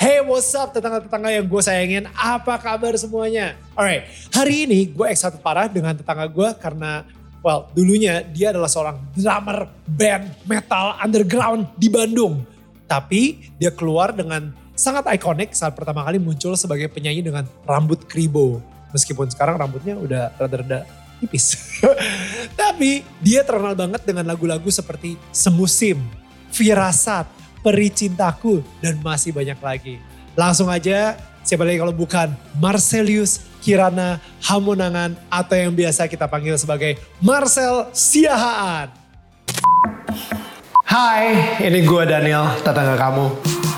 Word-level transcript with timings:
Hey 0.00 0.24
what's 0.24 0.48
up 0.56 0.72
tetangga-tetangga 0.72 1.28
yang 1.28 1.44
gue 1.44 1.60
sayangin, 1.60 2.08
apa 2.16 2.56
kabar 2.56 2.96
semuanya? 2.96 3.52
Alright, 3.76 4.08
hari 4.32 4.64
ini 4.64 4.88
gue 4.88 5.04
excited 5.04 5.44
parah 5.44 5.68
dengan 5.68 5.92
tetangga 5.92 6.24
gue 6.24 6.56
karena 6.56 7.04
well 7.44 7.68
dulunya 7.76 8.24
dia 8.24 8.48
adalah 8.48 8.72
seorang 8.72 8.96
drummer 9.12 9.68
band 9.84 10.32
metal 10.48 10.96
underground 11.04 11.68
di 11.76 11.92
Bandung. 11.92 12.48
Tapi 12.88 13.52
dia 13.60 13.68
keluar 13.76 14.16
dengan 14.16 14.56
sangat 14.72 15.04
ikonik 15.20 15.52
saat 15.52 15.76
pertama 15.76 16.00
kali 16.08 16.16
muncul 16.16 16.56
sebagai 16.56 16.88
penyanyi 16.88 17.20
dengan 17.20 17.44
rambut 17.68 18.08
kribo. 18.08 18.64
Meskipun 18.96 19.28
sekarang 19.28 19.60
rambutnya 19.60 20.00
udah 20.00 20.32
rada-rada 20.40 20.88
tipis. 21.20 21.76
Tapi 22.56 23.04
dia 23.20 23.44
terkenal 23.44 23.76
banget 23.76 24.00
dengan 24.08 24.24
lagu-lagu 24.24 24.72
seperti 24.72 25.20
Semusim, 25.28 26.00
Firasat, 26.48 27.39
Peri 27.60 27.92
Cintaku, 27.92 28.64
dan 28.80 28.96
masih 29.04 29.36
banyak 29.36 29.58
lagi. 29.60 29.94
Langsung 30.34 30.72
aja, 30.72 31.16
siapa 31.44 31.64
lagi 31.64 31.76
kalau 31.76 31.92
bukan 31.92 32.32
Marcelius 32.56 33.44
Kirana 33.60 34.16
Hamonangan 34.40 35.16
atau 35.28 35.56
yang 35.56 35.76
biasa 35.76 36.08
kita 36.08 36.24
panggil 36.24 36.56
sebagai 36.56 36.96
Marcel 37.20 37.92
Siahaan. 37.92 38.88
Hai, 40.88 41.60
ini 41.62 41.86
gue 41.86 42.02
Daniel, 42.02 42.50
tetangga 42.66 42.98
kamu. 42.98 43.69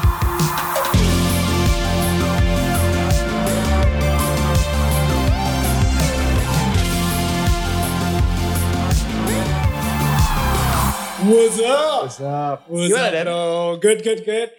What's 11.22 11.58
up? 11.62 12.02
What's 12.02 12.20
up? 12.20 12.58
What's 12.66 12.90
Gimana, 12.92 13.06
up, 13.06 13.12
Dan? 13.14 13.24
bro? 13.26 13.78
Good, 13.80 14.02
good, 14.02 14.20
good. 14.26 14.50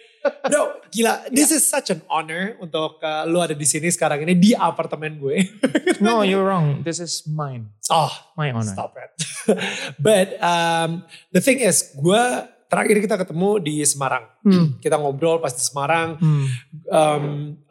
Bro, 0.48 0.80
gila. 0.88 1.28
This 1.28 1.52
is 1.52 1.60
such 1.68 1.92
an 1.92 2.00
honor 2.08 2.56
untuk 2.56 3.04
uh, 3.04 3.28
lu 3.28 3.36
ada 3.44 3.52
di 3.52 3.68
sini 3.68 3.92
sekarang 3.92 4.24
ini 4.24 4.32
di 4.32 4.50
apartemen 4.56 5.20
gue. 5.20 5.44
No, 6.00 6.24
you're 6.24 6.40
wrong. 6.44 6.80
This 6.80 7.00
is 7.04 7.28
mine. 7.28 7.68
oh, 7.92 8.08
My 8.36 8.48
honor. 8.48 8.64
stop 8.72 8.96
it. 8.96 9.12
But 10.00 10.40
um, 10.40 11.04
the 11.36 11.44
thing 11.44 11.60
is, 11.60 11.92
gue 12.00 12.24
terakhir 12.68 12.96
kita 13.00 13.16
ketemu 13.20 13.50
di 13.62 13.76
Semarang. 13.86 14.24
Hmm. 14.44 14.76
Kita 14.80 14.96
ngobrol 14.98 15.38
pas 15.38 15.52
di 15.52 15.62
Semarang. 15.62 16.16
Hmm. 16.18 16.46
Um, 16.90 17.24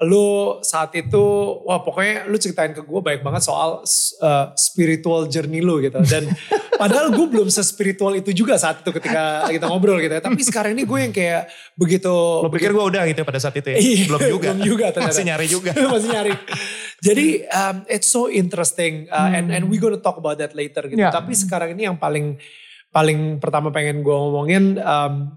lu 0.05 0.59
saat 0.63 0.94
itu, 0.95 1.23
wah 1.67 1.81
pokoknya 1.81 2.30
lu 2.30 2.38
ceritain 2.39 2.72
ke 2.72 2.81
gue 2.81 3.02
banyak 3.02 3.21
banget 3.21 3.44
soal 3.44 3.83
uh, 4.21 4.45
spiritual 4.55 5.27
journey 5.27 5.59
lu 5.59 5.81
gitu. 5.83 5.99
Dan 6.05 6.30
padahal 6.81 7.11
gue 7.14 7.25
belum 7.30 7.49
se-spiritual 7.52 8.16
itu 8.17 8.31
juga 8.33 8.55
saat 8.58 8.81
itu 8.81 8.89
ketika 8.95 9.49
kita 9.49 9.66
ngobrol 9.67 9.99
gitu 9.99 10.14
ya. 10.17 10.21
Tapi 10.23 10.39
sekarang 10.41 10.71
ini 10.77 10.88
gue 10.88 10.99
yang 10.99 11.14
kayak 11.14 11.49
begitu. 11.75 12.14
Lo 12.14 12.49
pikir 12.49 12.71
gue 12.71 12.83
udah 12.83 13.03
gitu 13.09 13.21
pada 13.25 13.39
saat 13.41 13.58
itu 13.59 13.69
ya? 13.73 13.77
Iya, 13.77 14.03
Belum 14.08 14.21
juga. 14.39 14.49
belum 14.53 14.59
juga 14.64 14.86
ternyata. 14.94 15.11
Masih 15.14 15.25
nyari 15.25 15.47
juga. 15.49 15.71
masih 15.94 16.09
nyari. 16.09 16.33
Jadi 17.03 17.27
um, 17.52 17.77
it's 17.91 18.08
so 18.08 18.31
interesting 18.31 19.11
uh, 19.11 19.27
and 19.27 19.52
and 19.52 19.67
we 19.67 19.75
gonna 19.75 19.99
talk 19.99 20.16
about 20.16 20.39
that 20.39 20.55
later 20.55 20.88
gitu. 20.88 21.03
Ya. 21.03 21.11
Tapi 21.11 21.36
sekarang 21.36 21.75
ini 21.75 21.91
yang 21.91 21.99
paling 21.99 22.39
paling 22.94 23.41
pertama 23.41 23.73
pengen 23.73 24.05
gue 24.05 24.13
ngomongin 24.13 24.77
um, 24.80 25.33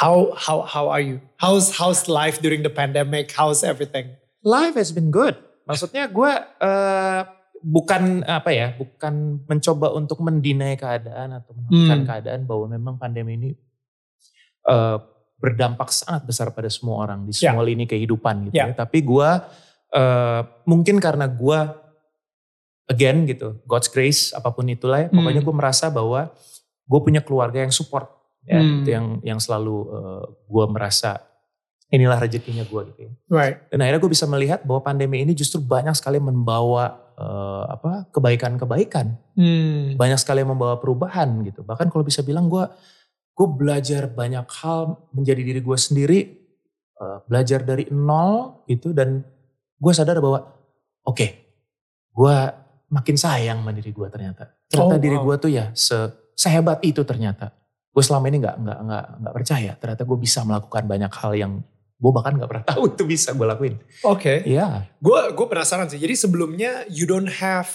how 0.00 0.32
how 0.34 0.64
how 0.64 0.88
are 0.88 1.00
you? 1.00 1.20
How's 1.36 1.76
how's 1.76 2.08
life 2.08 2.40
during 2.40 2.64
the 2.64 2.72
pandemic? 2.72 3.30
How's 3.30 3.60
everything? 3.60 4.16
Life 4.40 4.74
has 4.74 4.90
been 4.90 5.12
good. 5.12 5.36
Maksudnya 5.66 6.08
gue 6.08 6.32
eh, 6.62 7.20
bukan 7.60 8.22
apa 8.22 8.50
ya, 8.50 8.72
bukan 8.74 9.42
mencoba 9.44 9.90
untuk 9.92 10.22
mendinai 10.22 10.76
keadaan 10.76 11.34
atau 11.34 11.52
menafikan 11.52 12.00
Hmm. 12.02 12.06
keadaan 12.06 12.40
bahwa 12.44 12.66
memang 12.70 12.94
pandemi 12.96 13.34
ini 13.34 13.50
eh, 14.64 14.98
berdampak 15.36 15.92
sangat 15.92 16.24
besar 16.24 16.48
pada 16.50 16.70
semua 16.72 17.04
orang 17.04 17.28
di 17.28 17.36
Ya. 17.36 17.52
semua 17.52 17.62
lini 17.62 17.84
kehidupan 17.84 18.48
gitu 18.48 18.56
Ya. 18.56 18.70
ya. 18.70 18.74
Tapi 18.74 19.02
gue 19.02 19.30
eh, 19.92 20.40
mungkin 20.66 20.98
karena 20.98 21.26
gue 21.26 21.58
again 22.86 23.26
gitu, 23.26 23.58
God's 23.66 23.90
grace 23.90 24.30
apa 24.30 24.50
pun 24.50 24.66
itulah 24.66 25.06
ya, 25.06 25.08
pokoknya 25.10 25.42
Hmm. 25.42 25.48
gue 25.50 25.56
merasa 25.58 25.86
bahwa 25.90 26.30
gue 26.86 27.00
punya 27.02 27.18
keluarga 27.20 27.62
yang 27.66 27.74
support 27.74 28.06
ya, 28.46 28.62
Hmm. 28.62 28.82
itu 28.82 28.88
yang 28.94 29.06
yang 29.26 29.38
selalu 29.42 29.76
gue 30.46 30.64
merasa 30.70 31.18
inilah 31.86 32.18
rezekinya 32.18 32.66
gue 32.66 32.82
gitu 32.94 33.00
ya. 33.06 33.12
Right. 33.30 33.56
Dan 33.70 33.78
akhirnya 33.82 34.02
gue 34.02 34.10
bisa 34.10 34.26
melihat 34.26 34.62
bahwa 34.66 34.82
pandemi 34.82 35.22
ini 35.22 35.34
justru 35.34 35.62
banyak 35.62 35.94
sekali 35.94 36.18
membawa 36.18 37.02
eh, 37.16 37.64
apa 37.72 38.12
kebaikan-kebaikan, 38.12 39.16
Hmm. 39.40 39.96
banyak 39.96 40.20
sekali 40.20 40.44
yang 40.44 40.52
membawa 40.52 40.76
perubahan 40.76 41.40
gitu. 41.48 41.64
Bahkan 41.64 41.88
kalau 41.88 42.04
bisa 42.04 42.20
bilang 42.20 42.52
gue 42.52 42.60
gue 43.32 43.48
belajar 43.48 44.04
banyak 44.08 44.44
hal 44.60 45.00
menjadi 45.16 45.40
diri 45.40 45.60
gue 45.64 45.78
sendiri, 45.80 46.20
eh, 47.00 47.18
belajar 47.24 47.64
dari 47.64 47.88
nol 47.88 48.60
gitu 48.68 48.92
dan 48.92 49.24
gue 49.80 49.92
sadar 49.96 50.20
bahwa 50.20 50.44
oke, 51.08 51.26
gue 52.12 52.36
makin 52.86 53.16
sayang 53.18 53.60
sama 53.62 53.72
diri 53.74 53.90
gue 53.90 54.08
ternyata. 54.08 54.50
Ternyata 54.70 54.94
Oh, 54.94 55.02
diri 55.02 55.16
wow. 55.18 55.24
gue 55.26 55.36
tuh 55.42 55.50
ya 55.50 55.70
se 55.74 55.96
sehebat 56.34 56.82
itu 56.86 57.02
ternyata. 57.02 57.50
Gue 57.90 58.04
selama 58.04 58.28
ini 58.28 58.44
nggak 58.44 58.56
nggak 58.60 58.78
nggak 58.86 59.04
nggak 59.24 59.34
percaya. 59.34 59.72
Ternyata 59.80 60.02
gue 60.04 60.18
bisa 60.20 60.40
melakukan 60.44 60.84
banyak 60.84 61.12
hal 61.12 61.32
yang 61.34 61.52
gue 61.96 62.12
bahkan 62.12 62.36
nggak 62.36 62.50
pernah 62.50 62.64
tahu 62.76 62.92
itu 62.92 63.02
bisa 63.08 63.32
gue 63.32 63.46
lakuin. 63.46 63.74
Oke. 64.04 64.44
Iya. 64.44 64.86
Gue 65.00 65.32
gue 65.32 65.46
penasaran 65.48 65.88
sih. 65.88 65.98
Jadi 65.98 66.14
sebelumnya 66.14 66.84
you 66.92 67.08
don't 67.08 67.30
have 67.40 67.66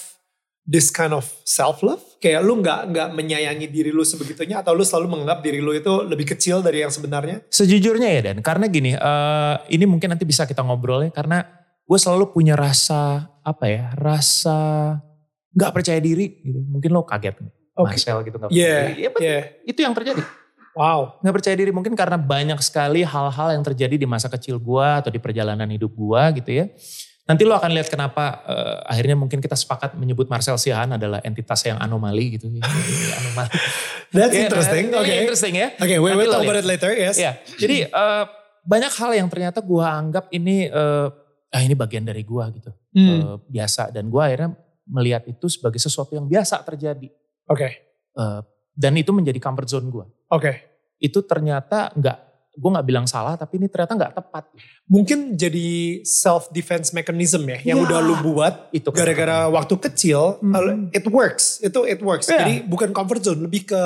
this 0.62 0.94
kind 0.94 1.12
of 1.12 1.26
self 1.44 1.82
love? 1.82 2.00
Kayak 2.22 2.46
lu 2.46 2.62
nggak 2.62 2.94
nggak 2.94 3.08
menyayangi 3.18 3.66
diri 3.74 3.90
lu 3.90 4.06
sebegitunya 4.06 4.62
atau 4.62 4.78
lu 4.78 4.86
selalu 4.86 5.18
menganggap 5.18 5.42
diri 5.42 5.58
lu 5.58 5.74
itu 5.74 6.06
lebih 6.06 6.38
kecil 6.38 6.62
dari 6.62 6.86
yang 6.86 6.94
sebenarnya? 6.94 7.42
Sejujurnya 7.50 8.08
ya 8.14 8.22
Dan, 8.30 8.46
karena 8.46 8.70
gini, 8.70 8.94
eh, 8.94 9.56
ini 9.74 9.90
mungkin 9.90 10.14
nanti 10.14 10.22
bisa 10.22 10.46
kita 10.46 10.62
ngobrol 10.62 11.02
ya, 11.02 11.10
karena 11.10 11.42
gue 11.92 12.00
selalu 12.00 12.32
punya 12.32 12.56
rasa, 12.56 13.28
apa 13.44 13.68
ya, 13.68 13.92
rasa 14.00 14.96
nggak 15.52 15.72
percaya 15.76 16.00
diri 16.00 16.40
gitu. 16.40 16.64
Mungkin 16.64 16.88
lo 16.88 17.04
kaget 17.04 17.36
Oke. 17.76 18.00
Marcel 18.00 18.24
gitu 18.24 18.36
gak 18.40 18.48
Iya, 18.48 18.56
percaya 18.56 18.88
diri. 18.88 19.02
Ya, 19.04 19.10
iya. 19.20 19.40
Itu 19.68 19.80
yang 19.84 19.92
terjadi. 19.92 20.24
Wow. 20.72 21.20
Nggak 21.20 21.36
percaya 21.36 21.56
diri 21.60 21.72
mungkin 21.76 21.92
karena 22.00 22.16
banyak 22.16 22.56
sekali 22.64 23.04
hal-hal 23.04 23.48
yang 23.52 23.64
terjadi 23.68 24.00
di 24.00 24.08
masa 24.08 24.32
kecil 24.32 24.56
gue 24.56 24.88
atau 25.04 25.12
di 25.12 25.20
perjalanan 25.20 25.68
hidup 25.68 25.92
gue 25.92 26.22
gitu 26.40 26.52
ya. 26.64 26.72
Nanti 27.28 27.44
lo 27.44 27.60
akan 27.60 27.72
lihat 27.76 27.92
kenapa 27.92 28.40
eh, 28.48 28.78
akhirnya 28.88 29.20
mungkin 29.20 29.44
kita 29.44 29.60
sepakat 29.60 30.00
menyebut 30.00 30.32
Marcel 30.32 30.56
Siahaan 30.56 30.96
adalah 30.96 31.20
entitas 31.28 31.60
yang 31.68 31.76
anomali 31.76 32.40
gitu. 32.40 32.48
ya. 32.48 32.64
anomali. 33.20 33.52
That's 34.16 34.32
Ya, 34.32 34.48
interesting. 34.48 34.96
nah, 34.96 35.04
Oke. 35.04 35.12
ini 35.12 35.20
Interesting 35.28 35.54
ya. 35.60 35.68
Oke, 35.76 35.96
we 36.00 36.08
Nanti 36.08 36.20
will 36.24 36.32
talk 36.32 36.44
about 36.48 36.60
it 36.60 36.68
later. 36.68 36.92
Yes. 36.96 37.20
Ya, 37.20 37.36
jadi 37.60 37.92
eh, 37.92 38.24
banyak 38.64 38.94
hal 38.96 39.12
yang 39.12 39.28
ternyata 39.28 39.60
gue 39.60 39.84
anggap 39.84 40.32
ini 40.32 40.72
eh, 40.72 41.08
ah 41.52 41.60
ini 41.60 41.76
bagian 41.76 42.02
dari 42.02 42.24
gue 42.24 42.46
gitu, 42.56 42.72
Hmm. 42.92 43.08
Eh, 43.12 43.36
biasa 43.50 43.92
dan 43.92 44.08
gue 44.08 44.20
akhirnya 44.20 44.56
melihat 44.86 45.24
itu 45.26 45.48
sebagai 45.48 45.78
sesuatu 45.78 46.12
yang 46.12 46.26
biasa 46.26 46.60
terjadi 46.62 47.12
Oke. 47.46 47.68
Eh, 48.12 48.42
dan 48.72 48.94
itu 48.96 49.12
menjadi 49.12 49.36
comfort 49.38 49.68
zone 49.68 49.88
gue. 49.88 50.06
Oke. 50.30 50.52
Itu 50.98 51.20
ternyata 51.22 51.92
nggak, 51.92 52.18
gue 52.54 52.70
nggak 52.72 52.84
bilang 52.86 53.04
salah 53.04 53.36
tapi 53.36 53.58
ini 53.58 53.68
ternyata 53.68 53.96
nggak 53.96 54.14
tepat. 54.14 54.44
Mungkin 54.86 55.36
jadi 55.36 55.68
self 56.02 56.48
defense 56.50 56.92
mechanism 56.92 57.44
ya 57.46 57.60
yang 57.66 57.80
Ya. 57.80 57.84
udah 57.84 58.00
lu 58.00 58.16
buat 58.22 58.72
Itu 58.72 58.92
gara-gara 58.92 59.48
waktu 59.48 59.76
kecil 59.82 60.40
Mhm. 60.40 60.54
uh, 60.54 60.64
it 60.92 61.04
works. 61.06 61.60
Itu 61.60 61.84
it 61.84 62.00
works. 62.00 62.28
Iya. 62.28 62.40
Jadi 62.42 62.54
bukan 62.64 62.92
comfort 62.92 63.20
zone, 63.22 63.44
lebih 63.44 63.68
ke 63.68 63.82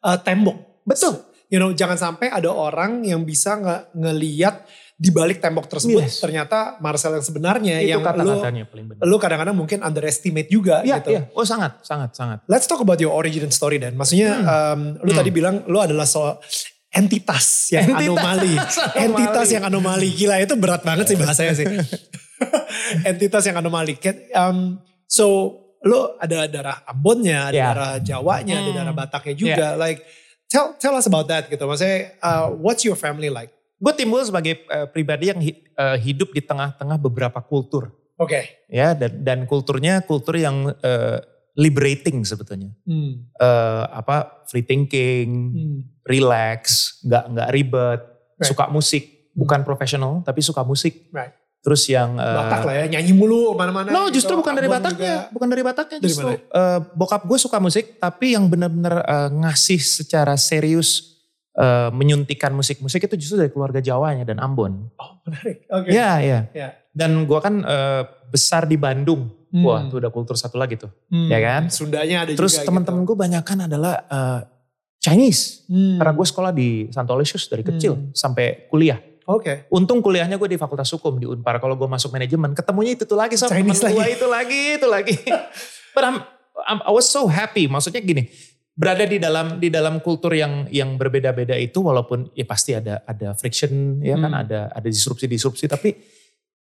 uh, 0.00 0.18
tembok. 0.18 0.82
betul. 0.82 1.16
You 1.48 1.58
know, 1.58 1.70
jangan 1.70 1.94
sampai 1.94 2.28
ada 2.28 2.48
orang 2.48 3.04
yang 3.04 3.22
bisa 3.22 3.54
nge 3.54 3.76
ngeliat 3.94 4.64
di 4.94 5.10
balik 5.10 5.42
tembok 5.42 5.66
tersebut 5.66 6.02
Yes. 6.02 6.22
ternyata 6.22 6.78
Marcel 6.78 7.12
yang 7.12 7.22
sebenarnya 7.22 7.82
itu 7.82 7.90
yang 7.90 7.98
lu 7.98 8.06
kata-katanya 8.06 8.62
paling 8.64 8.86
benar. 8.88 9.02
lu 9.02 9.16
kadang-kadang 9.18 9.52
mungkin 9.52 9.78
underestimate 9.80 10.46
juga 10.46 10.80
Iya, 10.80 11.02
gitu. 11.02 11.10
iya. 11.10 11.22
Oh 11.34 11.42
sangat, 11.42 11.82
sangat, 11.82 12.14
sangat. 12.14 12.38
Let's 12.46 12.64
talk 12.64 12.78
about 12.78 12.96
your 12.96 13.10
origin 13.10 13.50
story 13.50 13.76
dan. 13.76 13.94
Maksudnya 13.94 14.38
um, 14.40 14.94
lu 15.02 15.10
Hmm. 15.10 15.18
tadi 15.18 15.30
bilang 15.30 15.66
lu 15.66 15.82
adalah 15.82 16.06
so 16.06 16.38
entitas 16.90 17.74
yang 17.74 17.90
Entitas. 17.90 18.06
anomali. 18.06 18.54
Entitas 19.10 19.48
yang 19.50 19.64
anomali. 19.66 20.08
Gila 20.10 20.36
itu 20.38 20.54
berat 20.54 20.80
banget 20.80 21.10
sih 21.10 21.18
bahasanya 21.18 21.54
sih. 21.54 21.66
entitas 23.04 23.42
yang 23.44 23.58
anomali. 23.58 23.98
Can- 23.98 24.30
Um, 24.30 24.58
so 25.06 25.58
lu 25.82 25.98
ada 26.16 26.46
darah 26.46 26.86
Ambonnya, 26.86 27.50
ada 27.50 27.56
Ya. 27.56 27.66
darah 27.70 27.94
Jawanya, 27.98 28.56
ada 28.56 28.70
Hmm. 28.70 28.78
darah 28.78 28.94
Bataknya 28.94 29.34
juga. 29.34 29.66
Like 29.74 30.00
tell 30.54 30.78
tell 30.78 30.94
us 30.94 31.04
about 31.04 31.26
that 31.26 31.50
gitu. 31.50 31.66
Maksudnya 31.66 32.14
uh, 32.20 32.54
what's 32.54 32.86
your 32.86 32.94
family 32.94 33.26
like? 33.26 33.50
Gue 33.76 33.90
timbul 33.92 34.22
sebagai 34.22 34.62
eh, 34.62 34.86
pribadi 34.86 35.28
yang 35.28 35.42
hi- 35.42 35.66
eh, 35.66 35.98
hidup 35.98 36.30
di 36.30 36.40
tengah-tengah 36.40 36.96
beberapa 36.96 37.42
kultur. 37.42 37.90
Oke. 38.14 38.46
ya 38.70 38.94
dan 38.94 39.26
dan 39.26 39.38
kulturnya 39.42 39.98
kultur 40.00 40.38
yang 40.38 40.70
eh, 40.78 41.18
liberating 41.54 42.22
sebetulnya 42.22 42.70
Hmm. 42.86 43.26
Eh, 43.34 43.84
apa 43.90 44.46
free 44.46 44.62
thinking 44.62 45.28
Hmm. 45.50 45.78
relax 46.06 46.62
nggak 47.02 47.24
nggak 47.28 47.48
ribet 47.50 48.00
Right. 48.34 48.46
suka 48.46 48.70
musik 48.70 49.02
bukan 49.30 49.62
profesional 49.62 50.22
tapi 50.22 50.38
suka 50.40 50.62
musik 50.62 51.10
Right. 51.10 51.34
Terus 51.64 51.88
yang 51.88 52.20
eh, 52.20 52.36
Batak 52.36 52.60
lah 52.62 52.74
ya, 52.76 52.84
nyanyi 52.92 53.16
mulu 53.16 53.56
mana-mana. 53.56 53.88
No, 53.88 54.06
gitu. 54.06 54.20
justru 54.20 54.36
bukan 54.36 54.52
dari 54.52 54.68
Bataknya, 54.68 55.14
juga. 55.24 55.32
bukan 55.32 55.48
dari 55.48 55.62
Bataknya 55.64 55.98
Dari 55.98 56.06
justru. 56.06 56.28
mana? 56.28 56.44
Eh, 56.44 56.78
bokap 56.92 57.22
gue 57.24 57.38
suka 57.40 57.56
musik, 57.56 57.96
tapi 57.96 58.36
yang 58.36 58.46
benar-benar 58.46 59.00
eh, 59.00 59.28
ngasih 59.32 59.80
secara 59.80 60.36
serius 60.36 61.16
eh, 61.56 61.88
menyuntikan 61.88 62.52
musik-musik 62.52 63.00
itu 63.00 63.16
justru 63.16 63.40
dari 63.40 63.48
keluarga 63.48 63.80
Jawanya 63.80 64.22
dan 64.22 64.36
Ambon. 64.38 64.92
Oh 64.94 65.24
menarik. 65.24 65.64
Oke. 65.72 65.88
Iya, 65.88 66.10
iya. 66.20 66.40
Ya. 66.52 66.68
Dan 66.92 67.24
gua 67.24 67.40
kan 67.40 67.64
eh, 67.64 68.02
besar 68.28 68.68
di 68.68 68.76
Bandung. 68.76 69.32
Hmm. 69.48 69.62
Wah, 69.62 69.80
itu 69.80 69.96
udah 69.96 70.10
kultur 70.10 70.34
satu 70.34 70.58
lagi 70.58 70.74
tuh. 70.74 70.90
Hmm. 71.08 71.30
ya 71.30 71.38
kan? 71.38 71.70
Sundanya 71.70 72.26
ada 72.26 72.34
Terus 72.34 72.58
juga. 72.58 72.66
teman-teman 72.66 73.06
gue 73.06 73.14
banyak 73.14 73.40
kan 73.40 73.58
adalah 73.64 74.02
eh, 74.04 74.40
Chinese. 74.98 75.62
gitu. 75.64 75.72
Hmm. 75.72 75.96
Karena 75.96 76.12
gue 76.12 76.26
sekolah 76.26 76.52
di 76.52 76.68
Santo 76.90 77.14
Aloysius 77.14 77.46
dari 77.46 77.62
kecil 77.62 77.94
Hmm. 77.94 78.10
sampai 78.12 78.66
kuliah. 78.66 78.98
Oke. 79.24 79.64
Untung 79.72 80.04
kuliahnya 80.04 80.36
gue 80.36 80.48
di 80.48 80.58
Fakultas 80.60 80.92
Hukum 80.92 81.16
di 81.16 81.24
Unpar. 81.24 81.56
Kalau 81.56 81.74
gue 81.74 81.88
masuk 81.88 82.12
manajemen, 82.12 82.52
ketemunya 82.52 82.92
itu 82.92 83.08
tuh 83.08 83.16
lagi 83.16 83.40
sama 83.40 83.56
Chinese 83.56 83.80
gue 83.80 84.06
itu 84.12 84.26
lagi, 84.28 84.62
itu 84.76 84.86
lagi. 84.88 85.14
But 85.96 86.02
I'm, 86.04 86.16
I'm- 86.68 86.84
I 86.84 86.92
was 86.92 87.08
so 87.08 87.24
happy. 87.24 87.64
Maksudnya 87.66 88.04
gini, 88.04 88.28
berada 88.76 89.06
di 89.06 89.16
dalam 89.16 89.56
di 89.62 89.72
dalam 89.72 90.02
kultur 90.04 90.34
yang 90.36 90.68
yang 90.68 91.00
berbeda-beda 91.00 91.56
itu, 91.56 91.80
walaupun 91.80 92.28
ya 92.36 92.44
pasti 92.44 92.76
ada 92.76 93.00
ada 93.08 93.32
friction, 93.32 94.02
ya 94.04 94.20
kan, 94.20 94.32
Hmm. 94.34 94.42
ada 94.44 94.60
ada 94.70 94.88
disrupsi-disrupsi. 94.88 95.64
Tapi 95.70 95.88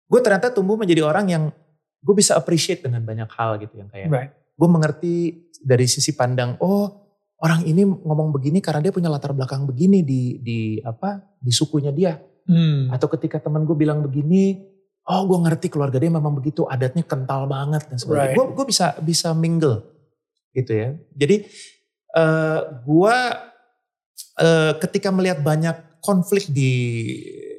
gue 0.06 0.20
ternyata 0.22 0.52
tumbuh 0.52 0.76
menjadi 0.76 1.02
orang 1.02 1.26
yang 1.32 1.44
gue 2.02 2.14
bisa 2.14 2.34
appreciate 2.34 2.82
dengan 2.82 3.02
banyak 3.02 3.30
hal 3.32 3.58
gitu, 3.58 3.78
yang 3.78 3.88
kayak 3.90 4.06
Right. 4.10 4.30
gue 4.54 4.68
mengerti 4.68 5.14
dari 5.62 5.86
sisi 5.86 6.12
pandang 6.12 6.58
oh 6.58 6.90
orang 7.38 7.62
ini 7.62 7.82
ngomong 7.82 8.34
begini 8.34 8.58
karena 8.58 8.82
dia 8.82 8.90
punya 8.90 9.06
latar 9.06 9.30
belakang 9.30 9.62
begini 9.64 10.02
di 10.02 10.42
di 10.42 10.58
apa 10.82 11.22
di 11.38 11.50
sukunya 11.54 11.94
dia 11.94 12.18
Hmm. 12.42 12.90
atau 12.90 13.06
ketika 13.08 13.38
teman 13.38 13.62
gue 13.62 13.74
bilang 13.74 14.00
begini 14.00 14.58
oh 15.02 15.22
gue 15.24 15.38
ngerti 15.40 15.66
keluarga 15.66 15.96
dia 15.96 16.08
memang 16.08 16.30
begitu 16.32 16.62
adatnya 16.64 17.02
kental 17.02 17.46
banget 17.46 17.86
dan 17.86 17.96
sebagainya 17.96 18.28
Right. 18.28 18.36
gue 18.36 18.46
gue 18.52 18.66
bisa 18.66 18.86
bisa 18.98 19.28
mingle 19.32 19.82
gitu 20.50 20.72
ya 20.72 20.88
jadi 21.12 21.46
eh 22.12 22.60
gue 22.82 23.16
eh, 24.38 24.72
ketika 24.78 25.08
melihat 25.08 25.40
banyak 25.40 25.76
konflik 25.98 26.48
di 26.48 26.72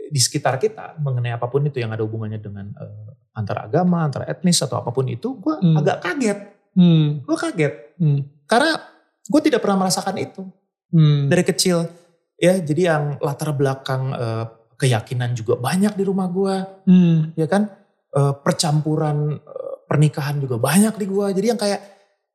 di 0.07 0.19
sekitar 0.19 0.59
kita 0.59 0.99
mengenai 0.99 1.33
apa 1.33 1.47
pun 1.47 1.63
itu 1.63 1.79
yang 1.79 1.89
ada 1.89 2.03
hubungannya 2.03 2.37
dengan 2.37 2.69
eh, 2.69 3.09
antar 3.33 3.65
agama 3.65 4.03
antar 4.03 4.27
etnis 4.27 4.61
atau 4.61 4.77
apa 4.77 4.91
pun 4.91 5.07
itu 5.07 5.37
gue 5.37 5.55
Hmm. 5.57 5.79
agak 5.79 5.97
kaget 6.01 6.39
Hmm. 6.73 7.21
gue 7.21 7.37
kaget 7.39 7.73
Hmm. 7.97 8.19
karena 8.45 8.77
gue 9.23 9.41
tidak 9.41 9.59
pernah 9.59 9.79
merasakan 9.79 10.15
itu 10.17 10.41
Hmm. 10.89 11.25
dari 11.25 11.41
kecil 11.41 11.89
ya 12.35 12.59
jadi 12.59 12.81
yang 12.93 13.03
latar 13.19 13.53
belakang 13.53 14.13
eh, 14.13 14.45
keyakinan 14.75 15.31
juga 15.31 15.55
banyak 15.55 15.93
di 15.93 16.03
rumah 16.03 16.27
gue 16.27 16.55
Hmm. 16.83 17.19
ya 17.33 17.45
kan 17.45 17.69
Eh, 18.13 18.33
percampuran 18.39 19.17
eh, 19.35 19.73
pernikahan 19.83 20.37
juga 20.37 20.61
banyak 20.61 20.93
di 20.93 21.05
gue 21.05 21.25
jadi 21.33 21.47
yang 21.49 21.57
kayak 21.57 21.81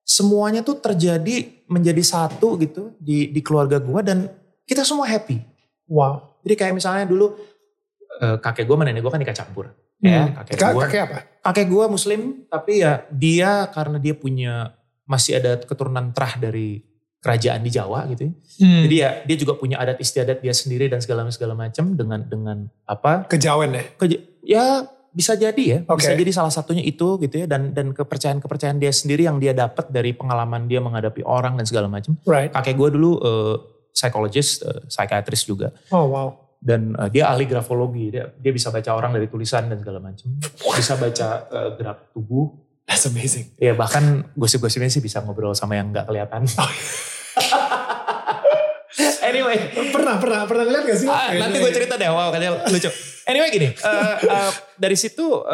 semuanya 0.02 0.61
tuh 0.61 0.75
terjadi 0.76 1.62
menjadi 1.67 2.02
satu 2.02 2.58
gitu 2.58 2.99
di 2.99 3.31
di 3.31 3.38
keluarga 3.38 3.79
gue 3.79 4.00
dan 4.02 4.26
kita 4.64 4.82
semua 4.82 5.06
happy 5.06 5.38
Wow. 5.87 6.43
jadi 6.43 6.55
kayak 6.58 6.75
misalnya 6.75 7.06
dulu 7.06 7.31
eh, 8.19 8.37
kakek 8.37 8.67
gue 8.67 8.75
sama 8.75 8.85
nenek 8.85 9.00
gue 9.00 9.08
kan 9.08 9.23
nikah 9.23 9.38
campur 9.38 9.70
ya 9.99 10.26
Hmm. 10.26 10.35
kakek 10.35 10.55
Ka- 10.56 10.75
gue 10.75 10.82
kakek 10.82 11.02
apa? 11.05 11.19
kakek 11.44 11.67
gue 11.69 11.85
muslim 11.87 12.20
tapi 12.50 12.73
ya 12.82 12.93
dia 13.08 13.50
karena 13.70 13.96
dia 13.96 14.14
punya 14.14 14.75
masih 15.06 15.38
ada 15.38 15.62
keturunan 15.62 16.11
terah 16.11 16.35
dari 16.37 16.82
kerajaan 17.19 17.61
di 17.61 17.70
Jawa 17.70 18.06
gitu 18.11 18.31
ya. 18.31 18.32
Hmm. 18.62 18.82
Jadi 18.87 18.97
ya 18.97 19.11
dia 19.26 19.37
juga 19.37 19.53
punya 19.55 19.76
adat 19.76 19.99
istiadat 19.99 20.38
dia 20.38 20.55
sendiri 20.55 20.87
dan 20.87 21.03
segala 21.03 21.26
segala 21.29 21.55
macam 21.55 21.94
dengan 21.94 22.23
dengan 22.23 22.56
apa? 22.87 23.26
kejawen 23.26 23.75
ya. 23.75 23.85
keja- 23.99 24.23
ya 24.43 24.65
bisa 25.09 25.35
jadi 25.35 25.59
ya, 25.59 25.79
bisa 25.82 26.15
Oke. 26.15 26.20
jadi 26.20 26.31
salah 26.31 26.53
satunya 26.53 26.85
itu 26.85 27.19
gitu 27.19 27.43
ya 27.43 27.47
dan 27.50 27.75
dan 27.75 27.91
kepercayaan-kepercayaan 27.91 28.79
dia 28.79 28.93
sendiri 28.94 29.26
yang 29.26 29.43
dia 29.43 29.50
dapat 29.50 29.91
dari 29.91 30.15
pengalaman 30.15 30.70
dia 30.70 30.79
menghadapi 30.79 31.26
orang 31.26 31.59
dan 31.59 31.67
segala 31.67 31.91
macam. 31.91 32.15
Right. 32.23 32.55
Kakek 32.55 32.76
gue 32.79 32.88
dulu 32.94 33.19
eh, 33.19 33.56
psychologist, 33.91 34.62
eh, 34.62 34.87
psychiatrist 34.87 35.49
juga 35.49 35.75
Oh 35.91 36.06
wow. 36.06 36.29
dan 36.62 36.94
eh, 36.94 37.09
dia 37.11 37.26
ahli 37.26 37.50
grafologi, 37.50 38.14
dia 38.14 38.31
dia 38.31 38.53
bisa 38.55 38.71
baca 38.71 38.94
orang 38.94 39.11
dari 39.11 39.26
tulisan 39.26 39.67
dan 39.67 39.82
segala 39.82 39.99
macam. 39.99 40.29
Bisa 40.76 40.94
baca 40.94 41.29
eh, 41.50 41.69
gerak 41.75 42.14
tubuh. 42.14 42.68
That's 42.88 43.05
amazing. 43.05 43.52
Ya 43.61 43.76
bahkan 43.76 44.32
gosip-gosipnya 44.32 44.88
sih 44.88 45.05
bisa 45.05 45.20
ngobrol 45.20 45.52
sama 45.52 45.76
yang 45.76 45.93
nggak 45.93 46.08
kelihatan. 46.08 46.49
Oh. 46.56 46.73
anyway, 49.29 49.70
Pernah, 49.93 50.17
pernah, 50.17 50.40
pernah 50.49 50.64
lihat 50.64 50.85
gak 50.88 50.99
sih? 50.99 51.06
Ah, 51.06 51.37
nanti 51.37 51.61
gue 51.61 51.70
cerita 51.70 52.00
deh, 52.00 52.08
wow 52.08 52.32
kayaknya 52.32 52.64
lucu. 52.73 52.90
Anyway 53.29 53.52
gini, 53.52 53.69
eh, 53.76 54.14
eh, 54.25 54.52
dari 54.81 54.96
situ 54.96 55.44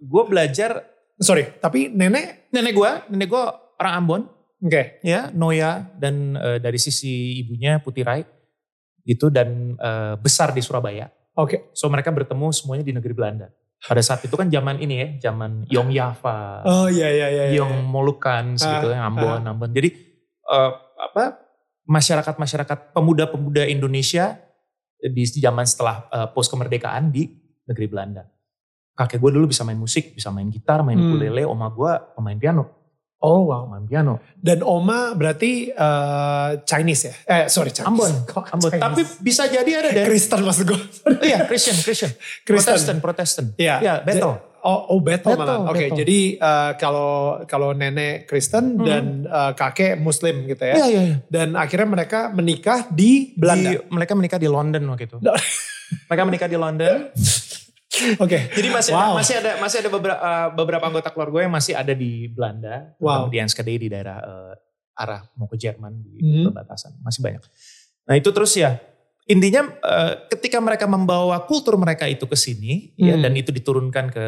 gue 0.00 0.22
belajar, 0.24 0.90
Sorry, 1.20 1.44
tapi 1.60 1.92
nenek, 1.92 2.48
nenek 2.48 2.72
gue, 2.72 2.90
nenek 3.12 3.28
gue 3.28 3.44
orang 3.76 3.92
Ambon, 3.92 4.22
oke. 4.64 5.04
ya 5.04 5.28
Noya, 5.36 5.84
dan 6.00 6.32
eh, 6.32 6.56
dari 6.56 6.80
sisi 6.80 7.44
ibunya 7.44 7.76
Putirai, 7.76 8.24
gitu, 9.04 9.28
dan 9.28 9.76
eh, 9.76 10.16
besar 10.16 10.56
di 10.56 10.64
Surabaya. 10.64 11.12
Oke. 11.36 11.76
So 11.76 11.92
mereka 11.92 12.08
bertemu 12.08 12.56
semuanya 12.56 12.84
di 12.88 12.96
negeri 12.96 13.12
Belanda. 13.12 13.52
Pada 13.80 14.02
saat 14.04 14.20
itu 14.20 14.36
kan 14.36 14.52
zaman 14.52 14.76
ini 14.76 14.94
ya, 14.96 15.08
zaman 15.30 15.64
Yong 15.72 15.88
Java, 15.90 16.60
Oh 16.68 16.86
iya, 16.86 17.08
iya, 17.08 17.26
iya. 17.32 17.44
iya. 17.48 17.56
Yong 17.64 17.88
Molukan, 17.88 18.54
gitu 18.54 18.92
ya, 18.92 19.00
Ah, 19.00 19.08
Ambon, 19.08 19.40
Ambon. 19.40 19.72
Jadi 19.72 19.88
eh, 20.44 20.70
apa 21.00 21.40
masyarakat-masyarakat 21.88 22.92
pemuda-pemuda 22.92 23.64
Indonesia 23.66 24.36
di 25.00 25.24
zaman 25.24 25.64
setelah 25.64 26.04
eh, 26.12 26.28
post 26.30 26.52
kemerdekaan 26.52 27.08
di 27.08 27.28
negeri 27.64 27.86
Belanda. 27.88 28.22
Kakek 28.92 29.16
gue 29.16 29.32
dulu 29.32 29.48
bisa 29.48 29.64
main 29.64 29.80
musik, 29.80 30.12
bisa 30.12 30.28
main 30.28 30.52
gitar, 30.52 30.84
main 30.84 31.00
Hmm. 31.00 31.16
ukulele, 31.16 31.48
oma 31.48 31.72
gue 31.72 31.92
pemain 32.14 32.36
piano, 32.36 32.79
Oh 33.20 33.44
wow. 33.46 33.68
pemain 33.68 33.84
piano. 33.84 34.14
Dan 34.32 34.60
Oma 34.60 35.12
berarti 35.12 35.68
eh, 35.68 36.50
Chinese 36.62 37.02
ya? 37.04 37.14
Eh 37.26 37.44
sorry 37.46 37.68
Chinese. 37.68 37.84
Ambon, 37.86 38.12
Kok 38.24 38.44
Ambon. 38.48 38.70
Chinese? 38.70 38.82
Tapi 38.82 39.00
bisa 39.20 39.44
jadi 39.44 39.70
ada 39.76 39.88
dari 39.90 40.08
Kristen 40.08 40.40
maksud 40.40 40.64
gue. 40.64 40.80
iya 41.28 41.44
Christian, 41.44 41.76
Christian, 41.76 42.12
Kristen. 42.42 42.72
Protestant, 42.72 42.98
Protestant. 42.98 43.48
Iya. 43.54 43.76
Iya, 43.78 43.94
battle. 44.00 44.36
Oh, 44.60 44.92
oh 44.92 45.00
battle, 45.00 45.36
Battle, 45.36 45.40
malah. 45.40 45.68
Oke, 45.68 45.84
battle. 45.84 45.98
jadi 46.00 46.18
eh, 46.36 46.70
kalau 46.76 47.12
kalau 47.44 47.72
nenek 47.72 48.24
Kristen 48.24 48.76
Hmm. 48.76 48.84
dan 48.84 49.04
eh, 49.24 49.52
kakek 49.54 49.96
Muslim 49.96 50.44
gitu 50.44 50.64
ya. 50.64 50.74
Iya, 50.74 50.86
iya, 50.86 51.02
iya. 51.02 51.16
Dan 51.28 51.56
akhirnya 51.56 51.88
mereka 51.90 52.28
menikah 52.28 52.88
di 52.88 53.32
Belanda. 53.32 53.68
Di- 53.70 53.84
mereka 53.88 54.12
menikah 54.12 54.36
di 54.36 54.48
London 54.48 54.84
waktu 54.86 55.04
itu. 55.06 55.16
Mereka 56.08 56.22
menikah 56.24 56.44
di 56.46 56.56
London. 56.56 56.96
Oke. 58.18 58.38
Jadi 58.50 58.68
masih 58.68 58.92
Wow. 58.92 59.00
ada, 59.00 59.14
masih 59.20 59.34
ada 59.38 59.50
masih 59.58 59.76
ada 59.80 59.90
beberapa 59.90 60.20
beberapa 60.52 60.84
anggota 60.86 61.08
keluarga 61.10 61.44
yang 61.44 61.54
masih 61.54 61.74
ada 61.74 61.92
di 61.92 62.26
Belanda, 62.26 62.94
Wow. 62.98 63.28
di 63.28 63.36
Enschede 63.38 63.74
di 63.76 63.88
daerah 63.88 64.18
eh, 64.20 64.54
arah 64.96 65.22
mau 65.34 65.46
ke 65.46 65.56
Jerman 65.56 65.92
di 66.00 66.20
Mhm. 66.20 66.44
perbatasan, 66.50 67.00
masih 67.00 67.20
banyak. 67.20 67.42
Nah 68.04 68.14
itu 68.14 68.28
terus 68.30 68.52
ya 68.54 68.76
intinya 69.24 69.62
eh, 69.70 70.12
ketika 70.28 70.58
mereka 70.58 70.84
membawa 70.84 71.38
kultur 71.44 71.76
mereka 71.76 72.04
itu 72.04 72.24
ke 72.24 72.34
sini 72.34 72.92
ya 72.96 73.14
Hmm. 73.14 73.22
dan 73.22 73.32
itu 73.36 73.50
diturunkan 73.50 74.10
ke 74.10 74.26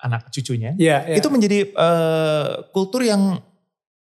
anak 0.00 0.28
cucunya, 0.28 0.76
Iya, 0.76 1.08
iya. 1.08 1.16
itu 1.16 1.28
menjadi 1.32 1.58
eh, 1.70 2.48
kultur 2.70 3.00
yang 3.00 3.40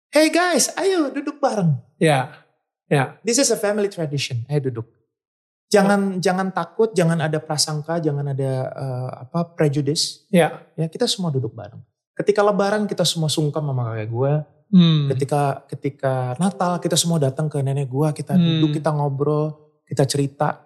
hey 0.09 0.29
guys, 0.29 0.73
ayo 0.77 1.13
duduk 1.13 1.37
bareng. 1.37 1.77
Iya. 1.97 2.33
Iya. 2.89 3.17
This 3.25 3.41
is 3.41 3.49
a 3.49 3.57
family 3.57 3.89
tradition. 3.89 4.45
Ayo 4.49 4.69
duduk. 4.69 4.85
Jangan 5.73 6.21
jangan 6.21 6.53
takut, 6.53 6.93
jangan 6.93 7.17
ada 7.17 7.41
prasangka, 7.41 7.97
jangan 7.97 8.37
ada 8.37 8.53
eh, 8.69 9.11
apa 9.25 9.57
prejudice. 9.57 10.29
Iya. 10.29 10.61
Ya 10.77 10.87
kita 10.93 11.09
semua 11.09 11.33
duduk 11.33 11.57
bareng. 11.57 11.81
Ketika 12.13 12.45
Lebaran 12.45 12.85
kita 12.85 13.09
semua 13.09 13.33
sungkem 13.33 13.65
sama 13.65 13.97
kakek 13.97 14.09
gue. 14.13 14.33
Hmm. 14.73 15.09
Ketika 15.13 15.65
ketika 15.69 16.15
Natal 16.37 16.77
kita 16.81 16.97
semua 16.97 17.17
datang 17.17 17.49
ke 17.49 17.61
nenek 17.65 17.89
gue, 17.89 18.09
kita 18.13 18.37
Hmm. 18.37 18.41
duduk, 18.41 18.77
kita 18.77 18.93
ngobrol, 18.93 19.53
kita 19.89 20.05
cerita, 20.05 20.61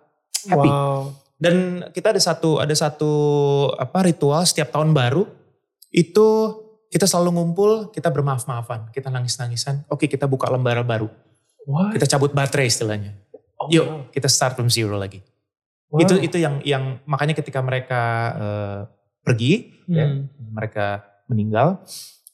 happy. 0.47 0.67
Wow. 0.71 1.15
Dan 1.39 1.87
kita 1.95 2.11
ada 2.11 2.23
satu 2.23 2.59
ada 2.59 2.75
satu 2.75 3.13
apa 3.79 4.07
ritual 4.07 4.43
setiap 4.43 4.75
tahun 4.75 4.91
baru 4.91 5.27
itu 5.91 6.27
kita 6.87 7.05
selalu 7.05 7.35
ngumpul, 7.35 7.71
kita 7.91 8.09
bermaaf-maafan, 8.15 8.89
kita 8.95 9.11
nangis-nangisan. 9.11 9.85
Oke, 9.91 10.07
kita 10.07 10.25
buka 10.31 10.49
lembaran 10.49 10.87
baru. 10.87 11.11
What? 11.67 11.99
Kita 11.99 12.07
cabut 12.07 12.31
baterai 12.31 12.71
istilahnya. 12.71 13.11
Oh, 13.57 13.69
Yuk, 13.73 13.85
wow. 13.85 14.01
kita 14.13 14.29
start 14.29 14.53
from 14.53 14.69
zero 14.69 14.97
lagi. 14.97 15.25
Wow. 15.89 16.05
Itu 16.05 16.15
itu 16.21 16.37
yang 16.37 16.61
yang 16.61 17.01
makanya 17.05 17.33
ketika 17.33 17.61
mereka 17.61 18.01
eh, 18.37 18.81
pergi, 19.25 19.53
ya, 19.89 20.07
Hmm. 20.07 20.29
mereka 20.53 21.03
meninggal, 21.27 21.83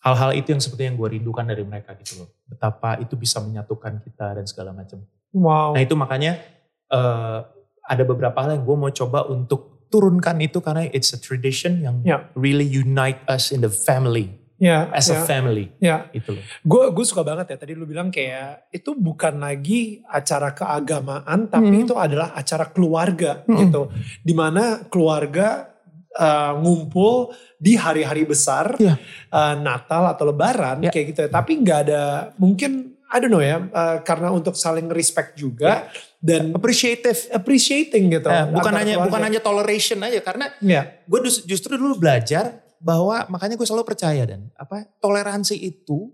hal-hal 0.03 0.35
itu 0.35 0.51
yang 0.51 0.61
seperti 0.61 0.91
yang 0.91 0.99
gue 0.99 1.09
rindukan 1.15 1.47
dari 1.47 1.63
mereka 1.63 1.95
gitu 1.97 2.25
loh. 2.25 2.29
Betapa 2.45 2.99
itu 2.99 3.15
bisa 3.15 3.39
menyatukan 3.39 4.03
kita 4.03 4.37
dan 4.37 4.45
segala 4.45 4.75
macam. 4.75 5.01
Wow. 5.33 5.73
Nah 5.73 5.81
itu 5.81 5.95
makanya 5.95 6.43
eh, 6.91 7.39
ada 7.83 8.03
beberapa 8.05 8.37
hal 8.37 8.61
yang 8.61 8.65
gue 8.67 8.77
mau 8.77 8.91
coba 8.91 9.25
untuk 9.27 9.89
turunkan 9.89 10.41
itu 10.41 10.59
karena 10.59 10.89
it's 10.89 11.13
a 11.13 11.21
tradition 11.21 11.81
yang 11.81 12.01
Ya. 12.03 12.29
really 12.35 12.65
unite 12.65 13.21
us 13.27 13.49
in 13.49 13.61
the 13.61 13.69
family, 13.71 14.33
Ya, 14.63 14.87
as 14.95 15.11
ya, 15.11 15.19
a 15.19 15.27
family. 15.27 15.75
ya. 15.83 16.07
Itu 16.15 16.39
loh. 16.39 16.45
Gue 16.63 16.95
gue 16.95 17.03
suka 17.03 17.27
banget 17.27 17.51
ya 17.51 17.57
tadi 17.59 17.75
lu 17.75 17.83
bilang 17.83 18.15
kayak 18.15 18.71
itu 18.71 18.95
bukan 18.95 19.43
lagi 19.43 19.99
acara 20.07 20.55
keagamaan 20.55 21.51
tapi 21.51 21.67
Hmm. 21.67 21.83
itu 21.83 21.95
adalah 21.99 22.31
acara 22.33 22.71
keluarga 22.71 23.43
Hmm. 23.43 23.59
gitu. 23.59 23.91
Di 24.23 24.31
mana 24.31 24.87
keluarga 24.87 25.67
uh, 26.15 26.55
ngumpul 26.55 27.35
di 27.57 27.75
hari-hari 27.75 28.23
besar 28.23 28.79
Iya. 28.79 28.95
uh, 29.29 29.59
Natal 29.59 30.07
atau 30.09 30.31
Lebaran 30.31 30.79
Ya. 30.81 30.95
kayak 30.95 31.07
gitu. 31.11 31.21
ya. 31.27 31.31
Tapi 31.33 31.53
nggak 31.59 31.79
ada 31.91 32.03
mungkin 32.39 32.95
I 33.13 33.21
don't 33.21 33.29
know 33.29 33.45
ya, 33.45 33.61
uh, 33.61 34.01
karena 34.01 34.31
untuk 34.31 34.57
saling 34.57 34.89
respect 34.89 35.37
juga 35.37 35.85
dan 36.17 36.49
Appreciative. 36.55 37.29
appreciating 37.29 38.09
gitu. 38.09 38.25
Eh, 38.25 38.47
bukan 38.49 38.73
hanya 38.73 38.97
keluarga. 38.97 39.05
bukan 39.05 39.21
hanya 39.27 39.41
toleration 39.41 39.99
aja 40.01 40.21
karena 40.23 40.49
Ya. 40.65 41.03
gue 41.05 41.21
justru 41.45 41.77
dulu 41.77 42.01
belajar 42.01 42.65
bahwa 42.83 43.31
makanya 43.31 43.55
gue 43.55 43.65
selalu 43.65 43.87
percaya 43.87 44.27
dan 44.27 44.51
apa 44.59 44.83
toleransi 44.99 45.55
itu 45.55 46.11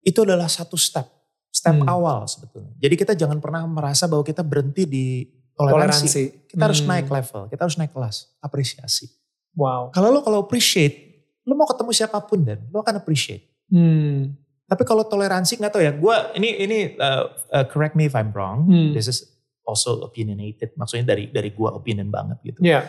itu 0.00 0.18
adalah 0.22 0.46
satu 0.46 0.78
step 0.78 1.04
step 1.50 1.74
Hmm. 1.74 1.90
awal 1.90 2.22
sebetulnya. 2.24 2.70
Jadi 2.78 2.94
kita 2.94 3.12
jangan 3.12 3.42
pernah 3.42 3.66
merasa 3.66 4.06
bahwa 4.06 4.22
kita 4.22 4.46
berhenti 4.46 4.86
di 4.86 5.26
toleransi. 5.58 6.06
toleransi. 6.06 6.22
Kita 6.54 6.62
harus 6.62 6.80
Hmm. 6.80 6.88
naik 6.88 7.06
level, 7.10 7.42
kita 7.50 7.60
harus 7.66 7.76
naik 7.76 7.90
kelas, 7.90 8.16
apresiasi. 8.38 9.10
Wow. 9.58 9.90
Kalau 9.90 10.14
lo 10.14 10.22
kalau 10.22 10.38
appreciate, 10.46 10.94
lo 11.42 11.58
mau 11.58 11.66
ketemu 11.66 11.90
siapa 11.90 12.22
pun 12.22 12.46
dan 12.46 12.62
lo 12.70 12.78
akan 12.78 13.02
appreciate. 13.02 13.42
Hmm. 13.66 14.38
Tapi 14.68 14.82
kalau 14.84 15.02
toleransi 15.02 15.58
nggak 15.58 15.72
tahu 15.72 15.82
ya, 15.82 15.92
gue 15.96 16.16
ini 16.38 16.48
ini 16.62 16.78
uh, 16.94 17.26
uh, 17.50 17.66
correct 17.66 17.98
me 17.98 18.06
if 18.06 18.14
I'm 18.14 18.30
wrong. 18.30 18.68
Hmm. 18.70 18.92
This 18.94 19.10
is 19.10 19.24
also 19.64 20.04
opinionated, 20.04 20.76
maksudnya 20.78 21.10
dari 21.10 21.26
dari 21.28 21.50
gue 21.50 21.68
opinion 21.68 22.08
banget 22.08 22.38
gitu. 22.44 22.60
Ya. 22.62 22.86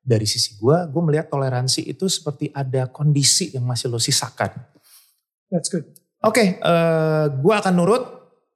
Dari 0.00 0.24
sisi 0.24 0.56
gue, 0.56 0.76
gue 0.88 1.02
melihat 1.04 1.28
toleransi 1.28 1.84
itu 1.84 2.08
seperti 2.08 2.48
ada 2.50 2.88
kondisi 2.88 3.52
yang 3.52 3.68
masih 3.68 3.92
lo 3.92 4.00
sisakan. 4.00 4.48
That's 5.52 5.68
good. 5.68 5.84
Oke, 6.20 6.56
eh 6.56 7.24
gue 7.30 7.54
akan 7.54 7.72
nurut, 7.74 8.04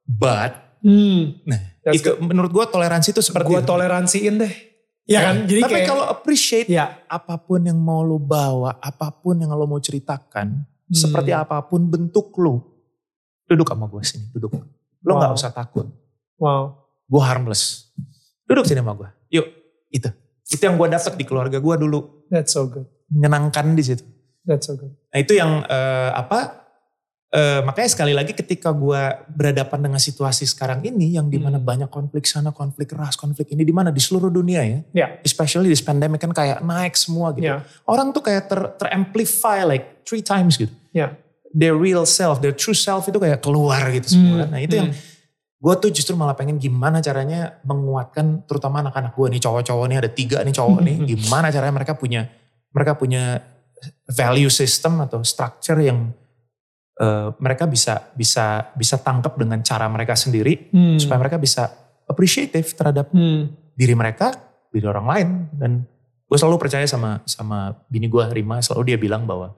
but 0.04 0.64
Hmm. 0.84 1.40
nah 1.48 1.56
That's 1.80 1.96
itu 1.96 2.12
menurut 2.20 2.52
gue 2.52 2.64
toleransi 2.68 3.16
itu 3.16 3.24
seperti 3.24 3.48
Gue 3.48 3.64
toleransiin 3.64 4.36
deh. 4.36 4.52
Ya 5.04 5.20
kan? 5.24 5.44
Jadi 5.44 5.60
Tapi 5.64 5.72
kayak, 5.80 5.88
kalau 5.88 6.04
appreciate 6.04 6.68
ya. 6.68 7.00
apa 7.04 7.36
pun 7.36 7.60
yang 7.60 7.76
mau 7.76 8.00
lo 8.00 8.16
bawa, 8.16 8.76
apa 8.80 9.08
pun 9.12 9.36
yang 9.36 9.48
lo 9.48 9.64
mau 9.64 9.80
ceritakan, 9.80 10.64
Hmm. 10.64 10.92
seperti 10.92 11.32
apa 11.32 11.56
pun 11.62 11.88
bentuk 11.88 12.32
lo, 12.36 12.84
duduk 13.44 13.68
sama 13.68 13.88
gue 13.88 14.00
sini, 14.00 14.28
duduk. 14.28 14.52
Lo 15.00 15.16
Wow. 15.16 15.32
usah 15.32 15.52
takut. 15.52 15.88
Wow. 16.36 16.84
gue 17.04 17.20
harmless. 17.20 17.92
Duduk 18.44 18.64
sini 18.64 18.80
sama 18.80 18.92
gue. 18.92 19.08
Yuk, 19.30 19.44
itu. 19.88 20.08
Itu 20.44 20.62
yang 20.62 20.76
gue 20.76 20.88
dapet 20.88 21.12
di 21.14 21.24
keluarga 21.24 21.56
gue 21.56 21.74
dulu. 21.78 22.28
That's 22.28 22.52
so 22.52 22.68
good. 22.68 22.84
Menyenangkan 23.08 23.72
di 23.72 23.82
situ. 23.82 24.04
That's 24.44 24.68
so 24.68 24.76
good. 24.76 24.92
Nah 25.08 25.18
itu 25.18 25.32
yang 25.32 25.64
eh, 25.64 26.10
apa? 26.12 26.60
eh, 27.30 27.60
makanya 27.66 27.90
sekali 27.90 28.14
lagi 28.14 28.30
ketika 28.30 28.70
gue 28.70 29.02
berhadapan 29.26 29.80
dengan 29.82 29.98
situasi 29.98 30.46
sekarang 30.46 30.84
ini 30.84 31.16
yang 31.16 31.26
di 31.26 31.34
mana 31.36 31.58
Hmm. 31.58 31.66
banyak 31.66 31.90
konflik 31.90 32.24
sana, 32.24 32.54
konflik 32.54 32.94
ras, 32.94 33.18
konflik 33.18 33.50
ini 33.50 33.66
di 33.66 33.74
mana 33.74 33.90
di 33.90 33.98
seluruh 33.98 34.30
dunia 34.30 34.62
ya. 34.62 34.78
Ya. 34.94 35.06
Especially 35.20 35.66
this 35.66 35.82
pandemic 35.82 36.22
kan 36.22 36.30
kayak 36.30 36.62
naik 36.62 36.94
semua 36.94 37.34
gitu. 37.34 37.50
Ya. 37.50 37.66
Orang 37.84 38.14
tuh 38.14 38.22
kayak 38.22 38.46
ter, 38.46 38.60
teramplify 38.78 39.66
like 39.66 40.06
three 40.06 40.22
times 40.22 40.54
gitu. 40.54 40.70
Ya. 40.94 41.18
Their 41.50 41.74
real 41.74 42.06
self, 42.06 42.38
their 42.38 42.54
true 42.54 42.74
self 42.74 43.06
itu 43.06 43.18
kayak 43.18 43.42
keluar 43.42 43.82
gitu 43.90 44.14
semua. 44.14 44.46
Hmm. 44.46 44.50
Nah 44.54 44.60
itu 44.60 44.74
yang 44.76 44.90
Hmm. 44.94 45.12
Gue 45.64 45.75
tuh 45.80 45.88
justru 45.88 46.12
malah 46.12 46.37
pengen 46.37 46.61
gimana 46.61 47.00
caranya 47.00 47.56
menguatkan 47.64 48.44
terutama 48.44 48.85
anak-anak 48.85 49.16
gue 49.16 49.33
nih 49.33 49.40
cowok-cowok 49.40 49.87
nih 49.88 49.99
ada 50.04 50.11
tiga 50.12 50.38
nih 50.44 50.52
cowok 50.52 50.78
nih 50.85 50.97
gimana 51.16 51.49
caranya 51.49 51.73
mereka 51.73 51.97
punya 51.97 52.28
mereka 52.68 52.92
punya 53.00 53.40
value 54.12 54.52
system 54.52 55.00
atau 55.00 55.25
structure 55.25 55.80
yang 55.80 56.12
eh, 57.00 57.28
mereka 57.40 57.64
bisa 57.64 58.12
bisa 58.12 58.76
bisa 58.76 59.00
tangkap 59.00 59.40
dengan 59.40 59.64
cara 59.64 59.88
mereka 59.88 60.12
sendiri 60.12 60.68
Hmm. 60.68 61.00
supaya 61.00 61.16
mereka 61.25 61.40
bisa 61.40 61.73
appreciative 62.04 62.68
terhadap 62.76 63.09
Hmm. 63.09 63.49
diri 63.73 63.97
mereka 63.97 64.37
diri 64.68 64.85
orang 64.85 65.06
lain 65.09 65.28
dan 65.56 65.71
gue 66.28 66.37
selalu 66.37 66.61
percaya 66.61 66.85
sama 66.85 67.25
sama 67.25 67.73
bini 67.88 68.12
gue 68.12 68.21
Rima 68.37 68.61
selalu 68.61 68.92
dia 68.92 68.99
bilang 69.00 69.25
bahwa 69.25 69.56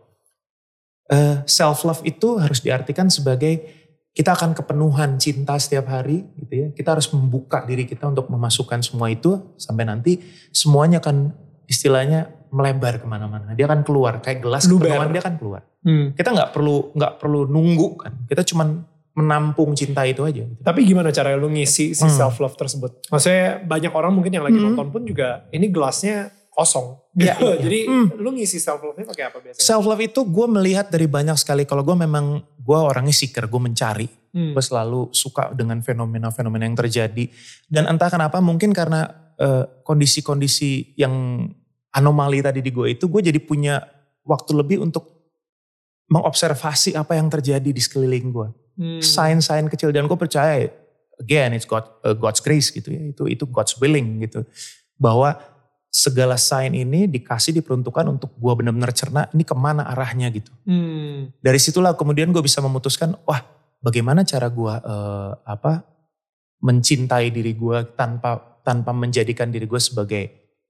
self 1.46 1.86
love 1.86 2.02
itu 2.02 2.38
harus 2.42 2.58
diartikan 2.62 3.06
sebagai 3.06 3.85
kita 4.16 4.32
akan 4.32 4.56
kepenuhan 4.56 5.20
cinta 5.20 5.60
setiap 5.60 5.92
hari 5.92 6.24
gitu 6.40 6.52
ya 6.56 6.66
kita 6.72 6.96
harus 6.96 7.04
membuka 7.12 7.60
diri 7.62 7.84
kita 7.84 8.08
untuk 8.08 8.32
memasukkan 8.32 8.80
semua 8.80 9.12
itu 9.12 9.36
sampai 9.60 9.84
nanti 9.84 10.24
semuanya 10.48 10.98
akan 10.98 11.36
istilahnya 11.68 12.32
melebar 12.48 12.96
ke 12.96 13.04
mana-mana 13.04 13.52
dia 13.52 13.68
akan 13.68 13.84
keluar 13.84 14.24
kayak 14.24 14.40
gelas 14.40 14.64
kepenuhan 14.64 15.12
dia 15.12 15.20
akan 15.20 15.36
keluar 15.36 15.62
Hmm. 15.86 16.10
kita 16.18 16.34
nggak 16.34 16.50
perlu 16.50 16.90
nggak 16.98 17.12
perlu 17.22 17.46
nunggu 17.46 17.88
kan 17.94 18.12
kita 18.26 18.42
cuman 18.42 18.82
menampung 19.14 19.72
cinta 19.72 20.04
itu 20.04 20.20
aja 20.28 20.44
gitu. 20.44 20.60
Tapi 20.60 20.84
gimana 20.84 21.08
cara 21.08 21.32
lu 21.32 21.48
ngisi 21.48 21.96
si 21.96 22.04
Hmm. 22.04 22.12
self 22.12 22.36
love 22.36 22.52
tersebut? 22.52 23.00
Maksudnya 23.08 23.64
banyak 23.64 23.88
orang 23.88 24.12
mungkin 24.12 24.28
yang 24.28 24.44
lagi 24.44 24.60
Hmm. 24.60 24.76
nonton 24.76 24.92
pun 24.92 25.02
juga 25.08 25.48
ini 25.48 25.72
gelasnya 25.72 26.28
kosong. 26.52 27.00
Gitu. 27.16 27.32
iya. 27.40 27.56
Jadi 27.56 27.80
Hmm. 27.88 28.06
lu 28.20 28.28
ngisi 28.36 28.60
self 28.60 28.84
love-nya 28.84 29.08
pakai 29.08 29.24
apa 29.32 29.40
biasanya? 29.40 29.64
Self 29.64 29.88
love 29.88 30.04
itu 30.04 30.20
gue 30.20 30.46
melihat 30.52 30.92
dari 30.92 31.08
banyak 31.08 31.32
sekali. 31.40 31.64
Kalau 31.64 31.80
gue 31.80 31.96
memang 31.96 32.44
gue 32.66 32.78
orangnya 32.78 33.14
seeker, 33.14 33.46
gue 33.46 33.60
mencari. 33.62 34.08
Hmm. 34.34 34.52
Gue 34.52 34.60
selalu 34.60 35.14
suka 35.14 35.54
dengan 35.54 35.78
fenomena-fenomena 35.80 36.66
yang 36.66 36.74
terjadi. 36.74 37.24
Dan 37.70 37.86
entah 37.86 38.10
kenapa 38.10 38.42
mungkin 38.42 38.74
karena 38.74 39.06
eh, 39.38 39.64
kondisi-kondisi 39.86 40.98
yang 40.98 41.46
anomali 41.94 42.42
tadi 42.42 42.60
di 42.60 42.74
gue 42.74 42.98
itu, 42.98 43.06
gue 43.06 43.22
jadi 43.22 43.38
punya 43.38 43.80
waktu 44.26 44.52
lebih 44.58 44.82
untuk 44.82 45.06
mengobservasi 46.10 46.98
apa 46.98 47.14
yang 47.14 47.30
terjadi 47.30 47.70
di 47.70 47.80
sekeliling 47.80 48.34
gue. 48.34 48.48
Hmm. 48.76 49.00
Sign-sign 49.00 49.70
kecil 49.70 49.94
dan 49.94 50.10
gue 50.10 50.18
percaya, 50.18 50.68
again 51.22 51.54
it's 51.54 51.64
God, 51.64 51.86
uh, 52.02 52.12
God's 52.12 52.42
grace 52.42 52.74
gitu 52.74 52.92
ya. 52.92 53.00
Itu 53.14 53.24
itu 53.30 53.46
God's 53.48 53.78
willing 53.78 54.26
gitu. 54.26 54.44
Bahwa 54.98 55.38
segala 55.96 56.36
sign 56.36 56.76
ini 56.76 57.08
dikasih 57.08 57.56
diperuntukkan 57.56 58.04
untuk 58.04 58.36
gue 58.36 58.52
benar-benar 58.52 58.92
cerna 58.92 59.32
ini 59.32 59.48
ke 59.48 59.56
mana 59.56 59.88
arahnya 59.88 60.28
gitu 60.28 60.52
Hmm. 60.68 61.32
dari 61.40 61.56
situlah 61.56 61.96
kemudian 61.96 62.28
gue 62.36 62.44
bisa 62.44 62.60
memutuskan 62.60 63.16
wah 63.24 63.40
bagaimana 63.80 64.20
cara 64.28 64.52
gue 64.52 64.74
eh, 64.76 65.32
apa 65.40 65.88
mencintai 66.60 67.32
diri 67.32 67.56
gue 67.56 67.78
tanpa 67.96 68.60
tanpa 68.60 68.92
menjadikan 68.92 69.48
diri 69.48 69.64
gue 69.64 69.80
sebagai 69.80 70.22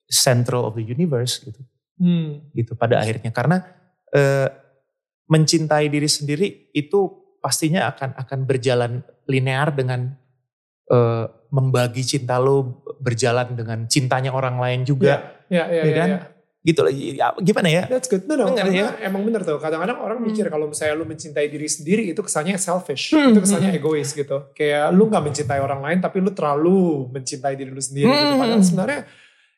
central 0.06 0.62
of 0.70 0.78
the 0.78 0.86
universe 0.86 1.42
gitu 1.42 1.58
Hmm. 1.96 2.44
gitu 2.52 2.76
pada 2.78 3.00
akhirnya 3.02 3.32
karena 3.34 3.66
eh, 4.14 4.46
mencintai 5.26 5.90
diri 5.90 6.06
sendiri 6.06 6.70
itu 6.70 7.08
pastinya 7.42 7.88
akan 7.90 8.14
akan 8.14 8.38
berjalan 8.46 8.92
linear 9.26 9.74
dengan 9.74 10.14
eh, 10.86 11.24
membagi 11.48 12.02
cinta 12.02 12.36
lo 12.36 12.82
berjalan 12.96 13.52
dengan 13.52 13.86
cintanya 13.86 14.30
orang 14.30 14.56
lain 14.56 14.82
juga 14.82 15.34
Ya, 15.46 15.62
ya, 15.62 15.64
Ya 15.70 15.82
ya, 15.82 15.94
kan? 15.94 16.08
ya. 16.10 16.20
gitu 16.62 16.80
loh 16.82 16.90
Ya, 16.90 17.30
gimana 17.38 17.68
ya 17.70 17.82
That's 17.86 18.06
good. 18.06 18.26
No, 18.26 18.34
no, 18.34 18.50
Bener, 18.50 18.66
ya? 18.68 18.98
emang 19.00 19.22
bener 19.22 19.40
tuh. 19.40 19.54
Kadang-kadang 19.56 19.98
orang 19.98 20.18
Hmm. 20.18 20.26
mikir 20.26 20.46
kalau 20.46 20.66
misalnya 20.66 20.94
lu 20.94 21.06
mencintai 21.06 21.46
diri 21.46 21.66
sendiri 21.66 22.10
itu 22.10 22.18
kesannya 22.18 22.58
selfish. 22.58 23.14
Hmm, 23.14 23.30
Itu 23.30 23.40
kesannya 23.40 23.70
hmm. 23.70 23.78
egois 23.78 24.10
gitu. 24.10 24.50
Kayak 24.50 24.90
lu 24.90 25.06
gak 25.06 25.22
mencintai 25.22 25.58
orang 25.58 25.78
lain 25.78 25.98
tapi 26.00 26.18
lu 26.18 26.30
terlalu 26.30 27.06
mencintai 27.08 27.54
diri 27.54 27.70
lu 27.70 27.78
sendiri 27.78 28.10
gitu. 28.10 28.34
Hmm. 28.34 28.40
Padahal 28.40 28.60
sebenarnya 28.60 29.00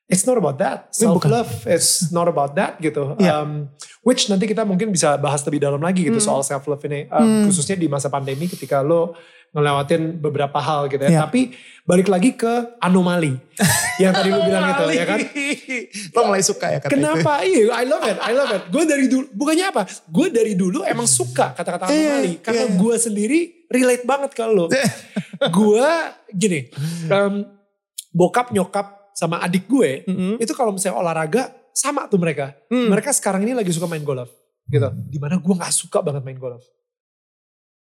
it's 0.04 0.24
not 0.24 0.36
about 0.36 0.56
that. 0.56 0.92
Bukan. 0.92 1.00
Self-love 1.24 1.52
is 1.66 1.86
not 2.10 2.26
about 2.26 2.52
that 2.52 2.76
gitu. 2.78 3.16
Iya. 3.16 3.40
Um, 3.40 3.72
which 4.00 4.28
nanti 4.28 4.44
kita 4.44 4.62
mungkin 4.62 4.88
bisa 4.88 5.16
bahas 5.16 5.40
lebih 5.42 5.58
dalam 5.58 5.80
lagi 5.80 6.04
gitu 6.04 6.16
Hmm. 6.16 6.28
soal 6.28 6.40
self-love 6.42 6.84
ini. 6.84 7.08
Um, 7.08 7.24
Hmm. 7.24 7.42
Khususnya 7.48 7.74
di 7.74 7.88
masa 7.88 8.08
pandemi 8.08 8.44
ketika 8.46 8.80
lo 8.80 9.16
ngelewatin 9.52 10.20
beberapa 10.20 10.58
hal 10.60 10.88
gitu 10.92 11.02
ya. 11.08 11.10
Iya. 11.10 11.20
Tapi 11.26 11.56
balik 11.88 12.08
lagi 12.12 12.36
ke 12.36 12.76
anomali. 12.78 13.32
yang 14.02 14.12
tadi 14.14 14.28
lu 14.30 14.40
bilang 14.44 14.70
itu 14.76 14.84
ya 14.94 15.04
kan. 15.08 15.18
lo 16.14 16.20
mulai 16.28 16.42
suka 16.44 16.66
ya 16.70 16.78
kata. 16.84 16.92
Kenapa? 16.92 17.42
Iya, 17.42 17.72
I 17.74 17.84
love 17.88 18.04
it, 18.04 18.18
I 18.20 18.32
love 18.36 18.52
it. 18.52 18.62
Gue 18.68 18.84
dari 18.84 19.06
dulu, 19.08 19.26
bukannya 19.32 19.66
apa? 19.72 19.82
Gue 20.06 20.28
dari 20.28 20.52
dulu 20.54 20.84
emang 20.84 21.08
suka 21.08 21.56
kata-kata 21.56 21.90
Iya, 21.90 22.20
anomali. 22.20 22.32
Karena 22.44 22.64
iya. 22.68 22.76
gue 22.76 22.94
sendiri 23.00 23.38
relate 23.72 24.04
banget 24.04 24.30
ke 24.36 24.44
lo. 24.46 24.68
gue 25.58 25.88
gini, 26.34 26.60
em, 27.08 27.34
bokap 28.12 28.52
nyokap 28.52 29.14
sama 29.18 29.42
adik 29.42 29.66
gue, 29.66 30.06
Mm-mm. 30.06 30.38
itu 30.38 30.54
kalau 30.54 30.70
misalnya 30.70 31.02
olahraga, 31.02 31.50
sama 31.74 32.06
tuh 32.10 32.18
mereka. 32.18 32.54
Hmm. 32.70 32.90
Mereka 32.90 33.14
sekarang 33.14 33.46
ini 33.46 33.54
lagi 33.54 33.70
suka 33.70 33.86
main 33.86 34.02
golf. 34.02 34.30
Gitu. 34.66 34.84
Di 35.08 35.18
mana 35.22 35.38
gue 35.38 35.54
gak 35.54 35.70
suka 35.70 36.02
banget 36.02 36.22
main 36.26 36.38
golf. 36.38 36.62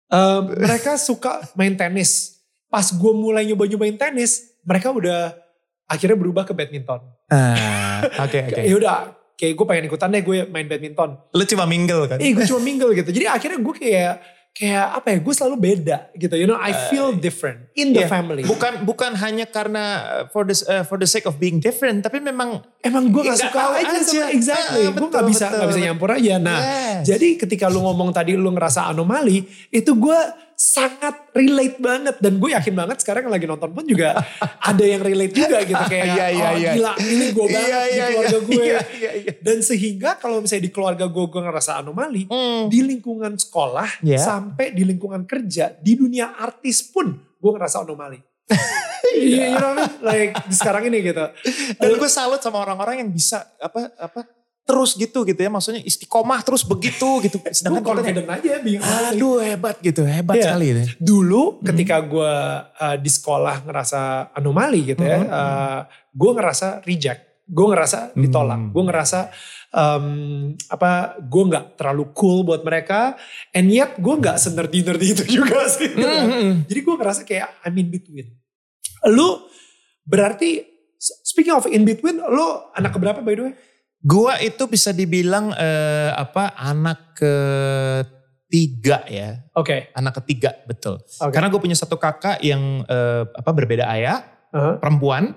Em, 0.06 0.42
mereka 0.66 0.94
suka 0.96 1.42
main 1.58 1.74
tenis. 1.74 2.40
Pas 2.66 2.86
gue 2.90 3.12
mulai 3.14 3.46
nyoba-nyobain 3.46 3.94
tenis, 3.94 4.58
mereka 4.66 4.90
udah 4.90 5.34
akhirnya 5.86 6.18
berubah 6.18 6.42
ke 6.42 6.52
badminton. 6.52 7.00
Ah, 7.30 8.02
Oke 8.26 8.42
oke. 8.42 8.60
Ya 8.62 8.74
udah, 8.74 8.96
kayak 9.38 9.54
gue 9.54 9.66
pengen 9.66 9.84
ikutan 9.86 10.10
deh 10.10 10.22
gue 10.22 10.46
main 10.50 10.66
badminton. 10.66 11.14
Lo 11.30 11.42
cuma 11.46 11.64
mingle 11.64 12.10
kan? 12.10 12.18
Eh 12.18 12.34
gue 12.34 12.44
cuma 12.46 12.60
mingle 12.62 12.92
gitu. 12.96 13.10
Jadi 13.14 13.26
akhirnya 13.30 13.58
gue 13.62 13.74
kayak 13.74 14.14
kayak 14.56 14.96
apa 14.96 15.06
ya? 15.12 15.18
Gue 15.20 15.30
selalu 15.30 15.56
beda 15.60 16.08
gitu. 16.16 16.32
You 16.32 16.48
know, 16.48 16.56
I 16.56 16.72
feel 16.88 17.12
different 17.12 17.68
in 17.76 17.92
the 17.92 18.02
Iya. 18.02 18.08
family. 18.08 18.42
Bukan 18.42 18.82
bukan 18.82 19.12
hanya 19.14 19.44
karena 19.44 19.84
uh, 20.02 20.24
for 20.32 20.42
the 20.42 20.56
uh, 20.64 20.82
for 20.82 20.96
the 20.96 21.04
sake 21.04 21.24
of 21.24 21.36
being 21.36 21.60
different, 21.60 22.00
tapi 22.00 22.18
memang 22.18 22.64
Emang 22.80 23.10
gue 23.10 23.18
gak 23.20 23.34
Nggak 23.34 23.50
suka 23.50 23.60
aja, 23.74 23.98
sama 24.00 24.30
exactly. 24.30 24.82
Ah, 24.82 24.88
gue 24.88 24.94
betul, 24.96 25.10
gak 25.12 25.26
bisa 25.26 25.46
betul. 25.46 25.58
gak 25.58 25.68
bisa 25.68 25.80
nyampur 25.82 26.08
aja. 26.08 26.34
Nah, 26.38 26.58
Yes. 26.58 27.02
jadi 27.04 27.28
ketika 27.36 27.66
lu 27.66 27.82
ngomong 27.82 28.10
tadi 28.10 28.32
lu 28.32 28.48
ngerasa 28.48 28.88
anomali, 28.88 29.42
itu 29.68 29.90
gue 29.92 30.18
sangat 30.56 31.28
relate 31.36 31.76
banget 31.76 32.16
dan 32.16 32.40
gue 32.40 32.50
yakin 32.50 32.72
banget 32.72 32.96
sekarang 33.04 33.28
yang 33.28 33.34
lagi 33.36 33.44
nonton 33.44 33.70
pun 33.70 33.84
juga 33.84 34.16
ada 34.72 34.80
yang 34.80 35.04
relate 35.04 35.30
juga 35.30 35.60
gitu 35.60 35.84
kayak 35.84 36.06
Iya, 36.08 36.26
iya, 36.32 36.46
oh 36.48 36.56
iya. 36.56 36.72
gila 36.72 36.92
ini 36.96 37.26
gue 37.28 37.46
banget 37.46 37.68
Iya, 37.68 37.76
di 37.84 37.92
iya, 37.92 38.06
keluarga 38.08 38.32
iya, 38.32 38.40
gue 38.40 38.64
iya, 38.64 38.80
iya, 38.96 39.10
iya. 39.20 39.32
dan 39.36 39.58
sehingga 39.60 40.10
kalau 40.16 40.40
misalnya 40.40 40.64
di 40.64 40.72
keluarga 40.72 41.04
gue 41.06 41.24
gue 41.28 41.42
ngerasa 41.44 41.72
anomali 41.76 42.24
Hmm. 42.26 42.72
di 42.72 42.80
lingkungan 42.80 43.36
sekolah 43.36 44.00
Iya. 44.00 44.16
sampai 44.16 44.72
di 44.72 44.82
lingkungan 44.82 45.28
kerja 45.28 45.76
di 45.76 45.92
dunia 45.92 46.34
artis 46.34 46.80
pun 46.82 47.12
gue 47.14 47.50
ngerasa 47.52 47.84
anomali 47.84 48.16
Iya, 49.06 49.48
you 49.48 49.56
know 49.56 49.70
what 49.70 49.80
I 49.80 49.86
mean? 49.86 49.92
Like 50.02 50.32
di 50.44 50.54
sekarang 50.54 50.82
ini 50.86 50.98
gitu. 51.00 51.24
Dan 51.78 51.90
gue 51.94 52.10
salut 52.10 52.36
sama 52.36 52.60
orang-orang 52.60 53.00
yang 53.00 53.08
bisa 53.08 53.48
apa 53.56 53.88
apa 53.96 54.28
terus 54.66 54.98
gitu 54.98 55.22
gitu 55.22 55.38
ya 55.38 55.46
maksudnya 55.46 55.78
istiqomah 55.80 56.42
terus 56.42 56.66
begitu 56.66 57.22
gitu 57.22 57.38
sedangkan 57.56 57.86
kayak, 57.86 57.96
confident 58.02 58.28
aja 58.28 58.52
honest. 58.58 59.14
aduh 59.14 59.38
hebat 59.38 59.76
gitu 59.78 60.02
hebat 60.02 60.34
Iya. 60.34 60.44
sekali 60.50 60.66
itu 60.68 60.82
Dulu 60.98 61.42
ketika 61.62 61.96
gue 62.02 62.34
uh, 62.74 62.96
di 62.98 63.06
sekolah 63.06 63.62
ngerasa 63.62 64.00
anomali 64.34 64.82
gitu 64.84 65.00
ya, 65.00 65.22
Mhm. 65.22 65.30
uh, 65.30 65.80
gue 66.10 66.30
ngerasa 66.34 66.82
reject, 66.82 67.46
gue 67.46 67.66
ngerasa 67.68 67.98
ditolak, 68.12 68.58
Hmm. 68.58 68.70
gue 68.74 68.82
ngerasa 68.84 69.18
um, 69.70 70.06
apa, 70.66 70.90
gue 71.20 71.42
nggak 71.46 71.64
terlalu 71.76 72.04
cool 72.10 72.42
buat 72.42 72.60
mereka, 72.60 73.14
and 73.52 73.68
yet 73.68 73.94
gue 73.96 74.14
nggak 74.16 74.34
senerdi 74.34 74.82
nerdi 74.82 75.06
itu 75.12 75.24
juga 75.24 75.62
sih. 75.74 75.88
gitu. 75.88 76.02
Hmm. 76.02 76.66
Jadi 76.66 76.80
gue 76.80 76.94
ngerasa 76.96 77.22
kayak 77.22 77.62
I'm 77.62 77.76
in 77.76 77.86
between. 77.86 78.34
Lu 79.06 79.46
berarti 80.02 80.64
speaking 80.98 81.54
of 81.54 81.68
in 81.68 81.84
between, 81.84 82.18
lu 82.18 82.46
anak 82.72 82.90
keberapa 82.90 83.20
by 83.20 83.34
the 83.36 83.42
way? 83.44 83.54
Gua 84.06 84.38
itu 84.38 84.70
bisa 84.70 84.94
dibilang 84.94 85.50
eh, 85.50 86.14
apa 86.14 86.54
anak 86.54 87.18
ketiga 87.18 89.02
ya, 89.10 89.42
Oke. 89.52 89.90
anak 89.92 90.22
ketiga 90.22 90.54
betul. 90.62 91.02
Oke. 91.02 91.34
Karena 91.34 91.50
gue 91.50 91.58
punya 91.58 91.74
satu 91.74 91.98
kakak 91.98 92.38
yang 92.40 92.86
eh, 92.86 93.26
apa 93.26 93.50
berbeda 93.50 93.90
ayah, 93.90 94.22
Uh-huh. 94.54 94.78
perempuan. 94.78 95.34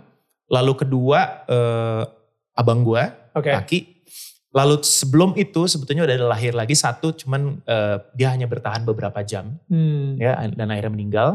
Lalu 0.47 0.85
kedua 0.85 1.43
eh, 1.45 2.03
abang 2.53 2.85
gua, 2.85 3.09
Oke. 3.33 3.49
laki. 3.51 3.79
Lalu 4.49 4.81
sebelum 4.81 5.37
itu 5.37 5.65
sebetulnya 5.65 6.05
udah 6.05 6.15
ada 6.15 6.27
lahir 6.29 6.53
lagi 6.53 6.73
satu, 6.73 7.13
cuman 7.13 7.61
eh, 7.65 7.97
dia 8.13 8.33
hanya 8.33 8.45
bertahan 8.45 8.81
beberapa 8.81 9.21
jam 9.21 9.57
Hmm, 9.65 10.17
ya 10.17 10.37
dan 10.45 10.69
akhirnya 10.69 10.93
meninggal. 10.93 11.29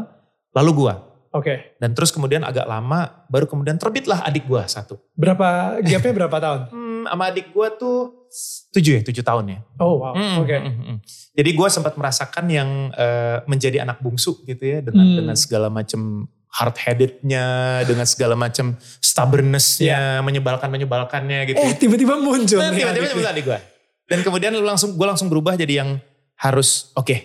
Lalu 0.55 0.71
gua 0.87 0.93
Oke. 1.31 1.75
dan 1.77 1.91
terus 1.91 2.11
kemudian 2.11 2.43
agak 2.43 2.63
lama 2.63 3.27
baru 3.27 3.43
kemudian 3.43 3.75
terbitlah 3.75 4.23
adik 4.23 4.47
gua 4.47 4.67
satu. 4.67 4.95
Berapa 5.13 5.79
gapnya 5.83 6.13
berapa 6.15 6.37
tahun? 6.39 6.61
Sama 7.05 7.23
adik 7.29 7.49
gua 7.49 7.69
tuh 7.69 8.27
tujuh 8.71 8.99
ya, 8.99 9.01
tujuh 9.01 9.23
tahun 9.23 9.45
ya. 9.47 9.59
Oh 9.79 10.01
wow. 10.03 10.11
Hmm, 10.11 10.43
Oke. 10.43 10.57
hmm, 10.59 10.75
hmm. 10.75 10.97
Jadi 11.35 11.49
gue 11.51 11.67
sempat 11.67 11.95
merasakan 11.95 12.45
yang 12.47 12.69
eh, 12.91 13.39
menjadi 13.45 13.83
anak 13.83 13.99
bungsu 13.99 14.39
gitu 14.43 14.59
ya 14.61 14.79
dengan 14.79 15.05
Hmm. 15.07 15.17
dengan 15.23 15.35
segala 15.35 15.67
macam 15.67 16.27
hard 16.51 16.75
headednya, 16.79 17.47
dengan 17.83 18.03
segala 18.03 18.35
macam 18.35 18.79
stubbornnessnya, 18.99 20.19
menyebalkan 20.21 20.67
menyebalkannya 20.67 21.51
gitu. 21.51 21.59
Eh 21.59 21.75
tiba-tiba 21.75 22.15
muncul 22.15 22.59
nih 22.59 22.83
tiba-tiba 22.83 23.07
tiba 23.11 23.29
adik 23.31 23.43
gue. 23.45 23.59
Dan 24.05 24.19
kemudian 24.21 24.53
lu 24.53 24.61
langsung 24.61 24.93
gue 24.93 25.07
langsung 25.07 25.27
berubah 25.27 25.55
jadi 25.55 25.81
yang 25.83 25.97
harus 26.37 26.91
oke 26.93 27.15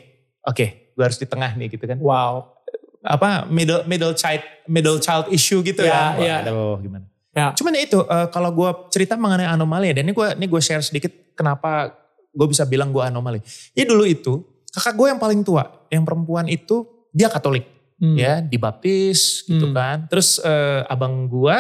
oke 0.43 0.67
gue 0.95 1.05
harus 1.05 1.19
di 1.19 1.27
tengah 1.27 1.55
nih 1.55 1.71
gitu 1.71 1.85
kan. 1.85 1.99
Wow. 1.99 2.55
Apa 3.03 3.47
middle 3.47 3.83
middle 3.85 4.15
child 4.15 4.43
middle 4.67 4.99
child 4.99 5.27
issue 5.31 5.59
gitu 5.61 5.83
Ya, 5.83 6.15
ya. 6.15 6.23
ya. 6.23 6.37
Aduh 6.47 6.79
gimana. 6.79 7.10
Ya. 7.31 7.55
Cuman 7.55 7.73
ya 7.79 7.83
itu 7.87 7.99
eh, 8.03 8.27
kalau 8.29 8.51
gue 8.51 8.71
cerita 8.91 9.15
mengenai 9.15 9.47
anomali 9.47 9.91
ya, 9.91 10.03
dan 10.03 10.11
ini 10.11 10.15
gue 10.15 10.27
ini 10.35 10.47
gue 10.51 10.61
share 10.61 10.83
sedikit 10.83 11.13
kenapa 11.33 11.95
gue 12.31 12.47
bisa 12.47 12.67
bilang 12.67 12.91
gue 12.91 13.03
anomali. 13.03 13.39
Ya 13.73 13.87
dulu 13.87 14.03
itu 14.03 14.43
kakak 14.71 14.95
gue 14.95 15.07
yang 15.11 15.21
paling 15.23 15.41
tua, 15.43 15.87
yang 15.91 16.03
perempuan 16.03 16.47
itu 16.47 16.87
dia 17.11 17.27
Katolik 17.27 17.67
Hmm. 18.01 18.17
ya, 18.17 18.41
dibaptis 18.41 19.45
gitu 19.45 19.69
Hmm. 19.69 19.77
kan. 19.77 19.97
Terus 20.09 20.41
eh, 20.41 20.81
abang 20.89 21.29
gue 21.29 21.57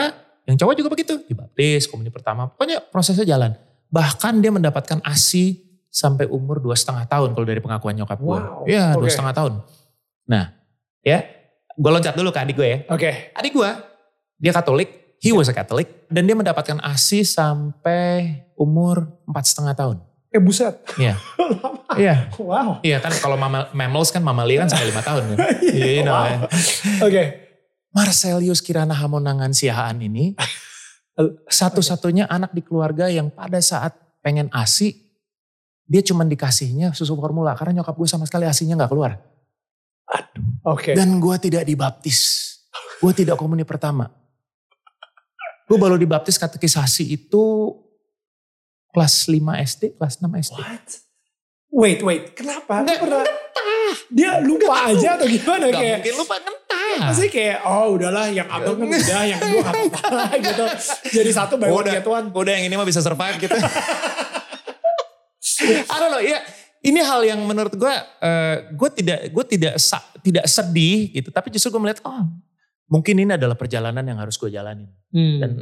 yang 0.49 0.57
cowok 0.57 0.73
juga 0.75 0.89
begitu, 0.89 1.21
dibaptis 1.29 1.85
komuni 1.85 2.09
pertama. 2.09 2.49
Pokoknya 2.49 2.81
prosesnya 2.81 3.29
jalan. 3.29 3.53
Bahkan 3.93 4.41
dia 4.41 4.49
mendapatkan 4.49 5.05
ASI 5.05 5.61
sampai 5.93 6.25
umur 6.27 6.59
dua 6.59 6.75
setengah 6.75 7.05
tahun 7.05 7.35
kalau 7.37 7.45
dari 7.45 7.61
pengakuan 7.61 7.93
nyokap 7.93 8.17
gue. 8.19 8.39
Wow, 8.41 8.65
Ya 8.65 8.97
dua 8.97 9.11
setengah 9.13 9.35
tahun. 9.37 9.53
Nah 10.27 10.57
ya 11.05 11.29
gue 11.77 11.91
loncat 11.93 12.17
dulu 12.17 12.33
ke 12.33 12.41
adik 12.41 12.57
gue 12.57 12.67
ya. 12.67 12.79
Oke. 12.89 13.31
Adik 13.37 13.53
gue, 13.53 13.71
dia 14.41 14.53
Katolik, 14.53 14.89
he 15.21 15.31
was 15.31 15.47
a 15.47 15.55
Catholic, 15.55 16.09
dan 16.09 16.25
dia 16.25 16.35
mendapatkan 16.35 16.81
ASI 16.81 17.23
sampai 17.23 18.43
umur 18.57 19.05
empat 19.29 19.45
setengah 19.47 19.77
tahun. 19.77 19.97
Eh 20.31 20.39
buset. 20.39 20.79
Iya, 20.97 21.19
Lama. 21.61 21.99
iya, 21.99 22.15
Wow. 22.39 22.79
iya 22.81 22.99
kan 22.99 23.11
kalau 23.19 23.35
mama, 23.35 23.69
mammals 23.71 24.09
kan 24.09 24.23
mamalia 24.23 24.65
kan 24.65 24.71
sampai 24.71 24.89
lima 24.89 25.03
tahun 25.03 25.23
kan. 25.35 25.39
Iya, 25.77 25.89
you 25.93 26.03
know, 26.03 26.15
Wow. 26.15 26.25
ya. 26.27 26.39
Oke. 27.03 27.23
Marcelius 27.91 28.63
Kirana 28.63 28.95
Hamonangan 28.95 29.51
Siahaan 29.51 29.99
ini 29.99 30.39
satu-satunya 31.51 32.31
anak 32.31 32.55
di 32.55 32.63
keluarga 32.63 33.11
yang 33.11 33.29
pada 33.29 33.59
saat 33.59 33.93
pengen 34.23 34.47
ASI, 34.55 34.95
dia 35.85 35.99
cuma 36.01 36.23
dikasihnya 36.23 36.95
susu 36.95 37.19
formula 37.19 37.51
karena 37.59 37.83
nyokap 37.83 37.99
gue 37.99 38.07
sama 38.07 38.25
sekali 38.25 38.47
ASInya 38.47 38.79
nggak 38.79 38.91
keluar. 38.95 39.19
Oke. 40.63 40.95
Dan 40.95 41.19
gue 41.19 41.37
tidak 41.43 41.67
dibaptis. 41.67 42.47
Gue 43.03 43.11
tidak 43.11 43.35
komuni 43.35 43.67
pertama. 43.67 44.07
Gue 45.71 45.79
baru 45.79 45.95
dibaptis 45.95 46.35
katekisasi 46.35 47.15
itu 47.15 47.71
kelas 48.91 49.31
5 49.31 49.39
SD, 49.39 49.83
kelas 49.95 50.19
6 50.19 50.27
SD. 50.51 50.59
What? 50.59 50.89
Wait, 51.71 52.01
wait. 52.03 52.35
Kenapa? 52.35 52.83
Nggak, 52.83 52.99
pernah, 52.99 53.23
dia 54.11 54.43
lupa 54.43 54.91
aja 54.91 55.15
atau 55.15 55.31
gimana 55.31 55.71
Gak 55.71 55.79
kayak? 55.79 56.03
mungkin 56.03 56.15
lupa 56.19 56.35
ngentah. 56.43 56.91
Maksudnya 57.07 57.31
kayak, 57.31 57.59
oh 57.63 57.87
udahlah 57.95 58.27
yang 58.35 58.49
abang 58.51 58.77
kan 58.83 58.91
udah, 58.91 59.23
yang 59.23 59.39
kedua 59.39 59.63
apa-apa 59.71 60.23
gitu. 60.51 60.65
Jadi 61.23 61.31
satu 61.31 61.55
one 61.55 61.71
Udah. 61.71 61.93
get 61.95 62.07
one. 62.11 62.27
Udah 62.35 62.53
yang 62.59 62.67
ini 62.67 62.75
mah 62.75 62.83
bisa 62.83 62.99
survive 62.99 63.39
gitu. 63.39 63.55
I 65.71 65.97
don't 66.03 66.11
know, 66.11 66.19
ya 66.19 66.43
ini 66.83 66.99
hal 66.99 67.23
yang 67.23 67.39
menurut 67.47 67.79
gue, 67.79 67.95
gue 68.75 68.91
tidak 68.99 69.31
gue 69.31 69.45
tidak 69.55 69.75
tidak 70.19 70.45
sedih 70.51 71.15
gitu, 71.15 71.31
tapi 71.31 71.55
justru 71.55 71.71
gue 71.71 71.79
melihat, 71.79 72.03
oh 72.03 72.27
mungkin 72.91 73.15
ini 73.15 73.39
adalah 73.39 73.55
perjalanan 73.55 74.03
yang 74.03 74.19
harus 74.19 74.35
gue 74.35 74.51
jalanin. 74.51 74.91
Hmm. 75.11 75.39
Dan 75.39 75.53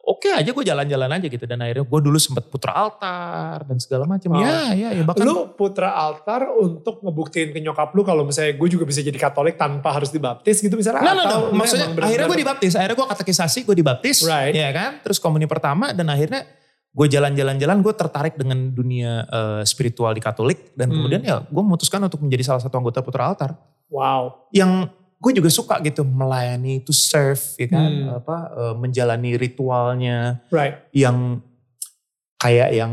oke 0.00 0.28
aja 0.30 0.48
gue 0.48 0.64
jalan-jalan 0.64 1.10
aja 1.10 1.26
gitu. 1.26 1.44
Dan 1.44 1.60
akhirnya 1.60 1.84
gue 1.84 2.00
dulu 2.00 2.16
sempat 2.16 2.44
putra 2.46 2.72
altar 2.72 3.64
dan 3.64 3.76
segala 3.76 4.04
macam. 4.04 4.36
Ya, 4.36 4.72
ya, 4.72 4.88
ya. 4.92 5.04
Bahkan 5.04 5.20
lu 5.20 5.52
putra 5.52 5.92
altar 5.92 6.48
untuk 6.54 7.00
ngebuktiin 7.00 7.50
ke 7.50 7.60
nyokap 7.60 7.92
lu 7.92 8.02
kalau 8.02 8.24
misalnya 8.24 8.52
gue 8.52 8.68
juga 8.68 8.84
bisa 8.84 9.00
jadi 9.00 9.16
katolik 9.16 9.56
tanpa 9.56 9.90
harus 9.90 10.08
dibaptis 10.08 10.58
gitu 10.58 10.72
misalnya 10.74 11.04
no, 11.04 11.12
atau 11.18 11.38
no. 11.40 11.46
lu 11.52 11.60
Maksudnya 11.60 11.88
emang 11.88 11.96
bener-bener- 11.96 12.06
akhirnya 12.08 12.26
gue 12.26 12.38
dibaptis. 12.40 12.72
Akhirnya 12.72 12.96
gue 12.96 13.08
katekisasi, 13.08 13.58
gue 13.64 13.76
dibaptis. 13.76 14.16
Right. 14.22 14.52
Ya 14.52 14.70
kan. 14.70 14.90
Terus 15.00 15.18
komuni 15.18 15.44
pertama 15.44 15.92
dan 15.92 16.08
akhirnya 16.08 16.44
gue 16.88 17.06
jalan-jalan-jalan 17.06 17.78
gue 17.78 17.94
tertarik 17.94 18.34
dengan 18.34 18.72
dunia 18.72 19.24
eh, 19.24 19.62
spiritual 19.64 20.12
di 20.12 20.20
Katolik. 20.20 20.72
Dan 20.72 20.88
Hmm. 20.88 20.96
kemudian 21.00 21.20
ya 21.20 21.44
gue 21.44 21.62
memutuskan 21.62 22.00
untuk 22.00 22.20
menjadi 22.20 22.48
salah 22.48 22.60
satu 22.60 22.76
anggota 22.76 23.00
putra 23.00 23.28
altar. 23.28 23.56
Wow. 23.88 24.48
Yang 24.52 24.92
gue 25.18 25.32
juga 25.34 25.50
suka 25.50 25.82
gitu 25.82 26.06
melayani, 26.06 26.78
to 26.80 26.94
serve 26.94 27.42
ya 27.58 27.66
kan. 27.66 27.90
Hmm. 27.90 28.18
Apa, 28.22 28.36
eh, 28.54 28.74
menjalani 28.74 29.34
ritualnya 29.34 30.42
Right. 30.48 30.86
yang 30.94 31.42
kayak 32.38 32.70
yang 32.70 32.92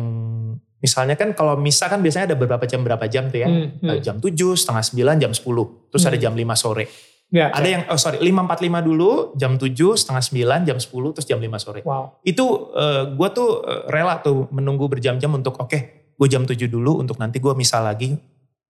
misalnya 0.81 1.13
kan 1.13 1.33
kalau 1.33 1.53
misa 1.55 1.85
kan 1.85 2.01
biasanya 2.01 2.33
ada 2.33 2.37
beberapa 2.37 2.65
jam 2.65 2.81
berapa 2.81 3.05
jam 3.05 3.29
tuh 3.29 3.41
ya. 3.41 3.49
Hmm, 3.49 3.77
hmm. 3.77 3.89
Eh, 3.89 3.99
Jam 4.01 4.17
7, 4.17 4.53
setengah 4.53 4.83
9, 4.85 5.17
jam 5.17 5.31
10. 5.33 5.89
Terus 5.93 6.03
ada 6.05 6.17
Hmm. 6.17 6.23
jam 6.29 6.33
5 6.33 6.53
sore. 6.53 6.85
Ya, 7.33 7.49
Ada 7.49 7.67
yang, 7.67 7.83
oh 7.89 7.97
sorry, 7.97 8.21
5.45 8.21 8.85
dulu, 8.85 9.33
jam 9.33 9.57
7, 9.57 9.97
setengah 9.97 10.21
9, 10.21 10.61
jam 10.61 10.77
10, 10.77 11.09
terus 11.09 11.25
jam 11.25 11.41
5 11.41 11.57
sore. 11.57 11.81
Wow. 11.81 12.21
Itu 12.21 12.69
gue 13.17 13.29
tuh 13.33 13.49
eh, 13.65 13.81
rela 13.89 14.21
tuh 14.21 14.45
menunggu 14.53 14.85
berjam-jam 14.85 15.33
untuk 15.33 15.57
oke, 15.57 15.79
gue 16.13 16.27
jam 16.29 16.45
7 16.45 16.69
dulu 16.69 17.01
untuk 17.01 17.17
nanti 17.17 17.41
gue 17.41 17.53
misal 17.53 17.81
lagi. 17.81 18.13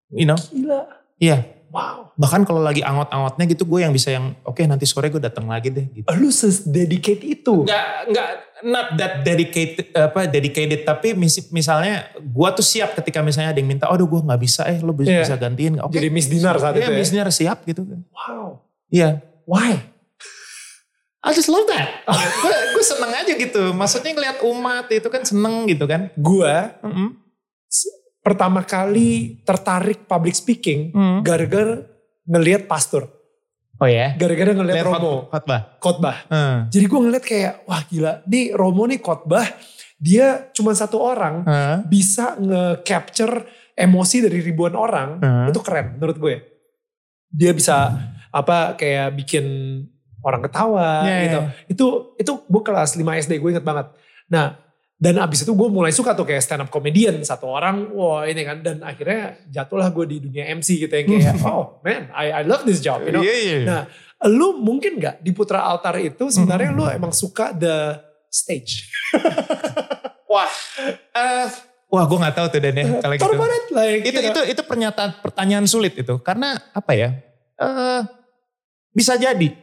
You 0.08 0.24
know, 0.24 0.40
Gila. 0.40 0.82
iya. 1.20 1.55
Wow. 1.76 2.16
Bahkan 2.16 2.48
kalau 2.48 2.64
lagi 2.64 2.80
angot-angotnya 2.80 3.44
gitu 3.46 3.68
gue 3.68 3.84
yang 3.84 3.92
bisa 3.92 4.08
yang 4.08 4.32
oke 4.42 4.64
nanti 4.64 4.88
sore 4.88 5.12
gue 5.12 5.20
datang 5.20 5.44
lagi 5.46 5.68
deh 5.68 5.92
gitu. 5.92 6.08
Lu 6.10 6.32
sededicate 6.32 7.20
itu. 7.20 7.68
Nggak, 7.68 7.88
nggak, 8.08 8.28
not 8.64 8.88
that 8.96 9.14
dedicated, 9.22 9.92
apa 9.92 10.24
dedicated, 10.26 10.82
tapi 10.82 11.12
mis- 11.12 11.52
misalnya 11.52 12.08
gue 12.16 12.50
tuh 12.54 12.64
siap 12.64 12.96
ketika 12.96 13.20
misalnya 13.20 13.52
ada 13.52 13.60
yang 13.60 13.68
minta, 13.68 13.86
aduh 13.86 14.08
gue 14.08 14.24
nggak 14.24 14.40
bisa 14.40 14.64
eh 14.66 14.80
lo 14.80 14.96
bisa, 14.96 15.12
Iya. 15.12 15.22
bisa 15.22 15.36
gantiin. 15.36 15.76
Oke, 15.78 16.00
Jadi 16.00 16.08
Miss 16.08 16.26
Dinar 16.26 16.56
saat 16.56 16.74
Iya, 16.74 16.82
itu 16.82 16.92
ya. 16.92 16.98
Miss 16.98 17.12
Dinar 17.12 17.30
siap 17.30 17.58
gitu. 17.66 17.84
Wow. 18.10 18.64
Iya. 18.88 19.20
Why? 19.44 19.92
I 21.20 21.34
just 21.34 21.50
love 21.50 21.68
that. 21.68 22.08
gue 22.72 22.86
seneng 22.86 23.12
aja 23.12 23.34
gitu. 23.34 23.74
Maksudnya 23.74 24.14
ngeliat 24.14 24.38
umat 24.42 24.88
itu 24.88 25.08
kan 25.10 25.22
seneng 25.22 25.68
gitu 25.68 25.84
kan. 25.84 26.08
Gue 26.16 26.72
Mm-mm. 26.80 27.20
Pertama 28.26 28.66
kali 28.66 29.10
tertarik 29.40 30.04
public 30.04 30.34
speaking 30.34 30.90
Mm. 30.90 31.22
gara-gara 31.22 31.86
ngelihat 32.26 32.66
pastor. 32.66 33.06
Oh 33.76 33.86
ya? 33.86 34.16
Gara-gara 34.16 34.50
ngelihat 34.50 34.78
Lihat 34.78 34.88
Romo 34.90 34.98
khot- 34.98 35.28
khotbah. 35.30 35.62
khotbah. 35.78 36.18
Hmm. 36.26 36.58
Jadi 36.68 36.86
gue 36.86 37.00
ngeliat 37.02 37.22
kayak, 37.24 37.54
wah 37.64 37.84
gila, 37.84 38.24
nih 38.26 38.46
Romo 38.52 38.84
nih 38.84 38.98
khotbah, 38.98 39.46
dia 39.96 40.48
cuma 40.50 40.72
satu 40.72 40.98
orang 40.98 41.44
Hah? 41.44 41.84
bisa 41.84 42.34
nge-capture 42.36 43.46
emosi 43.74 44.24
dari 44.24 44.40
ribuan 44.40 44.74
orang, 44.74 45.20
Hmm. 45.20 45.46
itu 45.46 45.60
keren 45.60 45.96
menurut 45.96 46.18
gue. 46.18 46.36
dia 47.28 47.52
bisa 47.52 47.92
apa 48.32 48.74
kayak 48.74 49.12
bikin 49.14 49.44
orang 50.24 50.40
ketawa 50.42 51.04
Iya, 51.04 51.18
gitu. 51.20 51.36
iya. 51.38 51.52
Itu 51.68 51.86
itu 52.16 52.32
gue 52.42 52.62
kelas 52.64 52.96
5 52.96 53.12
SD 53.14 53.38
gue 53.38 53.52
inget 53.52 53.62
banget. 53.62 53.92
Nah 54.26 54.56
dan 54.96 55.20
abis 55.20 55.44
itu 55.44 55.52
gue 55.52 55.68
mulai 55.68 55.92
suka 55.92 56.16
tuh 56.16 56.24
kayak 56.24 56.40
stand 56.40 56.64
up 56.64 56.70
comedian 56.72 57.20
satu 57.20 57.52
orang 57.52 57.92
wah 57.92 58.24
ini 58.24 58.48
kan 58.48 58.64
dan 58.64 58.80
akhirnya 58.80 59.44
jatuhlah 59.52 59.92
gue 59.92 60.06
di 60.08 60.18
dunia 60.24 60.48
MC 60.56 60.88
gitu 60.88 60.94
yang 60.96 61.08
kayak 61.12 61.36
oh 61.52 61.84
man 61.84 62.08
I 62.16 62.32
I 62.32 62.44
love 62.48 62.64
this 62.64 62.80
job 62.80 63.04
you 63.04 63.12
know. 63.12 63.20
Iya, 63.20 63.36
iya. 63.36 63.58
Nah 63.68 63.82
lu 64.24 64.64
mungkin 64.64 64.96
gak 64.98 65.20
di 65.20 65.36
Putra 65.36 65.68
Altar 65.68 66.00
itu 66.00 66.32
sebenarnya 66.32 66.72
lu 66.72 66.88
emang 66.88 67.12
suka 67.12 67.52
the 67.52 68.00
stage. 68.32 68.88
Wah, 70.36 70.52
eh, 71.16 71.48
wah 71.88 72.04
gue 72.04 72.18
nggak 72.20 72.36
tahu 72.36 72.48
tuh 72.52 72.60
Dan 72.60 72.76
ya 72.76 73.00
kalau 73.00 73.16
gitu. 73.16 73.40
Like 73.72 74.04
Itu 74.04 74.20
you 74.20 74.28
know. 74.28 74.32
itu 74.36 74.42
itu 74.52 74.62
pernyataan 74.68 75.24
pertanyaan 75.24 75.64
sulit 75.64 75.96
itu 75.96 76.20
karena 76.20 76.60
apa 76.76 76.92
ya? 76.92 77.16
Eh 77.56 78.02
bisa 78.92 79.16
jadi 79.16 79.56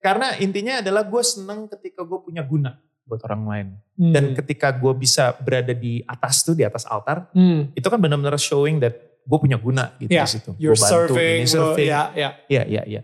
karena 0.00 0.36
intinya 0.40 0.84
adalah 0.84 1.08
gue 1.08 1.22
seneng 1.24 1.72
ketika 1.72 2.04
gue 2.04 2.20
punya 2.20 2.44
guna 2.44 2.76
buat 3.10 3.26
orang 3.26 3.42
lain 3.44 3.68
Hmm. 3.98 4.14
dan 4.14 4.24
ketika 4.32 4.70
gue 4.70 4.94
bisa 4.94 5.34
berada 5.36 5.74
di 5.74 6.00
atas 6.02 6.40
tuh 6.40 6.54
di 6.54 6.62
atas 6.62 6.86
altar 6.86 7.26
Hmm. 7.34 7.68
itu 7.74 7.84
kan 7.84 7.98
benar-benar 7.98 8.38
showing 8.38 8.78
that 8.78 8.94
gue 9.20 9.38
punya 9.38 9.58
guna 9.58 9.92
gitu 9.98 10.08
Yeah, 10.08 10.24
di 10.24 10.32
situ. 10.32 10.50
Gua 10.54 10.72
bantu 10.72 10.88
serving, 11.12 11.38
ini, 11.42 11.46
serving. 11.46 11.86
ya, 11.86 12.00
ya. 12.14 12.30
Iya, 12.46 12.62
iya, 12.64 12.82
iya. 12.88 13.02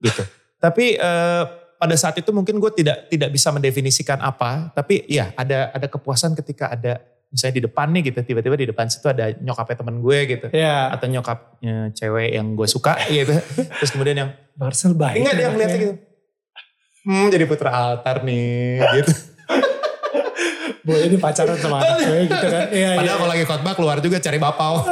Gitu. 0.00 0.22
tapi 0.64 0.96
eh, 0.96 1.44
pada 1.74 1.94
saat 1.94 2.16
itu 2.16 2.30
mungkin 2.30 2.56
gue 2.56 2.72
tidak 2.72 3.12
tidak 3.12 3.28
bisa 3.28 3.52
mendefinisikan 3.52 4.16
apa, 4.18 4.72
tapi 4.72 5.04
ya 5.04 5.34
ada 5.34 5.68
ada 5.68 5.84
kepuasan 5.84 6.32
ketika 6.32 6.72
ada 6.72 6.96
misalnya 7.28 7.54
di 7.54 7.64
depan 7.66 7.86
nih 7.90 8.02
gitu, 8.08 8.24
tiba-tiba 8.24 8.54
di 8.54 8.64
depan 8.64 8.86
situ 8.86 9.04
ada 9.04 9.34
nyokapnya 9.34 9.76
temen 9.76 10.00
gue 10.00 10.18
gitu. 10.24 10.46
Ya. 10.48 10.88
Atau 10.88 11.10
nyokapnya 11.10 11.92
cewek 11.92 12.30
yang 12.32 12.54
gue 12.54 12.64
suka 12.64 12.96
gitu. 13.12 13.36
Terus 13.58 13.90
kemudian 13.90 14.16
yang, 14.16 14.30
Marcel 14.56 14.96
baik. 14.96 15.20
enggak 15.20 15.34
dia 15.34 15.42
anaknya. 15.42 15.52
ngeliatnya 15.52 15.78
gitu. 15.82 15.94
Hmm 17.04 17.28
jadi 17.28 17.44
putra 17.44 17.70
altar 17.70 18.24
nih 18.24 18.80
gitu. 18.96 19.12
Boy 20.84 21.00
ini 21.02 21.16
pacaran 21.16 21.56
sama 21.56 21.80
anak 21.80 21.96
gue 22.02 22.18
gitu 22.26 22.46
kan. 22.46 22.64
Iya, 22.68 22.88
iya. 22.90 22.90
Padahal 22.94 23.16
kalau 23.16 23.30
lagi 23.30 23.44
khotbah 23.44 23.72
keluar 23.72 23.96
juga 24.00 24.16
cari 24.18 24.36
bapau. 24.36 24.84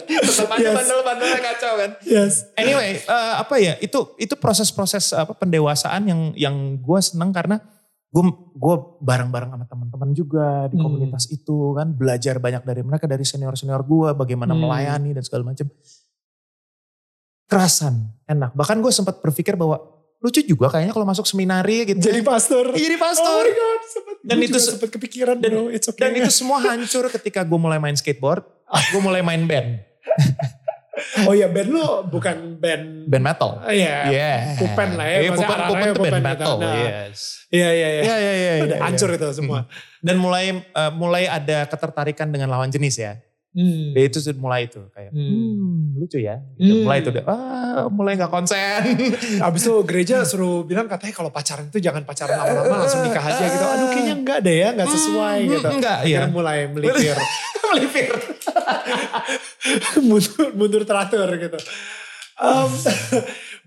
Tetap 0.00 0.50
aja 0.50 0.62
Yes. 0.62 0.74
bandel-bandelnya 0.74 1.40
kacau 1.44 1.72
kan. 1.76 1.90
Yes. 2.02 2.48
Anyway, 2.54 2.98
eh, 2.98 3.32
apa 3.36 3.54
ya? 3.56 3.74
Itu 3.78 4.14
itu 4.16 4.32
proses-proses 4.34 5.12
apa 5.12 5.34
pendewasaan 5.34 6.06
yang 6.06 6.20
yang 6.34 6.56
gue 6.76 7.00
seneng 7.00 7.30
karena 7.30 7.60
gue 8.08 8.22
gue 8.50 8.74
bareng-bareng 8.98 9.50
sama 9.50 9.66
teman-teman 9.66 10.10
juga 10.10 10.66
di 10.66 10.74
Hmm. 10.74 10.84
komunitas 10.84 11.28
itu 11.28 11.74
kan 11.74 11.92
belajar 11.92 12.38
banyak 12.38 12.62
dari 12.64 12.82
mereka 12.82 13.06
dari 13.06 13.22
senior-senior 13.22 13.82
gue 13.84 14.10
bagaimana 14.12 14.50
Hmm. 14.50 14.62
melayani 14.64 15.10
dan 15.12 15.22
segala 15.22 15.46
macam. 15.46 15.66
Kerasan, 17.50 17.94
enak. 18.24 18.54
Bahkan 18.54 18.78
gue 18.78 18.88
sempat 18.90 19.18
berpikir 19.18 19.52
bahwa 19.54 19.82
lucu 20.20 20.38
juga 20.40 20.68
kayaknya 20.68 20.92
kalau 20.92 21.02
masuk 21.02 21.24
seminari 21.24 21.82
gitu. 21.84 21.98
Jadi 21.98 22.22
pastor. 22.22 22.70
Iya, 22.70 22.86
jadi 22.86 22.96
Oh 22.96 23.02
pastor. 23.02 23.42
my 23.42 23.52
god. 23.52 23.80
Sempet, 23.82 24.16
Dan 24.22 24.36
itu 24.38 24.46
juga 24.46 24.58
se- 24.60 24.70
sempet 24.70 24.88
kepikiran 24.90 25.36
dan- 25.36 25.50
bro. 25.50 25.66
It's 25.68 25.86
okay. 25.86 25.98
Dan 25.98 26.10
itu 26.14 26.30
semua 26.30 26.62
hancur 26.62 27.10
ketika 27.10 27.42
gue 27.42 27.58
mulai 27.58 27.76
main 27.76 27.92
skateboard. 27.92 28.46
Gue 28.88 29.00
mulai 29.00 29.18
main 29.18 29.42
band, 29.42 29.82
oh 31.26 31.32
iya 31.32 31.48
band 31.48 31.68
lu 31.68 31.82
bukan 32.06 32.54
band. 32.56 33.08
band 33.08 33.24
metal. 33.24 33.50
Ah, 33.58 33.72
Iya. 33.72 33.96
Iya. 34.06 34.32
Pupen 34.56 34.88
lah 34.94 35.06
ya, 35.06 35.18
Iya, 35.18 35.28
maksudnya 35.28 35.48
pupen, 35.48 35.58
pupen 35.58 35.66
tuh 35.66 35.74
band 35.74 35.96
pupen 35.96 36.12
gitu. 36.12 36.22
metal. 36.22 36.54
Nah. 36.54 36.74
Yes. 36.76 37.18
Iya 37.50 37.68
iya 37.68 37.88
iya. 37.90 38.00
Iya, 38.00 38.16
iya, 38.16 38.32
iya. 38.32 38.52
Udah 38.62 38.76
iya, 38.76 38.84
hancur 38.84 39.08
iya. 39.08 39.16
itu 39.16 39.26
semua. 39.34 39.60
Dan 39.98 40.16
mulai 40.16 40.44
eh, 40.54 40.92
mulai 40.92 41.24
ada 41.26 41.66
ketertarikan 41.66 42.28
dengan 42.28 42.46
lawan 42.48 42.70
jenis 42.70 42.94
ya. 42.94 43.18
Hmm. 43.50 43.98
Ya, 43.98 44.06
itu 44.06 44.22
sudah 44.22 44.38
mulai 44.38 44.70
itu 44.70 44.78
kayak 44.94 45.10
Hmm. 45.10 45.26
hmm, 45.26 45.98
lucu 45.98 46.22
ya. 46.22 46.38
Gitu. 46.54 46.70
Hmm. 46.70 46.82
Mulai 46.86 46.98
itu 47.02 47.10
deh. 47.10 47.24
Ah, 47.26 47.90
mulai 47.90 48.14
nggak 48.14 48.30
konsen. 48.30 48.82
Abis 49.46 49.62
itu 49.66 49.74
gereja 49.82 50.22
suruh 50.22 50.62
bilang 50.62 50.86
katanya 50.86 51.10
kalau 51.12 51.34
pacaran 51.34 51.66
itu 51.66 51.82
jangan 51.82 52.06
pacaran 52.06 52.38
lama-lama 52.38 52.86
langsung 52.86 53.02
nikah 53.02 53.20
aja 53.20 53.42
gitu. 53.42 53.66
Aduh 53.66 53.86
kayaknya 53.90 54.14
enggak 54.16 54.38
deh 54.40 54.56
ya, 54.56 54.68
enggak 54.70 54.88
sesuai 54.88 55.38
Hmm, 55.42 55.50
gitu. 55.50 55.68
enggak, 55.68 55.98
Akhirnya 56.00 56.26
iya. 56.26 56.30
mulai 56.30 56.58
melipir. 56.70 57.16
Melipir. 57.70 58.10
mundur, 60.08 60.46
mundur 60.54 60.82
teratur 60.82 61.28
gitu. 61.34 61.58
Um, 62.40 62.70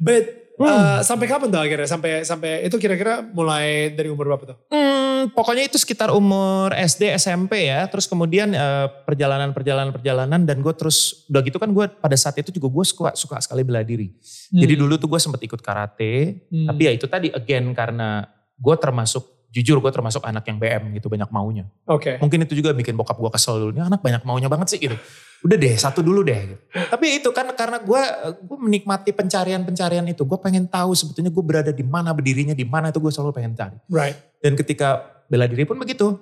but 0.02 0.26
uh, 0.60 1.00
sampai 1.02 1.26
kapan 1.26 1.48
tuh 1.48 1.62
akhirnya? 1.62 1.88
Sampai 1.88 2.12
sampai 2.24 2.66
itu 2.66 2.76
kira-kira 2.76 3.22
mulai 3.22 3.94
dari 3.94 4.10
umur 4.10 4.34
berapa 4.34 4.44
tuh? 4.44 4.58
Hmm, 4.74 5.13
pokoknya 5.32 5.70
itu 5.70 5.78
sekitar 5.80 6.12
umur 6.12 6.74
SD, 6.74 7.14
SMP 7.16 7.70
ya. 7.70 7.88
Terus 7.88 8.10
kemudian 8.10 8.52
eh, 8.52 8.88
perjalanan-perjalanan-perjalanan 9.08 10.44
dan 10.44 10.58
gue 10.60 10.74
terus 10.76 11.28
udah 11.32 11.42
gitu 11.46 11.62
kan 11.62 11.70
gue 11.72 11.86
pada 11.88 12.18
saat 12.18 12.36
itu 12.42 12.52
juga 12.52 12.68
gue 12.68 12.86
suka 12.88 13.12
suka 13.14 13.38
sekali 13.40 13.62
bela 13.64 13.86
diri. 13.86 14.12
Jadi 14.50 14.74
dulu 14.74 14.98
tuh 14.98 15.08
gue 15.08 15.20
sempet 15.22 15.46
ikut 15.46 15.62
karate. 15.62 16.44
Hmm. 16.50 16.68
Tapi 16.74 16.82
ya 16.88 16.92
itu 16.92 17.06
tadi 17.08 17.30
again 17.32 17.72
karena 17.72 18.28
gue 18.58 18.76
termasuk 18.80 19.34
jujur 19.54 19.78
gue 19.78 19.92
termasuk 19.94 20.26
anak 20.26 20.50
yang 20.50 20.58
BM 20.58 20.98
gitu 20.98 21.14
banyak 21.14 21.30
maunya. 21.30 21.70
Oke. 21.86 22.18
Mungkin 22.18 22.50
itu 22.50 22.58
juga 22.58 22.74
bikin 22.74 22.98
bokap 22.98 23.22
gue 23.22 23.30
kesel 23.30 23.62
dulu. 23.62 23.72
Ini 23.78 23.86
anak 23.86 24.02
banyak 24.02 24.26
maunya 24.26 24.50
banget 24.50 24.74
sih 24.74 24.80
gitu. 24.82 24.98
Udah 25.46 25.58
deh 25.62 25.78
satu 25.78 26.02
dulu 26.02 26.26
deh. 26.26 26.58
Gitu. 26.58 26.62
Tapi 26.74 27.22
itu 27.22 27.30
kan 27.30 27.46
karena 27.54 27.78
gue 27.78 28.02
gue 28.42 28.58
menikmati 28.58 29.14
pencarian-pencarian 29.14 30.10
itu. 30.10 30.26
Gue 30.26 30.42
pengen 30.42 30.66
tahu 30.66 30.98
sebetulnya 30.98 31.30
gue 31.30 31.44
berada 31.46 31.70
di 31.70 31.86
mana 31.86 32.10
berdirinya 32.18 32.58
di 32.58 32.66
mana 32.66 32.90
itu 32.90 32.98
gue 32.98 33.14
selalu 33.14 33.30
pengen 33.30 33.54
cari. 33.54 33.78
Right. 33.94 34.18
Dan 34.42 34.58
ketika 34.58 35.13
bela 35.28 35.46
diri 35.46 35.64
pun 35.64 35.78
begitu. 35.78 36.18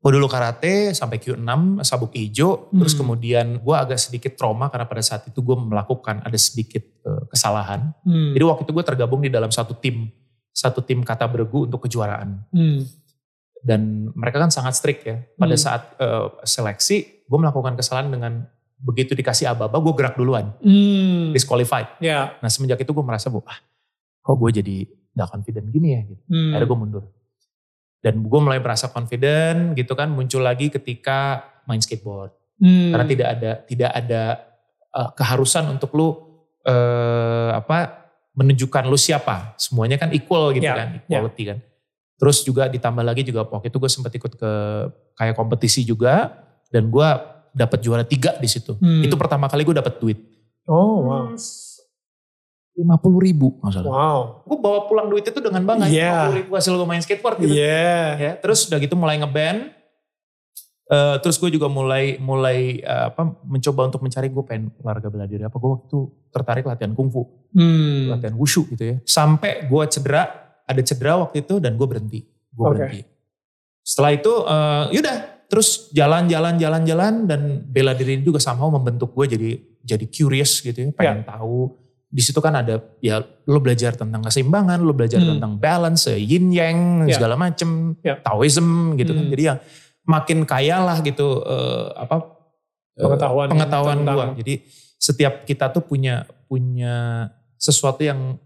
Gue 0.00 0.16
dulu 0.16 0.32
karate 0.32 0.96
sampai 0.96 1.20
Q6 1.20 1.44
sabuk 1.84 2.16
hijau. 2.16 2.72
Terus 2.72 2.96
Hmm. 2.96 3.00
kemudian 3.04 3.46
gue 3.60 3.76
agak 3.76 4.00
sedikit 4.00 4.32
trauma 4.32 4.72
karena 4.72 4.88
pada 4.88 5.04
saat 5.04 5.28
itu 5.28 5.38
gue 5.38 5.52
melakukan 5.52 6.24
ada 6.24 6.38
sedikit 6.40 6.80
eh, 6.80 7.22
kesalahan. 7.28 7.92
Hmm. 8.00 8.32
Jadi 8.32 8.44
waktu 8.44 8.62
itu 8.64 8.72
gue 8.72 8.84
tergabung 8.84 9.20
di 9.20 9.28
dalam 9.28 9.52
satu 9.52 9.76
tim. 9.76 10.08
Satu 10.50 10.80
tim 10.80 11.04
kata 11.04 11.28
bergu 11.28 11.68
untuk 11.68 11.84
kejuaraan. 11.84 12.40
Hmm. 12.48 12.80
Dan 13.60 14.08
mereka 14.16 14.40
kan 14.40 14.48
sangat 14.48 14.72
strict 14.72 15.04
ya. 15.04 15.20
Pada 15.36 15.52
Hmm. 15.52 15.60
saat 15.60 15.82
eh, 15.96 16.26
seleksi 16.48 17.28
gue 17.28 17.38
melakukan 17.38 17.76
kesalahan 17.76 18.08
dengan 18.08 18.32
begitu 18.80 19.12
dikasih 19.12 19.52
aba-aba 19.52 19.76
gue 19.76 19.92
gerak 19.92 20.16
duluan. 20.16 20.56
Hmm. 20.64 21.36
Disqualified. 21.36 22.00
Ya. 22.00 22.40
Nah 22.40 22.48
semenjak 22.48 22.80
itu 22.80 22.88
gue 22.88 23.04
merasa 23.04 23.28
ah, 23.28 23.58
kok 24.18 24.32
gue 24.34 24.50
jadi 24.64 24.76
gak 25.12 25.28
confident 25.28 25.68
gini 25.68 25.88
ya 25.92 26.00
gitu. 26.08 26.22
Hmm. 26.24 26.56
Akhirnya 26.56 26.64
gue 26.66 26.78
mundur. 26.80 27.04
Dan 28.00 28.24
gue 28.24 28.40
mulai 28.40 28.60
merasa 28.60 28.88
confident 28.88 29.76
gitu 29.76 29.92
kan 29.92 30.08
muncul 30.08 30.40
lagi 30.40 30.72
ketika 30.72 31.44
main 31.68 31.80
skateboard. 31.84 32.32
Hmm. 32.60 32.96
Karena 32.96 33.06
tidak 33.08 33.28
ada 33.36 33.50
tidak 33.68 33.90
ada 33.92 34.22
eh, 34.96 35.10
keharusan 35.16 35.68
untuk 35.68 35.92
lu 35.92 36.08
eh, 36.64 37.50
apa 37.52 38.08
menunjukkan 38.36 38.88
lu 38.88 38.96
siapa. 38.96 39.52
Semuanya 39.60 40.00
kan 40.00 40.08
equal 40.16 40.56
gitu 40.56 40.64
Ya, 40.64 40.76
kan, 40.76 40.88
equality 41.04 41.42
kan. 41.52 41.58
Terus 42.20 42.44
juga 42.44 42.68
ditambah 42.68 43.04
lagi 43.04 43.24
juga 43.24 43.48
waktu 43.48 43.72
itu 43.72 43.80
gue 43.80 43.90
sempat 43.92 44.12
ikut 44.12 44.32
ke 44.36 44.52
kayak 45.16 45.34
kompetisi 45.36 45.84
juga 45.84 46.40
dan 46.68 46.92
gue 46.92 47.08
dapat 47.52 47.78
juara 47.80 48.04
tiga 48.04 48.36
di 48.36 48.48
situ. 48.48 48.76
Hmm. 48.76 49.04
Itu 49.04 49.16
pertama 49.16 49.48
kali 49.48 49.64
gue 49.64 49.76
dapat 49.76 49.96
duit. 49.98 50.18
Oh 50.68 51.04
wow. 51.08 51.32
Lima 52.78 52.96
puluh 52.96 53.20
ribu 53.20 53.58
masalah. 53.60 53.88
Wow. 53.90 54.20
Gue 54.46 54.58
bawa 54.58 54.78
pulang 54.86 55.06
duit 55.10 55.26
itu 55.26 55.40
dengan 55.42 55.62
bangga. 55.66 55.90
Iya. 55.90 56.30
50 56.32 56.38
ribu 56.44 56.50
hasil 56.56 56.72
gue 56.74 56.88
main 56.88 57.02
skateboard 57.02 57.36
gitu. 57.42 57.52
Iya. 57.52 57.94
ya 58.16 58.32
terus 58.38 58.66
udah 58.70 58.78
gitu 58.78 58.94
mulai 58.94 59.18
ngeband 59.18 59.80
Eh, 60.90 61.16
terus 61.22 61.38
gue 61.38 61.54
juga 61.54 61.70
mulai 61.70 62.18
mulai 62.18 62.82
eh, 62.82 63.04
apa 63.14 63.22
mencoba 63.46 63.86
untuk 63.86 64.02
mencari 64.02 64.26
gue 64.26 64.42
pengen 64.42 64.74
olahraga 64.82 65.06
bela 65.06 65.22
diri 65.22 65.46
apa 65.46 65.54
gue 65.54 65.70
waktu 65.70 65.86
itu 65.86 66.00
tertarik 66.34 66.66
latihan 66.66 66.98
kungfu 66.98 67.30
Hmm. 67.54 68.10
latihan 68.10 68.34
wushu 68.34 68.66
gitu 68.74 68.82
ya 68.82 68.96
sampai 69.06 69.70
gue 69.70 69.82
cedera 69.86 70.26
ada 70.66 70.82
cedera 70.82 71.14
waktu 71.22 71.46
itu 71.46 71.62
dan 71.62 71.78
gue 71.78 71.86
berhenti 71.86 72.26
gue 72.26 72.62
Oke. 72.66 72.74
berhenti 72.74 73.00
setelah 73.86 74.18
itu 74.18 74.32
eh, 74.34 74.84
yaudah 74.98 75.16
terus 75.46 75.94
jalan 75.94 76.26
jalan 76.26 76.58
jalan 76.58 76.82
jalan 76.82 77.14
dan 77.22 77.40
bela 77.70 77.94
diri 77.94 78.18
juga 78.26 78.42
sama 78.42 78.66
membentuk 78.66 79.14
gue 79.14 79.30
jadi 79.30 79.50
jadi 79.86 80.06
curious 80.10 80.58
gitu 80.58 80.78
ya 80.78 80.90
pengen 80.90 81.22
tahu 81.22 81.70
di 82.10 82.18
situ 82.20 82.42
kan 82.42 82.52
ada 82.52 82.82
ya 82.98 83.22
lo 83.22 83.58
belajar 83.62 83.94
tentang 83.94 84.18
keseimbangan 84.20 84.82
lo 84.82 84.90
belajar 84.90 85.22
Hmm. 85.22 85.38
tentang 85.38 85.52
balance 85.56 86.10
yin 86.10 86.50
yang 86.50 87.06
Ya. 87.06 87.14
segala 87.14 87.38
macem 87.38 87.94
Ya. 88.02 88.18
Taoism 88.18 88.98
gitu 88.98 89.14
kan 89.14 89.24
Hmm. 89.24 89.32
jadi 89.32 89.42
ya 89.42 89.54
makin 90.04 90.42
kaya 90.42 90.82
lah 90.82 90.98
gitu 91.00 91.38
eh, 91.40 91.86
apa 91.94 92.34
eh, 92.98 93.06
Pengetahuan 93.06 93.46
pengetahuan 93.46 93.96
tentang- 94.02 94.16
gua 94.18 94.26
jadi 94.34 94.54
setiap 94.98 95.46
kita 95.46 95.70
tuh 95.70 95.86
punya 95.86 96.26
punya 96.50 97.30
sesuatu 97.54 98.02
yang 98.02 98.36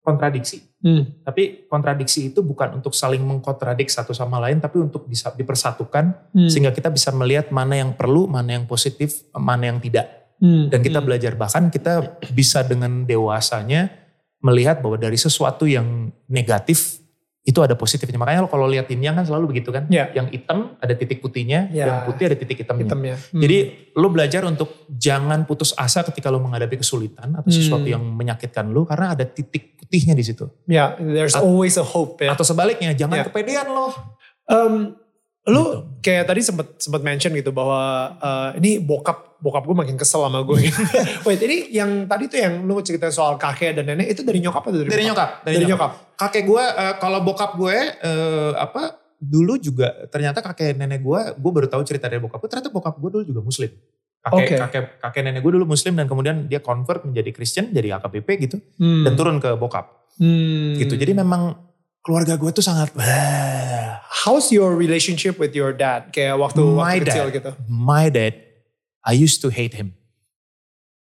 kontradiksi 0.00 0.64
Hmm. 0.80 1.20
tapi 1.20 1.64
kontradiksi 1.64 2.28
itu 2.28 2.40
bukan 2.40 2.76
untuk 2.76 2.92
saling 2.92 3.20
mengkontradik 3.20 3.88
satu 3.88 4.12
sama 4.12 4.36
lain 4.36 4.60
tapi 4.60 4.76
untuk 4.76 5.04
bisa 5.04 5.28
dipersatukan 5.30 6.32
Hmm. 6.32 6.48
sehingga 6.48 6.72
kita 6.72 6.88
bisa 6.88 7.08
melihat 7.10 7.48
mana 7.48 7.76
yang 7.76 7.92
perlu 7.92 8.24
mana 8.24 8.56
yang 8.56 8.64
positif 8.64 9.24
mana 9.30 9.68
yang 9.68 9.76
tidak 9.78 10.23
Hmm. 10.36 10.66
dan 10.68 10.80
kita 10.80 10.98
Hmm. 11.00 11.06
belajar 11.06 11.32
bahkan 11.34 11.70
kita 11.70 12.18
bisa 12.30 12.60
dengan 12.62 13.06
dewasanya 13.06 13.90
melihat 14.40 14.82
bahwa 14.82 14.98
dari 14.98 15.16
sesuatu 15.16 15.64
yang 15.64 16.10
negatif 16.26 17.00
itu 17.44 17.60
ada 17.60 17.76
positifnya. 17.76 18.16
Makanya 18.16 18.48
kalau 18.48 18.64
lihat 18.64 18.88
ini 18.88 19.04
kan 19.04 19.20
selalu 19.20 19.52
begitu 19.52 19.68
kan. 19.68 19.84
Ya. 19.92 20.08
Yang 20.16 20.32
hitam 20.32 20.80
ada 20.80 20.96
titik 20.96 21.20
putihnya, 21.20 21.68
Ya. 21.70 21.84
yang 21.86 21.98
putih 22.08 22.32
ada 22.32 22.36
titik 22.40 22.56
hitamnya. 22.56 22.88
Hitamnya. 22.88 23.14
Hmm. 23.20 23.40
Jadi 23.44 23.56
lo 23.92 24.08
belajar 24.08 24.48
untuk 24.48 24.88
jangan 24.88 25.44
putus 25.44 25.76
asa 25.76 26.00
ketika 26.08 26.32
lo 26.32 26.40
menghadapi 26.40 26.80
kesulitan 26.80 27.36
atau 27.36 27.52
sesuatu 27.52 27.84
Hmm. 27.84 27.94
yang 28.00 28.04
menyakitkan 28.04 28.72
lo 28.72 28.88
karena 28.88 29.12
ada 29.12 29.28
titik 29.28 29.76
putihnya 29.76 30.16
di 30.16 30.24
situ. 30.24 30.48
ya, 30.64 30.96
there's 30.96 31.36
At- 31.36 31.44
always 31.44 31.76
a 31.76 31.84
hope 31.84 32.24
ya. 32.24 32.32
Atau 32.32 32.48
sebaliknya, 32.48 32.96
jangan 32.96 33.20
Ya. 33.20 33.24
kepedean 33.28 33.68
lo. 33.68 33.92
Um, 34.48 34.96
lu 35.44 35.60
Gitu. 35.60 36.00
kayak 36.00 36.24
tadi 36.24 36.40
sempat 36.40 36.80
sempat 36.80 37.00
mention 37.00 37.28
gitu 37.30 37.52
bahwa 37.52 37.80
uh, 38.16 38.50
ini 38.56 38.80
bokap 38.80 39.36
bokap 39.38 39.60
gue 39.62 39.76
makin 39.76 39.96
kesel 39.96 40.24
sama 40.24 40.40
gue. 40.40 40.72
Wait, 41.28 41.36
ini 41.38 41.68
yang 41.70 42.04
tadi 42.04 42.26
tuh 42.26 42.40
yang 42.40 42.64
lu 42.64 42.80
cerita 42.80 43.12
soal 43.12 43.36
kakek 43.36 43.76
dan 43.76 43.84
nenek 43.84 44.08
itu 44.08 44.24
dari 44.24 44.40
nyokap 44.40 44.64
atau 44.64 44.80
dari 44.80 44.88
Dari 44.88 45.04
bokap? 45.04 45.12
nyokap. 45.12 45.30
Dari 45.44 45.56
nyokap. 45.62 45.90
Kakek 46.16 46.44
gue, 46.44 46.64
eh, 46.64 46.94
kalau 46.96 47.20
bokap 47.20 47.50
gue, 47.54 47.76
eh, 47.76 48.52
apa 48.54 48.82
dulu 49.16 49.56
juga 49.56 50.08
ternyata 50.08 50.40
kakek 50.40 50.74
nenek 50.74 51.00
gue, 51.00 51.20
gue 51.34 51.50
baru 51.52 51.68
tahu 51.68 51.84
cerita 51.84 52.08
dari 52.08 52.20
bokap 52.20 52.40
gue, 52.40 52.48
ternyata 52.48 52.68
bokap 52.68 52.96
gue 52.96 53.10
dulu 53.10 53.24
juga 53.26 53.40
muslim. 53.40 53.68
Kakek, 54.24 54.40
Oke. 54.40 54.54
kakek, 54.56 54.84
kakek 54.98 55.22
nenek 55.22 55.40
gue 55.40 55.52
dulu 55.52 55.68
muslim 55.68 55.92
dan 55.92 56.08
kemudian 56.08 56.48
dia 56.48 56.56
convert 56.58 57.04
menjadi 57.04 57.28
Kristen, 57.30 57.68
jadi 57.68 58.00
AKBP 58.00 58.28
gitu. 58.40 58.56
Hmm. 58.76 59.04
Dan 59.04 59.12
turun 59.12 59.36
ke 59.36 59.52
bokap 59.54 60.08
Hmm. 60.16 60.72
gitu. 60.78 60.94
Jadi 60.94 61.12
memang 61.12 61.73
keluarga 62.04 62.36
gue 62.36 62.50
tuh 62.52 62.60
sangat, 62.60 62.92
wah, 62.92 64.04
How's 64.24 64.52
your 64.52 64.76
relationship 64.76 65.36
with 65.36 65.52
your 65.52 65.72
dad? 65.72 66.12
Kayak 66.12 66.36
waktu, 66.38 66.60
My 66.60 66.96
waktu 66.96 67.08
kecil 67.08 67.26
dad. 67.28 67.34
gitu. 67.34 67.50
my 67.66 68.06
dad, 68.08 68.36
I 69.00 69.12
used 69.12 69.40
to 69.40 69.48
hate 69.48 69.72
him. 69.72 69.96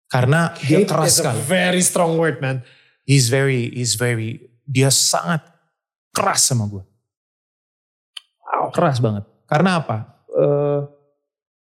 Karena 0.08 0.52
dia 0.60 0.84
Hate 0.84 0.92
keras 0.92 1.08
is 1.08 1.16
a 1.18 1.32
sekali. 1.32 1.40
very 1.48 1.82
strong 1.82 2.20
word 2.20 2.44
man. 2.44 2.68
He's 3.08 3.32
very, 3.32 3.72
he's 3.72 3.96
very, 3.96 4.52
dia 4.68 4.92
sangat 4.92 5.40
keras 6.12 6.44
sama 6.44 6.68
gue. 6.68 6.84
Wow. 8.44 8.76
Keras 8.76 9.00
banget. 9.00 9.24
Karena 9.48 9.80
apa? 9.80 9.98
Eh, 10.28 10.80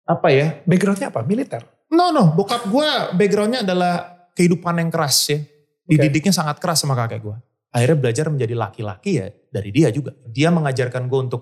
apa 0.05 0.27
ya? 0.29 0.61
Backgroundnya 0.65 1.09
apa? 1.09 1.25
Militer? 1.25 1.65
No, 1.89 2.13
no. 2.13 2.33
Bokap 2.37 2.69
gue 2.69 2.89
backgroundnya 3.17 3.65
adalah 3.65 4.29
kehidupan 4.37 4.77
yang 4.77 4.89
keras 4.93 5.17
ya. 5.25 5.41
Dididiknya 5.85 6.33
sangat 6.33 6.57
keras 6.61 6.81
sama 6.81 6.93
kakek 6.93 7.21
gue. 7.21 7.37
Akhirnya 7.75 7.97
belajar 7.99 8.25
menjadi 8.31 8.55
laki-laki 8.55 9.19
ya 9.19 9.27
dari 9.51 9.69
dia 9.75 9.91
juga. 9.91 10.15
Dia 10.31 10.47
mengajarkan 10.47 11.11
gue 11.11 11.19
untuk 11.27 11.41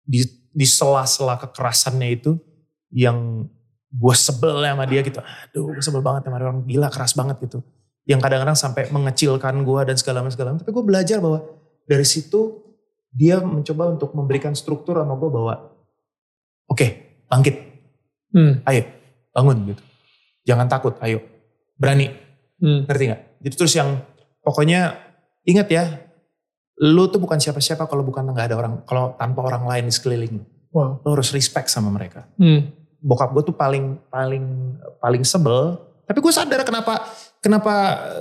di, 0.00 0.24
di 0.48 0.64
sela-sela 0.64 1.36
kekerasannya 1.36 2.08
itu 2.08 2.40
yang 2.88 3.44
gue 3.92 4.14
sebel 4.16 4.64
sama 4.64 4.88
dia 4.88 5.04
gitu. 5.04 5.20
Aduh 5.20 5.76
gue 5.76 5.84
sebel 5.84 6.00
banget 6.00 6.24
sama 6.24 6.40
orang 6.40 6.64
gila 6.64 6.88
keras 6.88 7.12
banget 7.12 7.36
gitu. 7.44 7.60
Yang 8.08 8.20
kadang-kadang 8.24 8.56
sampai 8.56 8.88
mengecilkan 8.88 9.60
gue 9.60 9.80
dan 9.84 9.96
segala 10.00 10.24
macam 10.24 10.32
segala 10.32 10.48
macam. 10.56 10.64
Tapi 10.64 10.72
gue 10.72 10.84
belajar 10.88 11.18
bahwa 11.20 11.44
dari 11.84 12.06
situ 12.08 12.64
dia 13.12 13.36
mencoba 13.44 13.92
untuk 13.92 14.16
memberikan 14.16 14.56
struktur 14.56 14.96
sama 14.96 15.20
gue 15.20 15.28
bahwa 15.28 15.54
oke 16.68 16.86
bangkit 17.28 17.68
Hmm. 18.28 18.60
ayo 18.68 18.84
bangun 19.32 19.72
gitu. 19.72 19.82
Jangan 20.44 20.68
takut, 20.68 21.00
ayo 21.00 21.24
berani, 21.80 22.12
Hmm. 22.60 22.84
ngerti 22.84 23.04
nggak? 23.08 23.22
Jadi 23.40 23.54
terus 23.56 23.72
yang 23.72 24.04
pokoknya 24.44 25.07
ingat 25.48 25.68
ya, 25.68 25.84
lu 26.78 27.08
tuh 27.08 27.16
bukan 27.16 27.40
siapa-siapa 27.40 27.88
kalau 27.88 28.04
bukan 28.04 28.28
nggak 28.28 28.52
ada 28.52 28.56
orang, 28.56 28.74
kalau 28.84 29.16
tanpa 29.16 29.40
orang 29.42 29.64
lain 29.64 29.88
di 29.88 29.94
sekeliling 29.94 30.32
lu. 30.36 30.44
Wow. 30.68 31.00
Lu 31.00 31.16
harus 31.16 31.32
respect 31.32 31.72
sama 31.72 31.88
mereka. 31.88 32.28
Hmm. 32.36 32.68
Bokap 33.00 33.32
gue 33.32 33.42
tuh 33.42 33.56
paling 33.56 33.96
paling 34.12 34.44
paling 35.00 35.22
sebel, 35.24 35.80
tapi 36.04 36.20
gue 36.20 36.28
sadar 36.28 36.60
kenapa 36.62 37.00
kenapa 37.38 37.72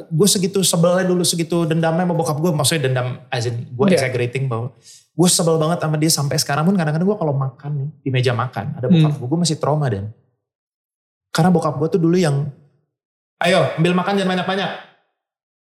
gue 0.08 0.28
segitu 0.30 0.62
sebelnya 0.62 1.04
dulu 1.04 1.26
segitu 1.26 1.68
dendamnya 1.68 2.08
sama 2.08 2.16
bokap 2.16 2.38
gue, 2.40 2.52
maksudnya 2.56 2.88
dendam 2.88 3.20
as 3.28 3.46
in 3.46 3.68
gue 3.68 3.86
Iya. 3.90 4.00
exaggerating 4.00 4.48
bahwa 4.48 4.72
gue 5.18 5.30
sebel 5.30 5.58
banget 5.58 5.82
sama 5.82 5.98
dia 5.98 6.12
sampai 6.14 6.38
sekarang 6.38 6.64
pun 6.64 6.78
kadang-kadang 6.78 7.10
gue 7.10 7.18
kalau 7.18 7.34
makan 7.34 7.72
nih 7.74 7.90
di 8.06 8.10
meja 8.14 8.32
makan 8.32 8.78
ada 8.78 8.86
bokap 8.86 9.12
Hmm. 9.12 9.20
gue, 9.20 9.28
gue 9.28 9.40
masih 9.44 9.58
trauma 9.58 9.90
dan 9.90 10.14
karena 11.34 11.50
bokap 11.50 11.74
gue 11.76 11.88
tuh 11.90 12.02
dulu 12.02 12.16
yang 12.16 12.48
ayo 13.42 13.74
ambil 13.78 13.94
makan 13.94 14.14
jangan 14.16 14.30
banyak-banyak, 14.34 14.72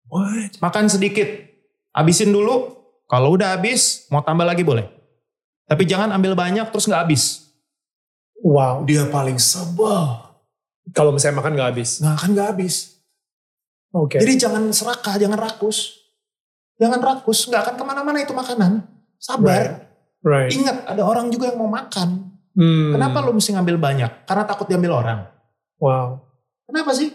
What? 0.07 0.51
makan 0.61 0.87
sedikit, 0.87 1.27
habisin 1.97 2.29
dulu, 2.29 2.77
kalau 3.09 3.33
udah 3.33 3.57
habis 3.57 4.05
mau 4.13 4.21
tambah 4.21 4.45
lagi 4.45 4.61
boleh, 4.61 4.85
tapi 5.65 5.89
jangan 5.89 6.13
ambil 6.13 6.37
banyak 6.37 6.69
terus 6.69 6.85
nggak 6.85 7.01
habis. 7.09 7.23
Wow. 8.37 8.85
Dia 8.85 9.09
paling 9.09 9.41
sebel, 9.41 10.21
Kalau 10.93 11.09
misalnya 11.09 11.41
makan 11.41 11.57
gak 11.57 11.69
habis. 11.73 11.99
nggak 11.99 12.15
akan 12.21 12.29
nggak 12.37 12.47
habis. 12.53 12.75
Oke. 13.91 14.21
Jadi 14.21 14.33
jangan 14.37 14.69
serakah, 14.69 15.17
jangan 15.17 15.41
rakus. 15.41 15.97
Jangan 16.77 17.01
rakus, 17.01 17.49
nggak 17.49 17.61
akan 17.65 17.75
ke 17.75 17.83
mana-mana 17.83 18.21
itu 18.21 18.31
makanan. 18.31 18.85
Sabar. 19.17 19.89
Right. 20.21 20.53
Ingat, 20.53 20.85
ada 20.85 21.01
orang 21.01 21.33
juga 21.33 21.49
yang 21.49 21.57
mau 21.57 21.67
makan. 21.71 22.29
Hmm. 22.53 22.93
Kenapa 22.93 23.25
lu 23.25 23.33
mesti 23.33 23.53
ngambil 23.57 23.77
banyak? 23.81 24.11
Karena 24.29 24.43
takut 24.45 24.69
diambil 24.69 25.01
orang. 25.01 25.19
Wow. 25.81 26.21
Kenapa 26.69 26.93
sih? 26.93 27.09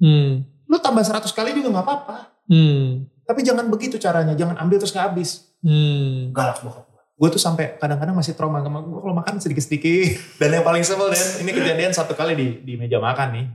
Hmm. 0.00 0.44
Lu 0.68 0.76
tambah 0.80 1.00
100 1.00 1.32
kali 1.32 1.56
juga 1.56 1.72
nggak 1.72 1.86
apa-apa. 1.88 2.16
Hmm. 2.48 3.08
Tapi 3.28 3.44
jangan 3.44 3.68
begitu 3.68 4.00
caranya, 4.00 4.32
jangan 4.32 4.56
ambil 4.56 4.80
terus 4.80 4.90
nggak 4.90 5.06
habis. 5.06 5.30
Hmm. 5.60 6.32
Galak 6.32 6.64
bokap 6.64 6.88
gue. 6.88 7.02
Gue 7.18 7.28
tuh 7.28 7.42
sampai 7.42 7.76
kadang-kadang 7.76 8.16
masih 8.16 8.32
trauma 8.32 8.64
sama 8.64 8.80
gue 8.80 8.96
kalau 8.96 9.12
makan 9.12 9.36
sedikit-sedikit. 9.36 10.16
Dan 10.40 10.56
yang 10.56 10.64
paling 10.64 10.80
sebel 10.80 11.12
Dan, 11.12 11.44
ini 11.44 11.50
kejadian 11.52 11.92
satu 11.92 12.16
kali 12.16 12.32
di, 12.32 12.46
di 12.64 12.74
meja 12.80 12.96
makan 12.96 13.28
nih. 13.36 13.46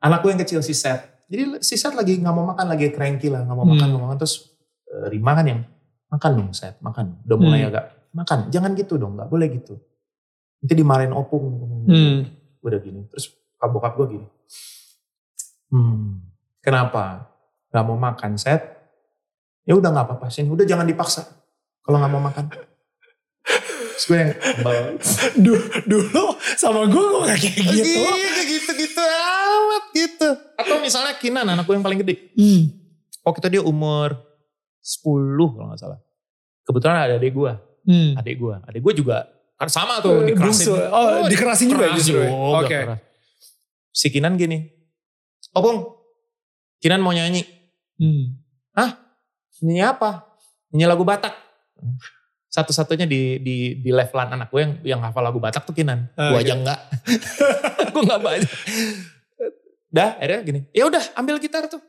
Anak 0.00 0.24
gue 0.24 0.32
yang 0.32 0.40
kecil 0.40 0.64
si 0.64 0.72
Seth. 0.72 1.28
Jadi 1.28 1.60
si 1.60 1.76
Seth 1.76 1.92
lagi 1.92 2.16
nggak 2.16 2.32
mau 2.32 2.48
makan, 2.48 2.66
lagi 2.66 2.88
cranky 2.88 3.28
lah, 3.28 3.44
nggak 3.44 3.52
mau 3.54 3.68
makan, 3.68 3.76
Hmm. 3.76 3.90
nggak 3.92 4.00
mau 4.00 4.08
makan. 4.08 4.18
Terus 4.18 4.34
eh, 4.88 5.06
Rima 5.12 5.36
kan 5.36 5.44
yang 5.44 5.60
makan 6.08 6.30
dong 6.34 6.50
Seth, 6.56 6.80
makan. 6.80 7.20
Udah 7.28 7.36
mulai 7.36 7.60
Hmm. 7.62 7.68
agak 7.68 7.84
makan. 8.10 8.38
Jangan 8.48 8.70
gitu 8.74 8.96
dong, 8.96 9.12
nggak 9.20 9.28
boleh 9.28 9.46
gitu. 9.52 9.76
Nanti 10.64 10.72
dimarahin 10.72 11.12
opung. 11.12 11.44
Hmm. 11.84 12.26
Udah 12.64 12.80
gini. 12.80 13.04
Terus 13.12 13.28
bokap 13.60 13.92
gue 13.94 14.06
gini. 14.16 14.26
Hmm, 15.70 16.18
kenapa? 16.58 17.29
Gak 17.70 17.84
mau 17.84 17.94
makan 17.94 18.34
Seth? 18.34 18.64
Ya 19.62 19.74
udah 19.74 19.88
nggak 19.88 20.06
apa-apa 20.06 20.26
sih. 20.26 20.42
Udah 20.42 20.64
jangan 20.64 20.84
dipaksa. 20.84 21.22
Kalau 21.80 21.96
nggak 21.96 22.10
mau 22.10 22.22
makan. 22.22 22.50
Terus 23.40 24.04
gue 24.06 24.16
yang 24.16 24.30
Du- 25.36 25.68
dulu 25.84 26.24
sama 26.56 26.84
gue 26.84 26.98
gue 27.00 27.20
gak 27.22 27.38
kayak 27.38 27.56
gitu. 27.70 28.00
Iya 28.00 28.42
gitu-gitu 28.48 29.02
amat 29.02 29.84
gitu. 29.92 30.28
Atau 30.56 30.76
misalnya 30.78 31.14
Kinan 31.14 31.46
anak 31.46 31.62
gue 31.62 31.74
yang 31.74 31.84
paling 31.84 32.00
gede. 32.00 32.32
Hmm. 32.32 32.72
Waktu 33.20 33.38
itu 33.38 33.48
dia 33.50 33.62
umur 33.62 34.16
10 34.80 35.04
kalau 35.52 35.66
gak 35.68 35.78
salah. 35.78 36.00
Kebetulan 36.62 36.96
ada 36.98 37.14
adik 37.16 37.32
gue. 37.32 37.52
Hmm. 37.82 38.16
Adik 38.16 38.36
gue. 38.36 38.54
Adik 38.62 38.80
gue 38.80 38.94
juga 38.96 39.28
kan 39.54 39.68
sama 39.68 40.00
tuh 40.00 40.24
Eh, 40.24 40.32
dikerasin. 40.32 40.48
bungsu. 40.66 40.72
Oh, 40.72 41.28
dikerasin 41.28 41.68
juga 41.68 41.84
keras 41.86 41.96
justru 42.00 42.16
ya? 42.16 42.26
juga, 42.26 42.58
Oke. 42.58 42.78
keras. 42.80 43.00
Si 43.92 44.08
Kinan 44.08 44.34
gini. 44.34 44.64
Opung, 45.52 45.84
Kinan 46.78 46.98
mau 46.98 47.12
nyanyi. 47.12 47.44
Hmm. 48.00 48.40
Nyanyi 49.60 49.84
apa? 49.84 50.24
Nyanyi 50.72 50.86
lagu 50.88 51.04
Batak. 51.04 51.36
Satu-satunya 52.50 53.06
di 53.06 53.38
di 53.38 53.56
di 53.78 53.90
levelan 53.94 54.34
anak 54.34 54.50
gue 54.50 54.60
yang 54.60 54.72
yang 54.82 55.00
hafal 55.04 55.22
lagu 55.22 55.38
Batak 55.38 55.68
tuh 55.68 55.76
Kinan. 55.76 56.08
Ah, 56.16 56.34
gue 56.34 56.40
oke. 56.40 56.44
aja 56.48 56.54
enggak. 56.56 56.80
gue 57.92 58.02
enggak 58.02 58.20
banyak. 58.24 58.50
Dah, 59.90 60.16
akhirnya 60.18 60.40
gini. 60.42 60.60
Ya 60.72 60.88
udah, 60.88 61.02
ambil 61.14 61.38
gitar 61.38 61.68
tuh. 61.68 61.82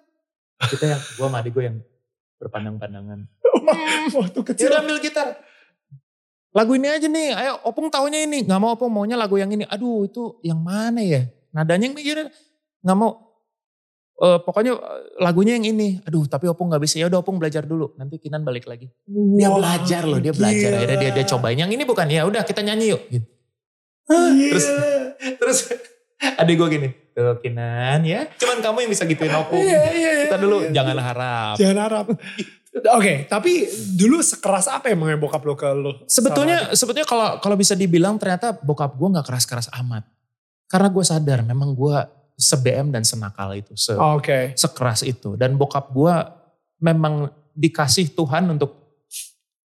Kita 0.62 0.86
yang 0.86 1.02
gue 1.02 1.26
sama 1.26 1.42
adik 1.42 1.56
gue 1.56 1.64
yang 1.66 1.78
berpandang-pandangan. 2.38 3.26
Waktu 4.20 4.40
Ya 4.42 4.48
kecil. 4.54 4.68
udah 4.70 4.80
ambil 4.86 4.98
gitar. 5.02 5.28
Lagu 6.52 6.76
ini 6.76 6.92
aja 6.92 7.08
nih, 7.08 7.32
ayo 7.32 7.64
Opung 7.64 7.88
taunya 7.88 8.28
ini. 8.28 8.44
Gak 8.44 8.60
mau 8.60 8.76
Opung, 8.76 8.92
maunya 8.92 9.16
lagu 9.16 9.40
yang 9.40 9.48
ini. 9.50 9.64
Aduh 9.72 10.04
itu 10.04 10.36
yang 10.44 10.60
mana 10.60 11.00
ya? 11.00 11.24
Nadanya 11.56 11.88
yang 11.88 11.96
ini, 11.96 12.28
gak 12.84 12.98
mau. 13.00 13.31
Eh, 14.22 14.40
pokoknya 14.46 14.78
eh, 14.78 15.02
lagunya 15.18 15.58
yang 15.58 15.66
ini. 15.74 15.98
Aduh 16.06 16.30
tapi 16.30 16.46
Opung 16.46 16.70
gak 16.70 16.86
bisa. 16.86 17.02
Ya 17.02 17.10
udah 17.10 17.26
Opung 17.26 17.42
belajar 17.42 17.66
dulu. 17.66 17.98
Nanti 17.98 18.22
Kinan 18.22 18.46
balik 18.46 18.70
lagi. 18.70 18.86
Dia 19.10 19.50
Wah, 19.50 19.58
belajar 19.58 20.06
loh, 20.06 20.22
dia 20.22 20.30
belajar. 20.30 20.70
gila. 20.70 20.78
Akhirnya 20.78 20.98
dia 21.02 21.12
dia 21.18 21.26
cobain. 21.26 21.58
Yang 21.58 21.72
ini 21.74 21.84
bukan, 21.90 22.06
ya 22.06 22.22
udah 22.30 22.46
kita 22.46 22.62
nyanyi 22.62 22.94
yuk. 22.94 23.02
Gitu. 23.10 23.28
Terus 24.54 24.66
terus 25.42 25.60
adik 26.38 26.56
gue 26.62 26.70
gini. 26.70 26.90
Tuh 27.18 27.42
Kinan 27.42 28.06
ya. 28.06 28.30
Cuman 28.38 28.62
kamu 28.62 28.78
yang 28.86 28.92
bisa 28.94 29.10
gituin 29.10 29.34
Opung. 29.34 29.58
Iya, 29.58 29.90
iya, 29.90 30.10
iya, 30.14 30.24
Kita 30.30 30.38
dulu 30.38 30.70
iya. 30.70 30.70
jangan 30.70 30.98
harap. 31.02 31.56
Jangan 31.58 31.78
harap. 31.82 32.06
Oke, 32.72 33.26
tapi 33.26 33.68
dulu 33.98 34.22
sekeras 34.24 34.70
apa 34.70 34.94
emang 34.94 35.12
yang 35.12 35.20
bokap 35.20 35.44
lo 35.44 35.58
ke 35.58 35.68
lo? 35.76 36.06
Sebetulnya 36.06 36.72
sebetulnya 36.78 37.10
kalau 37.10 37.42
kalau 37.42 37.58
bisa 37.58 37.74
dibilang 37.74 38.22
ternyata 38.22 38.54
bokap 38.54 38.96
gue 38.96 39.08
nggak 39.18 39.26
keras-keras 39.26 39.74
amat. 39.82 40.06
Karena 40.70 40.88
gue 40.94 41.04
sadar 41.04 41.42
memang 41.44 41.74
gue 41.74 42.21
se-BM 42.34 42.90
dan 42.90 43.02
senakal 43.02 43.52
itu, 43.54 43.74
se 43.74 43.94
Sama- 43.94 44.16
Oke. 44.16 44.54
sekeras 44.54 45.02
itu. 45.02 45.36
Dan 45.36 45.56
bokap 45.56 45.90
gue 45.90 46.16
memang 46.80 47.28
dikasih 47.52 48.12
Tuhan 48.12 48.48
untuk 48.50 48.78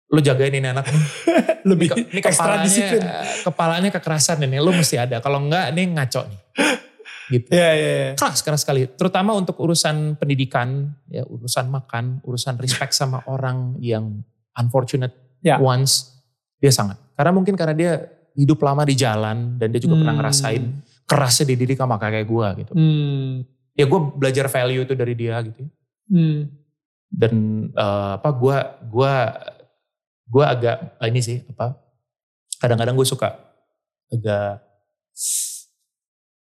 lu 0.06 0.20
jagain 0.20 0.52
ini 0.52 0.68
anak. 0.68 0.86
Lebih 1.70 1.90
Ini, 1.90 2.02
ini 2.08 2.20
ekstra 2.20 2.46
kepalanya, 2.54 2.62
disiplin. 2.62 3.02
kepalanya 3.42 3.90
kekerasan 3.90 4.38
ini, 4.40 4.56
lu 4.58 4.70
mesti 4.70 4.94
ada. 4.94 5.18
Kalau 5.18 5.42
enggak 5.42 5.72
nih 5.72 5.86
ngaco 5.92 6.22
nih. 6.24 6.40
Gitu. 7.26 7.50
Iya, 7.50 7.70
iya, 7.74 7.90
iya. 7.90 8.12
Keras, 8.14 8.38
keras 8.38 8.62
sekali. 8.62 8.86
Terutama 8.86 9.34
untuk 9.34 9.58
urusan 9.58 10.14
pendidikan, 10.14 10.94
ya 11.10 11.26
urusan 11.26 11.66
makan, 11.66 12.22
urusan 12.22 12.54
respect 12.54 12.94
sama 12.94 13.18
orang 13.26 13.74
yang 13.82 14.22
unfortunate 14.54 15.10
Ya. 15.42 15.58
ones, 15.58 16.22
dia 16.62 16.70
sangat. 16.70 16.94
Karena 17.18 17.34
mungkin 17.34 17.58
karena 17.58 17.74
dia 17.74 17.92
hidup 18.30 18.62
lama 18.62 18.86
di 18.86 18.94
jalan 18.94 19.58
dan 19.58 19.74
dia 19.74 19.82
juga 19.82 19.98
pernah 19.98 20.14
Hmm. 20.14 20.22
ngerasain 20.22 20.62
kerasnya 21.06 21.54
dididik 21.54 21.78
sama 21.78 21.96
kakek 21.96 22.26
gue 22.26 22.48
gitu. 22.66 22.72
Hmm. 22.74 23.46
Ya 23.78 23.86
gue 23.86 24.00
belajar 24.18 24.50
value 24.50 24.82
itu 24.82 24.94
dari 24.98 25.14
dia 25.14 25.38
gitu. 25.46 25.62
Hmm. 26.10 26.50
Dan 27.06 27.34
eh, 27.70 28.10
apa 28.18 28.28
gue 28.34 28.56
gua 28.90 29.12
gua 30.26 30.44
agak 30.50 30.98
ini 31.06 31.22
sih 31.22 31.38
apa 31.46 31.78
kadang-kadang 32.58 32.98
gue 32.98 33.06
suka 33.06 33.30
agak 34.10 34.58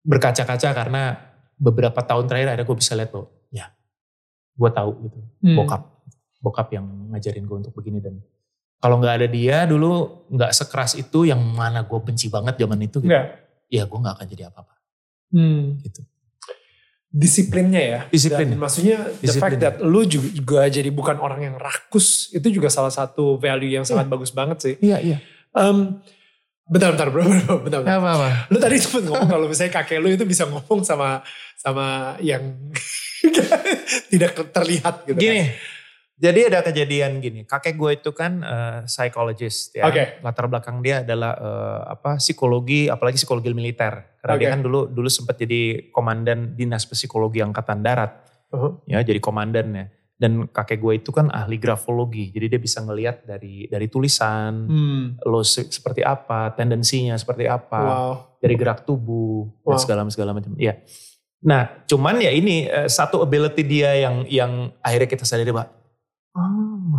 berkaca-kaca 0.05 0.69
karena 0.73 1.17
beberapa 1.57 2.01
tahun 2.01 2.25
terakhir 2.25 2.47
akhirnya 2.53 2.67
gue 2.67 2.77
bisa 2.77 2.93
lihat 2.97 3.11
loh 3.13 3.29
ya 3.49 3.69
gue 4.57 4.69
tahu 4.73 4.91
gitu 5.05 5.19
Hmm. 5.45 5.57
bokap 5.61 5.81
bokap 6.41 6.67
yang 6.73 6.85
ngajarin 7.13 7.45
gue 7.45 7.57
untuk 7.61 7.73
begini 7.77 8.01
dan 8.01 8.17
kalau 8.81 8.97
nggak 8.97 9.21
ada 9.21 9.27
dia 9.29 9.57
dulu 9.69 10.25
nggak 10.33 10.51
sekeras 10.53 10.97
itu 10.97 11.29
yang 11.29 11.41
mana 11.41 11.85
gue 11.85 11.99
benci 12.01 12.29
banget 12.33 12.57
zaman 12.57 12.81
itu 12.81 13.01
gitu. 13.01 13.09
Enggak. 13.09 13.44
Ya 13.75 13.83
gue 13.83 13.97
nggak 13.97 14.15
akan 14.15 14.27
jadi 14.27 14.43
apa-apa 14.47 14.73
Hmm. 15.29 15.75
gitu 15.81 16.01
Disiplinnya 17.09 17.79
ya. 17.79 17.99
Disiplin. 18.09 18.43
Dan 18.45 18.59
maksudnya 18.59 18.97
the 19.15 19.23
Disiplin. 19.23 19.55
fact 19.55 19.57
that 19.57 19.75
lu 19.79 20.03
juga, 20.03 20.27
juga 20.29 20.59
jadi 20.67 20.89
bukan 20.89 21.15
orang 21.15 21.39
yang 21.41 21.55
rakus 21.55 22.27
itu 22.29 22.51
juga 22.51 22.67
salah 22.67 22.91
satu 22.91 23.35
value 23.35 23.71
yang 23.71 23.87
sangat 23.87 24.07
bagus 24.07 24.31
banget 24.31 24.57
sih. 24.59 24.75
iya 24.79 24.99
iya 24.99 25.17
Em, 25.51 25.95
bentar 26.65 26.91
bentar 26.91 27.07
bro, 27.07 27.23
bro, 27.23 27.63
bentar, 27.63 27.79
bentar. 27.79 27.95
apa 27.95 28.09
apa 28.11 28.29
Lu 28.51 28.59
tadi 28.59 28.75
sempat 28.75 29.07
ngomong 29.07 29.29
kalau 29.29 29.47
misalnya 29.47 29.71
kakek 29.73 29.99
lu 29.99 30.11
itu 30.11 30.27
bisa 30.27 30.43
ngomong 30.43 30.83
sama 30.83 31.23
sama 31.55 32.19
yang 32.19 32.43
tidak 34.11 34.35
terlihat 34.51 35.07
gitu. 35.07 35.15
Gini, 35.15 35.55
jadi 36.15 36.47
ada 36.47 36.63
kejadian 36.63 37.19
gini. 37.19 37.43
Kakek 37.43 37.75
gue 37.75 37.91
itu 37.99 38.15
kan 38.15 38.39
eh, 38.39 38.79
psychologist 38.87 39.75
ya. 39.75 39.83
Oke. 39.83 40.23
Latar 40.23 40.47
belakang 40.47 40.79
dia 40.79 41.03
adalah 41.03 41.35
eh, 41.35 41.81
apa 41.91 42.15
psikologi, 42.23 42.87
apalagi 42.87 43.19
psikologi 43.19 43.51
militer. 43.51 44.15
Karena 44.23 44.35
dia 44.39 44.47
Oke. 44.47 44.53
kan 44.55 44.61
dulu 44.63 44.79
dulu 44.87 45.09
sempat 45.11 45.35
jadi 45.35 45.91
komandan 45.91 46.55
dinas 46.55 46.87
psikologi 46.87 47.43
angkatan 47.43 47.83
darat. 47.83 48.23
Uh-huh. 48.55 48.79
Ya, 48.87 49.03
jadi 49.03 49.19
komandannya. 49.19 49.91
Dan 50.15 50.47
kakek 50.47 50.79
gue 50.79 51.03
itu 51.03 51.11
kan 51.11 51.27
ahli 51.27 51.59
grafologi. 51.59 52.31
Jadi 52.31 52.47
dia 52.47 52.61
bisa 52.63 52.79
ngelihat 52.79 53.27
dari 53.27 53.67
dari 53.67 53.91
tulisan, 53.91 54.71
Hmm. 54.71 55.03
lo 55.27 55.43
se- 55.43 55.67
seperti 55.67 55.99
apa, 55.99 56.55
tendensinya 56.55 57.19
seperti 57.19 57.43
apa 57.43 57.81
Wow. 57.83 58.13
dari 58.39 58.55
gerak 58.55 58.87
tubuh 58.87 59.51
dan 59.67 59.75
Wow. 59.75 59.83
segala 59.83 60.01
segala 60.07 60.31
macam. 60.31 60.55
Iya. 60.55 60.79
Nah, 61.43 61.83
cuman 61.83 62.23
ya 62.23 62.31
ini 62.31 62.63
eh, 62.63 62.87
satu 62.87 63.19
ability 63.19 63.67
dia 63.67 63.91
yang 63.99 64.23
yang 64.31 64.51
akhirnya 64.79 65.11
kita 65.11 65.27
sadari 65.27 65.51
bahwa 65.51 65.67
oh, 65.67 65.84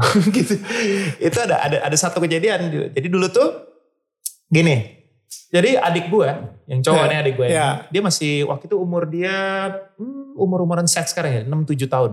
gitu. 0.36 0.54
Itu 1.18 1.38
ada 1.40 1.56
ada 1.60 1.76
ada 1.84 1.96
satu 1.96 2.18
kejadian. 2.18 2.92
Jadi 2.92 3.08
dulu 3.08 3.26
tuh 3.28 3.48
gini. 4.46 4.94
Jadi 5.46 5.74
adik 5.74 6.06
gue, 6.06 6.28
yang 6.70 6.80
cowok 6.82 7.02
Ya, 7.02 7.10
nih 7.10 7.18
adik 7.18 7.34
gue, 7.34 7.46
ya. 7.48 7.68
dia 7.90 8.02
masih 8.02 8.46
waktu 8.46 8.66
itu 8.66 8.76
umur 8.78 9.06
dia 9.06 9.34
hmm, 9.98 10.38
umur 10.38 10.62
umuran 10.62 10.86
set 10.86 11.06
sekarang 11.06 11.32
ya, 11.32 11.42
6 11.42 11.66
7 11.66 11.86
tahun. 11.86 12.12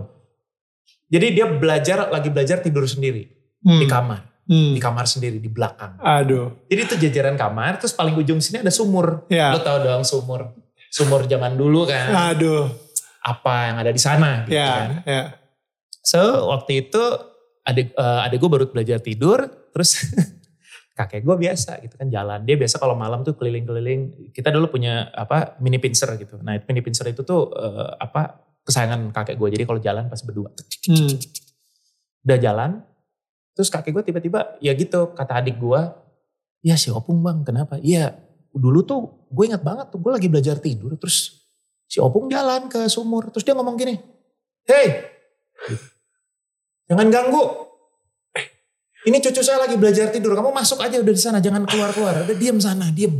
Jadi 1.10 1.28
dia 1.30 1.46
belajar 1.46 2.10
lagi 2.10 2.30
belajar 2.34 2.58
tidur 2.62 2.86
sendiri 2.86 3.30
Hmm. 3.62 3.80
di 3.80 3.86
kamar, 3.86 4.22
Hmm. 4.44 4.74
di 4.74 4.82
kamar 4.82 5.06
sendiri 5.06 5.38
di 5.38 5.46
belakang. 5.48 5.96
Aduh. 6.02 6.66
Jadi 6.68 6.80
itu 6.84 6.96
jajaran 7.00 7.38
kamar, 7.38 7.78
terus 7.78 7.94
paling 7.94 8.18
ujung 8.18 8.42
sini 8.42 8.60
ada 8.60 8.74
sumur. 8.74 9.24
Ya. 9.30 9.54
Lo 9.54 9.62
tau 9.62 9.78
dong 9.80 10.02
sumur. 10.04 10.52
Sumur 10.90 11.24
zaman 11.26 11.54
dulu 11.54 11.86
kan. 11.86 12.34
Aduh. 12.34 12.70
Apa 13.22 13.72
yang 13.72 13.78
ada 13.78 13.92
di 13.94 14.02
sana 14.02 14.44
gitu 14.44 14.58
kan. 14.58 15.06
Ya. 15.06 15.10
Ya. 15.10 15.24
So 16.04 16.50
waktu 16.50 16.86
itu 16.86 17.04
adik, 17.64 17.96
eh, 17.96 18.26
adik 18.28 18.38
gue 18.40 18.50
baru 18.52 18.66
belajar 18.70 19.00
tidur. 19.00 19.40
Terus 19.72 20.04
kakek 20.98 21.26
gue 21.26 21.36
biasa 21.36 21.82
gitu 21.82 21.96
kan 21.98 22.08
jalan. 22.12 22.44
Dia 22.46 22.56
biasa 22.60 22.78
kalau 22.78 22.94
malam 22.94 23.26
tuh 23.26 23.34
keliling-keliling. 23.34 24.32
Kita 24.36 24.54
dulu 24.54 24.70
punya 24.78 25.10
apa 25.16 25.58
mini 25.64 25.80
pincer 25.80 26.14
gitu. 26.20 26.38
Nah 26.44 26.60
mini 26.68 26.82
pincer 26.84 27.10
itu 27.10 27.26
tuh 27.26 27.50
eh, 27.56 27.90
apa 27.98 28.44
kesayangan 28.64 29.10
kakek 29.16 29.36
gue. 29.40 29.50
Jadi 29.60 29.64
kalau 29.66 29.80
jalan 29.82 30.06
pas 30.12 30.22
berdua. 30.22 30.52
Hmm. 30.88 31.10
Udah 32.24 32.38
jalan. 32.40 32.72
Terus 33.54 33.70
kakek 33.70 33.92
gue 33.94 34.04
tiba-tiba 34.14 34.58
ya 34.60 34.76
gitu 34.76 35.16
kata 35.16 35.42
adik 35.42 35.58
gue. 35.58 35.82
Ya 36.64 36.80
si 36.80 36.88
Opung 36.88 37.20
bang 37.20 37.44
kenapa? 37.44 37.76
Iya 37.80 38.16
dulu 38.54 38.86
tuh 38.86 39.28
gue 39.34 39.50
ingat 39.50 39.66
banget 39.66 39.90
tuh 39.90 40.00
gue 40.00 40.12
lagi 40.14 40.28
belajar 40.30 40.60
tidur. 40.60 40.96
Terus 41.00 41.48
si 41.90 41.98
Opung 42.00 42.30
jalan 42.30 42.70
ke 42.70 42.86
sumur. 42.92 43.32
Terus 43.34 43.44
dia 43.44 43.56
ngomong 43.58 43.76
gini. 43.76 43.96
Hei 44.64 45.12
jangan 46.86 47.08
ganggu. 47.08 47.44
Eh, 48.32 48.46
Ini 49.06 49.18
cucu 49.20 49.40
saya 49.40 49.60
lagi 49.60 49.76
belajar 49.76 50.10
tidur. 50.10 50.32
Kamu 50.32 50.50
masuk 50.50 50.80
aja 50.80 50.96
udah 50.96 51.10
di 51.10 51.20
sana. 51.20 51.38
Jangan 51.38 51.64
keluar-keluar. 51.64 52.24
Udah 52.24 52.34
diem 52.34 52.58
sana. 52.58 52.88
Diem. 52.90 53.20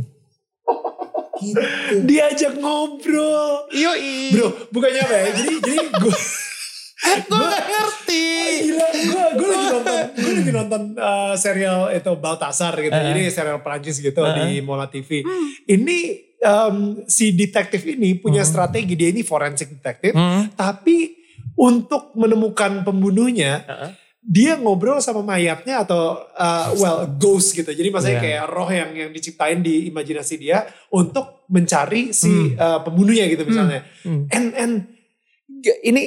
Gitu. 1.34 1.60
Diajak 2.02 2.56
ngobrol. 2.56 3.68
Yoi. 3.70 4.32
Bro, 4.32 4.70
bukannya 4.70 5.00
apa 5.02 5.14
ya? 5.14 5.28
Jadi 5.34 5.54
jadi 5.60 5.78
gue 5.92 6.14
gue 7.28 7.44
gak 7.44 7.64
ngerti. 7.66 8.26
Gila, 8.64 8.86
gue 8.94 9.24
gue 9.34 9.46
lagi 9.46 9.66
nonton, 9.68 9.94
gue 10.14 10.32
lagi 10.32 10.52
nonton 10.54 10.82
uh, 10.96 11.34
serial 11.36 11.92
itu 11.92 12.10
Baltasar 12.16 12.72
gitu. 12.78 12.88
Uh-uh. 12.90 13.08
Jadi 13.10 13.20
serial 13.28 13.60
Perancis 13.60 13.96
gitu 13.98 14.16
Uh-uh. 14.16 14.36
di 14.40 14.62
Mola 14.62 14.86
TV. 14.86 15.20
Ini 15.66 15.98
um, 16.40 16.76
si 17.04 17.34
detektif 17.34 17.84
ini 17.84 18.16
punya 18.16 18.40
Hmm. 18.40 18.48
strategi 18.48 18.94
dia 18.94 19.10
ini 19.10 19.20
forensik 19.20 19.68
detektif, 19.74 20.16
Hmm. 20.16 20.48
tapi 20.54 21.12
untuk 21.64 22.12
menemukan 22.12 22.84
pembunuhnya 22.84 23.64
Uh-uh. 23.64 23.90
dia 24.20 24.56
ngobrol 24.56 25.00
sama 25.00 25.20
mayatnya 25.20 25.84
atau 25.84 26.16
uh, 26.32 26.68
well 26.76 27.04
ghost 27.16 27.52
gitu. 27.52 27.68
Jadi 27.68 27.88
maksudnya 27.88 28.20
Iya. 28.20 28.24
kayak 28.24 28.44
roh 28.48 28.68
yang 28.68 28.90
yang 28.92 29.10
diciptain 29.12 29.60
di 29.60 29.88
imajinasi 29.88 30.34
dia 30.36 30.64
untuk 30.88 31.44
mencari 31.48 32.12
si 32.12 32.56
uh, 32.56 32.80
pembunuhnya 32.80 33.28
gitu 33.28 33.44
misalnya. 33.44 33.84
Hmm. 34.00 34.24
And 34.28 34.46
and 34.56 34.72
g- 35.60 35.80
ini 35.84 36.02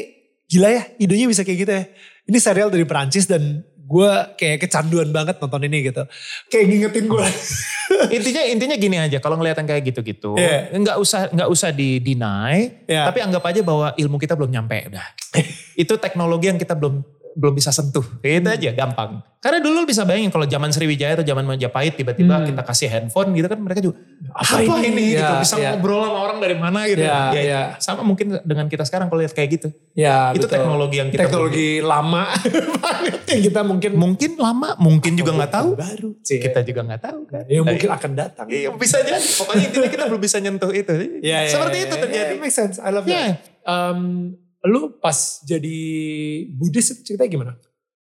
gila 0.45 0.69
ya 0.69 0.83
idenya 0.97 1.25
bisa 1.25 1.41
kayak 1.41 1.59
gitu 1.61 1.73
ya. 1.73 1.83
Ini 2.25 2.37
serial 2.37 2.69
dari 2.69 2.89
Perancis 2.89 3.25
dan 3.25 3.61
gue 3.87 4.11
kayak 4.35 4.67
kecanduan 4.67 5.09
banget 5.09 5.39
nonton 5.39 5.63
ini 5.63 5.87
gitu. 5.87 6.03
Kayak 6.51 6.65
ngingetin 6.67 7.05
gue. 7.07 7.27
intinya 8.15 8.43
intinya 8.43 8.75
gini 8.75 8.97
aja 8.99 9.17
kalau 9.23 9.39
ngeliat 9.39 9.57
yang 9.57 9.69
kayak 9.69 9.83
gitu-gitu 9.87 10.35
nggak 10.75 10.97
usah 10.99 11.31
nggak 11.31 11.49
usah 11.49 11.71
di 11.71 12.03
deny 12.03 12.83
Iya. 12.83 13.07
tapi 13.07 13.23
anggap 13.23 13.43
aja 13.47 13.61
bahwa 13.63 13.95
ilmu 13.95 14.19
kita 14.19 14.35
belum 14.35 14.51
nyampe 14.51 14.91
udah 14.91 15.05
itu 15.83 15.93
teknologi 15.95 16.51
yang 16.51 16.59
kita 16.59 16.75
belum 16.75 16.99
belum 17.37 17.53
bisa 17.53 17.69
sentuh 17.69 18.01
itu 18.19 18.41
Hmm. 18.41 18.49
aja 18.49 18.73
gampang 18.73 19.21
karena 19.37 19.61
dulu 19.61 19.79
lu 19.79 19.85
bisa 19.85 20.01
bayangin 20.01 20.27
kalau 20.27 20.43
zaman 20.43 20.73
Sriwijaya 20.73 21.13
atau 21.13 21.23
zaman 21.23 21.45
Majapahit 21.45 21.93
tiba-tiba 21.93 22.33
Hmm. 22.35 22.49
kita 22.49 22.61
kasih 22.63 22.89
handphone 22.89 23.29
gitu 23.31 23.45
kan 23.45 23.59
mereka 23.61 23.79
juga 23.79 24.01
Apa 24.33 24.57
apa, 24.59 24.81
ini?" 24.81 24.89
ini, 24.89 25.05
gitu 25.13 25.21
Ya, 25.23 25.37
bisa 25.37 25.55
ya. 25.55 25.69
ngobrol 25.71 26.01
sama 26.01 26.19
orang 26.19 26.37
dari 26.41 26.55
mana 26.57 26.79
gitu 26.83 26.99
Ya, 26.99 27.29
Ya, 27.29 27.41
ya. 27.43 27.61
sama 27.77 28.01
mungkin 28.01 28.41
dengan 28.41 28.65
kita 28.65 28.81
sekarang 28.81 29.07
kalau 29.07 29.21
lihat 29.21 29.31
kayak 29.31 29.49
gitu 29.53 29.69
ya 29.93 30.33
itu 30.33 30.41
betul. 30.41 30.57
teknologi 30.57 30.95
yang 30.97 31.09
kita 31.09 31.21
teknologi 31.23 31.69
lama 31.79 32.23
banget 32.83 33.21
yang 33.29 33.41
kita 33.45 33.61
mungkin 33.61 33.91
mungkin 33.93 34.31
lama 34.35 34.69
mungkin 34.77 35.11
juga 35.13 35.31
nggak 35.33 35.51
tahu 35.53 35.69
baru 35.75 36.09
sih. 36.21 36.39
kita 36.39 36.59
juga 36.63 36.81
nggak 36.83 37.01
tahu 37.03 37.19
kan 37.23 37.43
ya 37.45 37.61
mungkin 37.61 37.89
akan 37.91 38.11
datang. 38.13 38.45
Iya 38.47 38.73
bisa 38.73 38.97
jadi. 38.99 39.21
Pokoknya 39.37 39.63
intinya 39.63 39.89
kita 39.89 40.03
belum 40.07 40.21
bisa 40.23 40.37
nyentuh 40.39 40.71
itu. 40.71 40.93
Ya, 41.21 41.45
ya, 41.45 41.51
Seperti 41.51 41.77
ya, 41.77 41.83
itu 41.83 41.93
ya, 41.93 42.01
terjadi. 42.01 42.33
ya, 42.33 42.41
makes 42.41 42.55
sense. 42.55 42.75
I 42.77 42.89
love 42.89 43.05
Iya. 43.05 43.37
that. 43.37 43.37
Um, 43.63 44.01
lu 44.67 44.99
pas 44.99 45.39
jadi 45.47 45.79
Buddhis 46.51 46.91
ceritanya 47.07 47.31
gimana? 47.31 47.53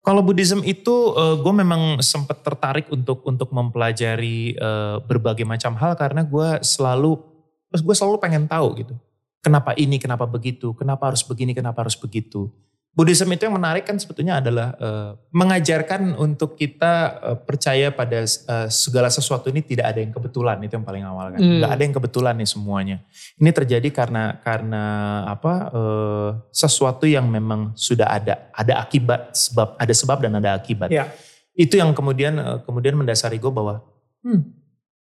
Kalau 0.01 0.25
Buddhism 0.25 0.65
itu 0.65 1.13
gue 1.13 1.53
memang 1.53 2.01
sempat 2.01 2.41
tertarik 2.41 2.89
untuk 2.89 3.21
untuk 3.21 3.53
mempelajari 3.53 4.57
eh, 4.57 4.97
berbagai 5.05 5.45
macam 5.45 5.77
hal 5.77 5.93
karena 5.93 6.25
gue 6.25 6.61
selalu 6.65 7.21
gue 7.69 7.95
selalu 7.95 8.17
pengen 8.17 8.49
tahu 8.49 8.81
gitu. 8.81 8.97
Kenapa 9.41 9.73
ini, 9.73 9.97
kenapa 9.97 10.29
begitu, 10.29 10.73
kenapa 10.77 11.09
harus 11.09 11.25
begini, 11.25 11.53
kenapa 11.53 11.81
harus 11.85 11.97
begitu. 11.97 12.49
Buddhism 12.91 13.31
itu 13.31 13.47
yang 13.47 13.55
menarik 13.55 13.87
kan 13.87 13.95
sebetulnya 13.95 14.43
adalah 14.43 14.75
eh, 14.75 15.11
mengajarkan 15.31 16.11
untuk 16.19 16.59
kita 16.59 17.23
eh, 17.23 17.37
percaya 17.39 17.87
pada 17.87 18.27
eh, 18.27 18.67
segala 18.67 19.07
sesuatu 19.07 19.47
ini 19.47 19.63
tidak 19.63 19.95
ada 19.95 19.99
yang 20.03 20.11
kebetulan 20.11 20.59
itu 20.59 20.75
yang 20.75 20.83
paling 20.83 21.07
awal 21.07 21.31
kan. 21.31 21.39
Hmm. 21.39 21.63
Ada 21.63 21.81
yang 21.87 21.95
kebetulan 21.95 22.35
nih 22.35 22.49
semuanya. 22.51 22.97
Ini 23.39 23.51
terjadi 23.55 23.87
karena 23.95 24.43
karena 24.43 24.83
apa 25.23 25.53
eh, 25.71 26.29
sesuatu 26.51 27.07
yang 27.07 27.31
memang 27.31 27.71
sudah 27.79 28.11
ada, 28.11 28.51
ada 28.51 28.83
akibat 28.83 29.39
sebab 29.39 29.79
ada 29.79 29.93
sebab 29.95 30.17
dan 30.27 30.35
ada 30.35 30.51
akibat. 30.59 30.91
Ya. 30.91 31.07
Itu 31.55 31.79
yang 31.79 31.95
kemudian 31.95 32.35
eh, 32.43 32.59
kemudian 32.67 32.99
mendasari 32.99 33.39
gue 33.39 33.55
bahwa 33.55 33.87
hmm, 34.27 34.41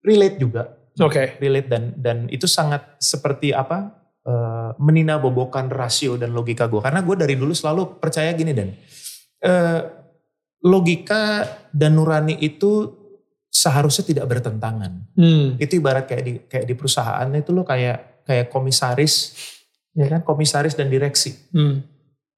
relate 0.05 0.37
juga, 0.37 0.69
Oke. 1.01 1.33
relate 1.41 1.65
dan 1.65 1.97
dan 1.97 2.17
itu 2.29 2.45
sangat 2.45 2.85
seperti 3.01 3.57
apa 3.57 4.00
menina 4.79 5.17
bobokan 5.17 5.67
rasio 5.67 6.15
dan 6.15 6.31
logika 6.31 6.69
gue 6.69 6.79
karena 6.79 7.01
gue 7.03 7.15
dari 7.17 7.35
dulu 7.35 7.51
selalu 7.51 7.99
percaya 7.99 8.31
gini 8.31 8.53
dan 8.55 8.69
eh, 9.41 9.81
logika 10.61 11.43
dan 11.73 11.97
nurani 11.97 12.37
itu 12.37 13.01
seharusnya 13.51 14.07
tidak 14.07 14.25
bertentangan. 14.31 15.11
Hmm. 15.17 15.59
Itu 15.59 15.81
ibarat 15.81 16.07
kayak 16.07 16.23
di 16.23 16.33
kayak 16.47 16.65
di 16.69 16.73
perusahaan 16.77 17.27
itu 17.35 17.51
lo 17.51 17.67
kayak 17.67 18.23
kayak 18.23 18.47
komisaris 18.47 19.35
ya 19.91 20.07
kan 20.07 20.23
komisaris 20.23 20.77
dan 20.77 20.87
direksi. 20.87 21.35
Hmm. 21.51 21.83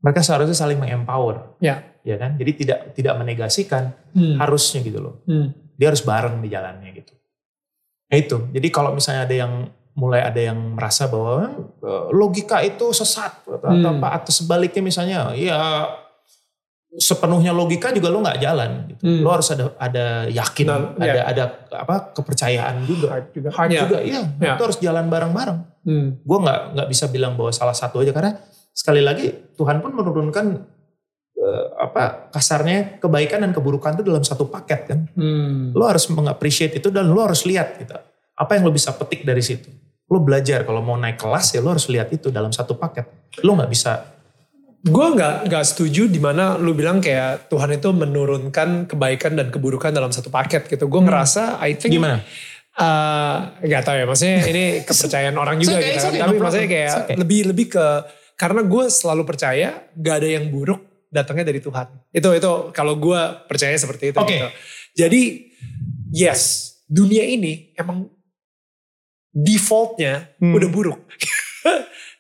Mereka 0.03 0.19
seharusnya 0.25 0.57
saling 0.57 0.81
mengempower. 0.81 1.55
Ya. 1.63 1.99
ya 2.03 2.19
kan? 2.19 2.35
Jadi 2.35 2.51
tidak 2.65 2.79
tidak 2.97 3.13
menegasikan 3.21 3.93
Hmm. 4.13 4.37
harusnya 4.41 4.81
gitu 4.81 4.99
loh. 4.99 5.15
Hmm. 5.29 5.53
Dia 5.77 5.89
harus 5.93 6.05
bareng 6.05 6.41
di 6.41 6.49
jalannya 6.49 6.89
gitu. 6.97 7.13
Nah 8.09 8.17
itu. 8.17 8.37
Jadi 8.53 8.67
kalau 8.69 8.93
misalnya 8.93 9.25
ada 9.25 9.35
yang 9.35 9.53
mulai 9.93 10.25
ada 10.25 10.41
yang 10.41 10.73
merasa 10.73 11.05
bahwa 11.05 11.53
eh, 11.79 12.05
logika 12.11 12.61
itu 12.61 12.89
sesat 12.91 13.45
atau, 13.45 13.69
Hmm. 13.69 13.85
apa 13.97 14.21
atau 14.21 14.31
sebaliknya 14.31 14.81
misalnya 14.81 15.19
ya 15.33 15.59
sepenuhnya 16.93 17.49
logika 17.49 17.89
juga 17.89 18.13
lo 18.13 18.21
nggak 18.21 18.37
jalan 18.37 18.71
gitu. 18.93 19.01
Hmm. 19.01 19.21
Lo 19.25 19.29
harus 19.33 19.49
ada 19.49 19.73
ada 19.81 20.05
yakin, 20.29 20.65
Nah, 20.69 20.93
ada 20.93 21.09
ya. 21.09 21.23
ada 21.25 21.43
apa 21.73 22.13
kepercayaan 22.13 22.85
juga. 22.85 23.07
Heart 23.17 23.27
juga. 23.33 23.49
Heart 23.49 23.69
Ya. 23.73 23.81
juga 23.81 23.97
iya. 24.05 24.21
Ya. 24.37 24.53
Itu 24.53 24.63
harus 24.69 24.77
jalan 24.77 25.09
bareng-bareng. 25.09 25.59
Hmm. 25.89 26.07
Gue 26.21 26.37
nggak 26.39 26.59
nggak 26.77 26.87
bisa 26.89 27.05
bilang 27.09 27.33
bahwa 27.33 27.49
salah 27.49 27.73
satu 27.73 28.05
aja 28.05 28.13
karena 28.13 28.37
sekali 28.69 29.01
lagi 29.01 29.25
Tuhan 29.57 29.81
pun 29.81 29.89
menurunkan 29.91 30.45
eh, 31.33 31.65
apa 31.81 32.29
kasarnya 32.29 33.01
kebaikan 33.01 33.41
dan 33.41 33.51
keburukan 33.51 33.97
itu 33.97 34.05
dalam 34.05 34.21
satu 34.21 34.45
paket 34.45 34.81
kan. 34.85 34.99
Hmm. 35.17 35.73
Lo 35.73 35.89
harus 35.89 36.05
mengapresiasi 36.07 36.77
itu 36.77 36.93
dan 36.93 37.09
lo 37.09 37.25
harus 37.25 37.41
lihat 37.43 37.81
gitu. 37.81 37.97
Apa 38.33 38.53
yang 38.53 38.65
lo 38.65 38.71
bisa 38.71 38.93
petik 38.93 39.25
dari 39.25 39.41
situ. 39.41 39.65
Lo 40.13 40.21
belajar 40.21 40.61
kalau 40.61 40.85
mau 40.85 40.93
naik 40.93 41.17
kelas 41.17 41.57
ya 41.57 41.59
lo 41.65 41.73
harus 41.73 41.89
lihat 41.89 42.13
itu 42.13 42.29
dalam 42.29 42.53
satu 42.53 42.77
paket. 42.77 43.09
Lo 43.41 43.57
nggak 43.57 43.71
bisa 43.73 44.13
Gue 44.83 45.15
nggak 45.15 45.47
nggak 45.47 45.63
setuju 45.63 46.11
di 46.11 46.19
mana 46.19 46.59
lu 46.59 46.75
bilang 46.75 46.99
kayak 46.99 47.47
Tuhan 47.47 47.71
itu 47.71 47.95
menurunkan 47.95 48.91
kebaikan 48.91 49.31
dan 49.39 49.47
keburukan 49.47 49.95
dalam 49.95 50.11
satu 50.11 50.27
paket 50.27 50.67
gitu. 50.67 50.91
Gue 50.91 50.99
ngerasa, 50.99 51.63
I 51.63 51.79
think 51.79 51.95
gimana? 51.95 52.19
eh, 52.75 53.35
nggak 53.63 53.79
tahu 53.79 53.95
ya, 53.95 54.05
maksudnya 54.11 54.43
ini 54.43 54.63
kepercayaan 54.87 55.39
orang 55.39 55.63
juga 55.63 55.79
okay, 55.79 55.87
gitu. 55.87 56.03
kan. 56.03 56.11
okay, 56.11 56.19
Tapi 56.19 56.35
no 56.35 56.43
maksudnya 56.43 56.67
kayak 56.67 56.93
okay. 56.99 57.15
lebih 57.15 57.39
lebih 57.55 57.65
ke 57.71 57.85
karena 58.35 58.61
gue 58.67 58.83
selalu 58.91 59.23
percaya 59.23 59.87
gak 59.95 60.15
ada 60.19 60.29
yang 60.35 60.51
buruk 60.51 60.83
datangnya 61.07 61.47
dari 61.47 61.63
Tuhan. 61.63 61.87
Itu 62.11 62.29
itu 62.35 62.51
kalau 62.75 62.99
gue 62.99 63.21
percaya 63.47 63.77
seperti 63.79 64.11
itu. 64.11 64.19
Oke. 64.19 64.35
Gitu. 64.35 64.47
Jadi 64.99 65.21
yes, 66.11 66.75
dunia 66.91 67.23
ini 67.23 67.71
emang 67.79 68.09
defaultnya 69.33 70.29
Hmm. 70.39 70.53
udah 70.53 70.69
buruk. 70.69 70.99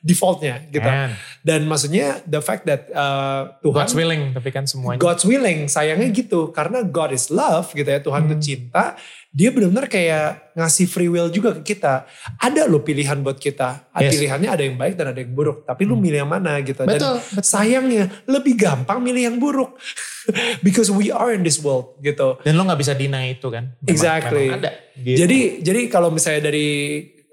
defaultnya 0.03 0.67
gitu. 0.67 0.83
Man, 0.83 1.15
Dan 1.43 1.67
maksudnya 1.67 2.23
the 2.23 2.39
fact 2.39 2.63
that 2.63 2.87
uh, 2.89 3.59
Tuhan 3.59 3.83
God's 3.83 3.91
willing 3.93 4.31
tapi 4.31 4.47
kan 4.47 4.63
semuanya. 4.63 4.95
God's 4.95 5.27
willing, 5.27 5.67
sayangnya 5.67 6.07
gitu. 6.09 6.49
Karena 6.49 6.79
God 6.81 7.11
is 7.11 7.27
love 7.27 7.67
gitu 7.69 7.83
ya, 7.83 7.99
Tuhan 7.99 8.25
itu 8.25 8.35
Hmm. 8.35 8.39
cinta. 8.41 8.85
Dia 9.27 9.49
benar-benar 9.49 9.89
kayak 9.89 10.55
ngasih 10.55 10.85
free 10.85 11.09
will 11.09 11.27
juga 11.27 11.51
ke 11.57 11.75
kita. 11.75 12.07
Ada 12.37 12.63
loh 12.63 12.79
pilihan 12.79 13.19
buat 13.19 13.35
kita. 13.35 13.91
Yes. 13.97 14.15
Pilihannya 14.15 14.45
ada 14.47 14.63
yang 14.63 14.77
baik 14.77 14.95
dan 14.95 15.11
ada 15.11 15.19
yang 15.19 15.33
buruk. 15.33 15.65
Tapi 15.65 15.83
lu 15.83 15.97
milih 15.97 16.23
yang 16.23 16.31
mana 16.31 16.61
gitu. 16.61 16.85
Dan 16.85 16.95
Betul, 16.95 17.17
betul. 17.19 17.43
sayangnya 17.43 18.07
lebih 18.23 18.53
gampang 18.55 19.03
milih 19.03 19.27
yang 19.27 19.35
buruk. 19.35 19.75
Because 20.63 20.87
we 20.87 21.11
are 21.11 21.35
in 21.35 21.43
this 21.43 21.59
world 21.59 21.99
gitu. 21.99 22.39
Dan 22.39 22.55
lo 22.55 22.63
nggak 22.63 22.79
bisa 22.79 22.93
deny 22.95 23.35
itu 23.35 23.51
kan. 23.51 23.75
Memang- 23.75 23.89
Exactly. 23.91 24.47
memang 24.47 24.59
ada. 24.63 24.71
Gitu. 24.95 25.17
Jadi 25.19 25.39
jadi 25.59 25.81
kalau 25.89 26.07
misalnya 26.07 26.47
dari 26.47 26.69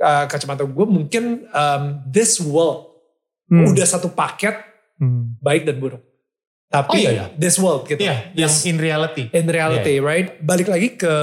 uh, 0.01 0.25
kacamata 0.27 0.65
gue 0.65 0.87
mungkin 0.89 1.47
um, 1.53 1.83
this 2.09 2.41
world 2.41 2.90
Hmm. 3.51 3.67
udah 3.67 3.83
satu 3.85 4.09
paket 4.09 4.55
Hmm. 4.97 5.35
baik 5.39 5.65
dan 5.65 5.77
buruk. 5.77 6.07
Tapi 6.71 6.87
Oh, 6.93 7.03
iya, 7.03 7.11
iya. 7.11 7.25
this 7.35 7.59
world 7.59 7.83
gitu. 7.83 7.99
Iya, 7.99 8.31
yang 8.37 8.53
in 8.63 8.79
reality. 8.79 9.27
in 9.27 9.43
reality, 9.45 9.99
right? 9.99 10.39
Balik 10.39 10.71
lagi 10.71 10.95
ke 10.95 11.15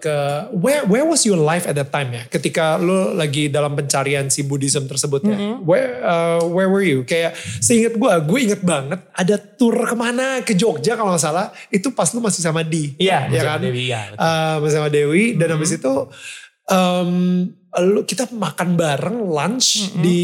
ke 0.00 0.14
where 0.56 0.88
where 0.88 1.04
was 1.04 1.28
your 1.28 1.36
life 1.36 1.68
at 1.68 1.76
that 1.76 1.92
time 1.92 2.08
ya? 2.08 2.24
Ketika 2.24 2.80
lo 2.80 3.12
lagi 3.12 3.52
dalam 3.52 3.76
pencarian 3.76 4.32
si 4.32 4.40
Buddhism 4.40 4.88
tersebut 4.88 5.20
ya. 5.20 5.36
Mm-hmm. 5.36 5.54
Where 5.60 5.88
uh, 6.00 6.40
where 6.48 6.72
were 6.72 6.80
you? 6.80 7.04
Kayak 7.04 7.36
seingat 7.60 8.00
gue, 8.00 8.12
gue 8.24 8.38
inget 8.40 8.64
banget 8.64 9.04
ada 9.12 9.36
tour 9.36 9.76
ke 9.76 9.92
mana 9.92 10.40
ke 10.40 10.56
Jogja 10.56 10.96
kalau 10.96 11.12
nggak 11.12 11.20
salah. 11.20 11.52
Itu 11.68 11.92
pas 11.92 12.08
lu 12.08 12.24
masih 12.24 12.40
sama 12.40 12.64
Di. 12.64 12.96
Iya, 12.96 13.28
ya 13.28 13.28
Mas 13.28 13.44
kan? 13.44 13.60
Dewi, 13.60 13.82
iya, 13.84 14.00
betul. 14.08 14.24
Uh, 14.24 14.54
masih 14.56 14.76
sama 14.78 14.88
Dewi 14.88 15.24
dan 15.36 15.36
Mm-hmm. 15.36 15.52
habis 15.52 15.70
itu 15.74 15.94
um, 16.70 17.10
lu 17.84 18.00
kita 18.04 18.32
makan 18.32 18.72
bareng 18.72 19.18
lunch 19.20 19.68
Mm-hmm. 19.84 20.00
di 20.00 20.18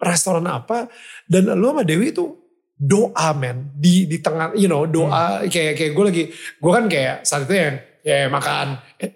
restoran 0.00 0.44
apa 0.44 0.88
dan 1.24 1.52
lu 1.52 1.70
sama 1.70 1.82
Dewi 1.82 2.10
itu 2.10 2.34
doa 2.74 3.30
men 3.32 3.68
di 3.74 4.04
di 4.04 4.18
tengah 4.18 4.52
you 4.54 4.64
know 4.64 4.84
doa 4.84 5.40
Mm. 5.40 5.48
kayak 5.48 5.72
kayak 5.74 5.92
gue 5.92 6.04
lagi 6.06 6.22
gue 6.32 6.70
kan 6.70 6.84
kayak 6.86 7.14
saat 7.22 7.44
itu 7.44 7.54
yang 7.54 7.76
ya 8.00 8.26
makan 8.26 8.80
eh, 8.96 9.12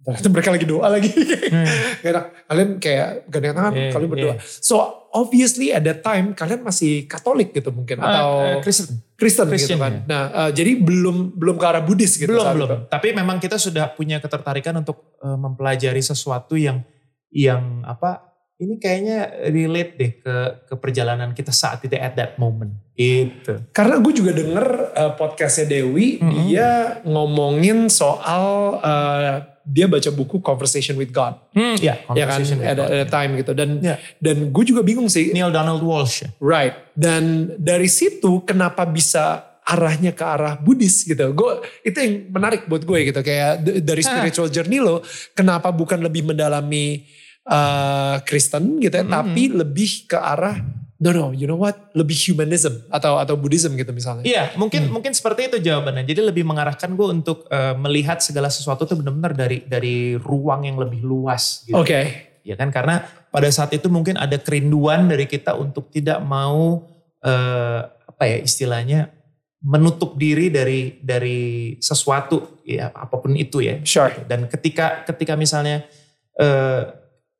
ternyata 0.00 0.28
mereka 0.30 0.48
lagi 0.50 0.64
doa 0.64 0.86
lagi 0.88 1.10
Gak 2.00 2.08
enak. 2.08 2.24
kalian 2.46 2.70
kayak 2.78 3.08
gandeng 3.26 3.52
tangan 3.52 3.66
Hmm. 3.68 3.80
Iya, 3.80 3.90
kalian 3.90 4.08
berdoa 4.08 4.26
iya. 4.30 4.36
so 4.40 4.74
obviously 5.10 5.68
at 5.68 5.82
that 5.82 6.00
time 6.00 6.30
kalian 6.32 6.62
masih 6.62 7.04
Katolik 7.04 7.50
gitu 7.50 7.68
mungkin 7.68 7.98
atau 7.98 8.28
Ah, 8.38 8.46
eh, 8.54 8.62
Kristen. 8.62 9.02
Kristen, 9.18 9.50
gitu 9.50 9.74
kan 9.76 9.92
ya. 9.92 10.00
nah 10.06 10.22
eh, 10.38 10.50
jadi 10.54 10.78
belum 10.78 11.34
belum 11.34 11.56
ke 11.56 11.66
arah 11.66 11.82
Buddhis 11.82 12.14
gitu 12.14 12.30
belum 12.30 12.54
belum. 12.54 12.68
itu. 12.70 12.76
Tapi 12.86 13.08
memang 13.12 13.36
kita 13.36 13.58
sudah 13.58 13.90
punya 13.90 14.16
ketertarikan 14.16 14.78
untuk 14.78 15.18
eh, 15.18 15.34
mempelajari 15.34 15.98
sesuatu 16.00 16.54
yang 16.54 16.86
yang 17.28 17.82
apa? 17.82 18.27
Ini 18.58 18.74
kayaknya 18.76 19.18
relate 19.48 19.92
deh 19.94 20.12
ke 20.18 20.34
ke 20.66 20.74
perjalanan 20.74 21.30
kita 21.30 21.54
saat 21.54 21.78
itu 21.80 21.94
at 21.94 22.12
that 22.12 22.34
moment. 22.36 22.74
Gitu. 22.92 23.54
Karena 23.70 24.02
gue 24.02 24.10
juga 24.10 24.34
denger 24.34 24.66
uh, 24.92 25.12
podcastnya 25.14 25.70
Dewi, 25.70 26.18
Mm-mm. 26.18 26.50
dia 26.50 26.98
ngomongin 27.06 27.86
soal 27.86 28.46
uh, 28.82 29.34
dia 29.62 29.86
baca 29.86 30.10
buku 30.10 30.40
Conversation 30.40 30.98
with 30.98 31.12
God, 31.12 31.38
Hmm, 31.52 31.76
ya, 31.78 32.02
ya 32.10 32.24
kan? 32.26 32.40
conversation 32.40 32.56
with 32.58 32.66
Ada, 32.66 32.82
God, 32.82 32.88
ada 32.88 32.98
ya. 32.98 33.06
time 33.06 33.30
gitu. 33.36 33.52
Dan 33.54 33.68
Ya. 33.78 33.94
dan 34.18 34.36
gue 34.50 34.64
juga 34.66 34.82
bingung 34.82 35.06
sih, 35.06 35.30
Neil 35.30 35.54
Donald 35.54 35.78
Walsh 35.78 36.26
ya. 36.26 36.28
right? 36.40 36.74
Dan 36.98 37.54
dari 37.54 37.86
situ 37.86 38.42
kenapa 38.42 38.82
bisa 38.82 39.44
arahnya 39.62 40.10
ke 40.10 40.24
arah 40.24 40.58
Buddhis 40.58 41.04
gitu? 41.04 41.30
Gue 41.30 41.62
itu 41.84 41.94
yang 41.94 42.32
menarik 42.32 42.66
buat 42.66 42.82
gue 42.82 43.06
gitu. 43.06 43.20
Kayak 43.20 43.62
dari 43.78 44.02
spiritual 44.02 44.48
journey 44.48 44.80
lo, 44.80 45.04
kenapa 45.30 45.70
bukan 45.70 46.00
lebih 46.00 46.26
mendalami 46.26 47.04
uh, 47.48 48.20
Kristen 48.28 48.78
gitu 48.78 48.92
ya, 48.92 49.04
Mm-mm. 49.04 49.16
tapi 49.16 49.42
lebih 49.50 50.04
ke 50.06 50.20
arah 50.20 50.60
no 50.98 51.14
no, 51.14 51.30
you 51.30 51.46
know 51.46 51.54
what? 51.54 51.94
Lebih 51.94 52.18
humanism 52.26 52.82
atau 52.90 53.22
atau 53.22 53.38
Buddhism 53.38 53.78
gitu 53.78 53.94
misalnya. 53.94 54.26
Iya, 54.26 54.50
mungkin 54.58 54.90
Hmm. 54.90 54.98
mungkin 54.98 55.14
seperti 55.14 55.46
itu 55.46 55.62
jawabannya. 55.62 56.02
Jadi 56.02 56.26
lebih 56.26 56.42
mengarahkan 56.42 56.90
gue 56.90 57.06
untuk 57.06 57.46
eh, 57.54 57.74
melihat 57.78 58.18
segala 58.18 58.50
sesuatu 58.50 58.82
tuh 58.82 58.98
benar-benar 58.98 59.30
dari 59.30 59.62
dari 59.62 60.18
ruang 60.18 60.66
yang 60.66 60.74
lebih 60.74 61.06
luas. 61.06 61.62
Gitu. 61.62 61.78
Oke. 61.78 62.26
Ya 62.42 62.58
kan 62.58 62.74
karena 62.74 63.06
pada 63.30 63.46
saat 63.54 63.70
itu 63.78 63.86
mungkin 63.86 64.18
ada 64.18 64.42
kerinduan 64.42 65.06
dari 65.06 65.30
kita 65.30 65.54
untuk 65.54 65.86
tidak 65.94 66.18
mau 66.18 66.82
eh, 67.22 67.80
apa 67.86 68.24
ya 68.26 68.42
istilahnya 68.42 69.14
menutup 69.62 70.18
diri 70.18 70.50
dari 70.50 70.98
dari 70.98 71.74
sesuatu 71.78 72.58
ya 72.66 72.90
apa 72.90 73.22
pun 73.22 73.38
itu 73.38 73.62
ya. 73.62 73.78
Sure. 73.86 74.26
Dan 74.26 74.50
ketika 74.50 75.06
ketika 75.06 75.38
misalnya 75.38 75.86
eh, 76.34 76.82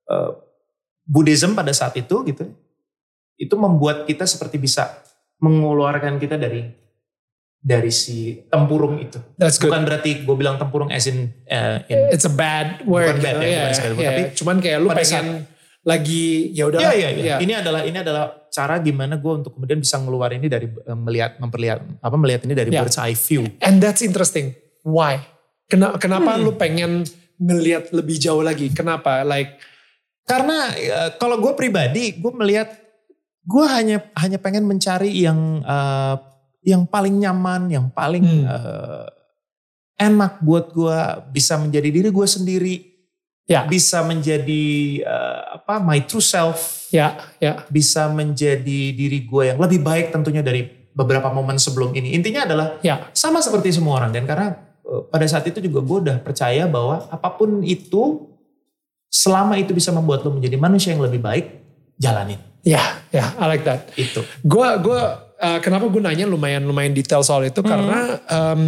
eh, 0.09 0.30
Buddhism 1.04 1.52
pada 1.52 1.72
saat 1.72 1.96
itu 1.96 2.20
gitu 2.24 2.44
itu 3.38 3.54
membuat 3.54 4.02
kita 4.04 4.26
seperti 4.26 4.59
bisa 4.59 4.98
mengeluarkan 5.38 6.18
kita 6.18 6.34
dari 6.34 6.66
dari 7.59 7.90
si 7.90 8.38
tempurung 8.46 8.98
itu. 8.98 9.18
That's 9.34 9.59
good. 9.59 9.70
Bukan 9.70 9.82
berarti 9.82 10.22
gue 10.22 10.36
bilang 10.38 10.59
tempurung 10.59 10.90
as 10.90 11.06
in, 11.06 11.30
eh, 11.44 11.82
in 11.90 12.14
It's 12.14 12.26
a 12.26 12.32
bad 12.32 12.82
word. 12.86 13.18
Bukan 13.18 13.22
bad 13.22 13.36
gitu. 13.38 13.46
ya, 13.46 13.59
bukan 13.59 13.74
sekali, 13.74 13.94
iya. 13.94 14.09
tapi 14.09 14.22
cuman 14.34 14.56
kayak 14.62 14.78
lu 14.78 14.88
pengen 14.90 15.26
lagi 15.82 16.24
ya 16.54 16.64
udah. 16.70 16.78
Iya 16.82 16.92
iya 16.94 17.09
iya. 17.14 17.36
Ini 17.38 17.52
adalah 17.59 17.82
ini 17.82 17.98
adalah 17.98 18.24
cara 18.48 18.78
gimana 18.78 19.18
gue 19.18 19.32
untuk 19.42 19.54
kemudian 19.54 19.78
bisa 19.78 19.98
ngeluarin 19.98 20.38
ini 20.38 20.50
dari 20.50 20.66
eh, 20.66 20.98
melihat 20.98 21.38
memperlihat 21.38 21.78
apa 21.98 22.16
melihat 22.18 22.42
ini 22.46 22.54
dari 22.54 22.70
Ya. 22.70 22.82
bird's 22.82 22.98
eye 22.98 23.14
view. 23.18 23.46
And 23.62 23.78
that's 23.82 24.02
interesting. 24.02 24.54
Why? 24.82 25.22
Kenapa, 25.68 25.98
kenapa 26.00 26.38
Hmm. 26.38 26.42
lu 26.46 26.52
pengen 26.54 27.04
ngelihat 27.38 27.90
lebih 27.90 28.18
jauh 28.18 28.40
lagi? 28.40 28.70
Kenapa? 28.70 29.22
Like 29.22 29.59
Karena 30.29 30.59
eh, 30.76 31.11
kalau 31.16 31.41
gue 31.41 31.57
pribadi 31.57 32.12
gue 32.14 32.33
melihat 32.37 32.68
gue 33.43 33.64
hanya 33.64 34.05
hanya 34.14 34.37
pengen 34.37 34.68
mencari 34.68 35.09
yang 35.11 35.64
eh, 35.64 36.14
yang 36.68 36.85
paling 36.85 37.16
nyaman, 37.16 37.72
yang 37.72 37.89
paling 37.89 38.20
Hmm. 38.22 38.45
eh, 38.45 39.07
enak 39.99 40.45
buat 40.45 40.70
gue 40.70 40.99
bisa 41.33 41.59
menjadi 41.59 41.89
diri 41.91 42.09
gue 42.12 42.29
sendiri, 42.29 42.76
Ya. 43.49 43.64
bisa 43.64 44.05
menjadi 44.05 44.64
eh, 45.01 45.41
apa 45.57 45.81
my 45.81 46.05
true 46.05 46.22
self, 46.22 46.87
ya 46.93 47.16
ya 47.41 47.64
bisa 47.72 48.07
menjadi 48.07 48.81
diri 48.93 49.24
gue 49.24 49.43
yang 49.49 49.59
lebih 49.59 49.81
baik 49.81 50.12
tentunya 50.12 50.45
dari 50.45 50.68
beberapa 50.93 51.33
momen 51.33 51.57
sebelum 51.57 51.97
ini. 51.97 52.12
Intinya 52.12 52.45
adalah 52.45 52.66
ya 52.85 53.09
sama 53.16 53.41
seperti 53.41 53.72
semua 53.72 53.99
orang 53.99 54.12
dan 54.12 54.29
karena 54.29 54.53
eh, 54.85 55.03
pada 55.09 55.24
saat 55.24 55.49
itu 55.49 55.64
juga 55.64 55.81
gue 55.81 55.99
udah 56.05 56.16
percaya 56.20 56.68
bahwa 56.68 57.09
apa 57.09 57.29
pun 57.35 57.64
itu 57.64 58.29
selama 59.09 59.56
itu 59.56 59.72
bisa 59.72 59.88
membuat 59.90 60.22
lo 60.22 60.36
menjadi 60.36 60.61
manusia 60.61 60.92
yang 60.92 61.00
lebih 61.02 61.20
baik 61.20 61.64
jalanin 61.96 62.38
ya 62.62 62.80
ya 63.09 63.32
I 63.40 63.44
like 63.48 63.64
that. 63.64 63.88
itu 63.96 64.20
Gue 64.44 64.68
gua 64.84 65.32
uh, 65.40 65.59
kenapa 65.64 65.88
gue 65.88 66.02
nanya 66.04 66.28
lumayan 66.28 66.62
lumayan 66.68 66.92
detail 66.92 67.24
soal 67.24 67.48
itu 67.48 67.64
Hmm. 67.64 67.70
karena 67.72 67.98
um, 68.28 68.62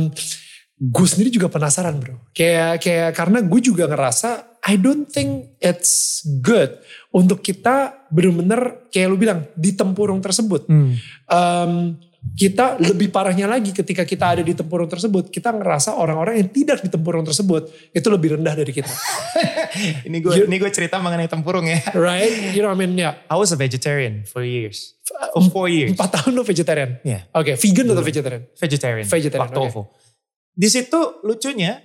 gue 0.80 1.06
sendiri 1.06 1.28
juga 1.28 1.52
penasaran 1.52 2.00
bro. 2.00 2.16
Kayak 2.32 2.80
kayak 2.80 3.10
karena 3.12 3.44
gue 3.44 3.60
juga 3.60 3.84
ngerasa 3.84 4.48
I 4.64 4.80
don't 4.80 5.04
think 5.04 5.56
it's 5.60 6.24
good 6.40 6.80
untuk 7.12 7.44
kita 7.44 8.08
bener-bener 8.08 8.88
kayak 8.88 9.08
lu 9.12 9.20
bilang 9.20 9.44
di 9.52 9.76
tempurung 9.76 10.24
tersebut. 10.24 10.64
Um, 11.28 12.00
kita 12.20 12.76
lebih 12.76 13.08
parahnya 13.08 13.48
lagi 13.48 13.72
ketika 13.72 14.04
kita 14.04 14.36
ada 14.36 14.42
di 14.44 14.52
tempurung 14.52 14.88
tersebut, 14.88 15.32
kita 15.32 15.56
ngerasa 15.56 15.96
orang-orang 15.96 16.40
yang 16.44 16.48
tidak 16.52 16.84
di 16.84 16.92
tempurung 16.92 17.24
tersebut 17.24 17.72
itu 17.96 18.08
lebih 18.12 18.36
rendah 18.36 18.52
dari 18.52 18.72
kita. 18.72 18.92
ini 20.08 20.20
gue 20.20 20.44
ini 20.44 20.56
gue 20.60 20.70
cerita 20.72 21.00
mengenai 21.00 21.28
tempurung 21.32 21.64
ya. 21.64 21.80
Right? 21.96 22.52
You 22.52 22.60
know 22.60 22.72
what 22.72 22.80
I 22.80 22.84
mean? 22.84 22.92
Yeah. 22.96 23.16
I 23.28 23.40
was 23.40 23.52
a 23.52 23.58
vegetarian 23.58 24.28
for 24.28 24.44
years. 24.44 25.00
For 25.32 25.42
four 25.48 25.66
years. 25.72 25.96
Empat 25.96 26.20
tahun 26.20 26.36
lo 26.36 26.44
vegetarian? 26.44 27.00
Yeah. 27.04 27.24
Oke, 27.32 27.56
vegan 27.56 27.88
atau 27.92 28.04
vegetarian? 28.04 28.42
Vegetarian. 28.52 29.06
Vegetarian, 29.08 29.48
Lactovo. 29.48 29.96
Di 30.52 30.68
situ 30.68 31.24
lucunya 31.24 31.80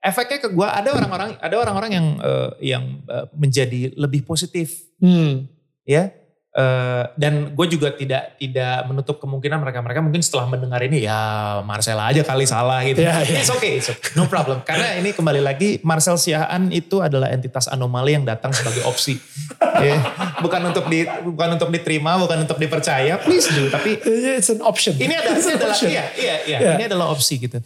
efeknya 0.00 0.38
ke 0.40 0.48
gue 0.48 0.64
ada 0.64 0.90
orang-orang 0.96 1.36
ada 1.36 1.56
orang-orang 1.60 1.90
yang 1.92 2.06
eh, 2.18 2.50
yang 2.72 2.84
eh, 3.04 3.26
menjadi 3.36 3.94
lebih 3.98 4.24
positif 4.24 4.90
Hmm. 5.00 5.48
ya 5.88 6.12
Eh, 6.50 7.04
dan 7.14 7.54
gue 7.54 7.66
juga 7.70 7.94
tidak 7.94 8.34
tidak 8.34 8.82
menutup 8.84 9.22
kemungkinan 9.22 9.62
mereka 9.62 9.78
mereka 9.78 10.02
mungkin 10.02 10.18
setelah 10.18 10.50
mendengar 10.50 10.82
ini 10.82 11.06
ya 11.06 11.14
Marcella 11.62 12.10
aja 12.10 12.26
kali 12.26 12.42
salah 12.42 12.82
gitu. 12.82 12.98
Ya, 12.98 13.22
ya. 13.22 13.38
It's 13.38 13.46
okay, 13.48 13.78
it's 13.78 13.86
okay, 13.86 14.18
no 14.18 14.26
problem. 14.26 14.58
Karena 14.66 14.98
ini 14.98 15.14
kembali 15.14 15.38
lagi 15.38 15.78
Marcel 15.80 16.18
Siahaan 16.18 16.74
itu 16.74 16.98
adalah 16.98 17.30
entitas 17.30 17.70
anomali 17.70 18.18
yang 18.18 18.26
datang 18.26 18.50
sebagai 18.50 18.82
opsi, 18.82 19.14
Ya, 19.78 20.02
bukan 20.42 20.74
untuk 20.74 20.90
di 20.90 21.06
bukan 21.06 21.54
untuk 21.54 21.70
diterima, 21.70 22.18
bukan 22.18 22.42
untuk 22.42 22.58
dipercaya. 22.58 23.14
Please 23.22 23.46
do, 23.46 23.70
tapi 23.70 24.02
It's 24.02 24.50
an 24.50 24.58
option. 24.60 24.98
ini 24.98 25.14
adalah, 25.14 25.38
It's 25.38 25.46
ini 25.46 25.54
adalah 25.54 25.70
option. 25.70 25.86
iya, 25.88 26.04
iya, 26.18 26.34
iya, 26.44 26.58
Iya. 26.58 26.70
ini 26.74 26.84
adalah 26.84 27.06
opsi 27.14 27.38
gitu. 27.38 27.62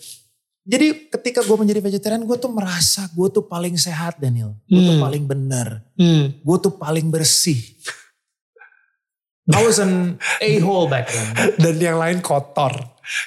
Jadi 0.61 1.09
ketika 1.09 1.41
gue 1.41 1.57
menjadi 1.57 1.80
vegetarian, 1.80 2.20
gue 2.20 2.37
tuh 2.37 2.53
merasa 2.53 3.09
gue 3.09 3.28
tuh 3.28 3.45
paling 3.45 3.76
sehat 3.76 4.20
Daniel. 4.20 4.53
Gue 4.64 4.80
tuh 4.82 4.97
Hmm. 4.97 5.05
paling 5.09 5.24
benar. 5.24 5.80
Hmm. 5.97 6.37
Gue 6.41 6.57
tuh 6.59 6.72
paling 6.72 7.09
bersih. 7.09 7.57
I 9.45 9.61
was 9.61 9.76
an 9.76 10.16
a-hole 10.40 10.88
back 10.88 11.12
then. 11.12 11.28
Dan 11.62 11.76
yang 11.76 11.99
lain 12.01 12.24
kotor. 12.24 12.72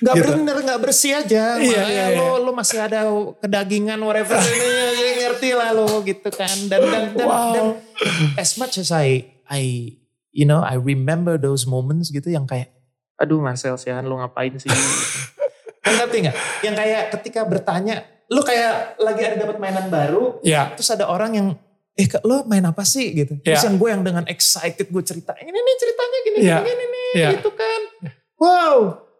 Gak 0.01 0.18
Gitu. 0.18 0.26
bener, 0.34 0.57
gak 0.65 0.82
bersih 0.82 1.22
aja. 1.22 1.61
Iya, 1.61 1.82
iya, 1.86 2.05
iya. 2.09 2.18
Lo, 2.18 2.41
lo 2.41 2.49
masih 2.49 2.82
ada 2.82 3.05
kedagingan 3.38 4.01
whatever. 4.01 4.34
ini, 4.41 4.65
ya, 4.97 5.09
ngerti 5.22 5.49
lah 5.53 5.70
lo 5.78 6.01
gitu 6.01 6.34
kan. 6.34 6.49
Dan, 6.65 6.82
dan, 6.82 7.03
dan, 7.13 7.28
Wow. 7.30 7.53
dan 7.53 7.65
as 8.34 8.57
much 8.57 8.82
as 8.82 8.89
I, 8.89 9.30
I, 9.45 9.93
you 10.34 10.49
know, 10.49 10.65
I 10.65 10.82
remember 10.82 11.38
those 11.38 11.70
moments 11.70 12.09
gitu 12.09 12.34
yang 12.34 12.49
kayak, 12.49 12.74
aduh 13.22 13.38
Marcel 13.38 13.78
Siahan 13.78 14.09
lo 14.09 14.18
ngapain 14.18 14.57
sih? 14.57 14.74
Kan 15.86 16.01
ngerti 16.01 16.18
gak? 16.26 16.36
Yang 16.65 16.76
kayak 16.82 17.03
ketika 17.13 17.45
bertanya, 17.45 18.01
lo 18.28 18.41
kayak 18.41 18.97
lagi 18.97 19.22
ada 19.22 19.38
dapat 19.38 19.61
mainan 19.61 19.88
baru, 19.88 20.41
Ya. 20.41 20.74
terus 20.74 20.89
ada 20.89 21.05
orang 21.05 21.32
yang 21.38 21.47
eh 21.98 22.08
lo 22.22 22.45
main 22.45 22.62
apa 22.62 22.84
sih 22.84 23.10
gitu 23.12 23.34
terus 23.38 23.58
Ya. 23.58 23.68
yang 23.68 23.76
gue 23.76 23.89
yang 23.89 24.02
dengan 24.02 24.24
excited 24.26 24.86
gue 24.86 25.04
cerita 25.04 25.34
ini 25.36 25.50
nih 25.52 25.76
ceritanya 25.76 26.18
gini 26.22 26.38
Ya. 26.39 26.58
gini, 26.58 26.70
gini 26.70 26.86
nih 26.88 27.10
Ya. 27.16 27.30
gitu 27.34 27.50
kan 27.52 27.82
wow 28.36 28.78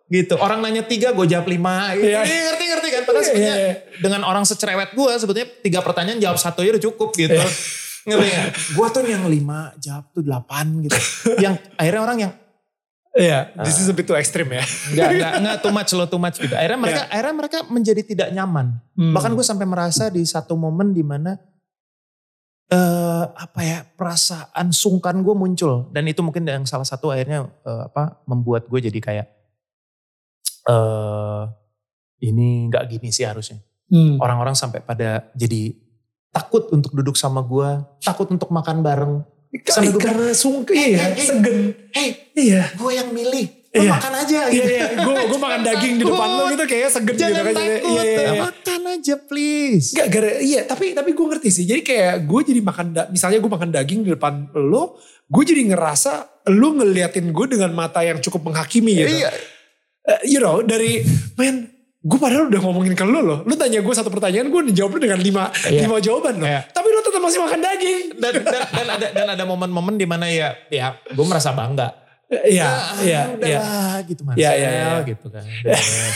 gitu 0.07 0.34
orang 0.36 0.61
nanya 0.61 0.82
tiga 0.82 1.11
gue 1.11 1.25
jawab 1.25 1.45
lima 1.45 1.91
gitu. 1.93 2.07
Ya. 2.07 2.23
Ini 2.23 2.38
ngerti 2.47 2.63
ngerti 2.65 2.88
kan 2.88 3.01
padahal 3.03 3.19
Iya, 3.19 3.28
sebenarnya 3.28 3.51
iya, 3.51 3.67
iya. 3.67 3.73
dengan 3.99 4.21
orang 4.23 4.43
secerewet 4.43 4.89
gue 4.93 5.11
sebetulnya 5.13 5.49
tiga 5.59 5.80
pertanyaan 5.82 6.15
jawab 6.17 6.38
satu 6.38 6.61
aja 6.61 6.71
udah 6.71 6.86
cukup 6.86 7.09
gitu 7.13 7.36
Ya. 7.36 7.43
ngerti 8.07 8.28
gak? 8.30 8.45
gue 8.71 8.88
tuh 8.88 9.01
yang 9.03 9.28
lima 9.28 9.75
jawab 9.75 10.07
tuh 10.09 10.23
delapan 10.23 10.65
gitu 10.80 10.95
yang 11.39 11.59
akhirnya 11.75 12.01
orang 12.01 12.19
yang 12.21 12.34
Iya, 13.11 13.49
this 13.59 13.82
is 13.82 13.89
a 13.89 13.91
bit 13.91 14.05
too 14.05 14.13
extreme 14.13 14.47
ya. 14.47 14.61
nggak 14.61 15.09
nggak 15.11 15.34
nggak 15.41 15.57
too 15.59 15.73
much 15.73 15.89
lo 15.91 16.05
too 16.05 16.15
much 16.17 16.38
gitu 16.38 16.53
akhirnya 16.53 16.78
mereka 16.78 17.01
akhirnya 17.09 17.34
mereka 17.36 17.57
menjadi 17.65 18.01
tidak 18.05 18.30
nyaman 18.30 18.78
Hmm. 18.93 19.11
Bahkan 19.11 19.34
gue 19.34 19.43
sampai 19.43 19.65
merasa 19.65 20.07
di 20.07 20.21
satu 20.21 20.53
momen 20.53 20.89
di 20.89 21.01
mana 21.01 21.36
eh 22.68 23.24
apa 23.32 23.59
ya 23.63 23.80
perasaan 23.88 24.76
sungkan 24.76 25.24
gue 25.24 25.32
muncul 25.32 25.88
dan 25.89 26.03
itu 26.03 26.20
mungkin 26.20 26.43
yang 26.43 26.68
salah 26.68 26.84
satu 26.84 27.09
akhirnya 27.09 27.47
eh, 27.63 27.82
apa 27.88 28.20
membuat 28.28 28.68
gue 28.68 28.80
jadi 28.91 28.99
kayak 28.99 29.28
eh 30.68 31.43
ini 32.20 32.68
nggak 32.68 32.84
gini 32.89 33.09
sih 33.09 33.24
harusnya 33.24 33.63
Hmm. 33.88 34.20
orang-orang 34.20 34.51
sampai 34.51 34.84
pada 34.84 35.32
jadi 35.32 35.72
takut 36.28 36.68
untuk 36.76 36.91
duduk 36.91 37.15
sama 37.15 37.39
gue 37.39 37.88
takut 38.03 38.28
untuk 38.28 38.51
makan 38.51 38.84
bareng 38.84 39.24
Sampai 39.63 39.95
karena 39.95 40.36
sungke 40.36 40.76
iya, 40.76 41.07
Hey, 41.07 41.15
hey, 41.15 41.24
segen. 41.24 41.57
hey 41.95 42.09
Iya. 42.36 42.63
gue 42.76 42.91
yang 42.91 43.15
milih 43.15 43.56
lo 43.68 43.78
Iya. 43.78 43.91
makan 43.93 44.13
aja 44.15 44.39
Iya, 44.43 44.53
gitu 44.53 44.70
iya. 44.70 44.86
Gue 44.97 45.13
gue 45.24 45.39
makan 45.39 45.61
daging 45.61 45.93
di 45.93 46.03
depan 46.03 46.30
lo 46.30 46.43
gitu 46.47 46.63
kayaknya 46.63 46.89
segen 46.89 47.15
jangan 47.15 47.34
gitu 47.34 47.43
kan. 47.43 47.53
takut 47.53 47.82
Iya, 47.84 48.01
iya, 48.01 48.22
iya. 48.24 48.41
makan 48.41 48.82
aja 48.88 49.13
please 49.22 49.88
Enggak, 49.91 50.07
gara, 50.09 50.32
iya 50.39 50.61
tapi 50.63 50.86
tapi 50.91 51.09
gue 51.11 51.26
ngerti 51.28 51.49
sih. 51.51 51.63
Jadi 51.63 51.82
kayak 51.84 52.15
gue 52.24 52.39
jadi 52.43 52.61
makan, 52.61 52.86
da- 52.89 53.07
misalnya 53.07 53.38
gue 53.38 53.49
makan 53.49 53.70
daging 53.70 53.99
di 54.01 54.11
depan 54.11 54.34
lo, 54.53 54.95
gue 55.26 55.43
jadi 55.43 55.61
ngerasa 55.68 56.11
lo 56.47 56.68
ngeliatin 56.74 57.30
gue 57.30 57.45
dengan 57.49 57.72
mata 57.72 57.99
yang 58.01 58.18
cukup 58.18 58.41
menghakimi 58.45 58.93
gitu. 58.95 59.13
Iya. 59.18 59.30
Eh, 60.07 60.22
you 60.26 60.39
know, 60.39 60.61
dari, 60.61 61.03
men, 61.36 61.68
gue 61.99 62.15
padahal 62.18 62.47
udah 62.47 62.61
ngomongin 62.61 62.93
ke 62.93 63.03
lo 63.03 63.20
loh. 63.20 63.39
Lo 63.41 63.53
tanya 63.53 63.78
gue 63.78 63.91
satu 63.91 64.07
pertanyaan, 64.07 64.47
gue 64.47 64.72
jawab 64.72 64.95
lo 64.95 64.99
dengan 65.01 65.20
lima, 65.20 65.51
Iya. 65.61 65.84
lima 65.84 65.99
jawaban 65.99 66.36
loh. 66.38 66.47
Iya. 66.47 66.63
Tapi 66.65 66.88
lo 66.88 66.99
tetap 67.01 67.20
masih 67.20 67.39
makan 67.41 67.59
daging. 67.59 68.03
dan, 68.15 68.34
dan, 68.39 68.61
dan 68.65 68.88
ada 68.89 69.07
dan 69.11 69.28
ada 69.30 69.43
momen-momen 69.43 69.93
di 69.93 70.05
mana 70.05 70.26
ya 70.26 70.55
ya 70.68 70.95
gue 71.05 71.22
merasa 71.22 71.51
bangga 71.51 72.06
Iya, 72.28 72.67
Ah, 72.67 72.99
iya, 73.07 73.21
udah 73.39 73.47
iya. 73.47 73.59
lah 73.63 73.97
gitu 74.03 74.21
Marcel 74.28 74.41
Iya, 74.43 74.51
iya, 74.59 74.69
iya. 74.75 74.91
gitu 75.07 75.28
kan. 75.32 75.43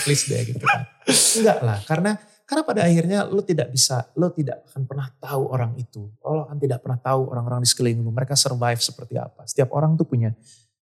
Please 0.04 0.24
deh 0.28 0.42
gitu 0.44 0.60
kan. 0.60 0.84
Enggak. 1.08 1.58
Lah 1.64 1.80
karena 1.88 2.12
karena 2.44 2.64
pada 2.68 2.82
akhirnya 2.84 3.20
lo 3.32 3.40
tidak 3.48 3.72
bisa 3.72 4.12
lo 4.20 4.28
tidak 4.36 4.68
akan 4.68 4.84
pernah 4.84 5.08
tahu 5.16 5.48
orang 5.48 5.72
itu. 5.80 6.12
Lo 6.20 6.44
akan 6.44 6.60
tidak 6.60 6.84
pernah 6.84 7.00
tahu 7.00 7.32
orang-orang 7.32 7.64
di 7.64 7.70
sekeliling 7.72 8.04
lo 8.04 8.12
mereka 8.12 8.36
survive 8.36 8.84
seperti 8.84 9.16
apa. 9.16 9.48
Setiap 9.48 9.72
orang 9.72 9.96
tuh 9.96 10.04
punya 10.04 10.36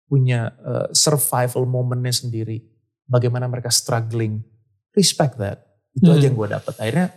punya 0.06 0.54
uh, 0.62 0.94
survival 0.94 1.66
momennya 1.66 2.14
sendiri. 2.14 2.62
Bagaimana 3.10 3.50
mereka 3.50 3.74
struggling. 3.74 4.46
Respect 4.94 5.42
that. 5.42 5.58
Itu 5.98 6.06
Hmm. 6.06 6.22
aja 6.22 6.26
yang 6.30 6.38
gue 6.38 6.50
dapat 6.54 6.74
akhirnya 6.78 7.08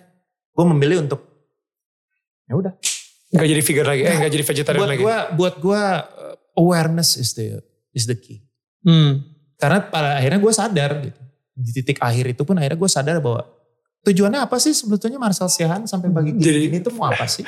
gue 0.49 0.65
memilih 0.65 1.05
untuk 1.05 1.21
ya 2.49 2.57
udah. 2.57 2.73
Gak 3.29 3.45
jadi 3.45 3.61
vegan 3.61 3.85
lagi, 3.85 4.03
eh 4.09 4.17
gak 4.17 4.33
jadi 4.33 4.45
vegetarian 4.49 4.81
buat 4.81 4.89
lagi. 4.97 5.03
gua 5.05 5.17
buat 5.37 5.55
gua 5.61 5.83
uh, 6.09 6.37
awareness 6.57 7.21
is 7.21 7.37
the 7.37 7.61
is 7.91 8.05
the 8.05 8.15
key 8.15 8.41
Hmm. 8.79 9.27
karena 9.55 9.83
pada 9.83 10.17
akhirnya 10.17 10.39
gue 10.39 10.53
sadar 10.53 10.91
gitu 11.01 11.21
di 11.53 11.71
titik 11.73 11.99
akhir 11.99 12.31
itu 12.31 12.43
pun 12.43 12.55
akhirnya 12.55 12.77
gue 12.77 12.87
sadar 12.89 13.19
bahwa 13.19 13.43
tujuannya 14.01 14.39
apa 14.41 14.57
sih 14.57 14.71
sebetulnya 14.71 15.19
Marcel 15.19 15.47
Siahaan 15.47 15.83
sampai 15.85 16.09
bagi 16.09 16.31
gini, 16.33 16.41
Jadi- 16.41 16.63
gini 16.65 16.79
tuh 16.81 16.93
mau 16.93 17.07
apa 17.07 17.27
sih 17.27 17.43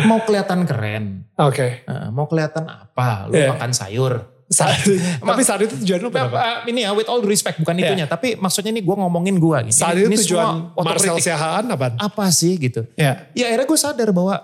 mau 0.00 0.22
kelihatan 0.22 0.62
keren 0.62 1.26
Oke. 1.36 1.82
uh, 1.84 2.08
mau 2.08 2.24
kelihatan 2.24 2.64
apa 2.64 3.26
lu 3.26 3.34
Iya. 3.34 3.50
makan 3.52 3.72
sayur 3.72 4.14
Saat, 4.48 4.80
tapi 5.20 5.44
saat 5.44 5.60
itu 5.60 5.76
tujuan 5.76 6.08
Nah, 6.08 6.24
apa? 6.24 6.38
uh, 6.38 6.58
ini 6.64 6.80
ya 6.80 6.94
with 6.94 7.04
all 7.04 7.20
respect 7.20 7.58
bukan 7.58 7.76
Iya. 7.76 7.92
itunya 7.92 8.06
tapi 8.06 8.32
maksudnya 8.34 8.70
ini 8.70 8.80
gue 8.80 8.96
ngomongin 8.96 9.36
gue 9.36 9.58
gitu 9.68 9.76
Saat 9.76 9.92
ini, 9.92 10.06
itu 10.06 10.08
ini 10.08 10.16
tujuan 10.24 10.72
Marcel. 10.72 11.20
Siahaan 11.20 11.68
apa? 11.68 11.98
apa 11.98 12.24
sih 12.30 12.56
gitu 12.56 12.86
Ya. 12.94 13.28
ya 13.34 13.44
akhirnya 13.44 13.66
gue 13.66 13.76
sadar 13.78 14.08
bahwa 14.08 14.38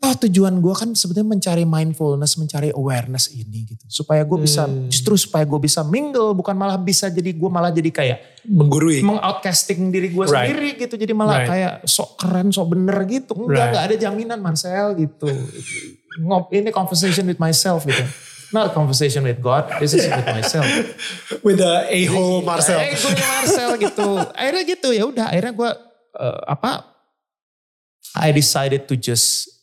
oh 0.00 0.14
tujuan 0.26 0.58
gue 0.58 0.74
kan 0.74 0.90
sebetulnya 0.92 1.32
mencari 1.32 1.64
mindfulness, 1.64 2.36
mencari 2.36 2.68
awareness 2.70 3.30
ini 3.30 3.64
gitu. 3.64 3.84
Supaya 3.86 4.20
gue 4.20 4.36
bisa, 4.36 4.66
Hmm. 4.66 4.90
justru 4.90 5.14
supaya 5.16 5.46
gue 5.46 5.56
bisa 5.56 5.80
mingle, 5.80 6.34
bukan 6.34 6.52
malah 6.52 6.76
bisa 6.76 7.08
jadi 7.08 7.32
gue 7.32 7.48
malah 7.48 7.70
jadi 7.70 7.88
kayak 7.88 8.18
Menggurui. 8.44 9.00
mengoutcasting 9.00 9.88
diri 9.88 10.12
gue 10.12 10.24
Right. 10.26 10.50
sendiri 10.52 10.68
gitu. 10.76 10.94
Jadi 10.98 11.12
malah 11.14 11.40
Right. 11.40 11.48
kayak 11.48 11.72
sok 11.86 12.20
keren, 12.20 12.52
sok 12.52 12.76
bener 12.76 12.96
gitu. 13.06 13.32
Enggak, 13.32 13.48
Right. 13.48 13.68
enggak 13.70 13.84
ada 13.86 13.96
jaminan 13.96 14.38
Marcel 14.40 14.86
gitu. 14.94 15.28
Ngop, 16.20 16.52
ini 16.52 16.68
conversation 16.68 17.24
with 17.24 17.38
myself 17.38 17.88
gitu. 17.88 18.04
Not 18.52 18.70
conversation 18.70 19.24
with 19.24 19.40
God, 19.40 19.66
this 19.80 19.96
is 19.96 20.04
with 20.04 20.28
myself. 20.28 20.68
With 21.42 21.58
the 21.58 21.88
a-hole 21.88 22.44
Marcel. 22.44 22.78
Eh, 22.78 22.92
gue 22.92 23.08
punya 23.08 23.26
Marcel 23.32 23.70
gitu. 23.80 24.08
Akhirnya 24.30 24.62
gitu 24.68 24.88
ya 24.92 25.04
udah. 25.08 25.26
Akhirnya 25.26 25.50
gue 25.50 25.70
eh, 26.14 26.40
apa? 26.44 26.92
I 28.14 28.30
decided 28.30 28.86
to 28.86 28.94
just 28.94 29.53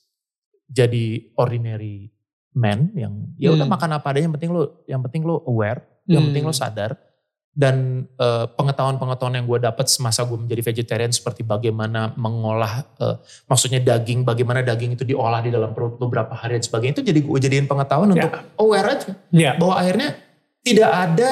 jadi 0.72 1.36
ordinary 1.36 2.08
man 2.52 2.92
yang 2.96 3.32
ya 3.36 3.52
udah 3.52 3.64
Hmm. 3.64 3.76
makan 3.76 3.90
apa 3.94 4.08
adanya. 4.10 4.28
Yang 4.28 4.36
penting 4.40 4.52
lo, 4.52 4.62
yang 4.86 5.02
penting 5.04 5.24
lo 5.24 5.44
aware, 5.46 5.84
yang 6.06 6.24
Hmm. 6.24 6.28
penting 6.32 6.44
lo 6.48 6.56
sadar. 6.56 6.92
Dan 7.52 8.08
eh, 8.16 8.46
pengetahuan-pengetahuan 8.48 9.36
yang 9.36 9.44
gue 9.44 9.60
dapat 9.60 9.84
semasa 9.86 10.24
gue 10.24 10.40
menjadi 10.40 10.72
vegetarian 10.72 11.12
seperti 11.12 11.44
bagaimana 11.44 12.16
mengolah, 12.16 12.88
eh, 12.96 13.20
maksudnya 13.44 13.84
daging, 13.84 14.24
bagaimana 14.24 14.64
daging 14.64 14.96
itu 14.96 15.04
diolah 15.04 15.44
di 15.44 15.52
dalam 15.52 15.76
perut 15.76 16.00
beberapa 16.00 16.32
hari 16.32 16.56
dan 16.56 16.64
sebagainya 16.64 16.94
itu 16.96 17.04
jadi 17.12 17.20
gue 17.20 17.40
jadiin 17.44 17.68
pengetahuan 17.68 18.16
Ya. 18.16 18.24
untuk 18.24 18.32
aware 18.56 18.88
aja 18.96 19.12
Ya. 19.36 19.52
bahwa 19.60 19.76
akhirnya 19.76 20.16
tidak 20.64 20.92
ada 20.96 21.32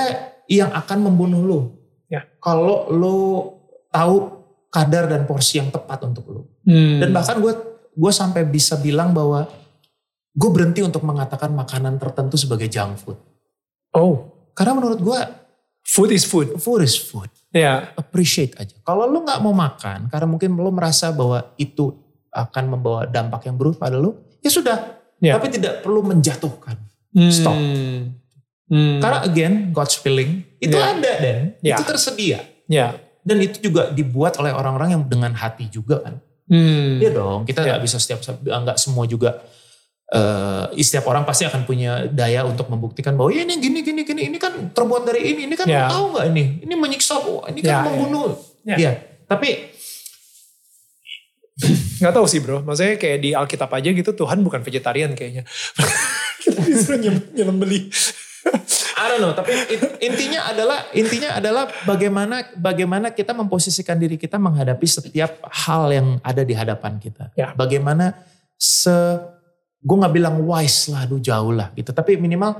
yang 0.51 0.67
akan 0.75 1.07
membunuh 1.07 1.39
lo. 1.39 1.59
Ya. 2.11 2.27
Kalau 2.43 2.91
lo 2.91 3.15
tahu 3.87 4.43
kadar 4.67 5.07
dan 5.07 5.23
porsi 5.23 5.63
yang 5.63 5.71
tepat 5.71 6.03
untuk 6.03 6.25
lo. 6.27 6.41
Hmm. 6.67 6.99
Dan 6.99 7.15
bahkan 7.15 7.39
gue 7.39 7.53
gue 7.99 8.11
sampai 8.15 8.47
bisa 8.47 8.79
bilang 8.79 9.11
bahwa 9.11 9.43
gue 10.31 10.49
berhenti 10.55 10.79
untuk 10.79 11.03
mengatakan 11.03 11.51
makanan 11.51 11.99
tertentu 11.99 12.39
sebagai 12.39 12.71
junk 12.71 12.95
food. 12.95 13.19
Oh, 13.91 14.31
Karena 14.55 14.75
menurut 14.75 14.99
gue 14.99 15.19
food 15.83 16.11
is 16.11 16.23
food. 16.23 16.55
food 16.59 16.83
is 16.83 16.95
food. 16.95 17.27
Ya. 17.51 17.91
Appreciate 17.95 18.55
aja. 18.59 18.75
Kalau 18.83 19.07
lo 19.07 19.23
nggak 19.23 19.39
mau 19.39 19.51
makan 19.55 20.07
karena 20.07 20.27
mungkin 20.27 20.55
lo 20.55 20.71
merasa 20.71 21.11
bahwa 21.11 21.51
itu 21.55 21.95
akan 22.29 22.63
membawa 22.77 23.09
dampak 23.09 23.49
yang 23.49 23.57
buruk 23.57 23.81
pada 23.81 23.97
lo, 23.97 24.37
ya 24.39 24.51
sudah. 24.53 24.77
Ya. 25.19 25.35
Tapi 25.35 25.49
tidak 25.49 25.81
perlu 25.83 26.05
menjatuhkan. 26.05 26.77
Hmm. 27.11 27.31
Stop. 27.33 27.57
Hmm. 28.69 29.01
Karena 29.01 29.19
again, 29.25 29.53
God's 29.73 29.97
feeling, 29.97 30.45
Itu 30.61 30.75
Ya. 30.77 30.91
ada 30.93 31.11
dan 31.23 31.37
Ya. 31.63 31.75
itu 31.79 31.83
tersedia. 31.87 32.39
Ya. 32.69 32.99
Dan 33.25 33.39
itu 33.41 33.71
juga 33.71 33.89
dibuat 33.89 34.35
oleh 34.37 34.51
orang-orang 34.51 34.93
yang 34.93 35.03
dengan 35.07 35.31
hati 35.33 35.71
juga 35.71 36.03
kan. 36.03 36.19
Hmm. 36.49 36.97
Iya 36.97 37.13
dong, 37.13 37.45
kita 37.45 37.61
Ya. 37.61 37.77
nggak 37.77 37.81
bisa 37.85 37.97
setiap 37.97 38.19
nggak 38.41 38.75
semua 38.75 39.05
juga 39.05 39.37
eh 40.09 40.81
setiap 40.81 41.05
orang 41.05 41.21
pasti 41.21 41.45
akan 41.45 41.69
punya 41.69 42.09
daya 42.09 42.41
untuk 42.41 42.65
membuktikan 42.65 43.13
bahwa 43.13 43.29
"Ya, 43.29 43.45
ini 43.45 43.61
gini 43.61 43.85
gini 43.85 44.01
gini 44.01 44.21
ini 44.25 44.37
kan 44.41 44.73
terbuat 44.73 45.05
dari 45.05 45.21
ini 45.29 45.45
ini 45.45 45.53
kan 45.53 45.69
Ya. 45.69 45.85
tahu 45.85 46.17
nggak 46.17 46.25
ini 46.33 46.65
ini 46.65 46.73
menyiksa 46.73 47.21
ini 47.45 47.61
Ya, 47.61 47.85
kan 47.85 47.85
ya. 47.85 47.93
membunuh 47.93 48.33
Ya. 48.65 48.75
Iya, 48.75 48.91
tapi 49.23 49.69
Gak 51.99 52.15
tahu 52.15 52.23
sih 52.25 52.39
bro, 52.39 52.63
maksudnya 52.63 52.95
kayak 52.95 53.19
di 53.19 53.35
Alkitab 53.35 53.67
aja 53.69 53.91
gitu 53.91 54.15
Tuhan 54.15 54.39
bukan 54.39 54.63
vegetarian 54.63 55.11
kayaknya. 55.11 55.43
Kita 56.43 56.63
disuruh 56.63 56.95
nyem- 56.97 57.35
nyelembeli. 57.35 57.91
I 58.99 59.15
don't 59.15 59.23
know, 59.23 59.31
tapi 59.31 59.55
in- 59.71 60.11
intinya 60.11 60.51
adalah 60.51 60.91
intinya 60.91 61.39
adalah 61.39 61.71
bagaimana 61.87 62.51
bagaimana 62.51 63.15
kita 63.15 63.31
memposisikan 63.31 63.95
diri 63.95 64.19
kita 64.19 64.35
menghadapi 64.35 64.83
setiap 64.83 65.39
hal 65.47 65.87
yang 65.87 66.07
ada 66.19 66.43
di 66.43 66.51
hadapan 66.51 66.99
kita. 66.99 67.31
Ya. 67.39 67.55
Bagaimana 67.55 68.19
se 68.59 68.91
gue 69.79 69.95
nggak 69.95 70.11
bilang 70.11 70.35
wise 70.43 70.91
lah, 70.91 71.07
aduh 71.07 71.23
jauh 71.23 71.55
lah 71.55 71.71
gitu, 71.79 71.95
tapi 71.95 72.19
minimal 72.19 72.59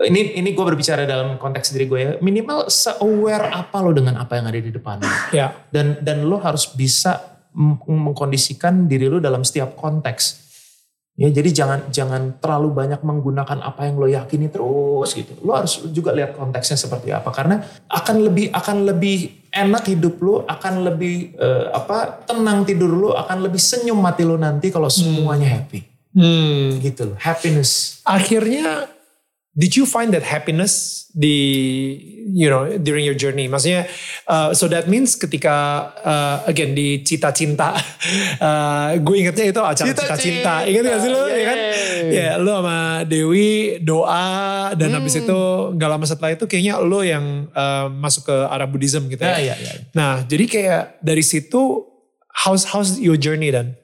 ini 0.00 0.40
ini 0.40 0.56
gue 0.56 0.64
berbicara 0.64 1.04
dalam 1.04 1.36
konteks 1.36 1.76
diri 1.76 1.84
gue 1.84 2.00
ya, 2.00 2.10
minimal 2.24 2.72
se 2.72 2.88
aware 3.04 3.52
apa 3.52 3.84
lo 3.84 3.92
dengan 3.92 4.16
apa 4.16 4.40
yang 4.40 4.48
ada 4.48 4.56
di 4.56 4.72
depan 4.72 4.96
ya, 5.28 5.52
dan 5.68 6.00
dan 6.00 6.24
lo 6.24 6.40
harus 6.40 6.72
bisa 6.72 7.20
meng- 7.52 7.84
mengkondisikan 7.84 8.88
diri 8.88 9.12
lo 9.12 9.20
dalam 9.20 9.44
setiap 9.44 9.76
konteks. 9.76 10.49
Ya, 11.20 11.28
jadi 11.28 11.52
jangan 11.52 11.80
jangan 11.92 12.22
terlalu 12.40 12.72
banyak 12.72 13.04
menggunakan 13.04 13.60
apa 13.60 13.84
yang 13.84 14.00
lo 14.00 14.08
yakini 14.08 14.48
terus 14.48 15.12
gitu. 15.12 15.36
Lo 15.44 15.52
harus 15.52 15.84
juga 15.92 16.16
lihat 16.16 16.32
konteksnya 16.32 16.80
seperti 16.80 17.12
apa 17.12 17.28
karena 17.28 17.60
akan 17.92 18.24
lebih 18.24 18.48
akan 18.56 18.88
lebih 18.88 19.44
enak 19.52 19.84
hidup 19.84 20.16
lo, 20.24 20.48
akan 20.48 20.88
lebih 20.88 21.36
eh, 21.36 21.66
apa 21.76 22.24
tenang 22.24 22.64
tidur 22.64 22.88
lo, 22.88 23.10
akan 23.20 23.44
lebih 23.44 23.60
senyum 23.60 24.00
mati 24.00 24.24
lo 24.24 24.40
nanti 24.40 24.72
kalau 24.72 24.88
semuanya 24.88 25.60
happy. 25.60 25.84
hmm. 26.16 26.80
Gitu 26.80 27.12
loh, 27.12 27.18
happiness. 27.20 28.00
akhirnya 28.08 28.88
did 29.52 29.74
you 29.74 29.82
find 29.84 30.14
that 30.14 30.22
happiness 30.22 31.06
di 31.10 31.34
you 32.30 32.46
know 32.46 32.70
during 32.78 33.02
your 33.02 33.18
journey? 33.18 33.50
Maksudnya 33.50 33.90
uh, 34.24 34.54
so 34.54 34.70
that 34.70 34.86
means 34.86 35.18
ketika 35.18 35.50
uh, 36.00 36.36
again 36.46 36.70
di 36.72 37.02
cita 37.02 37.34
cinta 37.34 37.74
uh, 38.38 38.94
gue 38.94 39.16
ingetnya 39.18 39.50
itu 39.50 39.58
acara 39.58 39.86
Cita 39.90 40.02
cita 40.06 40.16
cinta 40.16 40.18
Cinta, 40.20 40.54
inget 40.70 40.82
gak 40.86 41.00
sih 41.02 41.10
lo? 41.10 41.22
Ya 41.26 41.44
kan? 41.44 41.58
Yeay. 41.58 42.14
ya 42.14 42.28
lo 42.38 42.52
sama 42.62 42.78
Dewi 43.04 43.50
doa 43.82 44.28
dan 44.74 44.94
habis 44.94 45.12
Hmm. 45.12 45.26
itu 45.26 45.40
gak 45.76 45.90
lama 45.90 46.04
setelah 46.06 46.30
itu 46.32 46.44
kayaknya 46.46 46.78
lo 46.78 47.02
yang 47.02 47.50
uh, 47.50 47.90
masuk 47.90 48.30
ke 48.30 48.36
arah 48.46 48.70
Buddhism 48.70 49.10
gitu 49.10 49.20
Ya, 49.20 49.42
ya, 49.42 49.58
ya, 49.58 49.70
ya. 49.74 49.82
nah 49.90 50.22
jadi 50.22 50.44
kayak 50.46 50.82
dari 51.02 51.26
situ 51.26 51.82
how's 52.30 52.70
how's 52.70 53.02
your 53.02 53.18
journey 53.18 53.50
dan 53.50 53.74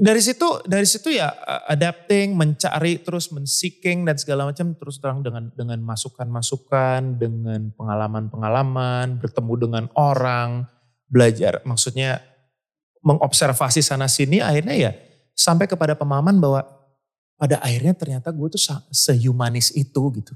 dari 0.00 0.20
situ 0.24 0.48
dari 0.64 0.88
situ 0.88 1.12
ya 1.12 1.28
uh, 1.28 1.68
adapting 1.68 2.32
mencari 2.32 3.04
terus 3.04 3.28
menseeking 3.30 4.08
dan 4.08 4.16
segala 4.16 4.48
macam 4.48 4.72
terus 4.72 4.96
terang 4.96 5.20
dengan 5.20 5.52
dengan 5.52 5.78
masukan-masukan 5.84 7.20
dengan 7.20 7.68
pengalaman-pengalaman 7.76 9.20
bertemu 9.20 9.54
dengan 9.60 9.84
orang 9.94 10.64
belajar. 11.06 11.60
Maksudnya 11.68 12.24
mengobservasi 13.04 13.80
sana 13.80 14.08
sini 14.08 14.40
akhirnya 14.40 14.76
ya 14.76 14.92
sampai 15.36 15.68
kepada 15.68 15.96
pemahaman 15.96 16.36
bahwa 16.40 16.64
pada 17.40 17.56
akhirnya 17.64 17.96
ternyata 17.96 18.28
gue 18.28 18.48
tuh 18.52 18.60
sehumanis 18.92 19.72
itu 19.76 20.02
gitu. 20.20 20.32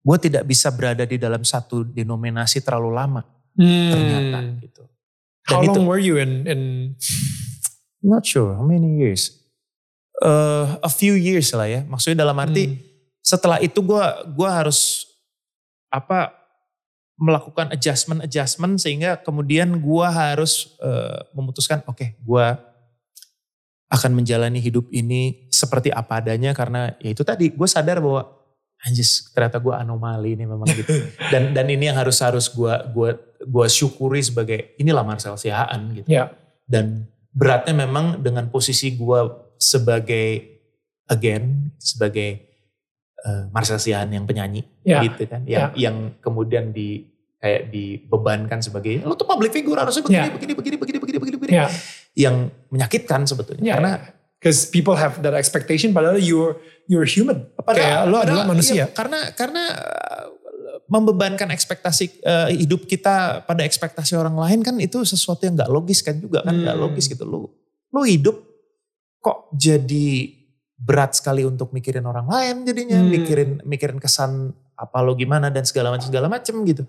Gue 0.00 0.16
tidak 0.16 0.46
bisa 0.46 0.70
berada 0.70 1.02
di 1.04 1.18
dalam 1.18 1.42
satu 1.42 1.82
denominasi 1.84 2.62
terlalu 2.62 2.90
lama 2.94 3.22
ternyata 3.58 4.38
gitu. 4.62 4.82
How 5.50 5.60
Dan 5.60 5.66
itu- 5.66 5.78
long 5.78 5.86
were 5.90 5.98
you 6.02 6.16
in 6.22 6.46
in 6.46 6.60
Not 8.00 8.24
sure 8.24 8.56
how 8.56 8.64
many 8.64 8.98
years. 8.98 9.36
Uh, 10.20 10.76
a 10.80 10.88
few 10.88 11.16
years 11.16 11.52
lah 11.52 11.64
ya. 11.64 11.80
Maksudnya 11.84 12.24
dalam 12.24 12.36
arti 12.36 12.64
Hmm. 12.68 12.76
setelah 13.20 13.60
itu 13.60 13.80
gue 13.80 14.04
gua 14.32 14.50
harus 14.64 15.04
apa 15.88 16.32
melakukan 17.20 17.68
adjustment 17.72 18.24
adjustment 18.24 18.80
sehingga 18.80 19.20
kemudian 19.20 19.76
gue 19.76 20.06
harus 20.08 20.72
uh, 20.80 21.20
memutuskan 21.36 21.84
oke 21.84 22.16
gue 22.16 22.46
akan 23.90 24.10
menjalani 24.16 24.56
hidup 24.56 24.88
ini 24.88 25.50
seperti 25.52 25.92
apa 25.92 26.22
adanya 26.24 26.56
karena 26.56 26.94
ya 26.96 27.10
itu 27.12 27.20
tadi 27.20 27.52
gue 27.52 27.68
sadar 27.68 28.00
bahwa 28.00 28.24
anjis 28.80 29.28
ternyata 29.36 29.60
gue 29.60 29.74
anomali 29.76 30.32
ini 30.32 30.48
memang 30.48 30.64
gitu 30.72 30.94
dan 31.32 31.52
dan 31.52 31.66
ini 31.68 31.92
yang 31.92 31.98
harus 32.00 32.16
harus 32.24 32.48
gue 32.48 32.72
gua 32.96 33.18
gua 33.44 33.66
syukuri 33.68 34.24
sebagai 34.24 34.72
inilah 34.80 35.04
Marcel 35.04 35.36
Sihaan 35.36 35.92
gitu 35.92 36.08
Ya. 36.08 36.32
dan 36.64 37.04
beratnya 37.30 37.74
memang 37.74 38.18
dengan 38.20 38.50
posisi 38.50 38.94
gue 38.94 39.20
sebagai 39.56 40.60
again 41.06 41.70
sebagai 41.78 42.42
uh, 43.22 43.46
Marcel 43.50 43.78
Sihan 43.78 44.10
yang 44.10 44.26
penyanyi 44.26 44.66
Ya. 44.80 45.04
gitu 45.04 45.28
kan 45.28 45.44
yang 45.44 45.70
yang 45.76 45.96
kemudian 46.24 46.72
di 46.72 47.04
kayak 47.36 47.68
dibebankan 47.68 48.60
sebagai 48.60 49.04
lo 49.04 49.12
tuh 49.12 49.28
public 49.28 49.52
figure 49.52 49.76
harusnya 49.76 50.00
begini 50.00 50.28
Ya. 50.28 50.32
begini 50.32 50.52
begini 50.56 50.76
begini 50.80 50.98
begini 50.98 51.18
begini 51.20 51.36
begini 51.36 51.52
Ya. 51.54 51.66
yang 52.16 52.36
menyakitkan 52.72 53.28
sebetulnya 53.28 53.62
Ya, 53.62 53.74
karena 53.76 53.92
because 54.40 54.64
people 54.66 54.96
have 54.96 55.20
that 55.20 55.36
expectation 55.36 55.92
padahal 55.92 56.16
you're 56.16 56.56
you're 56.88 57.04
human. 57.06 57.44
Kayak 57.60 58.08
lo 58.08 58.18
adalah 58.18 58.48
manusia. 58.48 58.74
iya, 58.74 58.86
karena 58.90 59.30
karena 59.36 59.62
membebankan 60.90 61.54
ekspektasi 61.54 62.20
uh, 62.26 62.50
hidup 62.50 62.84
kita 62.84 63.46
pada 63.46 63.62
ekspektasi 63.62 64.18
orang 64.18 64.34
lain 64.34 64.60
kan 64.66 64.74
itu 64.82 65.06
sesuatu 65.06 65.46
yang 65.46 65.54
nggak 65.54 65.70
logis 65.70 66.02
kan 66.02 66.18
juga 66.18 66.42
kan 66.42 66.50
nggak 66.52 66.74
Hmm. 66.76 66.84
logis 66.84 67.06
gitu 67.06 67.22
lo 67.22 67.54
lo 67.94 68.02
hidup 68.02 68.34
kok 69.22 69.54
jadi 69.54 70.34
berat 70.74 71.14
sekali 71.14 71.46
untuk 71.46 71.70
mikirin 71.70 72.02
orang 72.02 72.26
lain 72.26 72.66
jadinya 72.66 72.98
Hmm. 72.98 73.06
mikirin 73.06 73.50
mikirin 73.62 73.98
kesan 74.02 74.50
apa 74.74 74.98
lo 75.06 75.14
gimana 75.14 75.46
dan 75.52 75.62
segala 75.62 75.94
macam 75.94 76.10
segala 76.10 76.26
macam 76.26 76.66
gitu 76.66 76.82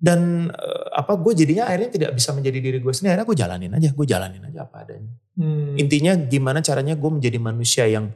dan 0.00 0.50
uh, 0.50 0.86
apa 0.96 1.12
gue 1.14 1.32
jadinya 1.44 1.68
akhirnya 1.70 1.92
tidak 1.92 2.10
bisa 2.16 2.32
menjadi 2.32 2.58
diri 2.58 2.78
gue 2.80 2.90
sendiri 2.90 3.14
akhirnya 3.14 3.28
gue 3.28 3.38
jalanin 3.38 3.72
aja 3.76 3.88
gue 3.94 4.06
jalanin 4.08 4.42
aja 4.42 4.66
apa 4.66 4.82
adanya 4.82 5.14
Hmm. 5.40 5.72
Intinya 5.78 6.12
gimana 6.20 6.60
caranya 6.60 6.92
gue 6.92 7.10
menjadi 7.16 7.38
manusia 7.40 7.88
yang 7.88 8.12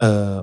eh, 0.00 0.40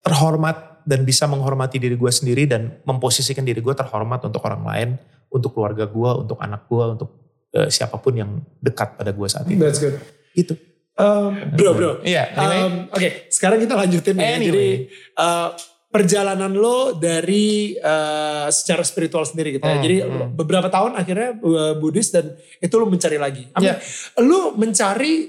terhormat 0.00 0.69
dan 0.86 1.04
bisa 1.04 1.24
menghormati 1.30 1.76
diri 1.80 1.96
gue 1.96 2.12
sendiri 2.12 2.48
dan 2.48 2.80
memposisikan 2.84 3.44
diri 3.44 3.60
gue 3.60 3.74
terhormat 3.74 4.24
untuk 4.26 4.42
orang 4.46 4.62
lain, 4.64 4.88
untuk 5.30 5.54
keluarga 5.56 5.86
gue, 5.86 6.10
untuk 6.26 6.38
anak 6.40 6.66
gue, 6.66 6.84
untuk 6.98 7.10
eh, 7.54 7.68
siapa 7.68 7.96
pun 7.98 8.14
yang 8.16 8.30
dekat 8.60 8.98
pada 8.98 9.10
gue 9.14 9.28
saat 9.28 9.46
itu. 9.46 9.60
That's 9.60 9.80
good. 9.80 9.96
Gitu. 10.32 10.54
Um, 11.00 11.56
bro, 11.56 11.72
bro. 11.72 11.92
Iya, 12.04 12.34
anyway. 12.36 12.60
Um, 12.60 12.74
Oke, 12.92 13.08
sekarang 13.32 13.58
kita 13.62 13.74
lanjutin. 13.78 14.14
Anyway. 14.20 14.44
Jadi 14.44 14.68
uh, 15.16 15.48
perjalanan 15.90 16.54
lo 16.54 16.94
dari 16.94 17.74
uh, 17.74 18.46
secara 18.52 18.86
spiritual 18.86 19.26
sendiri 19.26 19.58
gitu 19.58 19.66
ya. 19.66 19.74
Hmm, 19.74 19.84
Jadi 19.84 19.96
hmm. 20.06 20.38
beberapa 20.38 20.70
tahun 20.70 20.94
akhirnya 20.94 21.34
uh, 21.42 21.74
Buddhis 21.82 22.14
dan 22.14 22.38
itu 22.62 22.74
lo 22.78 22.86
mencari 22.86 23.18
lagi. 23.18 23.50
Iya. 23.58 23.82
Lo 24.22 24.54
mencari, 24.54 25.26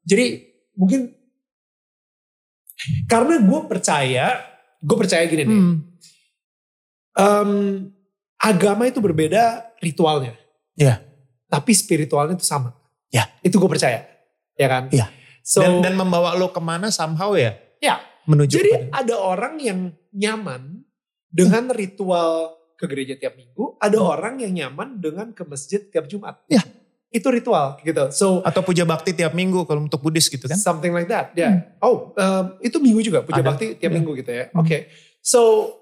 jadi 0.00 0.26
mungkin 0.78 1.12
karena 3.10 3.42
gue 3.42 3.60
percaya, 3.68 4.38
gue 4.78 4.96
percaya 4.96 5.24
gini 5.26 5.42
nih. 5.44 5.58
Hmm. 5.58 5.76
um, 7.18 7.52
agama 8.38 8.86
itu 8.86 9.02
berbeda 9.02 9.74
ritualnya. 9.82 10.38
Iya. 10.78 11.02
Tapi 11.50 11.72
spiritualnya 11.74 12.38
itu 12.38 12.46
sama. 12.46 12.74
Ya. 13.10 13.26
Itu 13.42 13.58
gue 13.58 13.70
percaya. 13.70 14.06
Ya 14.54 14.68
kan? 14.70 14.86
Iya. 14.94 15.10
So, 15.42 15.64
dan, 15.64 15.80
dan 15.82 15.94
membawa 15.96 16.36
lo 16.36 16.52
ke 16.54 16.60
mana 16.62 16.92
somehow 16.92 17.34
ya? 17.34 17.56
Ya. 17.82 17.98
Menuju 18.28 18.60
jadi 18.60 18.70
kepada- 18.70 19.02
ada 19.02 19.14
orang 19.16 19.54
yang 19.58 19.80
nyaman 20.12 20.84
dengan 21.32 21.72
ritual 21.72 22.54
ke 22.78 22.84
gereja 22.86 23.18
tiap 23.18 23.34
minggu. 23.34 23.80
Ada 23.82 23.98
orang 23.98 24.38
yang 24.44 24.52
nyaman 24.54 25.02
dengan 25.02 25.34
ke 25.34 25.42
masjid 25.42 25.82
tiap 25.88 26.06
Jumat. 26.06 26.38
Ya. 26.46 26.62
Itu 27.08 27.32
ritual 27.32 27.80
gitu. 27.80 28.12
So 28.12 28.44
atau 28.44 28.60
puja 28.60 28.84
bakti 28.84 29.16
tiap 29.16 29.32
minggu 29.32 29.64
kalau 29.64 29.80
untuk 29.80 30.04
Buddhis 30.04 30.28
gitu 30.28 30.44
kan? 30.44 30.60
something 30.60 30.92
like 30.92 31.08
that. 31.08 31.32
Ya. 31.32 31.72
Oh, 31.80 32.12
um, 32.12 32.44
itu 32.60 32.76
minggu 32.76 33.00
juga 33.00 33.24
puja 33.24 33.40
Ada. 33.40 33.48
bakti 33.48 33.80
tiap 33.80 33.92
Ya. 33.92 33.96
minggu 33.96 34.12
gitu 34.20 34.28
ya. 34.28 34.52
Hmm. 34.52 34.60
Oke. 34.60 34.92
So 35.24 35.72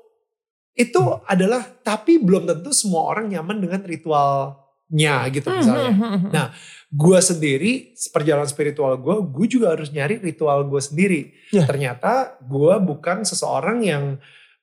itu 0.77 1.01
adalah 1.25 1.67
tapi 1.83 2.21
belum 2.23 2.47
tentu 2.47 2.71
semua 2.71 3.09
orang 3.11 3.33
nyaman 3.33 3.59
dengan 3.59 3.81
ritualnya 3.83 5.17
gitu 5.33 5.49
misalnya. 5.51 5.91
Hmm. 5.91 6.31
Nah, 6.31 6.47
gue 6.93 7.19
sendiri 7.19 7.73
perjalanan 8.13 8.47
spiritual 8.47 8.95
gue, 9.01 9.17
gue 9.27 9.47
juga 9.51 9.75
harus 9.75 9.91
nyari 9.91 10.21
ritual 10.23 10.63
gue 10.69 10.79
sendiri. 10.79 11.35
Ya. 11.51 11.67
Ternyata 11.67 12.39
gue 12.45 12.75
bukan 12.87 13.25
seseorang 13.27 13.83
yang 13.83 14.05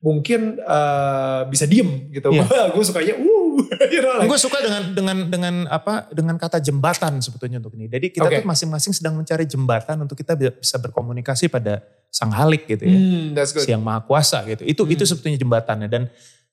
mungkin 0.03 0.59
eh, 0.59 1.41
bisa 1.47 1.63
diem 1.63 2.11
gitu. 2.11 2.27
Ya. 2.35 2.43
gue 2.69 2.83
sukanya, 2.83 3.15
uh, 3.15 3.55
you 3.87 4.01
know, 4.03 4.19
like, 4.19 4.27
gue 4.27 4.35
suka 4.35 4.59
dengan 4.59 4.83
dengan 4.91 5.17
dengan 5.31 5.55
apa 5.71 6.11
dengan 6.11 6.35
kata 6.35 6.59
jembatan 6.59 7.23
sebetulnya 7.23 7.63
untuk 7.63 7.71
ini. 7.73 7.87
Jadi 7.87 8.11
kita 8.11 8.27
Oke. 8.27 8.43
tuh 8.43 8.45
masing-masing 8.45 8.91
sedang 8.91 9.15
mencari 9.15 9.47
jembatan 9.47 10.03
untuk 10.03 10.19
kita 10.19 10.35
bi- 10.35 10.51
bisa 10.51 10.75
berkomunikasi 10.75 11.47
pada 11.47 11.79
sang 12.11 12.29
halik 12.29 12.67
gitu 12.67 12.83
ya, 12.83 12.93
hmm, 12.93 13.33
that's 13.33 13.55
good. 13.55 13.63
si 13.63 13.71
yang 13.71 13.79
maha 13.81 14.03
kuasa 14.03 14.43
gitu. 14.43 14.61
Itu 14.61 14.83
Hmm. 14.83 14.91
itu 14.91 15.07
sebetulnya 15.07 15.39
jembatannya 15.39 15.87
dan 15.87 16.03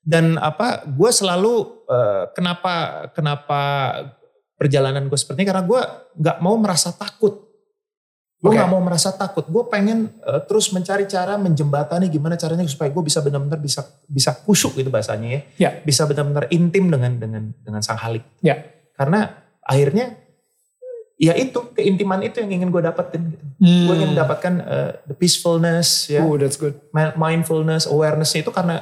dan 0.01 0.39
apa 0.39 0.87
gue 0.87 1.11
selalu 1.11 1.53
eh, 1.85 2.25
kenapa 2.33 2.73
kenapa 3.13 3.61
perjalanan 4.55 5.11
gue 5.11 5.19
seperti 5.19 5.43
ini 5.43 5.49
karena 5.51 5.65
gue 5.67 5.81
nggak 6.17 6.39
mau 6.39 6.55
merasa 6.55 6.95
takut 6.95 7.50
gue 8.41 8.49
Oke. 8.49 8.57
nggak 8.57 8.69
mau 8.69 8.81
merasa 8.81 9.13
takut 9.13 9.45
gue 9.45 9.65
pengen 9.67 10.09
eh, 10.19 10.41
terus 10.43 10.69
mencari 10.71 11.05
cara 11.05 11.37
menjembatani 11.37 12.09
gimana 12.09 12.35
caranya 12.35 12.65
supaya 12.65 12.89
gue 12.89 13.03
bisa 13.03 13.21
benar-benar 13.21 13.57
bisa 13.57 13.85
bisa 14.03 14.33
kusuk 14.35 14.75
gitu 14.75 14.89
bahasanya 14.89 15.29
ya 15.29 15.41
Ya. 15.59 15.71
bisa 15.79 16.05
benar-benar 16.05 16.49
intim 16.49 16.89
dengan 16.89 17.13
dengan 17.15 17.43
dengan 17.55 17.81
sang 17.81 17.97
halik 17.97 18.25
Ya. 18.41 18.65
karena 18.93 19.29
akhirnya 19.61 20.17
ya 21.15 21.37
itu 21.37 21.61
keintiman 21.71 22.21
itu 22.23 22.41
yang 22.41 22.49
ingin 22.51 22.69
gue 22.71 22.81
dapetin 22.81 23.29
gitu. 23.29 23.45
Hmm. 23.61 23.87
gue 23.87 23.95
ingin 23.95 24.11
mendapatkan 24.11 24.55
eh, 24.59 24.91
the 25.05 25.13
peacefulness 25.13 26.09
ya 26.09 26.25
Oh, 26.25 26.35
that's 26.35 26.57
good. 26.57 26.81
mi- 26.91 27.13
mindfulness 27.15 27.85
awareness 27.85 28.33
itu 28.33 28.49
karena 28.49 28.81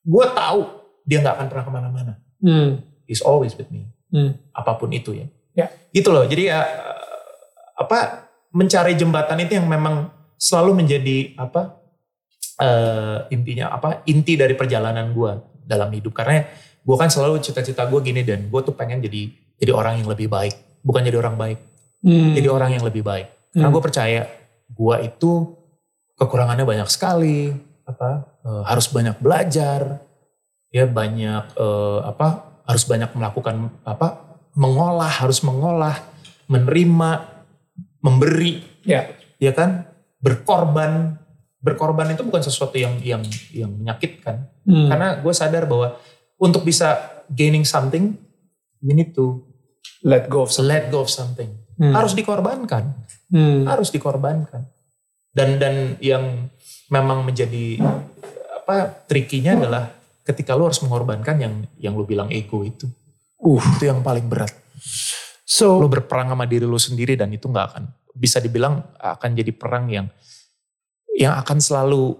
gue 0.00 0.26
tahu 0.30 0.70
dia 1.02 1.18
nggak 1.18 1.34
akan 1.34 1.46
pernah 1.48 1.64
ke 1.64 1.72
mana-mana 1.72 2.12
Hmm. 2.38 2.78
he's 3.04 3.18
always 3.20 3.52
with 3.52 3.66
me 3.68 3.90
Hmm. 4.06 4.38
apa 4.50 4.78
pun 4.78 4.86
itu 4.88 5.10
ya 5.12 5.26
Ya. 5.52 5.66
gitu 5.90 6.14
loh 6.14 6.22
jadi 6.22 6.42
ya 6.46 6.58
eh, 6.62 6.98
apa 7.76 8.23
mencari 8.54 8.94
jembatan 8.94 9.42
itu 9.42 9.58
yang 9.58 9.66
memang 9.66 10.08
selalu 10.38 10.80
menjadi 10.84 11.34
apa 11.34 11.74
eh, 12.62 13.18
intinya 13.34 13.74
apa 13.74 14.06
inti 14.06 14.38
dari 14.38 14.54
perjalanan 14.54 15.10
gue 15.10 15.32
dalam 15.66 15.90
hidup 15.90 16.14
karena 16.14 16.46
gue 16.84 16.96
kan 16.96 17.08
selalu 17.10 17.42
cita-cita 17.42 17.82
gue 17.88 18.00
gini 18.04 18.22
dan 18.22 18.46
gue 18.46 18.60
tuh 18.62 18.76
pengen 18.76 19.02
jadi 19.02 19.32
jadi 19.58 19.72
orang 19.74 20.04
yang 20.04 20.08
lebih 20.08 20.30
baik 20.30 20.54
bukan 20.84 21.02
jadi 21.02 21.18
orang 21.20 21.36
baik 21.36 21.58
Hmm. 22.04 22.36
jadi 22.36 22.52
orang 22.52 22.76
yang 22.76 22.84
lebih 22.84 23.00
baik 23.00 23.32
karena 23.56 23.72
Hmm. 23.72 23.72
gue 23.72 23.80
percaya 23.80 24.28
gue 24.68 24.96
itu 25.08 25.56
kekurangannya 26.20 26.68
banyak 26.68 26.84
sekali 26.92 27.48
apa 27.88 28.28
eh, 28.44 28.62
harus 28.68 28.92
banyak 28.92 29.16
belajar 29.24 30.04
ya 30.68 30.84
banyak 30.84 31.56
eh, 31.56 32.00
apa 32.04 32.60
harus 32.68 32.84
banyak 32.84 33.08
melakukan 33.16 33.72
apa 33.88 34.36
mengolah 34.52 35.08
harus 35.24 35.40
mengolah 35.40 35.96
menerima 36.44 37.33
memberi 38.04 38.60
Ya. 38.84 39.08
ya 39.40 39.56
kan 39.56 39.88
berkorban 40.20 41.16
berkorban 41.58 42.12
itu 42.12 42.20
bukan 42.20 42.44
sesuatu 42.44 42.76
yang 42.76 43.00
yang 43.00 43.24
yang 43.50 43.72
menyakitkan 43.72 44.52
Hmm. 44.68 44.88
karena 44.92 45.08
gue 45.20 45.32
sadar 45.32 45.64
bahwa 45.64 45.96
untuk 46.36 46.64
bisa 46.64 47.00
gaining 47.32 47.64
something 47.64 48.16
we 48.80 48.92
need 48.92 49.16
to 49.16 49.40
let 50.04 50.28
go 50.28 50.44
of 50.44 50.52
some- 50.52 50.68
let 50.68 50.92
go 50.92 51.00
of 51.00 51.08
something 51.08 51.48
Hmm. 51.80 51.96
harus 51.96 52.12
dikorbankan 52.12 52.92
Hmm. 53.32 53.64
harus 53.64 53.88
dikorbankan 53.88 54.68
dan 55.32 55.56
dan 55.56 55.96
yang 55.98 56.52
memang 56.88 57.24
menjadi 57.24 57.80
apa 58.60 59.04
trikinya 59.08 59.56
adalah 59.56 59.84
ketika 60.22 60.52
lu 60.52 60.68
harus 60.68 60.80
mengorbankan 60.80 61.36
yang 61.40 61.54
yang 61.76 61.92
lu 61.96 62.04
bilang 62.04 62.28
ego 62.28 62.60
itu 62.64 62.84
Uh. 63.40 63.60
itu 63.76 63.88
yang 63.88 64.00
paling 64.00 64.24
berat 64.24 64.52
So, 65.44 65.76
lu 65.76 65.92
berperang 65.92 66.32
sama 66.32 66.48
diri 66.48 66.64
lu 66.64 66.80
sendiri 66.80 67.20
dan 67.20 67.28
itu 67.28 67.44
nggak 67.48 67.66
akan 67.76 67.84
bisa 68.16 68.40
dibilang 68.40 68.80
akan 68.96 69.30
jadi 69.36 69.52
perang 69.52 69.92
yang 69.92 70.08
yang 71.14 71.36
akan 71.36 71.60
selalu 71.60 72.16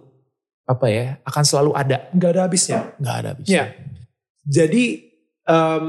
apa 0.64 0.87
ya 0.89 1.07
akan 1.25 1.45
selalu 1.45 1.70
ada 1.77 2.09
nggak 2.12 2.31
ada 2.37 2.43
habisnya. 2.49 2.81
nggak 3.01 3.16
ada 3.20 3.29
habisnya 3.37 3.53
Ya. 3.53 3.64
Jadi, 4.45 4.85
um, 5.49 5.89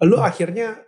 lu 0.00 0.16
akhirnya 0.16 0.80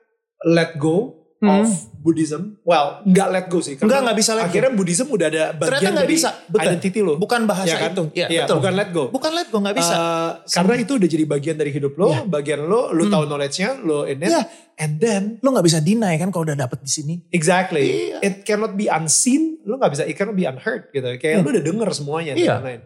let 0.49 0.81
go 0.81 1.24
Hmm. 1.45 1.61
of 1.61 1.69
Buddhism. 2.01 2.57
Well, 2.61 3.01
nggak 3.03 3.29
let 3.29 3.47
go 3.49 3.61
sih. 3.61 3.77
Enggak, 3.77 4.01
nggak 4.01 4.17
bisa 4.17 4.33
let 4.33 4.43
go. 4.43 4.49
Akhirnya 4.49 4.73
Buddhism 4.73 5.09
udah 5.09 5.27
ada 5.27 5.45
Ternyata 5.51 5.61
bagian 5.73 5.93
nggak 5.93 6.05
dari 6.05 6.13
bisa, 6.13 6.29
betul. 6.47 6.65
identity 6.69 7.01
lo. 7.01 7.15
bukan 7.17 7.41
bahasa 7.45 7.69
Ya 7.69 7.77
kan? 7.79 7.91
itu 7.91 8.03
ya, 8.13 8.27
Iya, 8.27 8.43
betul 8.45 8.57
bukan 8.59 8.73
let 8.75 8.91
go. 8.91 9.05
bukan 9.09 9.31
let 9.33 9.49
go 9.49 9.59
nggak 9.61 9.77
bisa 9.77 9.95
Uh, 9.95 10.31
karena 10.47 10.75
itu 10.79 10.93
udah 10.95 11.09
jadi 11.09 11.25
bagian 11.25 11.57
dari 11.57 11.71
hidup 11.71 11.93
lo, 11.95 12.09
Iya. 12.09 12.21
bagian 12.27 12.61
lo, 12.63 12.81
lo 12.91 13.03
Hmm. 13.03 13.13
tahu 13.13 13.25
knowledge-nya, 13.25 13.71
lo 13.81 14.05
in 14.05 14.21
it, 14.21 14.29
Iya. 14.29 14.43
and 14.77 14.93
then 14.99 15.23
lu 15.39 15.49
nggak 15.49 15.65
bisa 15.65 15.79
deny 15.79 16.15
kan 16.15 16.29
kalau 16.29 16.45
udah 16.45 16.59
dapet 16.59 16.81
di 16.81 16.91
sini 16.91 17.15
exactly, 17.31 18.13
Iya. 18.13 18.19
it 18.21 18.35
cannot 18.43 18.73
be 18.73 18.85
unseen, 18.87 19.61
lo 19.63 19.77
nggak 19.77 19.93
bisa, 19.93 20.03
it 20.03 20.13
cannot 20.13 20.35
be 20.35 20.45
unheard 20.45 20.89
gitu. 20.91 21.09
Kayak 21.17 21.35
Iya. 21.35 21.41
lo 21.41 21.49
udah 21.51 21.65
denger 21.65 21.89
semuanya 21.91 22.33
dan 22.33 22.41
Iya. 22.41 22.55
lain-lain. 22.55 22.81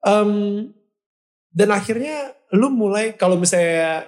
Um, 0.00 0.32
dan 1.50 1.68
akhirnya 1.70 2.16
lo 2.52 2.68
mulai 2.68 3.14
kalau 3.14 3.34
misalnya 3.34 4.04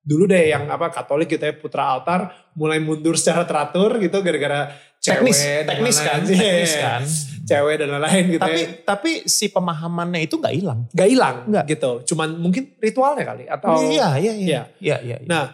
dulu 0.00 0.24
deh 0.24 0.48
yang 0.48 0.64
apa 0.66 0.88
Katolik 0.88 1.28
gitu 1.28 1.44
ya 1.44 1.52
putra 1.52 1.92
altar 1.92 2.32
mulai 2.56 2.80
mundur 2.80 3.14
secara 3.14 3.44
teratur 3.44 4.00
gitu 4.00 4.20
gara-gara 4.20 4.72
cewek 4.96 5.32
teknis 5.32 5.38
dan 5.40 5.64
teknis 5.64 5.96
lain-lain. 5.96 6.08
kan 6.08 6.20
Iya, 6.20 6.36
teknis 6.40 6.72
iya. 6.72 6.82
kan 6.84 7.02
cewek 7.40 7.74
dan 7.76 7.88
lain-lain 7.92 8.24
gitu 8.28 8.40
tapi 8.40 8.60
ya. 8.60 8.68
tapi 8.84 9.10
si 9.24 9.46
pemahamannya 9.48 10.20
itu 10.22 10.34
nggak 10.36 10.54
hilang 10.54 10.80
Gak 10.92 11.08
hilang 11.08 11.36
Nggak. 11.48 11.64
gitu. 11.68 11.90
Cuman 12.12 12.28
mungkin 12.36 12.62
ritualnya 12.78 13.24
kali 13.24 13.44
atau 13.44 13.76
iya 13.80 14.08
iya 14.16 14.32
Iya. 14.32 14.32
iya 14.36 14.62
iya 14.78 14.96
iya 15.00 15.16
iya. 15.20 15.28
Nah, 15.28 15.44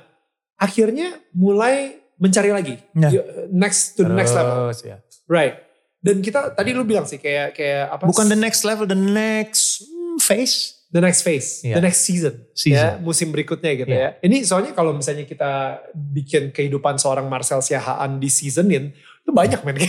akhirnya 0.57 1.09
mulai 1.33 1.97
mencari 2.17 2.51
lagi. 2.51 2.75
Nah. 2.97 3.11
Next 3.51 3.95
to 3.95 4.05
the 4.05 4.15
next 4.15 4.33
level. 4.33 4.73
Terus, 4.73 4.81
ya. 4.83 4.97
Right. 5.27 5.55
Dan 6.01 6.23
kita 6.23 6.55
tadi 6.55 6.71
lu 6.71 6.87
bilang 6.87 7.03
sih 7.03 7.19
kayak 7.19 7.53
kayak 7.53 7.93
apa? 7.93 8.03
bukan 8.07 8.31
the 8.31 8.39
next 8.39 8.63
level 8.63 8.87
the 8.87 8.95
next 8.95 9.83
hmm, 9.83 10.17
phase 10.23 10.76
the 10.89 11.01
next 11.01 11.23
phase, 11.23 11.61
Iya. 11.61 11.75
the 11.77 11.85
next 11.85 12.03
season, 12.03 12.35
Season. 12.55 12.79
ya 12.79 12.99
musim 12.99 13.29
berikutnya 13.31 13.73
gitu 13.75 13.91
Iya. 13.91 14.17
ya. 14.17 14.23
Ini 14.23 14.37
soalnya 14.43 14.73
kalau 14.73 14.93
misalnya 14.93 15.25
kita 15.25 15.83
bikin 15.93 16.51
kehidupan 16.51 16.97
seorang 16.97 17.27
Marcel 17.27 17.59
Siahaan 17.59 18.17
di 18.17 18.29
seasonin, 18.29 18.95
itu 18.95 19.31
banyak 19.31 19.61
men. 19.63 19.77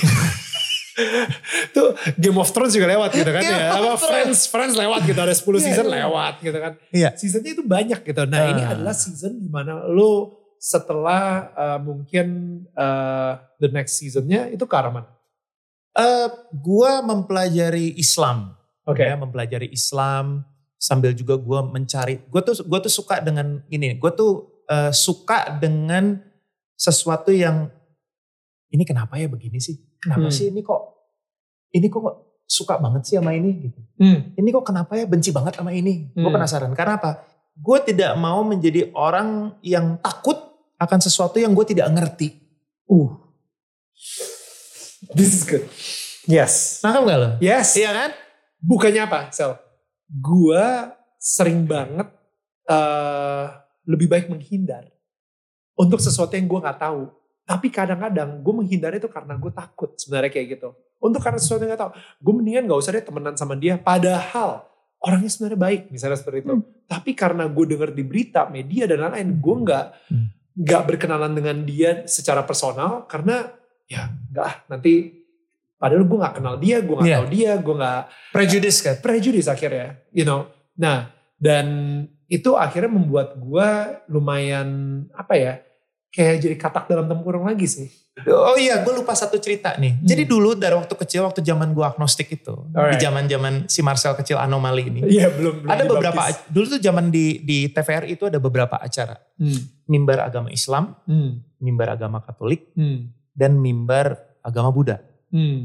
Tuh 1.78 1.94
Game 2.18 2.34
of 2.36 2.50
Thrones 2.50 2.74
juga 2.74 2.90
lewat 2.90 3.14
gitu 3.14 3.30
kan 3.30 3.42
Game 3.46 3.54
ya. 3.54 3.70
Apa. 3.70 4.02
Friends, 4.02 4.50
Friends 4.50 4.74
lewat 4.74 5.06
gitu 5.06 5.20
ada 5.22 5.30
10 5.30 5.46
Iya, 5.46 5.62
season 5.62 5.88
lewat 5.88 6.34
gitu 6.42 6.58
kan. 6.58 6.74
Iya. 6.90 7.10
Seasonnya 7.14 7.52
itu 7.54 7.62
banyak 7.62 8.00
gitu. 8.02 8.22
Nah 8.26 8.50
ini 8.50 8.62
Ah. 8.66 8.74
adalah 8.74 8.98
season 8.98 9.38
di 9.38 9.46
mana 9.46 9.86
lo 9.86 10.34
setelah 10.58 11.54
uh, 11.54 11.78
mungkin 11.78 12.28
uh, 12.74 13.38
the 13.62 13.70
next 13.70 14.02
seasonnya 14.02 14.50
itu 14.50 14.66
ke 14.66 14.74
arah 14.74 14.90
mana? 14.90 15.10
Eh, 15.94 16.30
gua 16.54 17.02
mempelajari 17.02 17.94
Islam 17.94 18.58
Oke. 18.82 19.02
ya 19.02 19.14
mempelajari 19.14 19.70
Islam 19.70 20.46
sambil 20.78 21.12
juga 21.12 21.36
gua 21.36 21.62
mencari 21.62 22.22
gua 22.30 22.42
tuh 22.42 22.62
gua 22.64 22.80
tuh 22.80 22.90
suka 22.90 23.18
dengan 23.20 23.62
ini 23.68 23.98
gua 23.98 24.14
tuh 24.14 24.62
eh, 24.66 24.94
suka 24.94 25.58
dengan 25.58 26.22
sesuatu 26.74 27.34
yang 27.34 27.68
ini 28.70 28.86
kenapa 28.86 29.18
ya 29.18 29.26
begini 29.26 29.58
sih 29.58 29.76
kenapa 29.98 30.30
Hmm. 30.30 30.34
sih 30.34 30.50
ini 30.50 30.62
kok 30.62 30.82
ini 31.74 31.90
kok 31.90 32.04
suka 32.46 32.78
banget 32.78 33.02
sih 33.04 33.16
sama 33.18 33.34
ini 33.34 33.50
gitu 33.68 33.80
Hmm. 33.98 34.32
ini 34.38 34.50
kok 34.52 34.64
kenapa 34.64 34.94
ya 34.94 35.04
benci 35.04 35.34
banget 35.34 35.58
sama 35.58 35.74
ini 35.74 36.14
gue 36.14 36.22
Hmm. 36.22 36.32
penasaran 36.32 36.72
karena 36.72 36.96
apa 36.96 37.26
gue 37.58 37.78
tidak 37.84 38.14
mau 38.16 38.46
menjadi 38.46 38.94
orang 38.94 39.58
yang 39.66 39.98
takut 39.98 40.38
akan 40.78 41.00
sesuatu 41.02 41.42
yang 41.42 41.58
gue 41.58 41.66
tidak 41.66 41.90
ngerti 41.90 42.38
Uh. 42.88 43.20
This 45.12 45.32
is 45.36 45.44
good. 45.44 45.68
Yes. 46.24 46.80
nangkep 46.80 47.02
gak 47.04 47.18
lo? 47.20 47.30
Yes. 47.40 47.76
iya 47.76 47.92
kan? 47.92 48.12
Bukannya 48.60 49.02
apa, 49.04 49.20
Sel? 49.32 49.60
Gua 50.08 50.96
sering 51.20 51.68
banget 51.68 52.08
eh 52.68 53.46
lebih 53.88 54.12
baik 54.12 54.28
menghindar 54.28 54.92
untuk 55.80 56.04
sesuatu 56.04 56.36
yang 56.36 56.50
gue 56.50 56.60
nggak 56.60 56.80
tahu. 56.82 57.08
Tapi 57.48 57.72
kadang-kadang 57.72 58.44
gue 58.44 58.54
menghindar 58.54 58.92
itu 58.92 59.08
karena 59.08 59.40
gue 59.40 59.52
takut 59.56 59.96
sebenarnya 59.96 60.28
kayak 60.28 60.60
gitu. 60.60 60.76
Untuk 61.00 61.24
karena 61.24 61.40
sesuatu 61.40 61.64
yang 61.64 61.80
gak 61.80 61.84
tahu. 61.88 61.92
Gue 62.20 62.34
mendingan 62.36 62.68
gak 62.68 62.80
usah 62.84 62.92
deh 62.92 63.06
temenan 63.06 63.40
sama 63.40 63.56
dia. 63.56 63.80
Padahal 63.80 64.68
orangnya 65.00 65.32
sebenarnya 65.32 65.56
baik 65.56 65.82
misalnya 65.88 66.20
seperti 66.20 66.44
itu. 66.44 66.54
Hmm. 66.60 66.66
Tapi 66.90 67.16
karena 67.16 67.48
gue 67.48 67.66
denger 67.70 67.96
di 67.96 68.04
berita, 68.04 68.52
media 68.52 68.84
dan 68.84 69.08
lain-lain, 69.08 69.30
gue 69.40 69.56
nggak 69.64 69.86
Hmm. 70.12 70.28
nggak 70.58 70.84
berkenalan 70.90 71.32
dengan 71.38 71.58
dia 71.64 72.04
secara 72.10 72.42
personal 72.42 73.06
karena 73.06 73.46
ya 73.86 74.10
nggak 74.10 74.68
nanti 74.74 75.17
padahal 75.78 76.04
gue 76.04 76.18
nggak 76.18 76.36
kenal 76.36 76.56
dia, 76.58 76.78
gue 76.80 76.96
nggak 76.96 77.08
Iya. 77.08 77.18
tahu 77.18 77.28
dia, 77.30 77.52
gue 77.56 77.76
nggak 77.76 78.02
prejudice 78.32 78.78
kan? 78.80 78.96
prejudice 78.98 79.48
akhirnya, 79.48 80.02
you 80.12 80.22
know. 80.22 80.50
Nah, 80.76 81.10
dan 81.36 81.66
itu 82.28 82.54
akhirnya 82.54 82.92
membuat 82.92 83.34
gue 83.36 83.70
lumayan 84.08 84.68
apa 85.12 85.34
ya, 85.34 85.54
kayak 86.10 86.36
jadi 86.40 86.56
katak 86.56 86.86
dalam 86.88 87.06
tempurung 87.06 87.46
lagi 87.46 87.66
sih. 87.66 87.90
Oh 88.26 88.58
iya, 88.58 88.82
gue 88.82 88.90
lupa 88.92 89.14
satu 89.14 89.38
cerita 89.38 89.78
nih. 89.78 90.02
Jadi 90.02 90.26
dulu 90.26 90.58
dari 90.58 90.74
waktu 90.74 90.90
kecil, 90.92 91.22
waktu 91.24 91.40
zaman 91.40 91.70
gue 91.70 91.86
agnostik 91.86 92.34
itu, 92.34 92.50
Alright. 92.74 92.98
di 92.98 93.06
zaman 93.06 93.24
zaman 93.26 93.54
si 93.66 93.86
Marcel 93.86 94.18
kecil 94.18 94.36
anomali 94.36 94.90
ini, 94.90 95.06
Iya 95.06 95.30
belum. 95.30 95.62
belum 95.62 95.70
ada 95.70 95.84
beberapa 95.86 96.22
dibaptis. 96.26 96.50
dulu 96.50 96.66
tuh 96.68 96.82
zaman 96.82 97.06
di 97.08 97.26
di 97.40 97.70
TVRI 97.70 98.10
itu 98.12 98.26
ada 98.26 98.38
beberapa 98.38 98.74
acara 98.76 99.22
Hmm, 99.38 99.62
mimbar 99.86 100.26
agama 100.26 100.50
Islam, 100.50 100.98
hmm, 101.06 101.62
mimbar 101.62 101.88
agama 101.92 102.18
Katolik, 102.20 102.74
hmm, 102.74 103.06
dan 103.32 103.54
mimbar 103.56 104.18
agama 104.42 104.74
Buddha. 104.74 104.98
Hmm. 105.30 105.60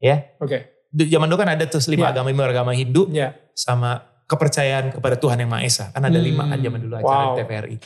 Ya, 0.00 0.32
Oke. 0.40 0.88
di 0.88 1.06
zaman 1.06 1.28
dulu 1.28 1.38
kan 1.38 1.52
ada 1.52 1.64
tuh 1.64 1.80
lima 1.88 2.08
Iya. 2.08 2.12
agama, 2.16 2.26
mimbar 2.28 2.50
agama 2.50 2.72
Hindu, 2.72 3.12
Ya. 3.12 3.36
sama 3.52 4.00
kepercayaan 4.24 4.94
kepada 4.94 5.14
Tuhan 5.14 5.36
yang 5.36 5.50
Maha 5.50 5.66
Esa. 5.66 5.92
Kan 5.92 6.00
ada 6.00 6.16
Hmm, 6.16 6.24
lima 6.24 6.46
kan 6.46 6.56
zaman 6.56 6.80
dulu 6.80 6.94
acara 6.96 7.20
wow. 7.20 7.34
di 7.34 7.38
TVRI. 7.42 7.76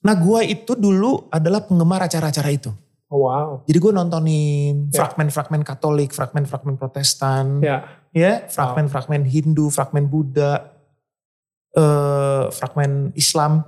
Nah 0.00 0.14
gue 0.16 0.40
itu 0.48 0.72
dulu 0.74 1.28
adalah 1.28 1.60
penggemar 1.62 2.00
acara-acara 2.02 2.50
itu. 2.50 2.72
Oh, 3.06 3.26
wow. 3.26 3.62
Jadi 3.66 3.76
gue 3.76 3.92
nontonin 3.92 4.88
Ya. 4.88 5.02
fragmen-fragmen 5.02 5.60
Katolik, 5.60 6.10
fragmen-fragmen 6.10 6.74
Protestan, 6.74 7.58
Ya. 7.60 7.84
ya, 8.10 8.46
fragmen-fragmen 8.46 9.26
Hindu, 9.26 9.68
fragmen 9.68 10.06
Buddha. 10.06 10.74
eh, 11.70 12.44
fragmen 12.50 13.14
Islam 13.14 13.62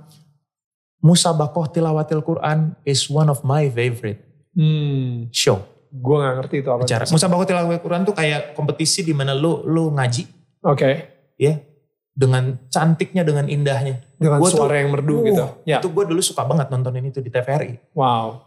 Musabakoh 0.99 1.67
Tilawatil 1.67 2.19
Quran 2.19 2.75
is 2.83 3.07
one 3.07 3.27
of 3.27 3.43
my 3.43 3.67
favorite 3.67 4.19
Hmm. 4.51 5.31
show 5.31 5.63
Gue 5.93 6.17
gak 6.17 6.35
ngerti 6.35 6.55
itu 6.59 6.69
apa. 6.69 6.81
acara. 6.81 7.03
Musabakoh 7.05 7.45
Tilawatil 7.45 7.77
Quran 7.79 8.01
tuh 8.01 8.11
kayak 8.11 8.53
kompetisi 8.53 9.01
di 9.01 9.13
mana 9.13 9.31
lu 9.31 9.61
lu 9.63 9.93
ngaji 9.93 10.25
Oke. 10.63 10.89
ya 11.37 11.53
dengan 12.09 12.57
cantiknya 12.67 13.21
dengan 13.21 13.45
indahnya. 13.45 14.01
Dengan 14.15 14.37
Gua 14.37 14.47
tuh- 14.47 14.57
suara 14.57 14.75
yang 14.75 14.89
merdu 14.89 15.13
Uh, 15.15 15.25
gitu. 15.25 15.45
Ya. 15.63 15.77
Itu 15.77 15.89
gue 15.89 16.05
dulu 16.05 16.17
suka 16.19 16.41
banget 16.43 16.67
nontonin 16.67 17.05
itu 17.05 17.19
di 17.19 17.29
TVRI. 17.29 17.93
Wow. 17.93 18.41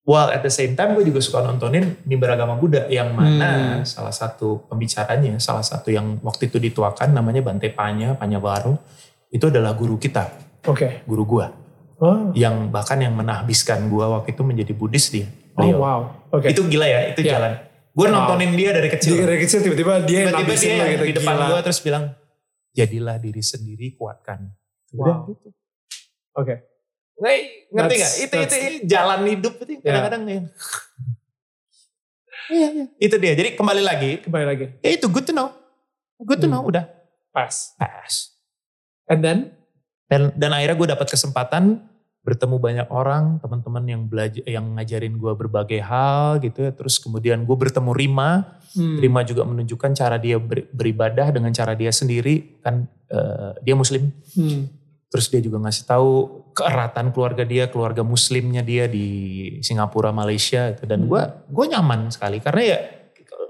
While 0.00 0.30
at 0.30 0.40
the 0.40 0.50
same 0.50 0.72
time 0.72 0.94
gue 0.94 1.04
juga 1.04 1.18
suka 1.18 1.38
nontonin 1.40 2.02
Mimbar 2.02 2.32
Agama 2.32 2.54
Buddha 2.54 2.86
yang 2.86 3.12
mana 3.12 3.50
Hmm. 3.76 3.84
salah 3.84 4.10
satu 4.10 4.64
pembicaranya, 4.64 5.36
salah 5.38 5.62
satu 5.62 5.90
yang 5.90 6.18
waktu 6.20 6.46
itu 6.46 6.56
dituakan 6.56 7.10
namanya 7.12 7.42
Bante 7.42 7.68
Panya, 7.68 8.14
Panya 8.14 8.38
Baru. 8.38 8.74
Itu 9.28 9.46
adalah 9.46 9.74
guru 9.74 9.94
kita, 9.94 10.26
Oke. 10.64 11.02
guru 11.04 11.22
gua. 11.24 11.46
Oh. 11.98 12.32
Yang 12.32 12.70
bahkan 12.70 12.96
yang 12.96 13.12
menahbiskan 13.12 13.86
gua 13.86 14.18
waktu 14.18 14.32
itu 14.32 14.42
menjadi 14.42 14.72
Buddhis 14.72 15.10
dia. 15.10 15.28
Oh 15.52 15.60
beliau. 15.60 15.78
wow. 15.78 16.00
Oke. 16.30 16.46
Itu 16.48 16.62
gila 16.64 16.84
ya, 16.84 17.00
itu 17.08 17.20
Ya. 17.20 17.36
jalan. 17.36 17.52
Gue 17.90 18.06
Wow. 18.06 18.14
nontonin 18.14 18.54
dia 18.54 18.70
dari 18.70 18.88
kecil. 18.88 19.18
dari 19.18 19.38
kecil 19.40 19.60
tiba-tiba 19.60 20.00
dia 20.02 20.18
yang 20.22 20.30
Tiba-tiba 20.32 20.54
dia 20.54 20.70
yang 20.70 20.90
gitu. 20.92 21.04
di 21.04 21.14
depan 21.14 21.34
Gila. 21.34 21.46
gue 21.48 21.58
terus 21.62 21.80
bilang, 21.80 22.04
jadilah 22.70 23.16
diri 23.16 23.42
sendiri 23.42 23.86
kuatkan. 23.94 24.46
Wow. 24.92 25.26
gitu. 25.28 25.48
Oke. 26.32 26.54
Nggak, 27.16 27.34
ngerti 27.68 27.94
That's- 27.94 28.00
gak? 28.00 28.24
Itu, 28.24 28.34
itu, 28.40 28.56
jalan 28.86 29.20
hidup 29.26 29.54
itu 29.58 29.72
kadang-kadang 29.80 30.22
ya. 30.24 30.40
Iya, 32.48 32.68
iya. 32.72 32.84
Itu 32.98 33.14
dia. 33.16 33.32
Jadi 33.32 33.54
kembali 33.54 33.82
lagi, 33.84 34.10
Kembali 34.20 34.44
lagi. 34.44 34.66
ya 34.80 34.90
itu 34.90 35.06
good 35.06 35.22
to 35.22 35.30
know. 35.30 35.54
Good 36.18 36.40
to 36.40 36.48
Hmm. 36.48 36.54
know, 36.56 36.62
udah. 36.64 36.84
Pas. 37.30 37.74
Pass. 37.76 38.34
And 39.06 39.20
then? 39.20 39.38
Dan, 40.06 40.34
dan 40.34 40.50
akhirnya 40.50 40.74
gue 40.74 40.88
dapat 40.90 41.06
kesempatan 41.08 41.86
bertemu 42.20 42.56
banyak 42.60 42.88
orang, 42.92 43.40
teman-teman 43.40 43.84
yang 43.88 44.02
belajar, 44.04 44.44
yang 44.44 44.76
ngajarin 44.76 45.16
gue 45.16 45.32
berbagai 45.32 45.80
hal 45.80 46.36
gitu 46.44 46.68
ya. 46.68 46.72
Terus 46.76 47.00
kemudian 47.00 47.42
gue 47.48 47.56
bertemu 47.56 47.90
Rima, 47.96 48.60
Hmm. 48.70 49.02
Rima 49.02 49.26
juga 49.26 49.42
menunjukkan 49.42 49.98
cara 49.98 50.14
dia 50.14 50.38
ber- 50.38 50.70
beribadah 50.70 51.34
dengan 51.34 51.50
cara 51.50 51.74
dia 51.74 51.90
sendiri, 51.90 52.62
kan 52.62 52.86
eh, 53.10 53.58
dia 53.66 53.74
Muslim. 53.74 54.14
Hmm. 54.30 54.70
Terus 55.10 55.26
dia 55.26 55.42
juga 55.42 55.58
ngasih 55.58 55.90
tahu 55.90 56.10
keeratan 56.54 57.10
keluarga 57.10 57.42
dia, 57.42 57.66
keluarga 57.66 58.06
Muslimnya 58.06 58.62
dia 58.62 58.86
di 58.86 59.58
Singapura, 59.58 60.14
Malaysia. 60.14 60.70
Gitu. 60.70 60.86
Dan 60.86 61.02
Hmm. 61.02 61.10
gue 61.10 61.22
gue 61.50 61.66
nyaman 61.66 62.14
sekali 62.14 62.38
karena 62.38 62.62
ya, 62.62 62.78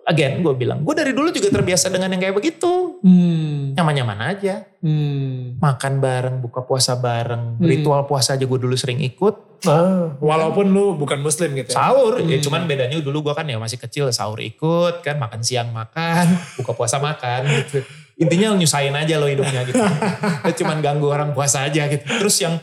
again 0.05 0.41
gue 0.41 0.55
bilang, 0.55 0.81
gue 0.81 0.95
dari 0.95 1.13
dulu 1.13 1.29
juga 1.29 1.51
terbiasa 1.51 1.89
dengan 1.89 2.11
yang 2.11 2.21
kayak 2.21 2.37
begitu, 2.37 2.99
Hmm. 3.01 3.73
nyaman-nyaman 3.75 4.19
aja. 4.31 4.65
Hmm. 4.81 5.61
makan 5.61 6.01
bareng, 6.01 6.37
buka 6.41 6.65
puasa 6.65 6.97
bareng, 6.97 7.61
Hmm. 7.61 7.69
ritual 7.69 8.09
puasa 8.09 8.33
aja 8.33 8.49
gue 8.49 8.59
dulu 8.59 8.73
sering 8.75 9.05
ikut. 9.05 9.61
Ah, 9.69 10.17
walaupun 10.17 10.73
lu 10.73 10.97
bukan 10.97 11.21
muslim 11.21 11.53
gitu 11.53 11.77
ya. 11.77 11.77
Sahur, 11.77 12.17
ya 12.17 12.41
Hmm. 12.41 12.45
cuman 12.49 12.65
bedanya 12.65 12.97
dulu 12.99 13.29
gue 13.29 13.35
kan 13.37 13.45
ya 13.45 13.61
masih 13.61 13.77
kecil, 13.77 14.09
sahur 14.09 14.41
ikut 14.41 15.05
kan, 15.05 15.21
makan 15.21 15.45
siang 15.45 15.69
makan, 15.69 16.25
buka 16.59 16.73
puasa 16.73 16.97
makan 16.97 17.45
gitu. 17.61 17.85
Intinya 18.17 18.57
nyusahin 18.57 18.97
aja 18.97 19.21
lo 19.21 19.29
hidupnya 19.29 19.65
gitu. 19.69 19.81
Ya 20.49 20.53
cuman 20.57 20.81
ganggu 20.81 21.13
orang 21.13 21.37
puasa 21.37 21.69
aja 21.69 21.85
gitu. 21.89 22.05
Terus 22.05 22.41
yang, 22.41 22.57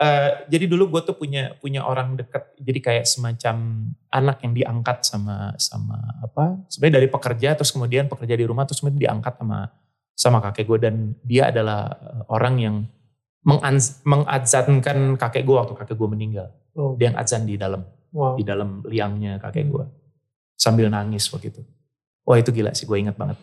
eh, 0.00 0.30
jadi 0.50 0.64
dulu 0.66 0.96
gue 0.96 1.02
tuh 1.06 1.16
punya 1.16 1.54
punya 1.58 1.86
orang 1.86 2.18
deket, 2.18 2.56
jadi 2.58 2.78
kayak 2.80 3.06
semacam 3.06 3.56
anak 4.10 4.42
yang 4.42 4.52
diangkat 4.54 4.98
sama 5.06 5.54
sama 5.58 5.98
apa, 6.22 6.58
sebenarnya 6.70 6.96
dari 7.02 7.08
pekerja, 7.10 7.48
terus 7.54 7.70
kemudian 7.70 8.10
pekerja 8.10 8.34
di 8.34 8.44
rumah, 8.46 8.66
terus 8.66 8.82
kemudian 8.82 9.10
diangkat 9.10 9.34
sama 9.38 9.70
sama 10.14 10.38
kakek 10.38 10.64
gue 10.70 10.78
dan 10.78 10.94
dia 11.26 11.50
adalah 11.50 11.90
eh, 11.90 12.22
orang 12.30 12.54
yang 12.58 12.76
mengadzankan 13.44 15.20
kakek 15.20 15.44
gue 15.44 15.52
waktu 15.52 15.74
kakek 15.76 15.96
gue 16.00 16.08
meninggal. 16.08 16.48
Oh, 16.74 16.96
Dia 16.96 17.12
yang 17.12 17.16
adzan 17.20 17.44
di 17.44 17.60
dalam 17.60 17.84
wow. 18.10 18.34
di 18.40 18.42
dalam 18.42 18.80
liangnya 18.88 19.36
kakek 19.36 19.68
Hmm. 19.68 19.72
gue 19.74 19.84
sambil 20.56 20.88
nangis 20.88 21.28
waktu 21.28 21.52
itu. 21.52 21.62
Wah 22.24 22.40
itu 22.40 22.50
gila 22.54 22.72
sih 22.72 22.88
gue 22.88 22.96
ingat 22.96 23.20
banget. 23.20 23.36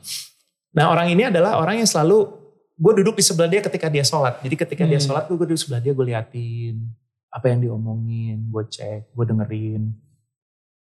Nah 0.73 0.89
orang 0.89 1.13
ini 1.13 1.29
adalah 1.29 1.61
orang 1.61 1.83
yang 1.83 1.89
selalu 1.89 2.40
gue 2.75 2.91
duduk 3.03 3.15
di 3.15 3.23
sebelah 3.23 3.49
dia 3.49 3.61
ketika 3.61 3.87
dia 3.87 4.03
sholat. 4.03 4.39
Jadi 4.41 4.55
ketika 4.55 4.83
dia 4.83 4.97
Hmm. 4.97 5.05
sholat 5.07 5.23
gue 5.27 5.35
duduk 5.35 5.55
di 5.55 5.61
sebelah 5.61 5.81
dia 5.81 5.93
gue 5.93 6.05
liatin 6.05 6.75
apa 7.31 7.45
yang 7.47 7.59
diomongin, 7.63 8.51
gue 8.51 8.63
cek, 8.67 9.15
gue 9.15 9.25
dengerin. 9.25 9.83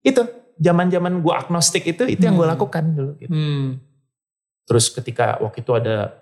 Itu 0.00 0.22
zaman-zaman 0.56 1.20
gue 1.20 1.34
agnostik 1.34 1.84
itu 1.84 2.08
itu 2.08 2.22
yang 2.24 2.34
gue 2.34 2.46
Hmm. 2.46 2.54
lakukan 2.56 2.84
dulu. 2.92 3.12
Gitu. 3.18 3.32
Hmm. 3.32 3.66
Terus 4.64 4.88
ketika 4.88 5.40
waktu 5.40 5.60
itu 5.60 5.72
ada 5.72 6.12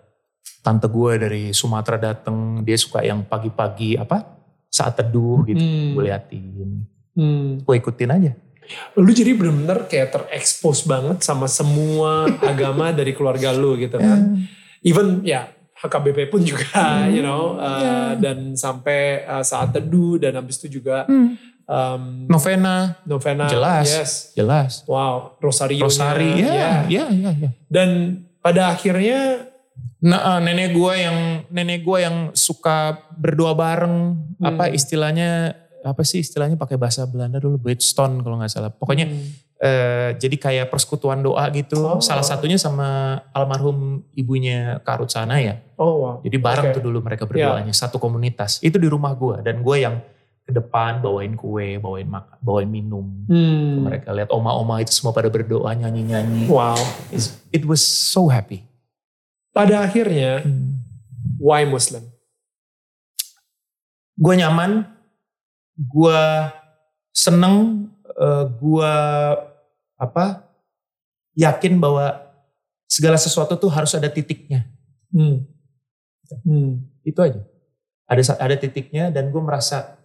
tante 0.62 0.86
gue 0.86 1.12
dari 1.18 1.42
Sumatera 1.50 1.98
dateng, 1.98 2.62
dia 2.62 2.74
suka 2.74 3.02
yang 3.02 3.22
pagi-pagi 3.22 3.94
apa 3.94 4.22
saat 4.66 4.98
teduh 4.98 5.46
gitu, 5.46 5.62
Hmm. 5.62 5.94
gue 5.94 6.02
liatin, 6.04 6.70
Hmm. 7.14 7.48
gue 7.62 7.74
ikutin 7.76 8.10
aja. 8.10 8.32
Lu 8.98 9.06
jadi 9.08 9.30
bener-bener 9.30 9.86
kayak 9.86 10.10
terekspos 10.10 10.82
banget 10.82 11.22
sama 11.22 11.46
semua 11.46 12.26
agama 12.50 12.90
dari 12.90 13.14
keluarga 13.14 13.54
lu 13.54 13.78
gitu 13.78 13.94
kan. 13.94 14.42
Even 14.82 15.22
ya 15.22 15.46
HKBP 15.76 16.18
pun 16.26 16.40
juga, 16.42 16.64
Hmm, 17.04 17.12
you 17.12 17.20
know, 17.20 17.54
uh, 17.54 17.80
ya. 17.80 17.96
dan 18.16 18.52
sampai 18.52 19.22
uh, 19.22 19.40
saat 19.40 19.70
teduh 19.70 20.16
dan 20.16 20.32
habis 20.34 20.56
itu 20.56 20.80
juga 20.80 21.04
um, 21.64 22.24
Novena, 22.26 22.96
novena, 23.02 23.44
Jelas. 23.46 23.86
yes, 23.86 24.12
jelas. 24.32 24.72
wow, 24.84 25.36
rosario, 25.36 25.82
Rosari, 25.82 26.40
ya, 26.40 26.86
ya, 26.86 27.06
ya, 27.08 27.30
ya. 27.32 27.50
Dan 27.66 27.88
pada 28.38 28.70
akhirnya, 28.70 29.52
Nah, 29.96 30.36
eh, 30.36 30.40
nenek 30.44 30.70
gue 30.72 30.92
yang 30.94 31.18
nenek 31.48 31.80
gue 31.82 31.98
yang 31.98 32.16
suka 32.30 33.00
berdoa 33.16 33.52
bareng, 33.52 34.12
Hmm. 34.36 34.44
apa 34.44 34.68
istilahnya 34.68 35.56
apa 35.82 36.02
sih 36.02 36.20
istilahnya 36.20 36.54
pakai 36.54 36.76
bahasa 36.76 37.04
Belanda 37.04 37.36
dulu 37.36 37.56
Bridgestone 37.58 38.20
kalau 38.20 38.36
nggak 38.36 38.52
salah. 38.52 38.68
Pokoknya 38.70 39.08
Hmm. 39.08 39.24
Eh, 39.56 40.12
jadi 40.16 40.36
kayak 40.36 40.66
persekutuan 40.68 41.20
doa 41.20 41.44
gitu. 41.50 41.80
Oh. 41.80 42.00
Salah 42.00 42.24
satunya 42.24 42.56
sama 42.56 43.20
almarhum 43.32 44.04
ibunya 44.12 44.80
Karut 44.84 45.08
sana 45.08 45.40
ya. 45.40 45.60
oh 45.76 45.94
wow, 46.00 46.14
Jadi 46.20 46.36
bareng 46.36 46.64
Oke. 46.68 46.72
Ya. 46.72 46.76
tuh 46.76 46.84
dulu 46.84 46.98
mereka 47.00 47.24
berdoanya 47.24 47.72
satu 47.72 47.96
komunitas. 47.96 48.60
Itu 48.60 48.76
di 48.76 48.88
rumah 48.88 49.12
gue 49.16 49.40
dan 49.40 49.60
gue 49.60 49.76
yang 49.80 50.00
ke 50.46 50.54
depan 50.54 51.02
bawain 51.02 51.34
kue, 51.34 51.74
bawain 51.76 52.06
makan, 52.06 52.38
bawain 52.38 52.70
minum. 52.70 53.26
Hmm. 53.26 53.82
Mereka 53.90 54.14
lihat 54.14 54.30
oma-oma 54.30 54.78
itu 54.78 54.94
semua 54.94 55.10
pada 55.10 55.26
berdoa 55.26 55.74
nyanyi-nyanyi. 55.74 56.46
wow. 56.46 56.78
It's- 57.10 57.34
It 57.50 57.66
was 57.66 57.82
so 57.82 58.30
happy. 58.30 58.62
Pada 59.50 59.82
akhirnya, 59.82 60.44
why 61.40 61.64
Muslim? 61.64 62.04
gue 64.16 64.32
nyaman, 64.32 64.88
gue 65.76 66.20
seneng, 67.12 67.88
gue 68.56 68.94
apa 69.96 70.24
yakin 71.36 71.76
bahwa 71.76 72.26
segala 72.88 73.20
sesuatu 73.20 73.58
tuh 73.60 73.68
harus 73.68 73.92
ada 73.92 74.08
titiknya. 74.08 74.64
Hmm. 75.12 75.44
Hmm. 76.42 76.86
Itu 77.04 77.20
aja. 77.22 77.44
Ada 78.06 78.38
ada 78.38 78.56
titiknya 78.56 79.10
dan 79.10 79.28
gue 79.34 79.42
merasa 79.42 79.98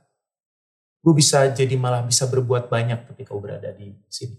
gue 1.01 1.13
bisa 1.17 1.49
jadi 1.49 1.73
malah 1.77 2.05
bisa 2.05 2.29
berbuat 2.29 2.69
banyak 2.69 3.09
ketika 3.13 3.33
gue 3.33 3.41
berada 3.41 3.69
di 3.73 3.95
sini. 4.09 4.37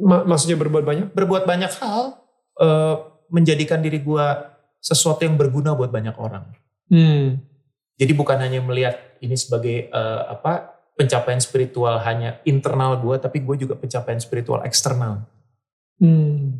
Ma- 0.00 0.24
maksudnya 0.24 0.56
berbuat 0.56 0.84
banyak? 0.84 1.06
Berbuat 1.12 1.44
banyak 1.44 1.72
hal, 1.80 2.16
eh, 2.60 2.96
menjadikan 3.28 3.80
diri 3.84 4.00
gue 4.00 4.26
sesuatu 4.80 5.24
yang 5.24 5.36
berguna 5.36 5.76
buat 5.76 5.92
banyak 5.92 6.16
orang. 6.16 6.48
Hmm. 6.88 7.44
Jadi 7.98 8.12
bukan 8.14 8.38
hanya 8.40 8.64
melihat 8.64 8.96
ini 9.20 9.36
sebagai 9.36 9.92
eh, 9.92 10.20
apa 10.28 10.77
pencapaian 10.98 11.38
spiritual 11.38 12.02
hanya 12.02 12.42
internal 12.42 12.98
gue, 12.98 13.14
tapi 13.22 13.38
gue 13.38 13.54
juga 13.62 13.78
pencapaian 13.78 14.18
spiritual 14.18 14.66
eksternal. 14.66 15.22
Hmm. 16.02 16.58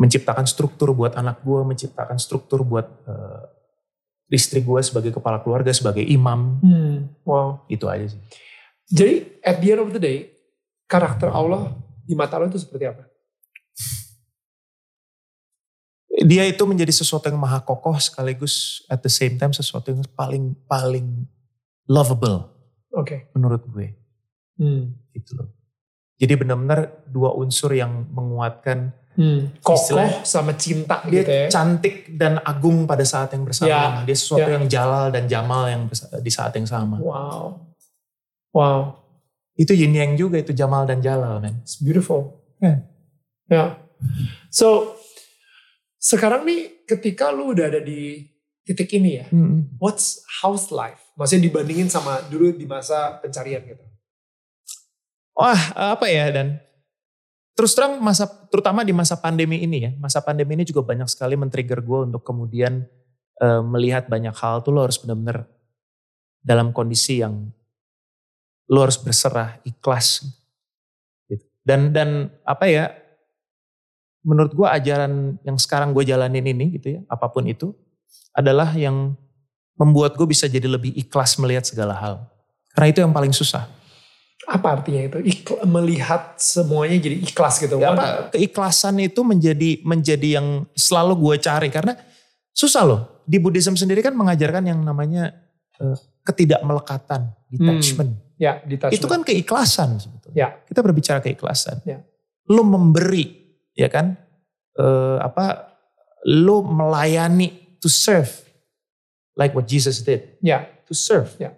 Menciptakan 0.00 0.48
struktur 0.48 0.96
buat 0.96 1.12
anak 1.12 1.44
gue, 1.44 1.60
menciptakan 1.60 2.16
struktur 2.16 2.64
buat 2.64 2.88
eh, 3.04 3.44
istri 4.32 4.64
gue 4.64 4.80
sebagai 4.80 5.12
kepala 5.12 5.44
keluarga, 5.44 5.68
sebagai 5.76 6.00
imam. 6.00 6.56
Hmm. 6.64 6.96
Wow. 7.28 7.68
Itu 7.68 7.84
aja 7.84 8.16
sih. 8.16 8.20
Jadi 8.88 9.44
at 9.44 9.60
the 9.60 9.68
end 9.76 9.84
of 9.84 9.92
the 9.92 10.00
day, 10.00 10.32
karakter 10.88 11.28
Allah 11.28 11.76
di 12.08 12.16
mata 12.16 12.40
lo 12.40 12.48
itu 12.48 12.56
seperti 12.56 12.88
apa? 12.88 13.04
Dia 16.20 16.48
itu 16.48 16.64
menjadi 16.64 16.96
sesuatu 16.96 17.28
yang 17.28 17.38
maha 17.38 17.60
kokoh 17.60 17.96
sekaligus 18.00 18.84
at 18.88 19.04
the 19.04 19.12
same 19.12 19.36
time 19.36 19.52
sesuatu 19.52 19.92
yang 19.92 20.04
paling 20.16 20.52
paling 20.68 21.24
lovable 21.88 22.59
Oke. 22.90 23.30
menurut 23.38 23.62
gue. 23.70 23.94
Hmm. 24.58 24.94
Gitu 25.14 25.38
loh. 25.38 25.48
Jadi 26.20 26.32
benar-benar 26.36 27.06
dua 27.08 27.32
unsur 27.38 27.72
yang 27.72 28.06
menguatkan 28.10 28.92
Hmm. 29.18 29.50
Kokoh 29.58 30.22
sama 30.22 30.54
cinta 30.54 31.02
dia 31.10 31.26
gitu 31.26 31.28
ya. 31.28 31.46
cantik 31.50 32.14
dan 32.14 32.38
agung 32.46 32.86
pada 32.86 33.02
saat 33.02 33.34
yang 33.34 33.42
bersamaan. 33.42 34.06
dia 34.06 34.14
sesuatu 34.16 34.46
ya. 34.46 34.54
yang 34.56 34.64
jalal 34.70 35.10
dan 35.10 35.26
jamal 35.26 35.66
yang 35.66 35.90
di 36.22 36.30
saat 36.30 36.54
yang 36.54 36.64
sama. 36.64 36.96
Wow. 37.02 37.74
Wow. 38.54 39.02
Itu 39.58 39.74
yin 39.74 39.92
yang 39.92 40.14
juga 40.14 40.38
itu 40.38 40.54
jamal 40.54 40.86
dan 40.86 41.02
jalal, 41.02 41.42
men. 41.42 41.58
It's 41.60 41.82
beautiful. 41.82 42.38
Ya. 42.62 42.86
Ya. 43.50 43.64
So, 44.48 44.94
sekarang 46.00 46.46
nih 46.46 46.86
ketika 46.88 47.28
lu 47.34 47.52
udah 47.52 47.66
ada 47.66 47.82
di 47.82 48.24
titik 48.64 48.90
ini 48.96 49.20
ya. 49.22 49.26
Mm-mm. 49.32 49.76
What's 49.80 50.24
house 50.42 50.70
life? 50.70 51.00
Maksudnya 51.16 51.48
dibandingin 51.48 51.88
sama 51.88 52.22
dulu 52.28 52.52
di 52.54 52.64
masa 52.68 53.18
pencarian 53.20 53.64
gitu. 53.64 53.84
Wah 55.36 55.94
apa 55.96 56.04
ya 56.10 56.28
dan 56.28 56.60
terus 57.56 57.76
terang 57.76 58.00
masa 58.00 58.28
terutama 58.48 58.84
di 58.84 58.92
masa 58.92 59.20
pandemi 59.20 59.60
ini 59.60 59.88
ya 59.88 59.90
masa 60.00 60.24
pandemi 60.24 60.56
ini 60.56 60.64
juga 60.64 60.80
banyak 60.80 61.08
sekali 61.12 61.36
men-trigger 61.36 61.84
gue 61.84 61.98
untuk 62.12 62.24
kemudian 62.24 62.88
eh, 63.40 63.62
melihat 63.64 64.08
banyak 64.08 64.32
hal 64.32 64.64
tuh 64.64 64.72
lo 64.72 64.84
harus 64.84 65.00
benar-benar 65.00 65.44
dalam 66.40 66.72
kondisi 66.72 67.20
yang 67.20 67.52
lo 68.70 68.78
harus 68.80 68.96
berserah 68.96 69.60
ikhlas 69.66 70.24
gitu. 71.28 71.44
dan 71.64 71.92
dan 71.92 72.32
apa 72.48 72.64
ya 72.64 72.84
menurut 74.24 74.52
gue 74.52 74.68
ajaran 74.68 75.36
yang 75.44 75.56
sekarang 75.60 75.92
gue 75.92 76.04
jalanin 76.04 76.44
ini 76.44 76.80
gitu 76.80 76.96
ya 76.96 77.00
apa 77.08 77.28
pun 77.28 77.44
itu 77.44 77.76
adalah 78.34 78.72
yang 78.74 79.14
membuat 79.80 80.14
gue 80.14 80.28
bisa 80.28 80.44
jadi 80.44 80.68
lebih 80.68 80.92
ikhlas 80.92 81.40
melihat 81.40 81.64
segala 81.64 81.96
hal. 81.96 82.14
Karena 82.76 82.86
itu 82.92 83.00
yang 83.00 83.16
paling 83.16 83.32
susah. 83.32 83.64
Apa 84.44 84.80
artinya 84.80 85.04
itu? 85.08 85.18
Ikl- 85.24 85.62
melihat 85.64 86.36
semuanya 86.36 87.00
jadi 87.00 87.16
ikhlas 87.22 87.60
gitu. 87.60 87.80
Ya, 87.80 87.92
apa 87.96 88.32
keikhlasan 88.32 89.00
itu 89.00 89.20
menjadi 89.24 89.80
menjadi 89.84 90.40
yang 90.40 90.68
selalu 90.76 91.16
gue 91.16 91.34
cari. 91.40 91.68
Karena 91.72 91.96
susah 92.52 92.82
loh. 92.84 93.00
Di 93.24 93.40
Buddhism 93.40 93.78
sendiri 93.78 94.04
kan 94.04 94.12
mengajarkan 94.12 94.64
yang 94.68 94.80
namanya 94.82 95.32
eh, 95.80 95.96
ketidakmelekatan 96.24 97.30
detachment. 97.48 98.12
Ya, 98.40 98.60
detachment. 98.64 98.96
itu 98.96 99.06
kan 99.06 99.20
keikhlasan 99.24 100.00
sebetulnya. 100.00 100.36
Ya. 100.36 100.48
kita 100.64 100.80
berbicara 100.80 101.20
keikhlasan. 101.20 101.84
Ya. 101.84 102.00
lo 102.50 102.66
memberi 102.66 103.54
ya 103.76 103.86
kan? 103.86 104.16
Eh, 104.74 105.18
apa? 105.20 105.76
Lo 106.26 106.64
melayani 106.64 107.69
to 107.80 107.88
serve 107.88 108.28
like 109.34 109.52
what 109.52 109.64
Jesus 109.64 110.00
did 110.00 110.36
Ya, 110.38 110.68
to 110.84 110.92
serve 110.92 111.32
Ya. 111.36 111.56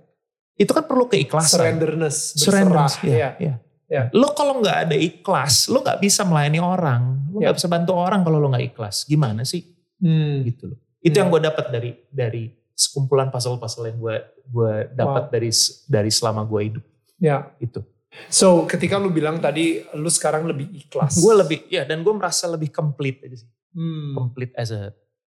itu 0.54 0.70
kan 0.70 0.84
perlu 0.84 1.06
keikhlasan 1.06 1.58
surrenderness, 1.58 2.38
Surrender, 2.38 2.78
berserah. 2.86 3.02
ya, 3.02 3.16
Ya. 3.16 3.30
ya. 3.38 3.54
Ya. 3.88 4.02
Lo 4.10 4.32
kalau 4.32 4.56
nggak 4.58 4.88
ada 4.88 4.96
ikhlas, 4.96 5.68
lo 5.68 5.84
nggak 5.84 6.00
bisa 6.00 6.24
melayani 6.24 6.58
orang, 6.58 7.28
lo 7.28 7.38
Ya. 7.38 7.50
nggak 7.50 7.56
bisa 7.60 7.68
bantu 7.68 7.92
orang 7.92 8.22
kalau 8.22 8.38
lo 8.38 8.48
nggak 8.48 8.72
ikhlas. 8.72 9.04
Gimana 9.04 9.44
sih? 9.44 9.60
Hmm. 10.00 10.40
Gitu 10.42 10.72
loh. 10.72 10.78
Itu 10.98 11.12
Hmm. 11.12 11.20
yang 11.20 11.28
gue 11.28 11.40
dapat 11.42 11.66
dari 11.68 11.90
dari 12.08 12.44
sekumpulan 12.72 13.28
puzzle-puzzle 13.28 13.84
yang 13.86 13.98
gue 13.98 14.16
gue 14.48 14.72
dapat 14.92 15.28
dari 15.28 15.50
dari 15.84 16.10
selama 16.10 16.42
gue 16.42 16.60
hidup 16.64 16.84
Ya. 17.18 17.52
itu. 17.58 17.84
So, 18.28 18.64
ketika 18.64 18.96
lu 18.96 19.08
bilang 19.08 19.40
tadi 19.40 19.84
lu 19.92 20.08
sekarang 20.08 20.44
lebih 20.44 20.68
ikhlas. 20.74 21.16
Gue 21.16 21.32
lebih 21.34 21.64
ya 21.68 21.84
dan 21.84 22.00
gue 22.00 22.12
merasa 22.12 22.44
lebih 22.46 22.68
complete 22.68 23.24
aja 23.24 23.36
sih, 23.40 23.50
Hmm. 23.72 24.12
complete 24.14 24.52
as 24.54 24.68
a 24.68 24.92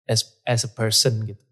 as 0.09 0.41
as 0.49 0.65
a 0.65 0.71
person 0.73 1.29
gitu. 1.29 1.45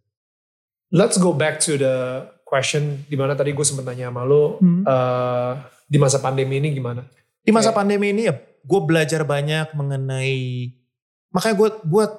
Let's 0.90 1.20
go 1.20 1.30
back 1.36 1.60
to 1.68 1.76
the 1.76 1.94
question 2.42 3.04
di 3.06 3.14
mana 3.14 3.36
tadi 3.36 3.52
gue 3.52 3.66
sempat 3.66 3.84
nanya 3.84 4.08
sama 4.08 4.24
lu 4.24 4.56
Hmm. 4.58 4.82
eh, 4.82 5.52
di 5.86 5.98
masa 6.00 6.18
pandemi 6.18 6.58
ini 6.58 6.74
gimana? 6.74 7.04
Di 7.44 7.54
masa 7.54 7.70
Oke. 7.70 7.78
pandemi 7.78 8.10
ini 8.10 8.26
ya 8.26 8.34
gue 8.40 8.80
belajar 8.82 9.22
banyak 9.22 9.76
mengenai 9.76 10.72
makanya 11.30 11.54
gue 11.54 11.70
buat 11.86 12.10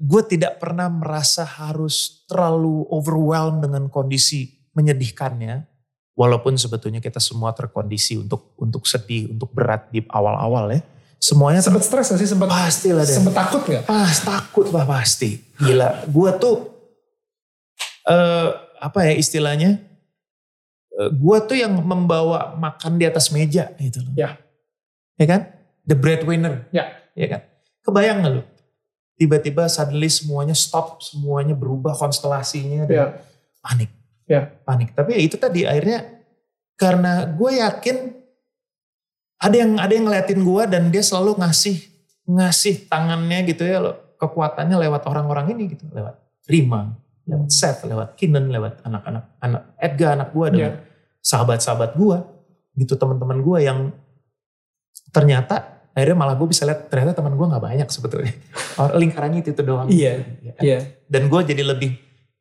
gue 0.00 0.22
tidak 0.26 0.58
pernah 0.58 0.90
merasa 0.90 1.46
harus 1.46 2.24
terlalu 2.26 2.82
overwhelmed 2.90 3.62
dengan 3.62 3.86
kondisi 3.86 4.66
menyedihkannya 4.74 5.62
walaupun 6.18 6.58
sebetulnya 6.58 6.98
kita 6.98 7.22
semua 7.22 7.54
terkondisi 7.54 8.18
untuk 8.18 8.54
untuk 8.58 8.86
sedih 8.90 9.30
untuk 9.30 9.54
berat 9.54 9.90
di 9.94 10.02
awal-awal 10.10 10.74
ya 10.74 10.80
semuanya 11.24 11.64
Sempat 11.64 11.80
stres 11.82 12.12
gak 12.12 12.20
sih? 12.20 12.28
Sempat 12.28 12.48
pasti 12.52 12.92
lah 12.92 13.00
deh 13.02 13.16
sempat 13.16 13.32
takut 13.34 13.62
gak? 13.64 13.82
pas 13.88 14.12
takut 14.20 14.66
lah 14.68 14.84
pasti 14.84 15.40
gila 15.56 16.04
gue 16.04 16.30
tuh 16.36 16.56
eh 18.04 18.48
apa 18.78 18.98
ya 19.08 19.14
istilahnya 19.16 19.80
Eh, 20.94 21.10
gue 21.10 21.38
tuh 21.42 21.58
yang 21.58 21.74
membawa 21.74 22.54
makan 22.54 22.94
di 22.94 23.02
atas 23.02 23.34
meja 23.34 23.66
gitu 23.82 23.98
loh 23.98 24.14
Ya. 24.14 24.38
ya 25.18 25.26
kan 25.26 25.50
the 25.82 25.98
breadwinner 25.98 26.70
Ya. 26.70 26.86
ya 27.18 27.26
kan 27.26 27.40
kebayang 27.82 28.22
gak 28.22 28.30
lu 28.30 28.42
tiba-tiba 29.14 29.66
suddenly 29.66 30.06
semuanya 30.06 30.54
stop 30.54 31.02
semuanya 31.02 31.58
berubah 31.58 31.98
konstelasinya 31.98 32.86
dan 32.86 32.94
Ya. 32.94 33.06
panik 33.58 33.90
Ya. 34.30 34.40
panik 34.62 34.94
tapi 34.94 35.18
ya 35.18 35.20
itu 35.20 35.34
tadi 35.34 35.66
akhirnya 35.66 36.14
karena 36.78 37.26
gue 37.26 37.50
yakin 37.58 37.96
ada 39.38 39.56
yang 39.56 39.76
ada 39.76 39.92
yang 39.92 40.04
ngeliatin 40.06 40.40
gue 40.40 40.62
dan 40.66 40.82
dia 40.88 41.02
selalu 41.02 41.36
ngasih 41.38 41.76
ngasih 42.24 42.88
tangannya 42.88 43.44
gitu 43.48 43.62
ya 43.62 43.78
lo 43.78 43.92
kekuatannya 44.16 44.76
lewat 44.78 45.02
orang-orang 45.06 45.52
ini 45.52 45.76
gitu 45.76 45.84
lewat 45.92 46.16
Rima 46.46 46.96
lewat 47.24 47.48
Seth 47.50 47.84
lewat 47.84 48.16
Kinan 48.16 48.48
lewat 48.48 48.80
anak-anak 48.82 49.24
anak 49.40 49.62
Edgar 49.76 50.16
anak 50.16 50.30
gue 50.32 50.46
dan 50.50 50.60
Ya. 50.60 50.70
sahabat-sahabat 51.20 51.96
gue 51.96 52.16
gitu 52.76 52.96
teman-teman 52.96 53.40
gue 53.40 53.58
yang 53.60 53.78
ternyata 55.10 55.86
akhirnya 55.94 56.16
malah 56.18 56.34
gue 56.34 56.48
bisa 56.50 56.66
lihat 56.66 56.90
ternyata 56.90 57.14
teman 57.14 57.34
gue 57.34 57.46
nggak 57.46 57.62
banyak 57.62 57.88
sebetulnya 57.88 58.34
lingkarannya 59.00 59.40
itu, 59.44 59.50
itu 59.54 59.62
doang 59.62 59.86
Iya. 59.88 60.14
Ya 60.42 60.52
kan? 60.56 60.62
Iya. 60.64 60.78
dan 61.06 61.22
gue 61.28 61.40
jadi 61.44 61.62
lebih 61.62 61.90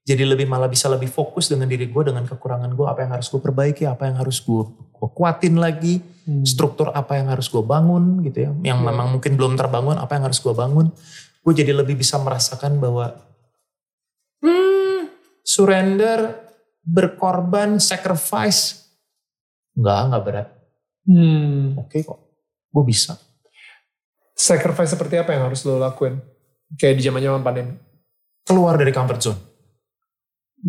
jadi 0.04 0.24
lebih 0.28 0.52
malah 0.52 0.68
bisa 0.68 0.92
lebih 0.92 1.08
fokus 1.08 1.48
dengan 1.48 1.70
diri 1.70 1.88
gue 1.88 2.04
dengan 2.04 2.28
kekurangan 2.28 2.72
gue 2.72 2.86
apa 2.88 3.00
yang 3.08 3.12
harus 3.16 3.28
gue 3.32 3.40
perbaiki 3.40 3.88
apa 3.88 4.04
yang 4.10 4.18
harus 4.20 4.40
gue 4.40 4.64
kuatin 5.16 5.56
lagi 5.56 6.04
Hmm. 6.24 6.48
struktur 6.48 6.88
apa 6.90 7.20
yang 7.20 7.28
harus 7.28 7.48
gue 7.48 7.60
bangun 7.60 8.24
gitu 8.24 8.38
ya 8.42 8.52
yang 8.64 8.80
Ya. 8.80 8.86
memang 8.86 9.12
mungkin 9.12 9.36
belum 9.36 9.54
terbangun 9.54 9.96
apa 9.96 10.16
yang 10.16 10.24
harus 10.24 10.40
gue 10.40 10.52
bangun 10.52 10.88
gue 11.44 11.54
jadi 11.54 11.76
lebih 11.76 11.96
bisa 11.96 12.16
merasakan 12.16 12.80
bahwa 12.80 13.20
hmm, 14.40 15.12
surrender 15.44 16.40
berkorban 16.80 17.76
sacrifice 17.78 18.88
nggak 19.74 20.00
nggak 20.08 20.24
berat 20.24 20.48
Hmm. 21.04 21.76
oke 21.76 21.98
kok 22.00 22.20
gue 22.70 22.84
bisa 22.84 23.20
Sacrifice 24.34 24.90
seperti 24.90 25.14
apa 25.14 25.30
yang 25.30 25.46
harus 25.46 25.62
lo 25.62 25.78
lakuin? 25.78 26.18
Kayak 26.74 26.96
di 26.98 27.04
zaman-zaman 27.04 27.44
pandemi. 27.44 27.78
keluar 28.42 28.76
dari 28.76 28.90
comfort 28.90 29.22
zone 29.22 29.40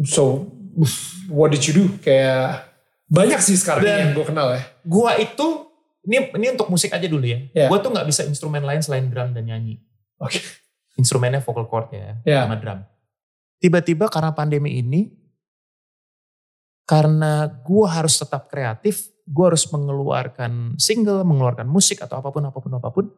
So, 0.02 0.50
what 1.32 1.48
did 1.48 1.62
you 1.62 1.72
do? 1.72 1.84
Kayak 1.98 2.66
banyak 3.06 3.38
sih 3.38 3.54
sekarang 3.54 3.82
Dan- 3.82 3.98
yang 4.00 4.10
gue 4.12 4.26
kenal 4.26 4.52
ya. 4.52 4.62
Gua 4.84 5.16
itu 5.16 5.68
ini 6.04 6.28
ini 6.36 6.46
untuk 6.52 6.68
musik 6.68 6.92
aja 6.92 7.08
dulu 7.08 7.24
ya. 7.24 7.40
Ya. 7.56 7.66
Gua 7.72 7.80
tuh 7.80 7.90
nggak 7.90 8.06
bisa 8.06 8.22
instrumen 8.28 8.60
lain 8.62 8.84
selain 8.84 9.08
drum 9.08 9.32
dan 9.32 9.48
nyanyi. 9.48 9.80
Oke. 10.20 10.38
Instrumennya 10.94 11.42
vocal 11.42 11.66
chord 11.66 11.90
ya, 11.90 12.20
Ya. 12.22 12.46
sama 12.46 12.60
drum. 12.60 12.78
Tiba-tiba 13.58 14.06
karena 14.12 14.30
pandemi 14.30 14.78
ini, 14.78 15.10
karena 16.84 17.48
gua 17.64 17.98
harus 17.98 18.14
tetap 18.20 18.46
kreatif, 18.52 19.08
gua 19.24 19.50
harus 19.50 19.64
mengeluarkan 19.72 20.76
single, 20.76 21.24
mengeluarkan 21.24 21.66
musik 21.66 22.04
atau 22.04 22.20
apa 22.20 22.28
pun 22.30 22.44
apa 22.44 22.58
pun 22.60 22.72
apa 22.76 22.88
pun, 22.92 23.08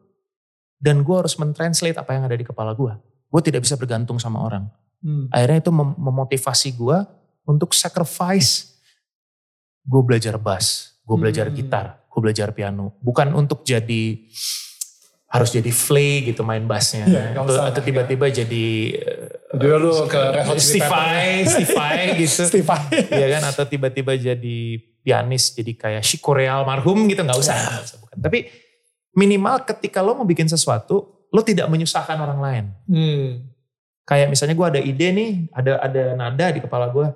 dan 0.79 1.03
gua 1.03 1.21
harus 1.21 1.35
mentranslate 1.37 1.99
apa 1.99 2.15
yang 2.15 2.23
ada 2.25 2.33
di 2.33 2.47
kepala 2.47 2.71
gua. 2.73 2.97
Gue 3.27 3.43
tidak 3.43 3.67
bisa 3.67 3.75
bergantung 3.75 4.15
sama 4.23 4.39
orang. 4.39 4.71
Hmm. 5.03 5.27
Akhirnya 5.35 5.59
itu 5.59 5.71
mem- 5.75 5.99
memotivasi 5.99 6.73
gue 6.79 6.97
untuk 7.43 7.75
sacrifice. 7.75 8.79
Gue 9.83 9.99
belajar 9.99 10.39
bass, 10.39 10.95
gue 11.07 11.15
belajar 11.17 11.47
Hmm. 11.47 11.55
gitar, 11.55 12.03
gue 12.03 12.19
belajar 12.19 12.51
piano. 12.51 12.99
Bukan 12.99 13.31
untuk 13.31 13.63
jadi 13.63 14.27
harus 15.27 15.51
jadi 15.51 15.71
flay 15.71 16.23
gitu 16.23 16.43
main 16.43 16.63
bassnya. 16.63 17.07
Nggak 17.07 17.71
atau, 17.71 17.81
tiba-tiba 17.83 18.25
jadi 18.27 18.65
uh, 18.95 19.55
Dulu 19.59 19.75
lu 19.79 19.91
ke 20.07 20.19
Red 20.19 20.43
Hot 20.43 20.59
gitu. 20.59 20.83
Vai. 20.83 21.47
Iya 23.07 23.27
kan 23.39 23.43
atau 23.47 23.63
tiba-tiba 23.63 24.15
jadi 24.15 24.57
pianis 24.99 25.55
jadi 25.55 25.71
kayak 25.71 26.03
Chico 26.03 26.35
Real 26.35 26.67
marhum 26.67 27.07
gitu 27.07 27.23
nggak 27.23 27.39
usah, 27.39 27.55
nggak 27.55 27.85
usah 27.87 27.97
bukan. 28.03 28.17
Tapi 28.19 28.39
minimal 29.15 29.63
ketika 29.63 30.03
lo 30.03 30.15
mau 30.15 30.27
bikin 30.27 30.47
sesuatu, 30.47 31.27
lo 31.31 31.41
tidak 31.43 31.67
menyusahkan 31.67 32.15
orang 32.15 32.39
lain 32.39 32.65
Hmm. 32.87 33.29
kayak 34.03 34.27
misalnya 34.27 34.55
gue 34.55 34.67
ada 34.67 34.79
ide 34.79 35.07
nih, 35.11 35.31
ada 35.51 35.71
ada 35.79 36.03
nada 36.13 36.45
di 36.51 36.59
kepala 36.59 36.87
gue. 36.87 37.07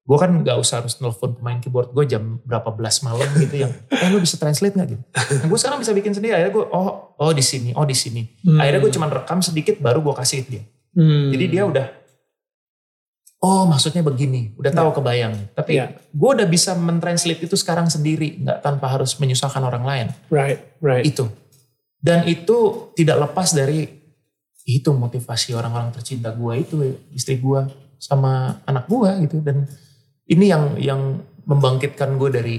Gue 0.00 0.16
kan 0.18 0.32
nggak 0.32 0.56
usah 0.58 0.82
harus 0.82 0.98
nelfon 0.98 1.38
pemain 1.38 1.60
keyboard 1.60 1.94
gue 1.94 2.04
jam 2.08 2.42
berapa 2.42 2.72
belas 2.74 2.98
malam 3.04 3.30
gitu 3.38 3.62
yang, 3.62 3.70
eh 3.88 4.08
lu 4.10 4.18
bisa 4.18 4.34
translate 4.40 4.74
nggak 4.74 4.88
gitu? 4.96 5.02
Nah, 5.38 5.46
gue 5.46 5.58
sekarang 5.60 5.78
bisa 5.78 5.92
bikin 5.94 6.12
sendiri. 6.16 6.34
Akhirnya 6.34 6.52
gue, 6.56 6.64
oh 6.66 7.14
oh 7.14 7.30
di 7.30 7.44
sini, 7.44 7.70
oh 7.78 7.86
di 7.86 7.94
sini. 7.94 8.26
Hmm. 8.42 8.58
Akhirnya 8.58 8.80
gue 8.82 8.92
cuma 8.96 9.06
rekam 9.06 9.38
sedikit 9.38 9.78
baru 9.78 10.02
gue 10.02 10.14
kasih 10.18 10.42
dia. 10.48 10.62
Hmm. 10.96 11.30
Jadi 11.30 11.44
dia 11.46 11.62
udah, 11.62 11.86
oh 13.40 13.64
maksudnya 13.70 14.02
begini, 14.02 14.52
udah 14.58 14.72
tahu 14.74 14.90
kebayang. 14.98 15.34
Tapi 15.54 15.78
Ya. 15.78 15.94
gue 15.94 16.30
udah 16.34 16.48
bisa 16.48 16.74
mentranslate 16.74 17.46
itu 17.46 17.54
sekarang 17.54 17.86
sendiri, 17.86 18.40
nggak 18.42 18.66
tanpa 18.66 18.90
harus 18.90 19.14
menyusahkan 19.16 19.62
orang 19.62 19.84
lain. 19.86 20.06
Right, 20.26 20.58
right. 20.82 21.06
Itu. 21.06 21.30
Dan 22.00 22.24
itu 22.26 22.90
tidak 22.96 23.30
lepas 23.30 23.52
dari 23.52 23.84
itu 24.64 24.90
motivasi 24.92 25.56
orang-orang 25.56 25.92
tercinta 25.92 26.30
gue 26.32 26.54
itu 26.58 26.74
istri 27.12 27.40
gue 27.40 27.64
sama 28.00 28.60
anak 28.64 28.88
gue 28.88 29.28
gitu 29.28 29.40
dan 29.44 29.68
ini 30.30 30.46
yang 30.46 30.78
yang 30.78 31.00
membangkitkan 31.44 32.14
gue 32.14 32.30
dari 32.30 32.56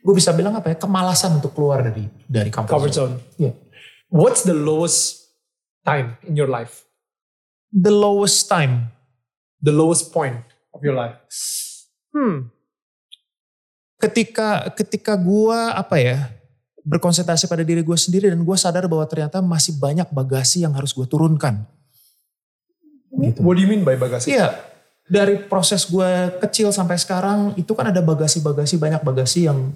gue 0.00 0.14
bisa 0.14 0.32
bilang 0.32 0.56
apa 0.56 0.72
ya 0.72 0.76
kemalasan 0.80 1.38
untuk 1.42 1.52
keluar 1.52 1.84
dari 1.84 2.08
dari 2.24 2.48
comfort, 2.48 2.72
Comfort 2.72 2.94
zone. 2.94 3.14
zone. 3.20 3.36
Iya. 3.36 3.52
What's 4.08 4.46
the 4.46 4.54
lowest 4.54 5.28
time 5.84 6.16
in 6.24 6.38
your 6.38 6.48
life? 6.48 6.86
the 7.76 7.92
lowest 7.92 8.48
time. 8.48 8.94
The 9.60 9.72
lowest 9.74 10.12
point 10.12 10.40
of 10.72 10.80
your 10.80 10.96
life. 10.96 11.20
Hmm. 12.12 12.52
Ketika 14.00 14.68
ketika 14.76 15.16
gua 15.16 15.76
apa 15.76 16.00
ya 16.00 16.32
berkonsentrasi 16.86 17.50
pada 17.50 17.66
diri 17.66 17.82
gue 17.82 17.98
sendiri 17.98 18.30
dan 18.30 18.46
gue 18.46 18.54
sadar 18.54 18.86
bahwa 18.86 19.02
ternyata 19.10 19.42
masih 19.42 19.74
banyak 19.74 20.06
bagasi 20.14 20.62
yang 20.62 20.70
harus 20.70 20.94
gue 20.94 21.02
turunkan. 21.02 21.66
Gitu. 23.10 23.42
What 23.42 23.58
do 23.58 23.66
you 23.66 23.66
mean 23.66 23.82
by 23.82 23.98
bagasi? 23.98 24.38
Iya, 24.38 24.54
dari 25.06 25.38
proses 25.38 25.86
gue 25.86 26.10
kecil 26.42 26.70
sampai 26.70 26.98
sekarang 26.98 27.54
itu 27.54 27.70
kan 27.72 27.88
ada 27.88 28.02
bagasi-bagasi 28.02 28.76
banyak 28.76 29.02
bagasi 29.02 29.46
yang 29.46 29.70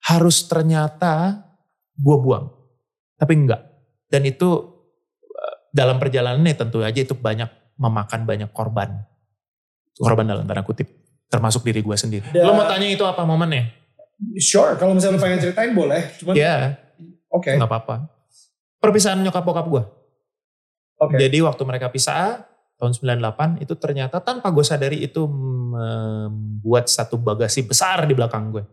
harus 0.00 0.44
ternyata 0.44 1.40
gue 1.94 2.16
buang, 2.16 2.48
tapi 3.16 3.36
enggak. 3.36 3.60
Dan 4.06 4.24
itu 4.24 4.48
eh, 5.24 5.54
dalam 5.70 5.96
perjalanannya 5.96 6.54
tentu 6.56 6.80
aja 6.80 6.96
itu 6.96 7.12
banyak 7.12 7.48
memakan 7.76 8.24
banyak 8.24 8.50
korban, 8.52 9.00
korban 9.96 10.28
dalam 10.28 10.44
tanda 10.44 10.60
kutip, 10.60 10.88
termasuk 11.28 11.64
diri 11.64 11.80
gue 11.80 11.96
sendiri. 11.96 12.26
Da- 12.32 12.44
Lo 12.44 12.52
mau 12.52 12.64
tanya 12.64 12.84
itu 12.84 13.04
apa 13.04 13.24
momennya? 13.24 13.72
Sure, 14.36 14.76
kalau 14.76 14.92
misalnya 14.92 15.16
pengen 15.16 15.40
ceritain 15.40 15.72
boleh. 15.72 16.04
Cuman, 16.20 16.36
Ya, 16.36 16.76
oke. 17.32 17.56
nggak 17.56 17.64
apa-apa. 17.64 18.04
Perpisahan 18.76 19.16
nyokap 19.20 19.40
bokap 19.40 19.64
gue. 19.64 19.82
Oke. 21.00 21.16
Jadi 21.16 21.40
waktu 21.40 21.62
mereka 21.64 21.88
pisah 21.88 22.44
tahun 22.80 22.96
98 22.96 23.60
itu 23.60 23.76
ternyata 23.76 24.16
tanpa 24.24 24.48
gue 24.48 24.64
sadari 24.64 25.04
itu 25.04 25.28
membuat 25.28 26.88
satu 26.88 27.20
bagasi 27.20 27.68
besar 27.68 28.08
di 28.08 28.16
belakang 28.16 28.48
gue. 28.50 28.64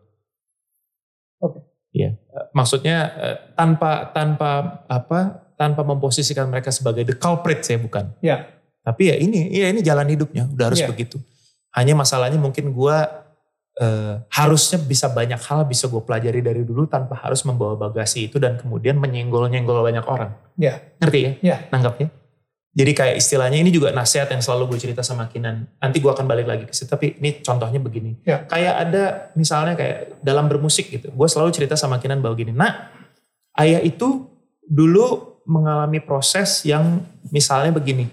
Oke. 1.43 1.59
Iya. 1.91 2.15
Eh, 2.15 2.45
Maksudnya 2.55 2.97
eh, 3.19 3.37
tanpa 3.53 4.09
tanpa 4.15 4.83
apa? 4.87 5.43
Tanpa 5.57 5.81
memposisikan 5.81 6.45
mereka 6.47 6.69
sebagai 6.69 7.01
the 7.03 7.17
culprit 7.17 7.65
saya 7.65 7.81
bukan. 7.81 8.13
Ya. 8.21 8.45
Tapi 8.85 9.09
ya 9.11 9.15
ini 9.17 9.51
ya 9.51 9.67
ini 9.67 9.81
jalan 9.83 10.07
hidupnya 10.07 10.47
udah 10.47 10.71
harus 10.71 10.79
Iya. 10.79 10.89
begitu. 10.89 11.17
Hanya 11.75 11.97
masalahnya 11.97 12.39
mungkin 12.39 12.71
gue 12.71 12.97
eh, 13.77 14.13
harusnya 14.33 14.81
bisa 14.81 15.09
banyak 15.09 15.37
hal 15.37 15.65
bisa 15.69 15.85
gue 15.85 16.01
pelajari 16.01 16.41
dari 16.41 16.61
dulu 16.65 16.85
tanpa 16.89 17.13
harus 17.17 17.45
membawa 17.45 17.77
bagasi 17.77 18.29
itu 18.29 18.37
dan 18.41 18.57
kemudian 18.57 18.97
menyenggol-nyenggol 18.97 19.81
banyak 19.85 20.05
orang. 20.05 20.33
Ya. 20.57 20.81
Ngerti 21.01 21.19
ya? 21.21 21.31
Iya. 21.41 21.57
Nanggap 21.73 21.93
ya? 22.01 22.07
Jadi 22.77 22.91
kayak 22.93 23.15
istilahnya 23.17 23.57
ini 23.57 23.73
juga 23.73 23.89
nasihat 23.89 24.29
yang 24.29 24.37
selalu 24.37 24.77
gue 24.77 24.79
cerita 24.85 25.01
sama 25.01 25.25
Kinan. 25.25 25.65
Nanti 25.81 25.97
gue 25.97 26.11
akan 26.13 26.29
balik 26.29 26.45
lagi 26.45 26.69
ke 26.69 26.73
situ. 26.77 26.85
Tapi 26.85 27.17
ini 27.17 27.41
contohnya 27.41 27.81
begini. 27.81 28.21
Ya. 28.21 28.45
Kayak 28.45 28.73
ada 28.85 29.03
misalnya 29.33 29.73
kayak 29.73 30.21
dalam 30.21 30.45
bermusik 30.45 30.93
gitu. 30.93 31.09
Gue 31.09 31.25
selalu 31.25 31.49
cerita 31.49 31.73
sama 31.73 31.97
Kinan 31.97 32.21
bahwa 32.21 32.37
gini. 32.37 32.53
Nah 32.53 32.93
ayah 33.57 33.81
itu 33.81 34.29
dulu 34.61 35.41
mengalami 35.49 35.97
proses 35.97 36.61
yang 36.63 37.01
misalnya 37.33 37.73
begini. 37.73 38.05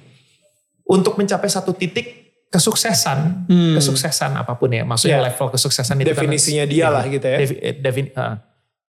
Untuk 0.89 1.21
mencapai 1.21 1.53
satu 1.53 1.77
titik 1.77 2.25
kesuksesan. 2.49 3.45
Hmm. 3.51 3.75
Kesuksesan 3.77 4.33
apa 4.33 4.57
pun 4.57 4.73
ya. 4.73 4.87
Maksudnya 4.87 5.21
Ya. 5.21 5.27
level 5.29 5.53
kesuksesan 5.53 5.99
itu 5.99 6.09
kan- 6.09 6.25
Definisinya 6.25 6.65
dia 6.65 6.89
lah 6.89 7.05
gitu 7.05 7.27
ya. 7.27 7.37
Devi- 7.37 7.61
eh, 7.61 7.75
defin- 7.77 8.15
ah. 8.17 8.41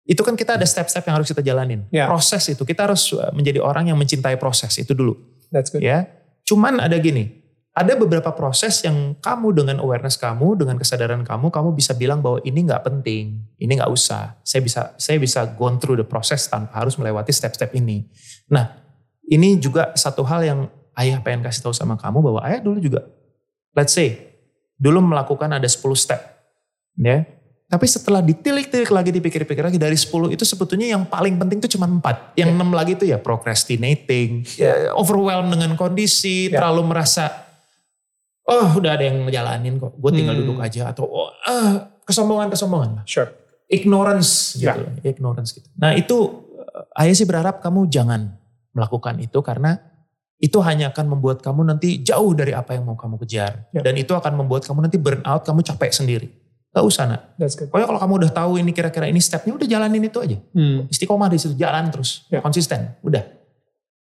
itu 0.03 0.19
kan 0.27 0.35
kita 0.35 0.59
ada 0.59 0.67
step-step 0.67 1.07
yang 1.07 1.15
harus 1.15 1.31
kita 1.31 1.41
jalanin. 1.41 1.87
Ya. 1.95 2.11
Proses 2.11 2.43
itu 2.51 2.67
kita 2.67 2.91
harus 2.91 3.15
uh, 3.15 3.31
menjadi 3.31 3.63
orang 3.63 3.87
yang 3.87 3.95
mencintai 3.95 4.35
proses 4.35 4.75
itu 4.75 4.99
dulu, 4.99 5.15
That's 5.53 5.69
good. 5.69 5.85
ya. 5.85 6.09
Cuman 6.49 6.81
ada 6.81 6.97
gini, 6.99 7.43
ada 7.73 7.97
beberapa 7.97 8.29
proses 8.37 8.85
yang 8.85 9.17
kamu 9.17 9.57
dengan 9.57 9.77
awareness 9.81 10.21
kamu, 10.21 10.61
dengan 10.61 10.77
kesadaran 10.77 11.25
kamu, 11.25 11.49
kamu 11.49 11.73
bisa 11.73 11.97
bilang 11.97 12.21
bahwa 12.21 12.41
ini 12.45 12.69
nggak 12.69 12.85
penting, 12.85 13.41
ini 13.57 13.73
nggak 13.77 13.89
usah. 13.89 14.37
Saya 14.45 14.61
bisa 14.61 14.81
saya 15.01 15.17
bisa 15.17 15.49
go 15.57 15.73
through 15.81 15.97
the 15.97 16.05
process 16.05 16.45
tanpa 16.49 16.85
harus 16.85 17.01
melewati 17.01 17.33
step-step 17.33 17.73
ini. 17.73 18.09
Nah, 18.53 18.77
ini 19.25 19.57
juga 19.57 19.97
satu 19.97 20.21
hal 20.25 20.45
yang 20.45 20.61
ayah 21.01 21.21
pengen 21.25 21.41
kasih 21.45 21.65
tahu 21.65 21.73
sama 21.73 21.97
kamu 21.97 22.21
bahwa 22.21 22.41
ayah 22.45 22.61
dulu 22.61 22.77
juga, 22.77 23.09
let's 23.73 23.97
say, 23.97 24.21
dulu 24.77 25.01
melakukan 25.01 25.49
ada 25.49 25.65
10 25.65 25.81
step, 25.97 26.21
ya. 27.01 27.25
Tapi 27.73 27.89
setelah 27.89 28.21
ditilik-tilik 28.21 28.93
lagi, 28.93 29.09
dipikir-pikir 29.09 29.65
lagi 29.65 29.81
dari 29.81 29.97
10 29.97 30.29
itu 30.29 30.45
sebetulnya 30.45 30.93
yang 30.93 31.09
paling 31.09 31.41
penting 31.41 31.57
itu 31.57 31.73
cuma 31.81 31.89
4. 31.89 32.37
Yang 32.37 32.51
6 32.53 32.69
lagi 32.69 32.93
itu 33.01 33.05
ya 33.09 33.17
procrastinating, 33.17 34.45
ya, 34.61 34.93
overwhelmed 34.93 35.57
dengan 35.57 35.73
kondisi, 35.81 36.53
Ya. 36.53 36.61
terlalu 36.61 36.93
merasa 36.93 37.33
oh 38.45 38.77
udah 38.77 38.93
ada 38.93 39.09
yang 39.09 39.25
ngejalanin 39.25 39.81
kok, 39.81 39.97
gue 39.97 40.11
tinggal 40.13 40.37
Hmm. 40.37 40.43
duduk 40.45 40.59
aja 40.61 40.93
atau 40.93 41.09
oh, 41.09 41.33
ah, 41.49 41.97
kesombongan-kesombongan, 42.05 43.09
Sure. 43.09 43.33
ignorance 43.73 44.61
Ya. 44.61 44.77
gitu, 44.77 44.85
ignorance 45.09 45.57
gitu. 45.57 45.65
Nah 45.81 45.97
itu 45.97 46.45
eh, 46.61 47.01
ayah 47.09 47.15
sih 47.17 47.25
berharap 47.25 47.65
kamu 47.65 47.89
jangan 47.89 48.37
melakukan 48.77 49.17
itu 49.17 49.41
karena 49.41 49.81
itu 50.37 50.59
hanya 50.61 50.93
akan 50.93 51.07
membuat 51.17 51.41
kamu 51.41 51.65
nanti 51.65 52.03
jauh 52.05 52.35
dari 52.37 52.53
apa 52.53 52.75
yang 52.77 52.85
mau 52.85 52.99
kamu 53.01 53.17
kejar. 53.25 53.71
Ya. 53.73 53.81
Dan 53.81 53.95
itu 53.97 54.13
akan 54.13 54.45
membuat 54.45 54.67
kamu 54.67 54.85
nanti 54.85 54.99
burn 55.01 55.23
out, 55.25 55.47
kamu 55.47 55.65
capek 55.65 55.89
sendiri. 55.89 56.29
Gak 56.73 56.85
usah 56.85 57.05
nak. 57.05 57.21
Pokoknya 57.69 57.85
kalau 57.85 58.01
kamu 58.01 58.15
udah 58.25 58.31
tahu 58.33 58.53
ini 58.57 58.73
kira-kira 58.73 59.05
ini 59.05 59.21
stepnya 59.21 59.53
udah 59.53 59.69
jalanin 59.69 60.01
itu 60.03 60.19
aja. 60.19 60.37
Hmm. 60.57 60.89
Istiqomah 60.89 61.29
di 61.29 61.37
situ 61.37 61.53
jalan 61.55 61.93
terus, 61.93 62.25
Ya. 62.29 62.41
konsisten, 62.41 62.97
udah. 63.05 63.21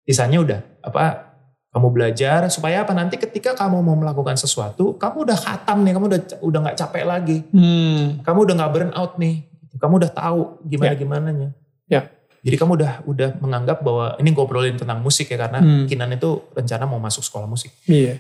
Sisanya 0.06 0.38
udah 0.38 0.60
apa 0.84 1.34
kamu 1.74 1.90
belajar 1.90 2.46
supaya 2.54 2.86
apa 2.86 2.94
nanti 2.94 3.18
ketika 3.18 3.58
kamu 3.58 3.82
mau 3.82 3.98
melakukan 3.98 4.38
sesuatu, 4.38 4.94
kamu 4.94 5.26
udah 5.26 5.38
khatam 5.38 5.82
nih, 5.82 5.98
kamu 5.98 6.06
udah 6.06 6.20
udah 6.46 6.60
nggak 6.62 6.78
capek 6.78 7.04
lagi, 7.04 7.38
Hmm. 7.50 8.22
kamu 8.22 8.40
udah 8.46 8.56
nggak 8.62 8.72
burn 8.72 8.92
out 8.94 9.18
nih, 9.18 9.50
kamu 9.74 9.94
udah 9.98 10.12
tahu 10.14 10.42
gimana 10.62 10.94
gimananya. 10.94 11.50
Ya. 11.90 12.06
Jadi 12.44 12.56
kamu 12.60 12.76
udah 12.78 12.92
udah 13.08 13.30
menganggap 13.40 13.82
bahwa 13.82 14.14
ini 14.20 14.30
ngobrolin 14.30 14.76
tentang 14.76 15.00
musik 15.02 15.26
ya 15.26 15.40
karena 15.40 15.64
Hmm. 15.64 15.88
Kinan 15.90 16.12
itu 16.12 16.46
rencana 16.54 16.86
mau 16.86 17.02
masuk 17.02 17.26
sekolah 17.26 17.48
musik. 17.50 17.74
Iya. 17.90 18.20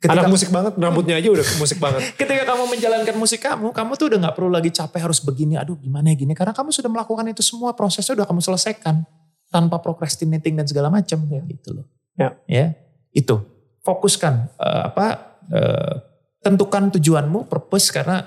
Ketika, 0.00 0.16
Anak 0.16 0.32
musik 0.32 0.48
banget, 0.48 0.72
rambutnya 0.80 1.20
aja 1.20 1.28
udah 1.28 1.44
musik 1.60 1.76
banget. 1.76 2.00
ketika 2.20 2.48
kamu 2.48 2.72
menjalankan 2.72 3.14
musik 3.20 3.40
kamu, 3.44 3.68
kamu 3.68 3.90
tuh 4.00 4.06
udah 4.08 4.18
nggak 4.24 4.34
perlu 4.40 4.48
lagi 4.48 4.72
capek 4.72 5.00
harus 5.04 5.20
begini, 5.20 5.60
aduh 5.60 5.76
gimana 5.76 6.08
ya 6.08 6.16
gini, 6.16 6.32
karena 6.32 6.56
kamu 6.56 6.72
sudah 6.72 6.88
melakukan 6.88 7.28
itu 7.28 7.44
semua 7.44 7.76
prosesnya 7.76 8.16
udah 8.16 8.24
kamu 8.24 8.40
selesaikan 8.40 9.04
tanpa 9.52 9.76
procrastinating 9.76 10.56
dan 10.56 10.64
segala 10.64 10.88
macam, 10.88 11.20
ya 11.28 11.44
gitu 11.44 11.76
loh. 11.76 11.84
Ya. 12.16 12.32
Ya, 12.48 12.80
itu 13.12 13.44
fokuskan 13.84 14.48
eh, 14.56 14.82
apa 14.88 15.36
eh, 15.52 15.94
tentukan 16.40 16.88
tujuanmu, 16.96 17.44
purpose 17.44 17.92
karena 17.92 18.24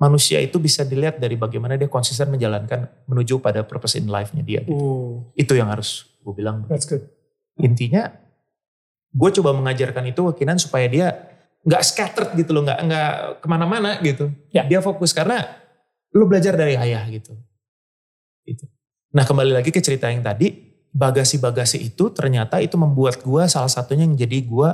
manusia 0.00 0.40
itu 0.40 0.56
bisa 0.56 0.80
dilihat 0.88 1.20
dari 1.20 1.36
bagaimana 1.36 1.76
dia 1.76 1.92
konsisten 1.92 2.32
menjalankan 2.32 2.88
menuju 3.04 3.44
pada 3.44 3.60
purpose 3.60 4.00
in 4.00 4.08
life-nya 4.08 4.40
dia. 4.40 4.64
Uh, 4.64 5.20
Itu 5.36 5.52
yang 5.52 5.68
harus 5.68 6.08
gue 6.24 6.32
bilang. 6.32 6.64
that's 6.64 6.88
good. 6.88 7.04
Intinya 7.60 8.08
gue 9.10 9.30
coba 9.40 9.50
mengajarkan 9.54 10.06
itu 10.10 10.20
ke 10.30 10.42
Kinan 10.42 10.58
supaya 10.58 10.86
dia 10.86 11.08
nggak 11.66 11.82
scattered 11.84 12.30
gitu 12.38 12.56
loh, 12.56 12.64
nggak 12.64 12.78
nggak 12.86 13.10
ke 13.44 13.46
mana-mana 13.50 13.98
gitu. 14.00 14.32
Ya. 14.54 14.64
Dia 14.64 14.80
fokus 14.80 15.12
karena 15.12 15.44
lu 16.14 16.26
belajar 16.26 16.56
dari 16.56 16.78
ayah 16.78 17.04
gitu. 17.10 17.36
Gitu. 18.46 18.64
Nah 19.12 19.26
kembali 19.26 19.52
lagi 19.52 19.70
ke 19.74 19.82
cerita 19.82 20.08
yang 20.08 20.22
tadi, 20.22 20.54
bagasi-bagasi 20.94 21.82
itu 21.82 22.10
ternyata 22.14 22.58
itu 22.62 22.78
membuat 22.78 23.22
gue 23.22 23.42
salah 23.46 23.70
satunya 23.70 24.06
yang 24.06 24.16
jadi 24.16 24.38
gue 24.42 24.70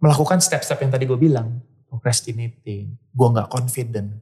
melakukan 0.00 0.40
step-step 0.40 0.80
yang 0.84 0.92
tadi 0.92 1.04
gue 1.08 1.16
bilang, 1.16 1.64
procrastinating, 1.88 2.92
gue 2.92 3.28
nggak 3.32 3.48
confident, 3.48 4.20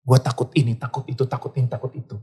gue 0.00 0.18
takut 0.24 0.48
ini, 0.56 0.72
takut 0.80 1.04
itu, 1.04 1.22
takut 1.28 1.52
ini, 1.56 1.68
takut 1.68 1.92
itu. 1.92 2.16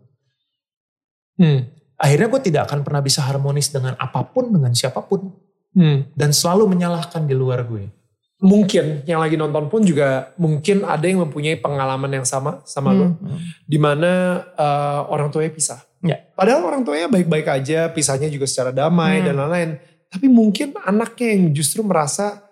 Hmm. 1.37 1.69
Akhirnya 1.95 2.27
gue 2.27 2.41
tidak 2.43 2.61
akan 2.67 2.81
pernah 2.81 2.99
bisa 3.05 3.21
harmonis 3.23 3.69
dengan 3.69 3.93
apa 3.95 4.25
pun, 4.25 4.49
dengan 4.51 4.73
siapa 4.73 5.05
pun 5.05 5.31
Hmm. 5.75 6.07
dan 6.15 6.31
selalu 6.31 6.71
menyalahkan 6.71 7.27
di 7.27 7.35
luar 7.35 7.67
gue. 7.67 7.91
Mungkin 8.39 9.03
yang 9.03 9.19
lagi 9.19 9.35
nonton 9.35 9.67
pun 9.67 9.83
juga 9.83 10.31
mungkin 10.35 10.83
ada 10.83 11.03
yang 11.03 11.23
mempunyai 11.23 11.55
pengalaman 11.55 12.11
yang 12.11 12.27
sama 12.27 12.63
sama 12.63 12.91
lo. 12.91 13.11
Hmm. 13.15 13.39
di 13.63 13.75
mana 13.75 14.11
eh, 14.55 14.99
orang 15.07 15.27
tuanya 15.29 15.51
pisah. 15.51 15.79
Ya. 15.99 16.21
Padahal 16.31 16.63
orang 16.63 16.85
tuanya 16.85 17.09
baik-baik 17.09 17.47
aja, 17.49 17.89
pisahnya 17.89 18.29
juga 18.29 18.45
secara 18.45 18.69
damai 18.71 19.19
Hmm. 19.19 19.25
dan 19.27 19.35
lain-lain. 19.35 19.69
Tapi 20.07 20.27
mungkin 20.27 20.77
anaknya 20.79 21.27
yang 21.33 21.43
justru 21.51 21.81
merasa 21.81 22.45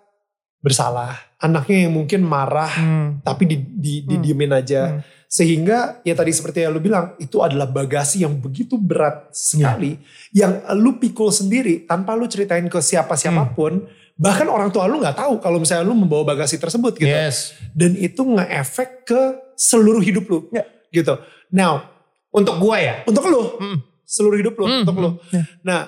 bersalah, 0.58 1.16
anaknya 1.38 1.86
yang 1.86 1.92
mungkin 1.92 2.24
marah 2.24 2.72
Hmm. 2.72 3.08
tapi 3.20 3.44
di, 3.44 3.56
di, 3.60 3.94
Hmm. 4.00 4.08
didiemin 4.10 4.52
aja. 4.52 4.82
Hmm. 4.88 5.00
Sehingga 5.34 5.98
ya 6.06 6.14
tadi 6.14 6.30
seperti 6.30 6.62
yang 6.62 6.70
lu 6.70 6.78
bilang, 6.78 7.18
itu 7.18 7.42
adalah 7.42 7.66
bagasi 7.66 8.22
yang 8.22 8.38
begitu 8.38 8.78
berat 8.78 9.34
sekali. 9.34 9.98
Yang 10.30 10.62
lu 10.78 10.94
pikul 11.02 11.34
sendiri 11.34 11.90
tanpa 11.90 12.14
lu 12.14 12.30
ceritain 12.30 12.62
ke 12.70 12.78
siapa-siapapun. 12.78 13.82
Bahkan 14.14 14.46
orang 14.46 14.70
tua 14.70 14.86
lu 14.86 15.02
gak 15.02 15.18
tahu 15.18 15.42
kalau 15.42 15.58
misalnya 15.58 15.82
lu 15.82 15.98
membawa 15.98 16.22
bagasi 16.22 16.54
tersebut 16.54 17.02
gitu 17.02 17.10
Yes. 17.10 17.50
dan 17.74 17.98
itu 17.98 18.22
nge-efek 18.22 19.10
ke 19.10 19.22
seluruh 19.58 19.98
hidup 19.98 20.30
lu 20.30 20.38
Ya. 20.54 20.62
gitu. 20.94 21.18
Now, 21.50 21.90
Untuk 22.30 22.62
gue 22.62 22.78
ya. 22.78 23.02
untuk 23.02 23.26
lu, 23.26 23.42
Hmm. 23.58 23.78
seluruh 24.06 24.38
hidup 24.38 24.54
lu, 24.54 24.70
Hmm. 24.70 24.86
untuk 24.86 24.96
lu. 25.02 25.10
Ya. 25.34 25.42
Nah, 25.66 25.80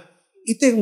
itu 0.42 0.58
yang 0.58 0.78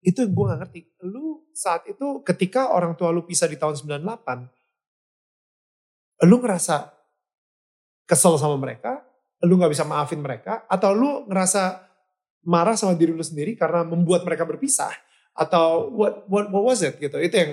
itu 0.00 0.18
yang 0.24 0.32
gue 0.32 0.44
gak 0.48 0.60
ngerti. 0.64 0.80
Lu 1.04 1.44
saat 1.52 1.84
itu 1.84 2.24
ketika 2.24 2.72
orang 2.72 2.96
tua 2.96 3.12
lu 3.12 3.28
pisah 3.28 3.44
di 3.44 3.60
tahun 3.60 3.76
98, 3.76 4.48
lu 6.24 6.40
ngerasa 6.40 6.95
kesel 8.06 8.38
sama 8.38 8.56
mereka, 8.56 9.02
lu 9.44 9.58
gak 9.58 9.74
bisa 9.74 9.84
maafin 9.84 10.22
mereka, 10.22 10.64
atau 10.70 10.94
lu 10.94 11.26
ngerasa 11.28 11.82
marah 12.46 12.78
sama 12.78 12.94
diri 12.94 13.10
lu 13.10 13.26
sendiri 13.26 13.58
karena 13.58 13.82
membuat 13.82 14.22
mereka 14.22 14.46
berpisah, 14.46 14.94
atau 15.36 15.90
what 15.92 16.24
what 16.30 16.48
what 16.48 16.62
was 16.72 16.80
it 16.80 16.96
gitu? 16.96 17.18
Itu 17.20 17.36
yang 17.36 17.52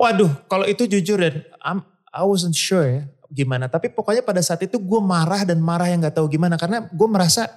Waduh, 0.00 0.48
kalau 0.48 0.64
itu 0.64 0.88
jujur 0.88 1.20
dan 1.20 1.44
I'm, 1.60 1.84
I 2.08 2.24
wasn't 2.24 2.56
sure 2.56 2.82
ya 2.82 3.04
gimana. 3.28 3.68
Tapi 3.68 3.92
pokoknya 3.92 4.24
pada 4.24 4.40
saat 4.40 4.64
itu 4.64 4.80
gue 4.80 5.00
marah 5.00 5.44
dan 5.44 5.60
marah 5.60 5.88
yang 5.88 6.00
nggak 6.00 6.16
tahu 6.16 6.26
gimana 6.32 6.56
karena 6.56 6.88
gue 6.88 7.08
merasa 7.08 7.48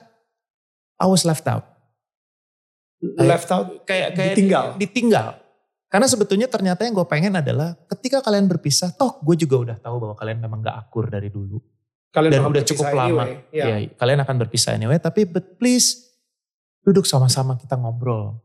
I 0.99 1.07
was 1.07 1.27
left 1.27 1.47
out. 1.47 1.63
left 3.19 3.51
out 3.51 3.83
Kayak 3.83 4.15
kayak 4.15 4.33
ditinggal. 4.35 4.65
ditinggal. 4.79 5.27
Karena 5.91 6.07
sebetulnya 6.11 6.47
ternyata 6.51 6.83
yang 6.83 6.95
gue 6.95 7.07
pengen 7.07 7.39
adalah 7.39 7.75
ketika 7.87 8.19
kalian 8.19 8.51
berpisah, 8.51 8.91
toh 8.95 9.19
gue 9.23 9.35
juga 9.39 9.55
udah 9.61 9.77
tahu 9.79 9.95
bahwa 10.01 10.15
kalian 10.17 10.43
memang 10.43 10.59
gak 10.63 10.75
akur 10.75 11.07
dari 11.07 11.31
dulu. 11.31 11.61
Kalian 12.15 12.31
dan 12.31 12.47
udah 12.47 12.63
cukup 12.63 12.85
lama. 12.89 13.03
anyway. 13.27 13.31
Ya. 13.51 13.65
Ya, 13.67 13.75
kalian 13.99 14.19
akan 14.23 14.35
berpisah 14.39 14.71
anyway, 14.71 14.95
tapi 14.95 15.27
but 15.27 15.59
please 15.59 16.07
duduk 16.81 17.03
sama-sama 17.03 17.59
kita 17.59 17.75
ngobrol. 17.75 18.39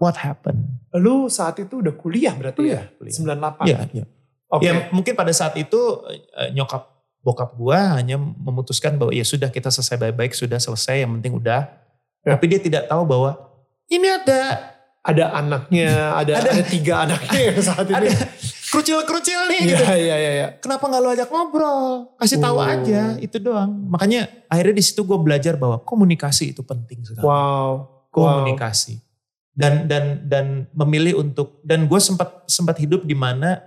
What 0.00 0.16
happened? 0.16 0.80
Lu 0.96 1.28
saat 1.28 1.60
itu 1.60 1.84
udah 1.84 1.92
kuliah 1.92 2.32
berarti 2.32 2.56
Kuliah, 2.56 2.88
ya? 2.88 2.96
kuliah. 2.96 3.60
98. 3.60 3.68
Iya, 3.68 3.78
iya. 3.92 4.04
Oke. 4.48 4.64
Ya 4.64 4.72
mungkin 4.90 5.12
pada 5.12 5.28
saat 5.30 5.52
itu 5.60 5.76
eh, 6.08 6.48
nyokap 6.50 6.88
bokap 7.20 7.52
gua 7.52 8.00
hanya 8.00 8.16
memutuskan 8.16 8.96
bahwa 8.96 9.12
ya 9.12 9.20
sudah 9.22 9.52
kita 9.52 9.68
selesai 9.68 10.00
baik-baik, 10.00 10.32
sudah 10.32 10.56
selesai, 10.56 11.04
yang 11.04 11.12
penting 11.20 11.36
udah. 11.36 11.68
Ya. 12.24 12.32
Tapi 12.32 12.44
dia 12.48 12.60
tidak 12.64 12.88
tahu 12.88 13.04
bahwa 13.04 13.36
ini 13.86 14.08
ada 14.08 14.40
Ada 15.00 15.32
anaknya, 15.32 16.12
ada, 16.12 16.32
Ada. 16.44 16.48
ada 16.60 16.64
tiga 16.64 17.08
anaknya 17.08 17.56
saat 17.60 17.88
ini. 17.92 18.08
ada 18.08 18.08
kerucil-kerucil 18.70 19.40
nih 19.50 19.60
Iya, 19.60 19.68
gitu. 19.68 19.84
iya, 19.84 20.16
iya, 20.16 20.30
iya. 20.32 20.48
Kenapa 20.62 20.86
nggak 20.86 21.00
lo 21.02 21.08
ajak 21.10 21.28
ngobrol? 21.28 21.86
Kasih 22.16 22.38
tahu 22.38 22.56
Oh. 22.56 22.64
aja, 22.64 23.18
itu 23.18 23.36
doang. 23.36 23.70
Makanya 23.90 24.30
akhirnya 24.46 24.78
di 24.78 24.84
situ 24.84 25.02
gue 25.02 25.18
belajar 25.18 25.58
bahwa 25.58 25.82
komunikasi 25.82 26.54
itu 26.54 26.62
penting 26.62 27.02
sekali. 27.02 27.26
Wow. 27.26 28.06
Komunikasi. 28.10 29.02
Dan 29.50 29.90
dan 29.90 30.24
dan 30.24 30.46
memilih 30.72 31.20
untuk 31.20 31.58
dan 31.60 31.84
gue 31.84 31.98
sempat 31.98 32.46
sempat 32.46 32.78
hidup 32.78 33.02
di 33.02 33.12
mana 33.12 33.58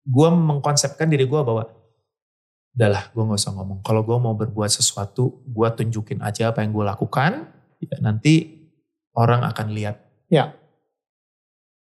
gue 0.00 0.28
mengkonsepkan 0.30 1.10
diri 1.10 1.26
gue 1.26 1.40
bahwa 1.42 1.66
udahlah 2.70 3.10
gue 3.10 3.22
nggak 3.22 3.40
usah 3.42 3.52
ngomong. 3.52 3.82
Kalau 3.82 4.06
gue 4.06 4.16
mau 4.16 4.32
berbuat 4.32 4.70
sesuatu, 4.70 5.42
gue 5.44 5.68
tunjukin 5.74 6.22
aja 6.22 6.54
apa 6.54 6.62
yang 6.62 6.70
gue 6.70 6.86
lakukan. 6.86 7.50
Ya, 7.82 7.96
nanti 7.98 8.62
orang 9.12 9.42
akan 9.42 9.74
lihat. 9.74 9.98
Ya. 10.30 10.54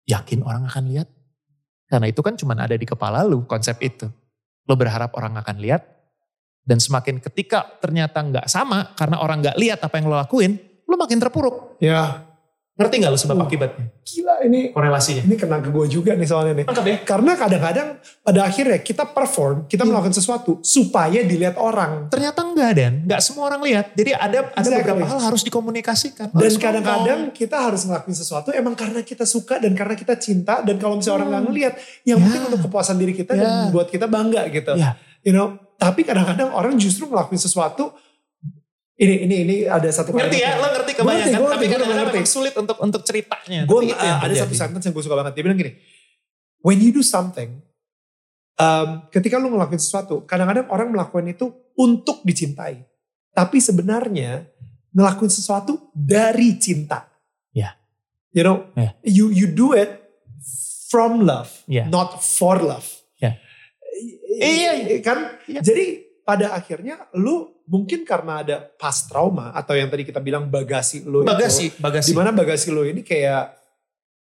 Yakin 0.04 0.44
orang 0.44 0.68
akan 0.68 0.90
lihat? 0.90 1.08
Karena 1.94 2.10
itu 2.10 2.26
kan 2.26 2.34
cuma 2.34 2.57
ada 2.57 2.74
di 2.74 2.90
kepala 2.90 3.22
lu 3.22 3.45
konsep 3.45 3.78
itu. 3.86 4.10
Lo 4.65 4.74
berharap 4.74 5.14
orang 5.14 5.38
akan 5.38 5.61
lihat. 5.61 5.86
Dan 6.65 6.82
semakin 6.82 7.22
ketika 7.22 7.70
ternyata 7.78 8.18
nggak 8.18 8.49
sama 8.49 8.98
karena 8.98 9.22
orang 9.22 9.45
nggak 9.45 9.61
lihat 9.61 9.78
apa 9.86 10.02
yang 10.02 10.10
lo 10.10 10.18
lakuin, 10.18 10.57
lo 10.90 10.98
makin 10.98 11.22
terpuruk. 11.22 11.78
Ya. 11.78 12.33
Ngerti 12.74 13.06
nggak 13.06 13.12
lo 13.14 13.20
sebab 13.22 13.38
Uh. 13.38 13.45
akibatnya? 13.45 13.86
Gila 14.02 14.36
ini. 14.50 14.74
Korelasinya. 14.74 15.22
Ini 15.30 15.36
kena 15.38 15.62
ke 15.62 15.70
gue 15.70 15.86
juga 15.86 16.18
nih 16.18 16.26
soalnya 16.26 16.54
nih. 16.58 16.66
Ya? 16.66 16.98
Karena 17.06 17.38
kadang-kadang 17.38 17.88
pada 18.20 18.40
akhirnya 18.44 18.82
kita 18.82 19.06
perform, 19.06 19.70
kita 19.70 19.86
Iya. 19.86 19.90
melakukan 19.94 20.10
sesuatu 20.12 20.58
supaya 20.60 21.22
dilihat 21.22 21.54
orang. 21.56 22.10
Ternyata 22.10 22.41
enggak 22.41 22.72
Dan, 22.74 22.94
nggak 23.06 23.22
semua 23.22 23.45
orang 23.45 23.62
lihat. 23.62 23.94
Jadi 23.94 24.12
ada 24.12 24.50
ada 24.50 24.58
Exactly. 24.58 24.90
beberapa 24.90 25.06
hal 25.06 25.20
harus 25.22 25.41
dikomunikasikan. 25.44 26.28
Dan 26.34 26.52
kadang-kadang 26.58 27.20
kita 27.30 27.58
harus 27.62 27.86
ngelakuin 27.86 28.18
sesuatu 28.18 28.50
emang 28.50 28.74
karena 28.74 29.06
kita 29.06 29.24
suka 29.24 29.62
dan 29.62 29.78
karena 29.78 29.94
kita 29.94 30.18
cinta 30.18 30.66
dan 30.66 30.76
kalau 30.76 30.98
misalnya 30.98 31.18
orang 31.20 31.30
nggak 31.30 31.40
Hmm. 31.40 31.50
ngelihat, 31.54 31.74
yang 32.04 32.18
Ya. 32.18 32.26
penting 32.26 32.41
untuk 32.50 32.62
kepuasan 32.66 32.98
diri 32.98 33.14
kita 33.14 33.38
dan 33.38 33.45
Ya. 33.45 33.70
buat 33.70 33.86
kita 33.88 34.10
bangga 34.10 34.50
gitu. 34.50 34.74
Ya. 34.74 34.98
You 35.22 35.30
know, 35.30 35.56
tapi 35.78 36.02
kadang-kadang 36.02 36.50
orang 36.50 36.74
justru 36.76 37.06
ngelakuin 37.06 37.38
sesuatu 37.38 37.94
ini 38.94 39.26
ini 39.26 39.36
ini 39.41 39.56
ada 39.65 39.90
satu 39.90 40.14
ngerti 40.14 40.38
ya, 40.38 40.61
lo 40.61 40.70
ngerti 40.70 40.91
kebanyakan. 40.94 41.26
Ngerti, 41.26 41.41
gua 41.41 41.49
tapi 41.57 41.65
kadang-kadang 41.65 42.06
ngerti. 42.06 42.18
memang 42.22 42.30
sulit 42.30 42.53
untuk 42.53 42.78
untuk 42.78 43.02
ceritanya. 43.02 43.65
Gue 43.65 43.90
itu 43.90 43.98
yang 43.98 44.22
ada 44.22 44.34
satu 44.38 44.53
terjadi. 44.53 44.61
sentence 44.70 44.84
yang 44.86 44.94
gue 44.94 45.03
suka 45.03 45.15
banget. 45.18 45.34
Dia 45.34 45.44
bilang 45.49 45.57
gini, 45.57 45.72
when 46.61 46.78
you 46.78 46.94
do 46.94 47.02
something, 47.02 47.57
um, 48.61 48.90
ketika 49.10 49.41
lu 49.41 49.49
ngelakuin 49.49 49.82
sesuatu, 49.82 50.22
kadang-kadang 50.30 50.70
orang 50.70 50.94
melakukan 50.94 51.26
itu 51.26 51.49
untuk 51.74 52.22
dicintai. 52.22 52.86
Tapi 53.34 53.57
sebenarnya 53.57 54.45
ngelakuin 54.94 55.34
sesuatu 55.34 55.90
dari 55.90 56.61
cinta. 56.61 57.10
Ya. 57.49 57.74
You 58.30 58.45
know, 58.45 58.57
Ya. 58.78 58.94
you 59.02 59.34
you 59.34 59.49
do 59.49 59.74
it 59.74 59.90
from 60.94 61.26
love, 61.26 61.49
Ya. 61.65 61.90
not 61.90 62.22
for 62.22 62.61
love. 62.61 62.86
Ya. 63.18 63.41
Iya, 64.38 65.02
kan? 65.02 65.41
Iya. 65.49 65.65
Jadi 65.65 65.86
pada 66.22 66.53
akhirnya 66.53 67.10
lu 67.18 67.53
mungkin 67.65 68.03
karena 68.03 68.40
ada 68.40 68.56
past 68.73 69.07
trauma 69.07 69.52
atau 69.52 69.72
yang 69.72 69.88
tadi 69.88 70.03
kita 70.03 70.18
bilang 70.18 70.45
bagasi 70.45 71.02
lu 71.02 71.22
itu, 71.22 71.27
Bagasi, 71.27 71.65
bagasi. 71.77 72.07
Di 72.10 72.15
mana 72.15 72.30
bagasi 72.30 72.68
lo 72.69 72.81
ini 72.81 73.02
kayak 73.02 73.56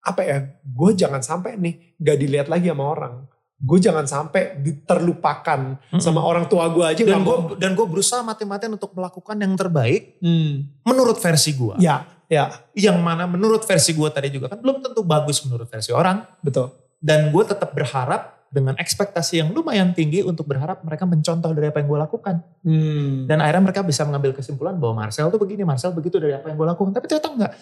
apa 0.01 0.22
ya? 0.22 0.38
Gue 0.64 0.93
jangan 0.93 1.19
sampai 1.19 1.55
nih 1.55 1.73
gak 1.95 2.18
dilihat 2.18 2.47
lagi 2.47 2.68
sama 2.68 2.85
orang. 2.88 3.15
Gue 3.57 3.77
jangan 3.77 4.05
sampai 4.05 4.53
di- 4.55 4.80
terlupakan 4.80 5.81
Mm-mm. 5.84 5.97
sama 5.97 6.22
orang 6.22 6.45
tua 6.45 6.69
gue 6.69 6.85
aja. 6.85 7.01
dan 7.01 7.22
gue 7.22 7.38
dan 7.57 7.73
gue 7.73 7.85
berusaha 7.85 8.22
mati-matian 8.22 8.69
untuk 8.72 8.93
melakukan 8.93 9.34
yang 9.35 9.53
terbaik 9.53 10.18
Hmm. 10.18 10.77
menurut 10.84 11.18
versi 11.18 11.51
gue. 11.51 11.73
Ya, 11.77 12.05
ya, 12.27 12.53
Yang 12.72 12.97
mana 12.99 13.26
menurut 13.26 13.61
versi 13.61 13.91
gue 13.91 14.05
tadi 14.07 14.30
juga 14.30 14.47
kan 14.47 14.57
belum 14.57 14.81
tentu 14.81 15.01
bagus 15.01 15.41
menurut 15.41 15.65
versi 15.65 15.89
orang. 15.89 16.22
betul. 16.39 16.69
Dan 16.97 17.30
gue 17.30 17.43
tetap 17.43 17.73
berharap 17.73 18.36
dengan 18.48 18.74
ekspektasi 18.80 19.44
yang 19.44 19.49
lumayan 19.52 19.91
tinggi 19.91 20.24
untuk 20.24 20.48
berharap 20.48 20.80
mereka 20.82 21.03
mencontoh 21.03 21.52
dari 21.52 21.68
apa 21.68 21.84
yang 21.84 21.88
gue 21.88 21.99
lakukan. 21.99 22.36
Hmm. 22.64 23.28
Dan 23.28 23.44
akhirnya 23.44 23.64
mereka 23.72 23.82
bisa 23.84 24.07
mengambil 24.07 24.32
kesimpulan 24.32 24.80
bahwa 24.80 25.03
Marcel 25.03 25.28
tuh 25.28 25.40
begini, 25.40 25.68
Marcel 25.68 25.91
begitu 25.91 26.18
dari 26.18 26.32
apa 26.34 26.48
yang 26.48 26.56
gue 26.56 26.68
lakukan. 26.68 26.91
Tapi 26.95 27.06
ternyata 27.06 27.30
enggak. 27.30 27.53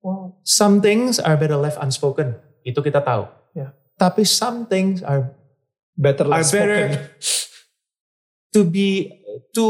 Wow. 0.00 0.40
Some 0.42 0.80
things 0.80 1.20
are 1.20 1.36
better 1.36 1.60
left 1.60 1.78
unspoken. 1.78 2.34
Itu 2.64 2.80
kita 2.80 3.00
tahu. 3.00 3.28
Ya. 3.52 3.70
Tapi 3.94 4.24
some 4.24 4.64
things 4.66 5.00
are 5.00 5.36
Better 6.00 6.24
Are 6.24 6.40
less 6.40 6.48
better- 6.48 6.88
spoken. 6.88 6.96
to 8.56 8.60
be, 8.64 8.88
to, 9.52 9.64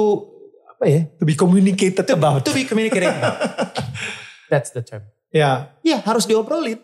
apa 0.70 0.84
ya? 0.86 1.00
To 1.18 1.26
be 1.26 1.34
communicated 1.34 2.06
about. 2.06 2.46
To 2.46 2.54
be 2.54 2.62
communicated. 2.62 3.10
That's 4.52 4.70
the 4.70 4.86
term. 4.86 5.10
Ya. 5.34 5.74
Ya 5.82 5.98
harus 5.98 6.30
diobrolin. 6.30 6.78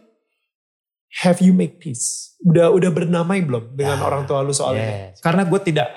Have 1.22 1.40
you 1.40 1.54
make 1.54 1.78
peace? 1.78 2.34
Udah 2.42 2.68
udah 2.68 2.90
bernamai 2.90 3.40
belum 3.40 3.72
dengan 3.72 3.98
Ya. 3.98 4.04
orang 4.04 4.26
tua 4.26 4.42
lu 4.42 4.52
soal 4.52 4.76
ini? 4.76 5.14
Yes. 5.14 5.22
Karena 5.22 5.46
gue 5.46 5.60
tidak 5.60 5.88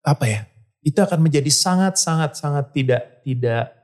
apa 0.00 0.24
ya? 0.24 0.40
Itu 0.80 1.02
akan 1.02 1.18
menjadi 1.18 1.50
sangat 1.50 1.98
sangat 1.98 2.38
sangat 2.38 2.70
tidak 2.70 3.20
tidak 3.20 3.74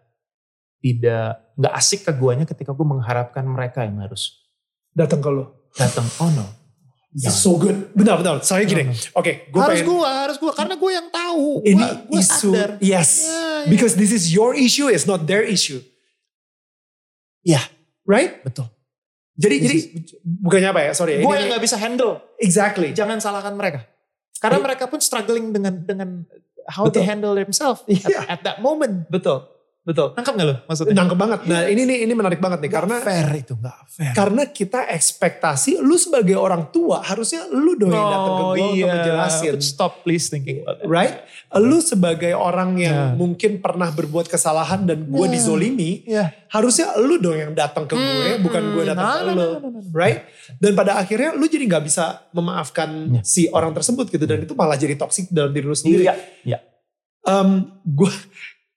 tidak 0.79 1.27
nggak 1.59 1.75
asik 1.75 2.07
ke 2.07 2.13
guanya 2.15 2.47
ketika 2.47 2.71
gue 2.71 2.87
mengharapkan 2.87 3.43
mereka 3.43 3.83
yang 3.83 3.99
harus 3.99 4.39
Datang 4.95 5.19
ke 5.19 5.29
lu. 5.29 5.45
datang. 5.75 6.05
Oh 6.21 6.31
no. 6.31 6.47
This 7.13 7.29
is 7.29 7.45
so 7.45 7.61
good. 7.61 7.93
Benar, 7.93 8.25
benar. 8.25 8.41
Saya 8.41 8.65
gini. 8.65 8.89
No, 8.89 8.97
no. 8.97 9.21
Oke, 9.21 9.45
gue 9.53 9.61
harus 9.61 9.85
pengen. 9.85 9.93
gue, 9.93 10.01
harus 10.09 10.37
gue 10.41 10.53
karena 10.57 10.75
gue 10.81 10.91
yang 10.91 11.09
tahu. 11.13 11.61
Ini 11.61 11.77
Gua- 11.77 12.01
gua 12.09 12.21
isu. 12.25 12.49
sadar. 12.49 12.71
Yes. 12.81 13.11
Ya, 13.21 13.29
ya. 13.29 13.69
Because 13.69 13.93
this 14.01 14.17
is 14.17 14.33
your 14.33 14.57
issue, 14.57 14.89
it's 14.89 15.05
not 15.05 15.29
their 15.29 15.45
issue. 15.45 15.85
Ya. 17.45 17.61
Right? 18.09 18.41
Betul. 18.41 18.65
Jadi 19.33 19.57
This 19.59 19.65
jadi 19.65 19.79
bukannya 20.23 20.69
apa 20.69 20.81
ya? 20.83 20.93
Sorry. 20.93 21.13
Gue 21.17 21.25
ini- 21.25 21.33
yang 21.39 21.49
nggak 21.51 21.65
bisa 21.65 21.77
handle. 21.77 22.21
exactly. 22.37 22.93
Jangan 22.93 23.17
salahkan 23.17 23.53
mereka. 23.53 23.89
Karena 24.37 24.59
mereka 24.59 24.85
pun 24.87 24.99
struggling 24.99 25.51
dengan 25.51 25.81
dengan 25.81 26.09
how 26.69 26.85
Betul. 26.85 26.95
they 26.95 27.05
handle 27.05 27.33
themselves 27.33 27.81
Iya. 27.89 28.27
at, 28.27 28.29
at 28.29 28.41
that 28.43 28.59
moment. 28.61 29.09
Betul. 29.09 29.47
Betul. 29.83 30.15
Nangkap 30.15 30.35
gak 30.35 30.47
lo 30.47 30.55
maksudnya? 30.63 30.95
Nangkep 30.95 31.19
banget. 31.19 31.41
Nah, 31.51 31.67
ini 31.67 31.83
nih 31.83 31.99
ini 32.07 32.15
menarik 32.15 32.39
banget 32.39 32.63
nih 32.63 32.71
Nggak 32.71 32.83
karena 32.87 32.97
fair 33.03 33.29
itu 33.35 33.53
nggak 33.53 33.79
fair. 33.91 34.13
karena 34.15 34.43
kita 34.47 34.81
ekspektasi 34.87 35.83
lu 35.83 35.99
sebagai 35.99 36.39
orang 36.39 36.71
tua 36.71 37.03
harusnya 37.03 37.51
lu 37.51 37.75
dong 37.75 37.91
yang 37.91 38.07
datang 38.07 38.31
ke 38.31 38.45
gue 38.47 38.63
untuk 38.79 38.89
menjelasin. 38.89 39.53
But 39.59 39.67
Stop 39.67 39.93
please 40.03 40.31
thinking 40.31 40.63
about 40.63 40.79
that. 40.79 40.87
Right? 40.87 41.27
Lu 41.59 41.83
sebagai 41.83 42.31
orang 42.33 42.79
yang 42.79 42.95
Ya. 42.95 43.07
mungkin 43.13 43.59
pernah 43.59 43.91
berbuat 43.91 44.27
kesalahan 44.27 44.87
dan 44.87 45.03
gue 45.03 45.27
Ya. 45.27 45.33
dizolimi, 45.35 45.91
Ya. 46.07 46.31
harusnya 46.47 46.95
lu 46.97 47.19
dong 47.19 47.35
yang 47.35 47.51
datang 47.51 47.83
ke 47.85 47.93
gue, 47.93 48.07
Hmm, 48.33 48.41
bukan 48.41 48.63
gue 48.71 48.85
datang 48.87 49.03
no, 49.03 49.13
ke 49.13 49.23
no, 49.23 49.33
lu. 49.35 49.35
no, 49.35 49.59
no, 49.59 49.69
no. 49.73 49.81
Right? 49.91 50.31
Dan 50.57 50.73
pada 50.73 50.95
akhirnya 50.95 51.35
lu 51.35 51.45
jadi 51.45 51.67
nggak 51.67 51.83
bisa 51.83 52.23
memaafkan 52.31 53.19
Ya. 53.19 53.23
si 53.27 53.51
orang 53.51 53.75
tersebut 53.75 54.07
gitu 54.09 54.23
dan 54.23 54.39
itu 54.39 54.55
malah 54.55 54.79
jadi 54.79 54.95
toksik 54.95 55.27
dalam 55.29 55.51
diri 55.51 55.67
lu 55.67 55.75
sendiri. 55.75 56.07
Iya. 56.07 56.15
Iya. 56.47 56.59
Em, 57.23 57.51
gue 57.85 58.11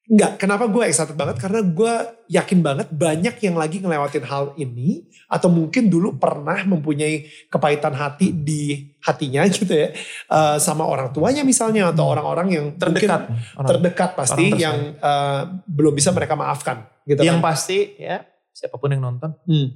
nggak 0.05 0.37
kenapa 0.37 0.65
gue 0.65 0.85
excited 0.85 1.13
banget 1.13 1.37
karena 1.37 1.61
gue 1.61 1.93
yakin 2.27 2.61
banget 2.61 2.87
banyak 2.87 3.35
yang 3.39 3.55
lagi 3.55 3.81
ngelewatin 3.81 4.21
hal 4.21 4.53
ini 4.55 5.01
atau 5.25 5.49
mungkin 5.49 5.89
dulu 5.89 6.13
pernah 6.15 6.61
mempunyai 6.61 7.25
kepahitan 7.49 7.89
hati 7.91 8.29
di 8.29 8.61
hatinya 9.01 9.41
gitu 9.49 9.65
ya 9.67 9.89
eh, 10.27 10.57
sama 10.57 10.85
orang 10.85 11.09
tuanya 11.09 11.41
misalnya 11.41 11.89
atau 11.89 12.05
orang-orang 12.07 12.47
yang 12.49 12.65
Terdekat. 12.75 13.33
Orang- 13.55 13.65
terdekat 13.67 14.09
pasti 14.13 14.45
orang 14.47 14.61
yang 14.61 14.77
eh, 14.95 15.41
belum 15.65 15.91
bisa 15.91 16.13
mereka 16.13 16.33
maafkan 16.33 16.85
gitu 17.03 17.21
yang 17.21 17.41
kan. 17.41 17.49
pasti 17.49 17.97
ya 17.97 18.21
siapa 18.51 18.77
pun 18.77 18.87
yang 18.87 19.03
nonton, 19.03 19.35
Hmm. 19.43 19.67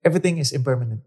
everything 0.00 0.38
is 0.38 0.50
impermanent. 0.50 1.04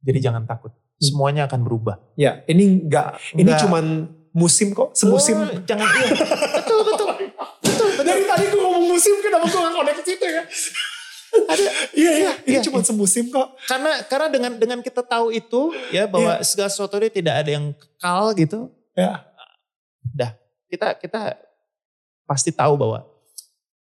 Jadi 0.00 0.18
jangan 0.20 0.46
takut. 0.46 0.72
Semuanya 0.96 1.44
akan 1.44 1.60
berubah. 1.60 2.00
Ya 2.14 2.46
ini 2.46 2.86
nggak 2.86 3.34
ini 3.34 3.44
Nggak. 3.44 3.60
cuman 3.60 3.84
musim 4.30 4.72
kok 4.72 4.94
semusim. 4.94 5.36
Oh, 5.36 5.52
jangan 5.62 5.84
iya. 5.84 6.08
betul 6.54 6.80
betul. 6.82 7.07
Betul 8.98 9.14
betul. 9.14 9.28
Dari 9.28 9.38
tadi 9.38 9.46
gue 9.46 9.46
ngomong 9.46 9.46
musim 9.46 9.46
kenapa 9.46 9.46
gue 9.46 9.60
gak 9.60 9.74
connect 9.74 9.96
ke 9.96 10.04
situ 10.04 10.24
ya? 10.26 10.42
Ada. 11.28 11.62
Iya, 11.92 12.12
iya, 12.16 12.32
ini 12.40 12.56
Iya, 12.56 12.60
cuma 12.64 12.80
iya. 12.80 12.86
semusim 12.88 13.24
kok. 13.28 13.48
Karena 13.68 13.92
karena 14.08 14.26
dengan 14.26 14.52
dengan 14.56 14.78
kita 14.80 15.04
tahu 15.04 15.28
itu 15.28 15.60
ya 15.90 16.08
bahwa 16.08 16.40
segala 16.40 16.72
sesuatu 16.72 16.96
ini 16.96 17.12
tidak 17.12 17.34
ada 17.44 17.50
yang 17.52 17.66
kekal 17.72 18.24
gitu. 18.32 18.60
Ya. 18.96 19.28
Dah, 20.08 20.32
kita 20.66 20.96
kita 20.96 21.36
pasti 22.24 22.48
tahu 22.48 22.80
bahwa 22.80 23.04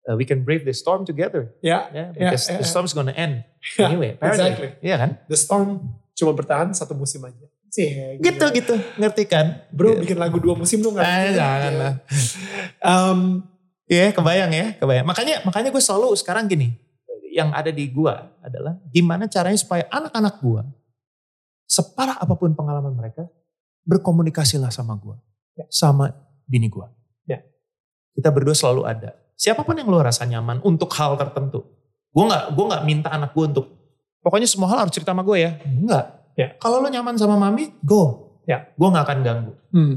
uh, 0.06 0.16
we 0.16 0.24
can 0.24 0.46
brave 0.46 0.62
the 0.64 0.74
storm 0.74 1.02
together. 1.02 1.50
Ya, 1.60 1.90
Ya, 1.90 2.14
Ya, 2.14 2.30
because 2.30 2.46
ya, 2.46 2.62
the 2.62 2.66
ya. 2.66 2.70
storm's 2.70 2.94
gonna 2.94 3.14
end. 3.14 3.42
Ya, 3.74 3.90
anyway, 3.90 4.14
apparently. 4.14 4.46
exactly. 4.46 4.70
Iya 4.86 4.96
kan? 4.98 5.12
the 5.26 5.38
storm 5.38 5.70
cuma 6.14 6.32
bertahan 6.32 6.70
satu 6.78 6.94
musim 6.94 7.26
aja. 7.26 7.50
Cie, 7.72 8.20
Gitu 8.20 8.46
gitu, 8.54 8.76
ngerti 9.00 9.24
kan? 9.26 9.66
Bro, 9.72 10.04
bikin 10.04 10.20
lagu 10.20 10.38
dua 10.38 10.54
musim 10.54 10.84
lu 10.84 10.92
gak? 10.92 11.08
Eh, 11.08 11.32
jangan 11.34 11.74
lah. 11.74 11.94
Um, 12.84 13.48
Iya, 13.92 14.16
kebayang 14.16 14.52
ya, 14.56 14.68
kebayang. 14.80 15.04
Makanya 15.04 15.44
makanya 15.44 15.68
gue 15.68 15.84
selalu 15.84 16.16
sekarang 16.16 16.48
gini, 16.48 16.72
yang 17.32 17.52
ada 17.52 17.72
di 17.72 17.88
gua 17.88 18.32
adalah 18.40 18.80
gimana 18.92 19.28
caranya 19.28 19.60
supaya 19.60 19.88
anak-anak 19.88 20.36
gua 20.40 20.64
separah 21.64 22.20
apa 22.20 22.36
pun 22.36 22.52
pengalaman 22.52 22.92
mereka 22.92 23.28
berkomunikasilah 23.88 24.72
sama 24.72 24.96
gua, 25.00 25.20
Ya. 25.56 25.68
sama 25.72 26.12
bini 26.48 26.68
gua. 26.68 26.92
Ya. 27.24 27.40
Kita 28.16 28.32
berdua 28.32 28.52
selalu 28.56 28.84
ada. 28.88 29.16
Siapa 29.36 29.64
pun 29.64 29.74
yang 29.76 29.88
lu 29.88 29.98
rasa 30.00 30.28
nyaman 30.28 30.60
untuk 30.62 30.92
hal 30.96 31.16
tertentu. 31.20 31.64
Gua 32.12 32.28
nggak 32.28 32.44
gua 32.56 32.66
nggak 32.76 32.84
minta 32.88 33.10
anak 33.12 33.32
gua 33.32 33.48
untuk 33.48 33.66
pokoknya 34.22 34.48
semua 34.48 34.68
hal 34.72 34.86
harus 34.86 34.94
cerita 34.94 35.16
sama 35.16 35.24
gue 35.24 35.38
ya. 35.40 35.52
Enggak. 35.64 36.06
Ya. 36.36 36.48
Kalau 36.60 36.80
lu 36.84 36.88
nyaman 36.92 37.16
sama 37.16 37.40
mami, 37.40 37.72
go. 37.82 38.36
Ya. 38.48 38.68
Gua 38.76 38.92
nggak 38.92 39.06
akan 39.08 39.20
ganggu. 39.24 39.52
hmm, 39.72 39.96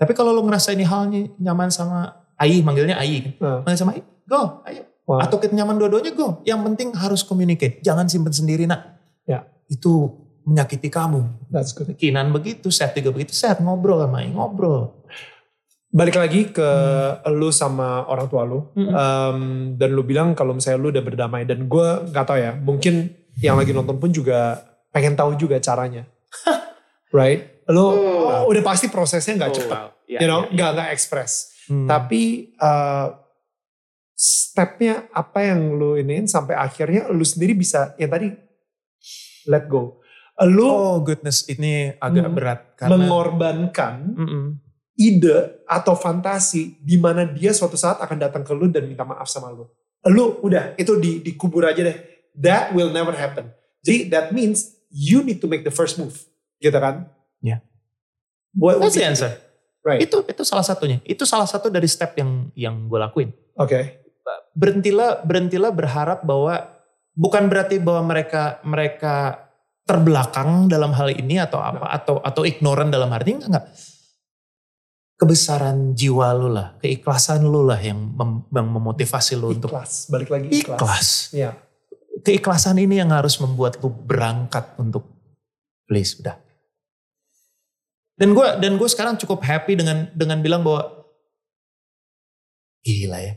Tapi 0.00 0.12
kalau 0.16 0.32
lu 0.32 0.40
ngerasa 0.46 0.72
ini 0.72 0.86
halnya 0.86 1.28
nyaman 1.36 1.68
sama 1.68 2.19
Ayi, 2.40 2.64
manggilnya 2.64 2.96
Ayi 2.96 3.20
kan. 3.20 3.32
uh, 3.38 3.58
Manggil 3.60 3.78
sama 3.78 3.92
Ayi, 3.92 4.00
go, 4.24 4.64
ayo. 4.64 4.82
wow. 5.04 5.20
Atau 5.20 5.36
kita 5.36 5.52
nyaman 5.52 5.76
dua-duanya, 5.76 6.10
go. 6.10 6.40
Yang 6.42 6.60
penting 6.64 6.88
harus 6.94 7.20
communicate. 7.20 7.78
Jangan 7.80 8.08
simpen 8.08 8.32
sendiri 8.32 8.64
nak. 8.64 8.96
Ya. 9.22 9.44
Itu 9.66 10.16
menyakiti 10.42 10.88
kamu. 10.88 11.20
That's 11.48 11.70
good. 11.70 11.92
Kinan 11.94 12.32
begitu, 12.32 12.72
Seth 12.72 12.96
juga 12.96 13.12
begitu. 13.12 13.30
Seth 13.30 13.60
ngobrol 13.60 14.00
sama 14.00 14.24
Ayi, 14.24 14.32
ngobrol. 14.32 15.04
Balik 15.90 16.16
lagi 16.16 16.40
ke 16.48 16.68
lu 17.28 17.50
sama 17.50 18.06
orang 18.06 18.26
tua 18.26 18.46
lu. 18.46 18.70
Mm-mm. 18.72 18.88
Um, 18.88 19.38
dan 19.74 19.90
lu 19.90 20.00
bilang 20.00 20.32
kalau 20.32 20.54
misalnya 20.54 20.78
lu 20.78 20.88
udah 20.88 21.02
berdamai. 21.02 21.42
Dan 21.42 21.66
gue 21.66 21.86
gak 22.08 22.24
tahu 22.24 22.38
ya, 22.38 22.54
mungkin 22.54 23.10
yang 23.36 23.58
lagi 23.58 23.74
nonton 23.74 23.98
pun 23.98 24.08
juga 24.08 24.62
pengen 24.88 25.12
tahu 25.12 25.34
juga 25.34 25.58
caranya. 25.58 26.06
right? 27.12 27.66
Lu 27.66 27.82
Oh. 28.30 28.46
udah 28.46 28.62
pasti 28.62 28.86
prosesnya 28.86 29.34
gak 29.36 29.52
cepet. 29.52 29.78
Ya, 30.06 30.22
you 30.22 30.28
know, 30.30 30.46
gak, 30.48 30.74
gak 30.74 30.88
ekspres. 30.90 31.49
Hmm. 31.70 31.86
Tapi 31.86 32.50
uh, 32.58 33.14
stepnya 34.12 35.06
apa 35.14 35.46
yang 35.46 35.78
lu 35.78 35.94
iniin 35.96 36.26
sampai 36.26 36.58
akhirnya 36.58 37.08
lu 37.08 37.22
sendiri 37.22 37.54
bisa 37.54 37.94
yang 37.96 38.10
tadi 38.10 38.34
let 39.46 39.70
go. 39.70 40.02
Lu 40.50 40.66
oh 40.66 40.98
goodness, 41.00 41.46
ini 41.46 41.94
agak 41.96 42.26
Hmm. 42.26 42.34
berat. 42.36 42.60
Karena, 42.74 42.96
mengorbankan 42.96 43.94
Mm-mm. 44.16 44.44
ide 44.96 45.64
atau 45.68 45.92
fantasi 45.94 46.80
di 46.80 46.96
mana 46.96 47.28
dia 47.28 47.52
suatu 47.52 47.76
saat 47.76 48.00
akan 48.00 48.18
datang 48.18 48.42
ke 48.42 48.52
lu 48.56 48.66
dan 48.72 48.88
minta 48.88 49.04
maaf 49.04 49.28
sama 49.28 49.52
lu. 49.52 49.68
Lu 50.08 50.40
udah 50.40 50.74
itu 50.80 50.96
di 50.96 51.20
dikubur 51.20 51.68
aja 51.68 51.84
deh. 51.84 51.96
That 52.34 52.72
will 52.72 52.88
never 52.88 53.12
happen. 53.12 53.52
Jadi 53.84 54.08
that 54.12 54.32
means 54.32 54.80
you 54.88 55.20
need 55.20 55.44
to 55.44 55.48
make 55.48 55.60
the 55.60 55.72
first 55.72 56.00
move. 56.00 56.16
Gitu 56.56 56.76
kan? 56.76 57.08
Yeah. 57.44 57.60
What 58.56 58.80
would 58.80 58.92
That's 58.92 58.96
the 58.96 59.04
answer. 59.06 59.32
Right. 59.80 60.04
Itu 60.04 60.20
itu 60.28 60.42
salah 60.44 60.64
satunya. 60.64 61.00
Itu 61.08 61.24
salah 61.24 61.48
satu 61.48 61.72
dari 61.72 61.88
step 61.88 62.12
yang 62.20 62.52
yang 62.52 62.74
gue 62.86 62.98
lakuin. 63.00 63.30
Oke. 63.56 63.96
berhentilah 64.54 65.24
berhentilah 65.26 65.74
berharap 65.74 66.22
bahwa 66.22 66.54
bukan 67.16 67.50
berarti 67.50 67.82
bahwa 67.82 68.14
mereka 68.14 68.62
mereka 68.62 69.42
terbelakang 69.82 70.70
dalam 70.70 70.94
hal 70.94 71.10
ini 71.10 71.42
atau 71.42 71.58
apa 71.58 71.90
atau 71.90 72.22
atau 72.22 72.42
ignoran 72.46 72.94
dalam 72.94 73.10
arti 73.10 73.34
enggak 73.34 73.50
enggak 73.50 73.66
kebesaran 75.18 75.92
jiwa 75.92 76.30
lu 76.32 76.48
lah 76.48 76.78
keikhlasan 76.78 77.42
lu 77.44 77.66
lah 77.66 77.76
yang, 77.76 77.98
mem- 77.98 78.46
yang 78.48 78.68
memotivasi 78.70 79.34
lu 79.36 79.52
untuk 79.52 79.68
Ikhlas. 79.74 80.06
Balik 80.08 80.30
lagi 80.30 80.46
ikhlas. 80.48 80.78
ikhlas 80.78 81.08
Iya. 81.34 81.50
keikhlasan 82.22 82.76
ini 82.78 83.02
yang 83.02 83.10
harus 83.10 83.36
membuat 83.42 83.82
lu 83.82 83.90
berangkat 83.90 84.78
untuk 84.78 85.04
please 85.84 86.16
udah 86.22 86.38
dan 88.20 88.36
gue 88.36 88.46
dan 88.60 88.72
gue 88.76 88.84
sekarang 88.86 89.16
cukup 89.16 89.40
happy 89.40 89.74
dengan 89.74 90.12
dengan 90.12 90.38
bilang 90.38 90.60
bahwa 90.60 91.00
gila 92.80 93.18
ya 93.20 93.34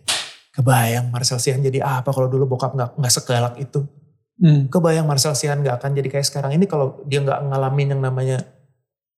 kebayang 0.53 1.09
Marcel 1.09 1.39
Sihan 1.39 1.59
jadi 1.59 1.81
apa 1.81 2.11
kalau 2.11 2.27
dulu 2.27 2.55
bokap 2.55 2.75
nggak 2.75 2.91
nggak 2.99 3.13
segalak 3.13 3.55
itu 3.57 3.87
Hmm. 4.33 4.65
kebayang 4.65 5.05
Marcel 5.05 5.37
Sihan 5.37 5.61
nggak 5.61 5.77
akan 5.77 5.93
jadi 5.93 6.09
kayak 6.09 6.25
sekarang 6.25 6.57
ini 6.57 6.65
kalau 6.65 7.05
dia 7.05 7.21
nggak 7.21 7.53
ngalamin 7.53 7.93
yang 7.93 8.01
namanya 8.01 8.41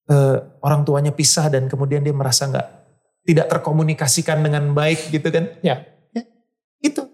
eh, 0.05 0.37
orang 0.59 0.83
tuanya 0.83 1.15
pisah 1.15 1.47
dan 1.47 1.71
kemudian 1.71 2.03
dia 2.03 2.11
merasa 2.11 2.45
nggak 2.45 2.67
tidak 3.23 3.47
terkomunikasikan 3.47 4.43
dengan 4.43 4.75
baik 4.75 5.07
gitu 5.09 5.31
kan 5.31 5.55
Ya. 5.63 5.87
ya 6.11 6.21
itu 6.83 7.07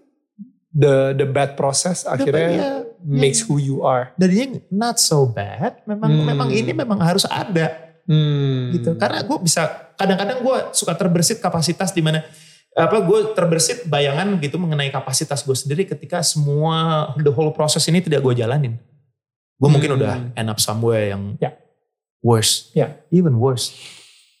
The 0.74 1.14
the 1.14 1.24
bad 1.24 1.54
process 1.54 2.02
akhirnya 2.02 2.48
ya, 2.50 2.70
makes 3.00 3.46
who 3.46 3.62
you 3.62 3.86
are. 3.86 4.10
dan 4.18 4.28
dia 4.28 4.46
not 4.68 4.98
so 4.98 5.22
bad 5.22 5.86
memang 5.86 6.10
Hmm. 6.10 6.26
memang 6.26 6.48
ini 6.50 6.74
memang 6.74 6.98
harus 6.98 7.22
ada 7.24 7.91
Hmm. 8.02 8.74
gitu 8.74 8.98
karena 8.98 9.22
gue 9.22 9.38
bisa 9.38 9.94
kadang-kadang 9.94 10.42
gue 10.42 10.56
suka 10.74 10.92
terbersit 10.98 11.38
kapasitas 11.38 11.94
di 11.94 12.02
mana 12.02 12.18
apa 12.72 12.98
gue 12.98 13.36
terbersit 13.36 13.84
bayangan 13.84 14.40
gitu 14.40 14.56
mengenai 14.56 14.88
kapasitas 14.88 15.44
gue 15.44 15.52
sendiri 15.52 15.84
ketika 15.84 16.18
semua 16.20 17.10
the 17.20 17.30
whole 17.30 17.52
proses 17.52 17.84
ini 17.86 18.02
tidak 18.02 18.18
gue 18.20 18.34
jalanin 18.34 18.74
gue 19.54 19.68
mungkin 19.70 19.94
Hmm. 19.94 19.98
udah 20.02 20.14
end 20.34 20.48
up 20.50 20.58
somewhere 20.58 21.14
yang 21.14 21.38
Ya. 21.38 21.54
worse 22.18 22.74
Ya. 22.74 22.98
even 23.14 23.38
worse 23.38 23.70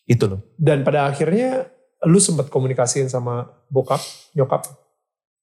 itu 0.04 0.26
loh 0.26 0.42
Dan 0.58 0.82
pada 0.82 1.06
akhirnya 1.06 1.70
lu 2.02 2.18
sempat 2.18 2.50
komunikasiin 2.50 3.06
sama 3.06 3.46
bokap, 3.70 4.02
nyokap 4.34 4.66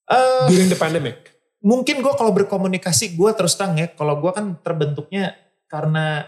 Eh, 0.09 0.45
during 0.49 0.67
the 0.67 0.75
pandemic. 0.75 1.31
mungkin 1.61 2.01
gue 2.01 2.13
kalau 2.15 2.33
berkomunikasi 2.33 3.15
gue 3.15 3.31
terus 3.31 3.55
terang 3.55 3.77
ya 3.77 3.87
kalau 3.87 4.19
gue 4.19 4.31
kan 4.33 4.59
terbentuknya 4.59 5.35
karena 5.67 6.25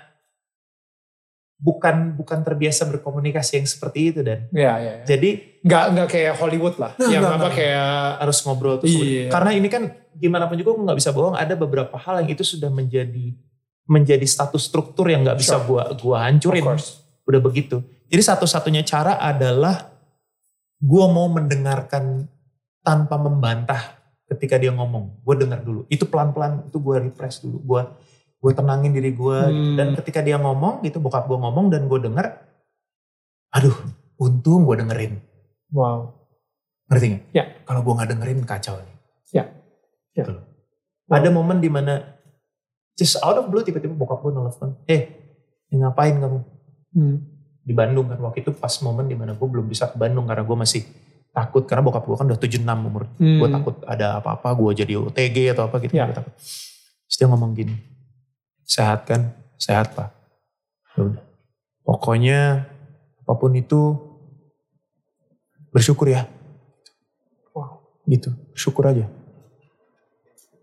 bukan 1.61 2.17
bukan 2.17 2.41
terbiasa 2.41 2.89
berkomunikasi 2.89 3.61
yang 3.61 3.67
seperti 3.69 3.99
itu 4.09 4.19
dan 4.25 4.49
Ya, 4.49 4.81
ya. 4.81 4.93
ya. 5.01 5.05
jadi 5.05 5.29
Nggak 5.61 5.83
nggak 5.93 6.07
kayak 6.09 6.33
Hollywood 6.41 6.75
lah, 6.81 6.97
Nah, 6.97 7.09
yang 7.13 7.21
apa 7.21 7.53
kayak 7.53 8.17
harus 8.17 8.37
ngobrol 8.41 8.81
terus 8.81 8.97
Iya. 8.97 9.29
karena 9.29 9.53
ini 9.53 9.69
kan 9.69 9.93
gimana 10.17 10.49
pun 10.49 10.57
juga 10.57 10.73
gue 10.73 10.85
nggak 10.89 10.97
bisa 10.97 11.13
bohong 11.13 11.37
ada 11.37 11.53
beberapa 11.53 11.93
hal 12.01 12.25
yang 12.25 12.33
itu 12.33 12.41
sudah 12.41 12.73
menjadi 12.73 13.37
menjadi 13.85 14.25
status 14.25 14.65
struktur 14.65 15.05
yang 15.05 15.21
nggak 15.21 15.37
bisa 15.37 15.61
Sure. 15.61 15.65
gua 15.69 15.83
gua 15.93 16.17
hancurin 16.25 16.65
udah 17.29 17.41
begitu 17.45 17.77
jadi 18.09 18.21
satu-satunya 18.25 18.81
cara 18.81 19.21
adalah 19.21 19.93
gua 20.81 21.05
mau 21.13 21.29
mendengarkan 21.29 22.25
tanpa 22.81 23.21
membantah 23.21 24.01
ketika 24.25 24.57
dia 24.57 24.73
ngomong 24.73 25.21
gue 25.21 25.35
dengar 25.37 25.61
dulu 25.61 25.85
itu 25.87 26.07
pelan-pelan 26.07 26.65
itu 26.65 26.77
gue 26.79 26.95
refresh 27.05 27.43
dulu 27.45 27.57
gue 27.61 27.81
gue 28.41 28.51
tenangin 28.51 28.89
diri 28.89 29.13
gue 29.13 29.37
Hmm. 29.39 29.75
dan 29.77 29.93
ketika 29.95 30.19
dia 30.19 30.35
ngomong 30.35 30.81
gitu 30.81 30.97
bokap 30.97 31.25
gue 31.25 31.37
ngomong 31.37 31.69
dan 31.69 31.85
gue 31.85 31.99
denger 32.01 32.25
aduh 33.49 33.77
untung 34.17 34.65
gue 34.65 34.75
dengerin 34.77 35.13
Wow. 35.71 36.11
ngerti 36.91 37.05
nggak? 37.07 37.23
Ya. 37.31 37.43
Kalau 37.63 37.79
gue 37.79 37.93
nggak 37.95 38.09
dengerin 38.11 38.39
kacau 38.43 38.75
nih. 38.75 38.97
Ya. 39.31 39.47
Ya. 40.11 40.23
Gitu 40.23 40.35
loh. 40.35 40.43
Ada 41.07 41.31
momen 41.31 41.57
di 41.57 41.71
mana 41.71 42.19
just 42.93 43.15
out 43.19 43.35
of 43.35 43.47
blue 43.47 43.63
tiba-tiba 43.63 43.95
bokap 43.95 44.19
gue 44.19 44.31
nelfon, 44.31 44.75
eh 44.85 45.07
ngapain 45.71 46.19
kamu 46.19 46.39
Hmm. 46.91 47.17
di 47.61 47.71
Bandung 47.71 48.11
kan 48.11 48.19
waktu 48.19 48.43
itu 48.43 48.51
pas 48.51 48.75
momen 48.83 49.07
di 49.07 49.15
mana 49.15 49.31
gue 49.31 49.47
belum 49.47 49.63
bisa 49.63 49.87
ke 49.87 49.95
Bandung 49.95 50.27
karena 50.27 50.43
gue 50.43 50.57
masih 50.57 50.83
takut 51.31 51.63
karena 51.63 51.79
bokap 51.81 52.03
gue 52.03 52.17
kan 52.17 52.27
udah 52.27 52.35
76 52.37 52.83
umur. 52.83 53.07
Hmm. 53.15 53.39
Gue 53.39 53.47
takut 53.47 53.75
ada 53.87 54.19
apa-apa 54.19 54.51
gue 54.51 54.83
jadi 54.83 54.93
OTG 54.99 55.55
atau 55.55 55.71
apa 55.71 55.79
gitu. 55.79 55.95
Ya. 55.95 56.11
Gue 56.11 56.15
takut. 56.17 56.35
Terus 56.35 57.15
dia 57.15 57.27
ngomong 57.27 57.55
gini, 57.55 57.75
sehat 58.65 59.09
kan? 59.09 59.33
Sehat 59.61 59.93
pak. 59.93 60.09
Ya 60.97 60.99
udah. 61.07 61.23
Pokoknya 61.85 62.69
apa 63.23 63.33
pun 63.37 63.53
itu 63.55 63.95
bersyukur 65.71 66.11
ya. 66.11 66.27
Wow. 67.55 67.83
Gitu, 68.05 68.29
syukur 68.53 68.91
aja. 68.91 69.07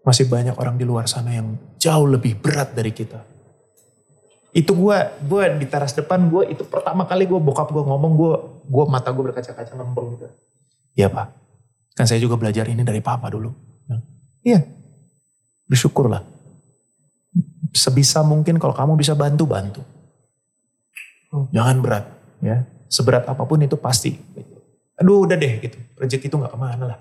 Masih 0.04 0.28
banyak 0.28 0.56
orang 0.56 0.76
di 0.76 0.84
luar 0.88 1.04
sana 1.08 1.36
yang 1.36 1.56
jauh 1.76 2.08
lebih 2.08 2.40
berat 2.40 2.72
dari 2.72 2.92
kita. 2.92 3.24
Itu 4.56 4.72
gue, 4.72 4.96
gue 5.28 5.42
di 5.60 5.66
teras 5.68 5.92
depan 5.92 6.32
gue 6.32 6.48
itu 6.48 6.64
pertama 6.64 7.04
kali 7.04 7.28
gue 7.28 7.36
bokap 7.36 7.68
gue 7.68 7.84
ngomong 7.84 8.12
gue, 8.16 8.34
gue 8.64 8.84
mata 8.88 9.12
gue 9.12 9.20
berkaca-kaca 9.20 9.76
ngembeng 9.76 10.16
gitu. 10.16 10.26
Iya 10.96 11.12
pak, 11.12 11.36
kan 11.92 12.08
saya 12.08 12.18
juga 12.18 12.40
belajar 12.40 12.64
ini 12.66 12.80
dari 12.80 13.04
papa 13.04 13.28
dulu. 13.28 13.52
Iya, 14.40 14.64
bersyukurlah. 15.68 16.37
Sebisa 17.72 18.24
mungkin 18.24 18.56
kalau 18.56 18.72
kamu 18.72 18.96
bisa 18.96 19.12
bantu, 19.12 19.44
bantu. 19.44 19.82
Jangan 21.52 21.76
berat, 21.84 22.04
ya. 22.40 22.64
Seberat 22.88 23.28
apa 23.28 23.44
pun 23.44 23.60
itu 23.60 23.76
pasti. 23.76 24.16
Aduh 24.96 25.28
udah 25.28 25.36
deh 25.36 25.60
gitu, 25.60 25.78
rezeki 26.00 26.26
itu 26.26 26.36
gak 26.40 26.52
ke 26.52 26.58
mana 26.58 26.84
lah. 26.96 26.98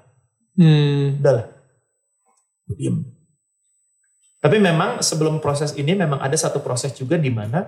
Hmm. 0.59 1.17
Udah 1.23 1.33
lah. 1.33 1.47
Diem. 2.67 3.07
Tapi 4.37 4.57
memang 4.61 5.01
sebelum 5.01 5.41
proses 5.41 5.73
ini 5.73 5.97
memang 5.97 6.21
ada 6.21 6.35
satu 6.37 6.61
proses 6.61 6.93
juga 6.93 7.17
di 7.17 7.31
mana 7.33 7.65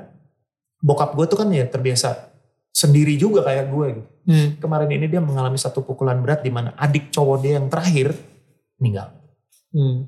bokap 0.79 1.17
gue 1.17 1.25
tuh 1.25 1.37
kan 1.41 1.49
ya 1.49 1.65
terbiasa 1.65 2.29
sendiri 2.69 3.17
juga 3.17 3.41
kayak 3.41 3.65
gue 3.73 3.87
gitu. 3.97 4.09
Hmm. 4.29 4.49
Kemarin 4.61 4.89
ini 4.93 5.09
dia 5.09 5.23
mengalami 5.23 5.57
satu 5.57 5.81
pukulan 5.81 6.21
berat 6.21 6.45
di 6.45 6.51
mana 6.53 6.77
adik 6.77 7.09
cowok 7.09 7.37
dia 7.41 7.57
yang 7.57 7.67
terakhir 7.71 8.13
meninggal. 8.77 9.09
Hmm. 9.73 10.05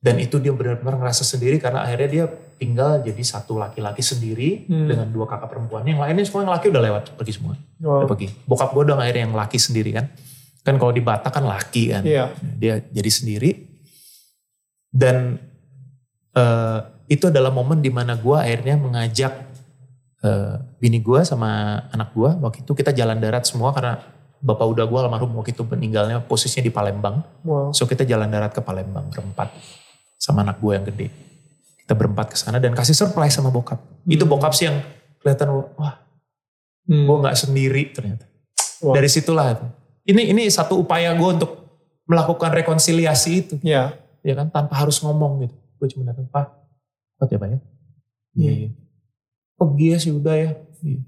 Dan 0.00 0.16
itu 0.16 0.40
dia 0.40 0.48
benar-benar 0.56 0.96
ngerasa 0.96 1.28
sendiri 1.28 1.60
karena 1.60 1.84
akhirnya 1.84 2.08
dia 2.08 2.24
tinggal 2.56 3.04
jadi 3.04 3.20
satu 3.20 3.60
laki-laki 3.60 4.00
sendiri 4.00 4.64
Hmm. 4.64 4.88
dengan 4.88 5.08
dua 5.12 5.28
kakak 5.28 5.52
perempuan. 5.52 5.84
Yang 5.84 6.00
lainnya 6.00 6.24
semua 6.24 6.40
yang 6.48 6.52
laki 6.56 6.66
udah 6.72 6.82
lewat 6.88 7.02
pergi 7.20 7.32
semua. 7.36 7.54
Wow. 7.84 8.04
Udah 8.04 8.08
pergi. 8.08 8.28
Bokap 8.48 8.72
gue 8.72 8.84
dong 8.88 8.96
akhirnya 8.96 9.28
yang 9.28 9.36
laki 9.36 9.60
sendiri 9.60 9.92
kan. 9.92 10.08
Kan 10.64 10.80
kalau 10.80 10.92
di 10.96 11.04
Batak 11.04 11.32
kan 11.36 11.44
laki 11.44 11.92
kan. 11.92 12.02
Iya. 12.04 12.32
Dia 12.56 12.80
jadi 12.80 13.10
sendiri. 13.12 13.50
Dan 14.88 15.36
eh, 16.32 16.80
itu 17.12 17.28
adalah 17.28 17.52
momen 17.52 17.84
di 17.84 17.92
mana 17.92 18.16
gue 18.16 18.36
akhirnya 18.40 18.80
mengajak 18.80 19.32
eh, 20.24 20.54
bini 20.80 21.04
gue 21.04 21.20
sama 21.28 21.76
anak 21.92 22.16
gue. 22.16 22.30
Waktu 22.40 22.64
itu 22.64 22.72
kita 22.72 22.96
jalan 22.96 23.20
darat 23.20 23.44
semua 23.44 23.76
karena 23.76 24.00
bapak 24.40 24.64
udah 24.64 24.84
gue 24.88 24.98
almarhum 25.04 25.36
waktu 25.36 25.52
itu 25.52 25.60
meninggalnya 25.68 26.24
posisinya 26.24 26.64
di 26.64 26.72
Palembang. 26.72 27.20
Wow. 27.44 27.76
So 27.76 27.84
kita 27.84 28.08
jalan 28.08 28.32
darat 28.32 28.56
ke 28.56 28.64
Palembang 28.64 29.12
berempat 29.12 29.52
sama 30.20 30.44
anak 30.44 30.60
gue 30.60 30.72
yang 30.76 30.84
gede. 30.84 31.08
Kita 31.80 31.96
berempat 31.96 32.30
ke 32.30 32.36
sana 32.36 32.60
dan 32.60 32.76
kasih 32.76 32.92
surprise 32.92 33.32
sama 33.32 33.48
bokap. 33.48 33.80
Itu 34.04 34.28
Hmm. 34.28 34.32
bokap 34.36 34.52
sih 34.52 34.68
yang 34.68 34.84
kelihatan 35.18 35.48
wah 35.80 35.96
Hmm. 36.84 37.08
gue 37.08 37.16
nggak 37.24 37.36
sendiri 37.40 37.82
ternyata. 37.96 38.28
Wow. 38.84 38.92
Dari 39.00 39.08
situlah 39.08 39.56
ini 40.04 40.28
ini 40.28 40.42
satu 40.52 40.76
upaya 40.76 41.16
gue 41.16 41.28
untuk 41.40 41.50
melakukan 42.04 42.52
rekonsiliasi 42.52 43.30
itu 43.32 43.54
Ya. 43.64 43.96
ya 44.20 44.36
kan 44.36 44.52
tanpa 44.52 44.76
harus 44.76 45.00
ngomong 45.00 45.48
gitu. 45.48 45.56
Gue 45.80 45.88
cuma 45.88 46.04
datang 46.04 46.28
pak, 46.28 46.52
kuat 47.16 47.32
ya 47.32 47.38
pak 47.40 47.48
ya. 47.48 47.58
Iya. 48.36 48.52
iya. 48.52 48.70
Pergi 49.56 49.86
ya 49.88 49.98
sih 49.98 50.12
udah 50.12 50.34
ya. 50.36 50.50
Iya. 50.84 51.00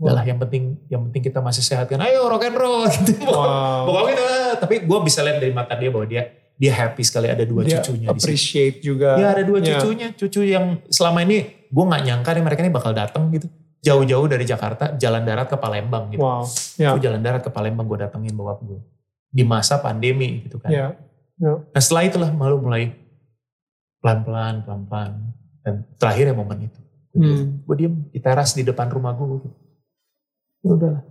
Udah 0.00 0.12
lah 0.16 0.24
yang 0.24 0.38
penting 0.40 0.80
yang 0.88 1.02
penting 1.08 1.22
kita 1.28 1.38
masih 1.42 1.60
sehat 1.60 1.90
kan. 1.90 2.00
Ayo 2.00 2.24
rock 2.28 2.44
and 2.46 2.56
roll 2.56 2.84
gitu. 2.94 3.14
Wow. 3.26 3.84
Pokoknya 3.90 4.14
gitu. 4.14 4.26
Tapi 4.60 4.74
gue 4.84 4.98
bisa 5.02 5.20
lihat 5.24 5.38
dari 5.40 5.52
mata 5.52 5.74
dia 5.74 5.90
bahwa 5.92 6.06
dia 6.06 6.22
dia 6.60 6.76
happy 6.76 7.00
sekali 7.00 7.32
ada 7.32 7.40
dua 7.48 7.64
Dia 7.64 7.80
cucunya 7.80 8.12
appreciate 8.12 8.84
juga. 8.84 9.16
Ya 9.16 9.32
ada 9.32 9.40
dua 9.40 9.64
Ya. 9.64 9.80
cucunya, 9.80 10.12
cucu 10.12 10.44
yang 10.44 10.84
selama 10.92 11.24
ini 11.24 11.64
gue 11.72 11.84
nggak 11.88 12.02
nyangka 12.04 12.30
nih 12.36 12.44
mereka 12.44 12.60
ini 12.60 12.68
bakal 12.68 12.92
datang 12.92 13.32
gitu. 13.32 13.48
Jauh-jauh 13.80 14.28
dari 14.28 14.44
Jakarta, 14.44 14.92
jalan 15.00 15.24
darat 15.24 15.48
ke 15.48 15.56
Palembang 15.56 16.12
gitu. 16.12 16.20
Wow. 16.20 16.44
Ya. 16.76 16.92
Gue 16.92 17.00
jalan 17.00 17.24
darat 17.24 17.40
ke 17.40 17.48
Palembang 17.48 17.88
gue 17.88 18.04
datengin 18.04 18.36
bokap 18.36 18.60
gue. 18.60 18.76
Di 19.32 19.40
masa 19.40 19.80
pandemi 19.80 20.44
gitu 20.44 20.60
kan. 20.60 20.68
Ya. 20.68 20.86
Nah 21.40 21.80
setelah 21.80 22.04
itulah 22.04 22.28
malu 22.28 22.60
mulai 22.60 22.92
pelan-pelan, 24.04 24.60
pelan-pelan. 24.68 25.32
Dan 25.64 25.88
terakhir 25.96 26.28
ya 26.28 26.34
momen 26.36 26.68
itu. 26.68 26.80
Hmm. 27.16 27.64
Gue 27.64 27.76
diem 27.80 27.94
di 28.12 28.20
teras 28.20 28.52
di 28.52 28.68
depan 28.68 28.92
rumah 28.92 29.16
gue. 29.16 29.40
Gitu. 29.40 29.48
Ya 30.60 30.70
udahlah. 30.76 31.02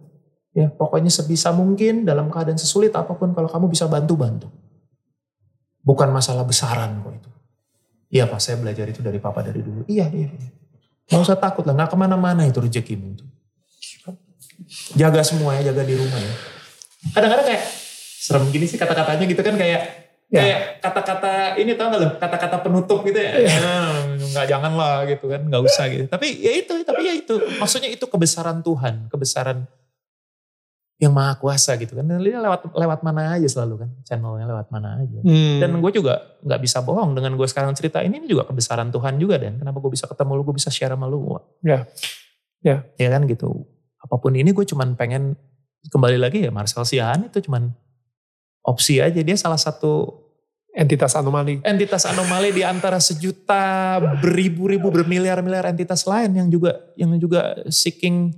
Ya 0.54 0.68
pokoknya 0.70 1.10
sebisa 1.10 1.50
mungkin 1.50 2.06
dalam 2.06 2.30
keadaan 2.30 2.62
sesulit 2.62 2.94
apa 2.94 3.18
pun 3.18 3.34
kalau 3.34 3.50
kamu 3.50 3.66
bisa 3.66 3.90
bantu-bantu. 3.90 4.46
Bukan 5.90 6.14
masalah 6.14 6.46
besaran 6.46 7.02
kok 7.02 7.14
itu. 7.18 7.30
Iya 8.14 8.30
pak 8.30 8.38
saya 8.38 8.62
belajar 8.62 8.86
itu 8.86 9.02
dari 9.02 9.18
papa 9.18 9.42
dari 9.42 9.66
dulu. 9.66 9.90
Iya 9.90 10.06
iya. 10.14 10.30
iya. 10.30 10.50
Gak 11.10 11.26
usah 11.26 11.42
takut 11.42 11.66
lah, 11.66 11.74
gak 11.74 11.90
ke 11.90 11.98
mana-mana 11.98 12.46
itu 12.46 12.62
rezekimu 12.62 13.18
itu. 13.18 13.26
Jaga 14.94 15.26
semua 15.26 15.58
ya, 15.58 15.74
jaga 15.74 15.82
di 15.82 15.98
rumah 15.98 16.20
ya. 16.22 16.34
Kadang-kadang 17.18 17.46
kayak 17.50 17.64
serem 18.22 18.46
gini 18.54 18.70
sih 18.70 18.78
kata-katanya 18.78 19.26
gitu 19.26 19.42
kan 19.42 19.58
kayak 19.58 19.82
Ya. 20.30 20.46
kayak 20.46 20.62
kata-kata 20.86 21.58
ini 21.58 21.74
tau 21.74 21.90
gak 21.90 21.98
lo 21.98 22.08
kata-kata 22.22 22.62
penutup 22.62 23.02
gitu 23.02 23.18
ya 23.18 23.34
"Ah, 23.66 24.06
nggak 24.14 24.46
jangan 24.46 24.78
lah 24.78 25.02
gitu 25.10 25.26
kan 25.26 25.42
nggak 25.42 25.58
usah 25.66 25.90
gitu 25.90 26.06
tapi 26.06 26.38
ya 26.38 26.54
itu 26.54 26.86
tapi 26.86 27.02
ya 27.02 27.18
itu 27.18 27.34
maksudnya 27.58 27.90
itu 27.90 28.06
kebesaran 28.06 28.62
Tuhan 28.62 29.10
kebesaran 29.10 29.66
yang 31.00 31.16
maha 31.16 31.40
kuasa 31.40 31.80
gitu 31.80 31.96
kan. 31.96 32.04
Dan 32.04 32.20
dia 32.20 32.44
lewat 32.44 32.76
lewat 32.76 33.00
mana 33.08 33.40
aja 33.40 33.48
selalu 33.48 33.88
kan. 33.88 33.90
Channelnya 34.04 34.46
lewat 34.52 34.68
mana 34.68 35.00
aja. 35.00 35.20
Hmm. 35.24 35.64
dan 35.64 35.72
gue 35.80 35.92
juga 35.96 36.36
nggak 36.44 36.60
bisa 36.60 36.84
bohong 36.84 37.16
dengan 37.16 37.40
gue 37.40 37.48
sekarang 37.48 37.72
cerita. 37.72 38.04
Ini 38.04 38.20
ini 38.20 38.28
juga 38.28 38.44
kebesaran 38.44 38.92
Tuhan 38.92 39.16
juga 39.16 39.40
dan. 39.40 39.56
Kenapa 39.56 39.80
gue 39.80 39.92
bisa 39.96 40.06
ketemu 40.12 40.32
lu 40.36 40.44
gue 40.44 40.56
bisa 40.60 40.68
share 40.68 40.92
sama 40.92 41.08
lu? 41.08 41.40
Ya. 41.64 41.88
Ya. 42.60 42.84
ya 43.00 43.10
kan 43.16 43.24
gitu. 43.32 43.64
Apa 44.04 44.20
pun 44.20 44.36
ini 44.36 44.52
gue 44.52 44.68
cuman 44.68 45.00
pengen 45.00 45.40
kembali 45.88 46.20
lagi 46.20 46.44
ya 46.44 46.52
Marcel 46.52 46.84
Siahaan 46.84 47.32
itu 47.32 47.48
cuman 47.48 47.72
opsi 48.68 49.00
aja. 49.00 49.24
Dia 49.24 49.40
salah 49.40 49.58
satu 49.58 50.28
entitas 50.76 51.16
anomali. 51.16 51.64
entitas 51.64 52.04
anomali 52.06 52.52
di 52.54 52.62
antara 52.62 53.00
sejuta 53.02 53.98
beribu-ribu 54.20 54.94
bermiliar-miliar 54.94 55.66
entitas 55.72 56.06
lain 56.06 56.36
yang 56.36 56.48
juga 56.52 56.78
yang 56.94 57.10
juga 57.18 57.58
seeking 57.72 58.36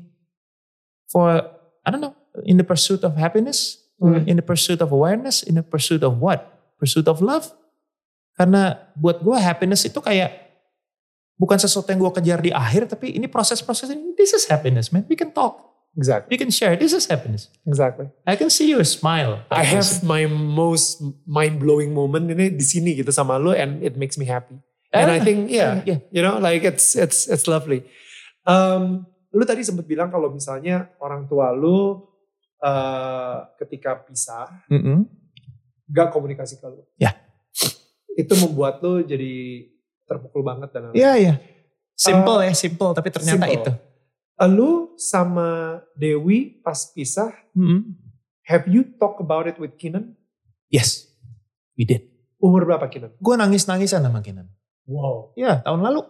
for 1.12 1.44
I 1.84 1.90
don't 1.92 2.00
know 2.00 2.21
in 2.48 2.56
the 2.60 2.66
pursuit 2.66 3.04
of 3.04 3.16
happiness 3.16 3.82
Hmm. 4.02 4.26
in 4.26 4.34
the 4.34 4.42
pursuit 4.42 4.82
of 4.82 4.90
awareness 4.90 5.46
in 5.46 5.54
the 5.54 5.62
pursuit 5.62 6.02
of 6.02 6.18
what 6.18 6.58
pursuit 6.82 7.06
of 7.06 7.22
love 7.22 7.54
karena 8.34 8.82
buat 8.98 9.22
gue 9.22 9.38
happiness 9.38 9.86
itu 9.86 10.02
kayak 10.02 10.58
bukan 11.38 11.62
sesuatu 11.62 11.86
yang 11.94 12.02
gue 12.02 12.14
kejar 12.18 12.42
di 12.42 12.50
akhir 12.50 12.90
tapi 12.90 13.14
ini 13.14 13.30
proses-proses 13.30 13.94
ini 13.94 14.18
this 14.18 14.34
is 14.34 14.50
happiness 14.50 14.90
man 14.90 15.06
we 15.06 15.14
can 15.14 15.30
talk 15.30 15.70
Exactly. 15.94 16.34
we 16.34 16.38
can 16.42 16.50
share 16.50 16.74
this 16.74 16.98
is 16.98 17.06
happiness 17.06 17.54
Exactly. 17.62 18.10
I 18.26 18.34
can 18.34 18.50
see 18.50 18.74
your 18.74 18.82
smile 18.82 19.46
I 19.54 19.62
have 19.70 19.86
my 20.02 20.26
most 20.26 21.04
mind 21.30 21.62
blowing 21.62 21.94
moment 21.94 22.26
ini 22.26 22.50
di 22.50 22.66
sini 22.66 22.98
gitu 22.98 23.14
sama 23.14 23.38
lu 23.38 23.54
and 23.54 23.86
it 23.86 24.02
makes 24.02 24.18
me 24.18 24.26
happy. 24.26 24.58
And 24.90 25.14
I 25.14 25.22
think 25.22 25.54
yeah, 25.54 25.86
yeah. 25.86 26.02
you 26.10 26.26
know 26.26 26.42
like 26.42 26.66
it's 26.66 26.96
it's 27.00 27.28
it's 27.30 27.48
lovely. 27.48 27.88
Um, 28.44 29.08
lu 29.32 29.44
tadi 29.48 29.64
sempat 29.64 29.88
bilang 29.88 30.12
kalau 30.12 30.32
misalnya 30.32 30.92
orang 31.00 31.28
tua 31.32 31.56
lu 31.56 32.11
uh, 32.62 33.50
ketika 33.60 34.00
pisah 34.06 34.64
Mm-mm. 34.70 35.10
gak 35.90 36.14
komunikasi 36.14 36.62
ke 36.62 36.68
lu. 36.70 36.86
Ya. 37.02 37.18
Itu 38.16 38.38
membuat 38.38 38.80
lu 38.86 39.04
jadi 39.04 39.66
terpukul 40.08 40.46
banget 40.46 40.70
dan 40.72 40.94
Iya 40.94 41.12
iya. 41.18 41.34
Simple 41.98 42.46
ya, 42.46 42.54
simple. 42.56 42.92
Tapi 42.98 43.10
ternyata 43.14 43.46
simple. 43.46 43.58
itu. 43.58 43.72
Lu 44.50 44.98
sama 44.98 45.82
Dewi 45.94 46.62
pas 46.66 46.90
pisah, 46.94 47.30
Mm-mm. 47.54 47.94
have 48.50 48.66
you 48.66 48.82
talk 48.98 49.22
about 49.22 49.46
it 49.46 49.62
with 49.62 49.78
Kinan? 49.78 50.18
Yes, 50.74 51.14
we 51.78 51.86
did. 51.86 52.10
Umur 52.42 52.66
berapa 52.66 52.90
Kinan? 52.90 53.14
Gue 53.22 53.38
nangis-nangisan 53.38 54.02
sama 54.02 54.26
Kinan. 54.26 54.50
Wow. 54.90 55.38
Ya 55.38 55.62
tahun 55.62 55.86
lalu. 55.86 56.02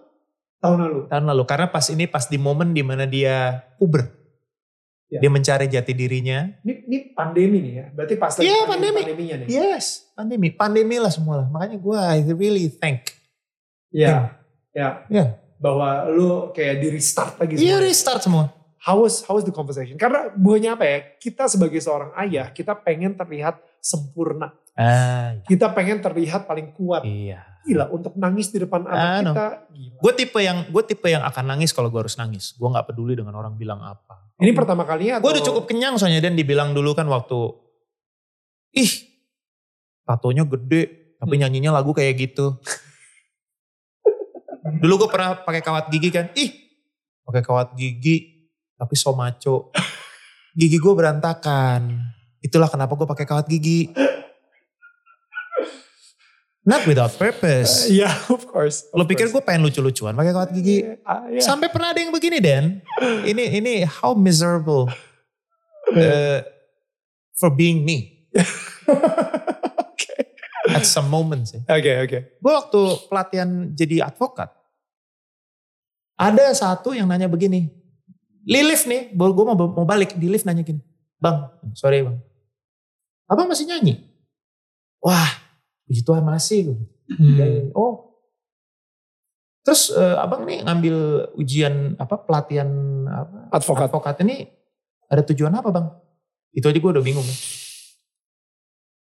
Tahun 0.64 0.78
lalu. 0.80 1.00
Tahun 1.12 1.26
lalu. 1.28 1.44
Karena 1.44 1.68
pas 1.68 1.84
ini 1.92 2.08
pas 2.08 2.24
di 2.24 2.40
momen 2.40 2.72
di 2.72 2.86
mana 2.86 3.04
dia 3.04 3.68
puber. 3.76 4.21
Ya. 5.12 5.20
Dia 5.20 5.28
mencari 5.28 5.68
jati 5.68 5.92
dirinya. 5.92 6.48
Ini, 6.64 6.74
ini 6.88 6.98
pandemi 7.12 7.60
nih 7.60 7.74
ya. 7.76 7.86
Berarti 7.92 8.16
pas 8.16 8.32
lagi 8.32 8.48
Iya, 8.48 8.64
pandemi, 8.64 8.72
pandemi. 8.72 9.02
pandeminya 9.04 9.36
nih. 9.44 9.48
Yes, 9.52 9.86
pandemi. 10.16 10.48
Pandemi 10.56 10.96
lah 10.98 11.12
semua 11.12 11.44
lah. 11.44 11.48
Makanya 11.52 11.78
gue 11.78 11.98
I 12.00 12.20
really 12.32 12.72
thank. 12.72 13.12
Iya. 13.92 14.40
Ya. 14.72 15.04
Iya. 15.12 15.26
Bahwa 15.60 16.08
lu 16.08 16.56
kayak 16.56 16.80
di 16.80 16.88
restart 16.96 17.36
lagi 17.38 17.60
Iya 17.60 17.76
semua. 17.76 17.84
restart 17.84 18.22
semua. 18.24 18.46
How 18.82 19.04
was, 19.04 19.20
how 19.28 19.36
was 19.36 19.44
the 19.44 19.52
conversation? 19.52 20.00
Karena 20.00 20.32
buahnya 20.32 20.80
apa 20.80 20.88
ya? 20.88 20.98
Kita 21.20 21.46
sebagai 21.46 21.78
seorang 21.78 22.16
ayah, 22.18 22.48
kita 22.50 22.72
pengen 22.74 23.14
terlihat 23.14 23.60
sempurna. 23.84 24.56
Ah, 24.74 25.36
Kita 25.44 25.68
pengen 25.76 26.00
terlihat 26.00 26.48
paling 26.48 26.72
kuat. 26.72 27.04
iya. 27.04 27.51
Gila, 27.62 27.94
untuk 27.94 28.18
nangis 28.18 28.50
di 28.50 28.58
depan 28.58 28.90
anak 28.90 29.22
no. 29.22 29.32
kita. 29.34 29.48
Gue 30.02 30.12
tipe 30.18 30.40
yang 30.42 30.66
gue 30.66 30.84
tipe 30.86 31.06
yang 31.06 31.22
akan 31.22 31.46
nangis 31.46 31.70
kalau 31.72 31.94
gue 31.94 32.02
harus 32.02 32.18
nangis. 32.18 32.58
Gue 32.58 32.66
nggak 32.66 32.90
peduli 32.90 33.14
dengan 33.14 33.38
orang 33.38 33.54
bilang 33.54 33.78
apa. 33.86 34.34
Ini 34.42 34.50
pertama 34.58 34.82
kalinya 34.82 35.22
atau? 35.22 35.30
Gue 35.30 35.38
udah 35.38 35.46
cukup 35.46 35.64
kenyang 35.70 36.02
soalnya 36.02 36.26
dan 36.26 36.34
dibilang 36.34 36.74
dulu 36.74 36.98
kan 36.98 37.06
waktu 37.06 37.38
ih 38.74 38.92
tatonya 40.02 40.48
gede 40.50 41.16
tapi 41.22 41.38
Hmm. 41.38 41.42
nyanyinya 41.46 41.78
lagu 41.78 41.94
kayak 41.94 42.18
gitu. 42.18 42.58
dulu 44.82 45.06
gue 45.06 45.10
pernah 45.14 45.38
pakai 45.42 45.62
kawat 45.62 45.90
gigi 45.94 46.10
kan, 46.10 46.34
ih 46.34 46.50
pakai 47.26 47.42
kawat 47.46 47.78
gigi 47.78 48.50
tapi 48.74 48.98
so 48.98 49.14
maco. 49.14 49.70
Gigi 50.58 50.82
gue 50.82 50.94
berantakan. 50.98 52.02
Itulah 52.42 52.68
kenapa 52.68 52.98
gue 52.98 53.06
pakai 53.06 53.26
kawat 53.30 53.46
gigi. 53.46 53.94
Not 56.62 56.86
without 56.86 57.10
purpose. 57.18 57.90
Iya, 57.90 58.14
of 58.36 58.46
course. 58.46 58.86
of 58.94 59.02
Lo 59.02 59.10
pikir 59.10 59.34
gue 59.34 59.42
pengen 59.42 59.66
lucu-lucuan 59.66 60.14
pakai 60.14 60.30
kawat 60.30 60.54
gigi? 60.54 60.86
Ah, 61.02 61.26
iya. 61.26 61.42
Sampai 61.42 61.74
pernah 61.74 61.90
ada 61.90 61.98
yang 61.98 62.14
begini 62.14 62.38
Dan. 62.38 62.86
Ini 63.02 63.58
ini 63.58 63.74
how 63.82 64.14
miserable 64.14 64.86
uh, 65.98 66.40
for 67.34 67.50
being 67.50 67.82
me 67.82 68.22
Oke, 69.92 70.16
at 70.72 70.88
some 70.88 71.12
moments. 71.12 71.52
ya. 71.52 71.62
oke, 71.68 71.92
oke. 72.08 72.18
Gue 72.40 72.54
waktu 72.54 72.82
pelatihan 73.12 73.50
jadi 73.76 74.08
advokat, 74.08 74.54
ada 76.16 76.46
satu 76.56 76.96
yang 76.96 77.12
nanya 77.12 77.28
begini, 77.28 77.68
di 78.42 78.62
lift 78.64 78.88
nih, 78.88 79.12
gue 79.12 79.46
mau, 79.46 79.58
mau 79.58 79.86
balik 79.88 80.16
di 80.16 80.32
lift 80.32 80.48
nanya 80.48 80.64
gini, 80.64 80.80
bang, 81.20 81.50
sorry 81.76 82.08
bang, 82.08 82.18
abang 83.28 83.52
masih 83.52 83.68
nyanyi? 83.68 84.00
Wah, 85.04 85.41
puji 85.92 86.08
Tuhan 86.08 86.24
masih. 86.24 86.72
Hmm. 87.12 87.20
Iya. 87.20 87.68
Oh, 87.76 88.12
Terus 89.62 89.94
eh, 89.94 90.18
abang 90.18 90.42
nih 90.42 90.66
ngambil 90.66 90.96
ujian 91.38 91.94
apa 92.02 92.18
pelatihan 92.26 92.66
apa 93.06 93.62
Advokat. 93.62 93.94
advokat 93.94 94.16
ini 94.26 94.50
ada 95.06 95.22
tujuan 95.22 95.54
apa 95.54 95.70
bang? 95.70 95.86
Itu 96.50 96.66
aja 96.66 96.80
gue 96.82 96.92
udah 96.98 97.04
bingung. 97.04 97.28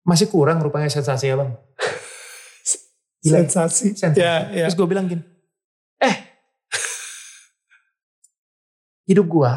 Masih 0.03 0.27
kurang 0.27 0.59
rupanya 0.59 0.91
sensasi 0.91 1.31
abang. 1.31 1.55
Gila. 3.23 3.45
Sensasi. 3.45 3.95
Sensasi. 3.95 4.19
Ya, 4.19 4.49
ya. 4.51 4.65
Terus 4.67 4.75
gue 4.75 4.87
bilang 4.89 5.07
gini, 5.07 5.23
eh 6.03 6.15
hidup 9.07 9.27
gue 9.27 9.51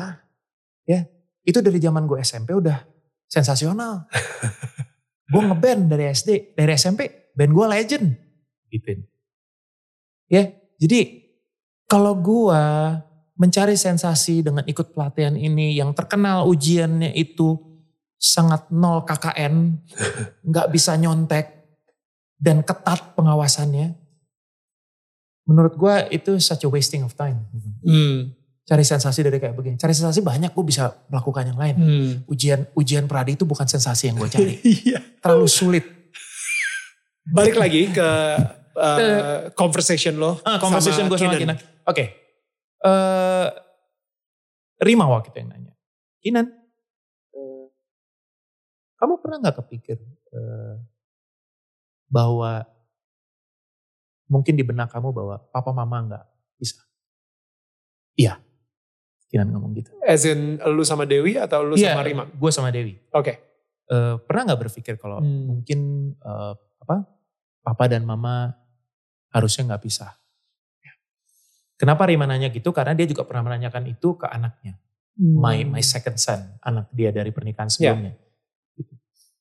ya 0.84 1.06
itu 1.46 1.58
dari 1.58 1.78
zaman 1.82 2.06
gue 2.06 2.22
SMP 2.22 2.54
udah 2.54 2.86
sensasional. 3.26 4.06
gue 5.28 5.42
ngeband 5.42 5.88
dari 5.88 6.04
SD, 6.12 6.52
dari 6.52 6.72
SMP, 6.76 7.32
band 7.32 7.52
gue 7.52 7.66
legend. 7.68 8.06
Gitu. 8.68 9.04
Ya, 10.28 10.52
jadi 10.80 11.24
kalau 11.88 12.16
gue 12.16 12.62
mencari 13.34 13.74
sensasi 13.74 14.44
dengan 14.44 14.62
ikut 14.66 14.94
pelatihan 14.94 15.34
ini 15.34 15.74
yang 15.74 15.90
terkenal 15.92 16.46
ujiannya 16.46 17.12
itu 17.14 17.58
sangat 18.18 18.70
nol 18.72 19.04
KKN, 19.04 19.80
nggak 20.48 20.68
bisa 20.72 20.96
nyontek 20.96 21.76
dan 22.40 22.60
ketat 22.64 23.16
pengawasannya. 23.16 23.96
Menurut 25.44 25.76
gue 25.76 25.94
itu 26.08 26.40
such 26.40 26.64
a 26.64 26.70
wasting 26.72 27.04
of 27.04 27.12
time. 27.12 27.44
Hmm. 27.84 28.32
Cari 28.64 28.80
sensasi 28.80 29.20
dari 29.20 29.36
kayak 29.36 29.52
begini. 29.52 29.76
Cari 29.76 29.92
sensasi 29.92 30.24
banyak 30.24 30.56
gue 30.56 30.64
bisa 30.64 30.88
melakukan 31.12 31.52
yang 31.52 31.58
lain. 31.60 31.74
Hmm. 31.76 32.12
Ujian 32.24 32.64
ujian 32.72 33.04
pradi 33.04 33.36
itu 33.36 33.44
bukan 33.44 33.68
sensasi 33.68 34.08
yang 34.08 34.16
gue 34.16 34.30
cari. 34.32 34.56
Iya. 34.88 35.00
Terlalu 35.20 35.48
sulit. 35.48 35.84
Balik 37.28 37.60
lagi 37.60 37.92
ke 37.92 38.08
uh, 38.80 39.52
conversation 39.52 40.16
lo. 40.16 40.40
Ah, 40.48 40.56
conversation 40.56 41.08
gue 41.12 41.18
sama 41.20 41.36
Kinan. 41.36 41.60
Oke. 41.84 42.24
Eh, 42.84 43.48
Rima 44.84 45.08
waktu 45.08 45.32
itu 45.32 45.38
yang 45.40 45.50
nanya. 45.56 45.72
Kinan, 46.20 46.46
eh, 47.32 47.66
kamu 49.00 49.24
pernah 49.24 49.40
nggak 49.40 49.56
kepikir 49.64 49.96
eh, 50.32 50.76
bahwa 52.12 52.68
mungkin 54.28 54.56
di 54.56 54.64
benak 54.64 54.92
kamu 54.92 55.16
bahwa 55.16 55.40
papa 55.48 55.72
mama 55.72 55.96
nggak 56.04 56.24
bisa? 56.60 56.84
Iya. 58.20 58.36
Kinan 59.34 59.50
ngomong 59.50 59.74
gitu. 59.74 59.90
As 59.98 60.22
in 60.22 60.62
lu 60.62 60.86
sama 60.86 61.10
Dewi 61.10 61.34
atau 61.34 61.66
lu 61.66 61.74
Iya, 61.74 61.98
sama 61.98 62.06
Rima? 62.06 62.22
Gue 62.30 62.50
sama 62.54 62.70
Dewi. 62.70 62.94
Oke. 63.10 63.32
Eh, 63.90 64.14
pernah 64.22 64.54
nggak 64.54 64.60
berpikir 64.62 64.94
kalau 64.94 65.18
Hmm. 65.18 65.50
mungkin 65.50 65.80
eh, 66.14 66.54
apa 66.54 67.02
papa 67.60 67.84
dan 67.90 68.06
mama 68.06 68.54
harusnya 69.34 69.74
nggak 69.74 69.82
pisah? 69.82 70.14
Kenapa 71.74 72.06
Rima 72.06 72.22
nanya 72.30 72.54
gitu? 72.54 72.70
Karena 72.70 72.94
dia 72.94 73.02
juga 73.02 73.26
pernah 73.26 73.50
menanyakan 73.50 73.90
itu 73.90 74.14
ke 74.14 74.30
anaknya, 74.30 74.78
my 75.18 75.66
my 75.66 75.82
second 75.82 76.14
son, 76.22 76.38
anak 76.62 76.86
dia 76.94 77.10
dari 77.10 77.34
pernikahan 77.34 77.66
sebelumnya, 77.66 78.14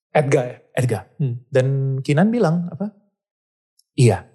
Edgar 0.09 0.45
ya? 0.49 0.57
Edgar. 0.73 1.01
Hmm. 1.21 1.45
Dan 1.45 1.65
Kinan 2.01 2.33
bilang 2.33 2.73
apa? 2.73 2.89
Iya. 3.93 4.25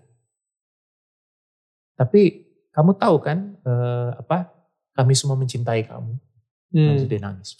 Tapi 1.99 2.47
kamu 2.71 2.95
tahu 2.95 3.17
kan 3.19 3.59
eh, 3.67 4.11
apa? 4.15 4.55
Kami 4.99 5.15
semua 5.15 5.39
mencintai 5.39 5.87
kamu. 5.87 6.19
Hmm. 6.75 6.87
Lalu 6.91 7.07
dia 7.07 7.23
nangis. 7.23 7.55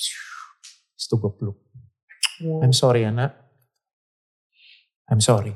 Itu 0.99 1.15
gue 1.23 1.31
peluk. 1.31 1.55
I'm 2.43 2.75
sorry 2.75 3.07
anak. 3.07 3.31
I'm 5.07 5.23
sorry. 5.23 5.55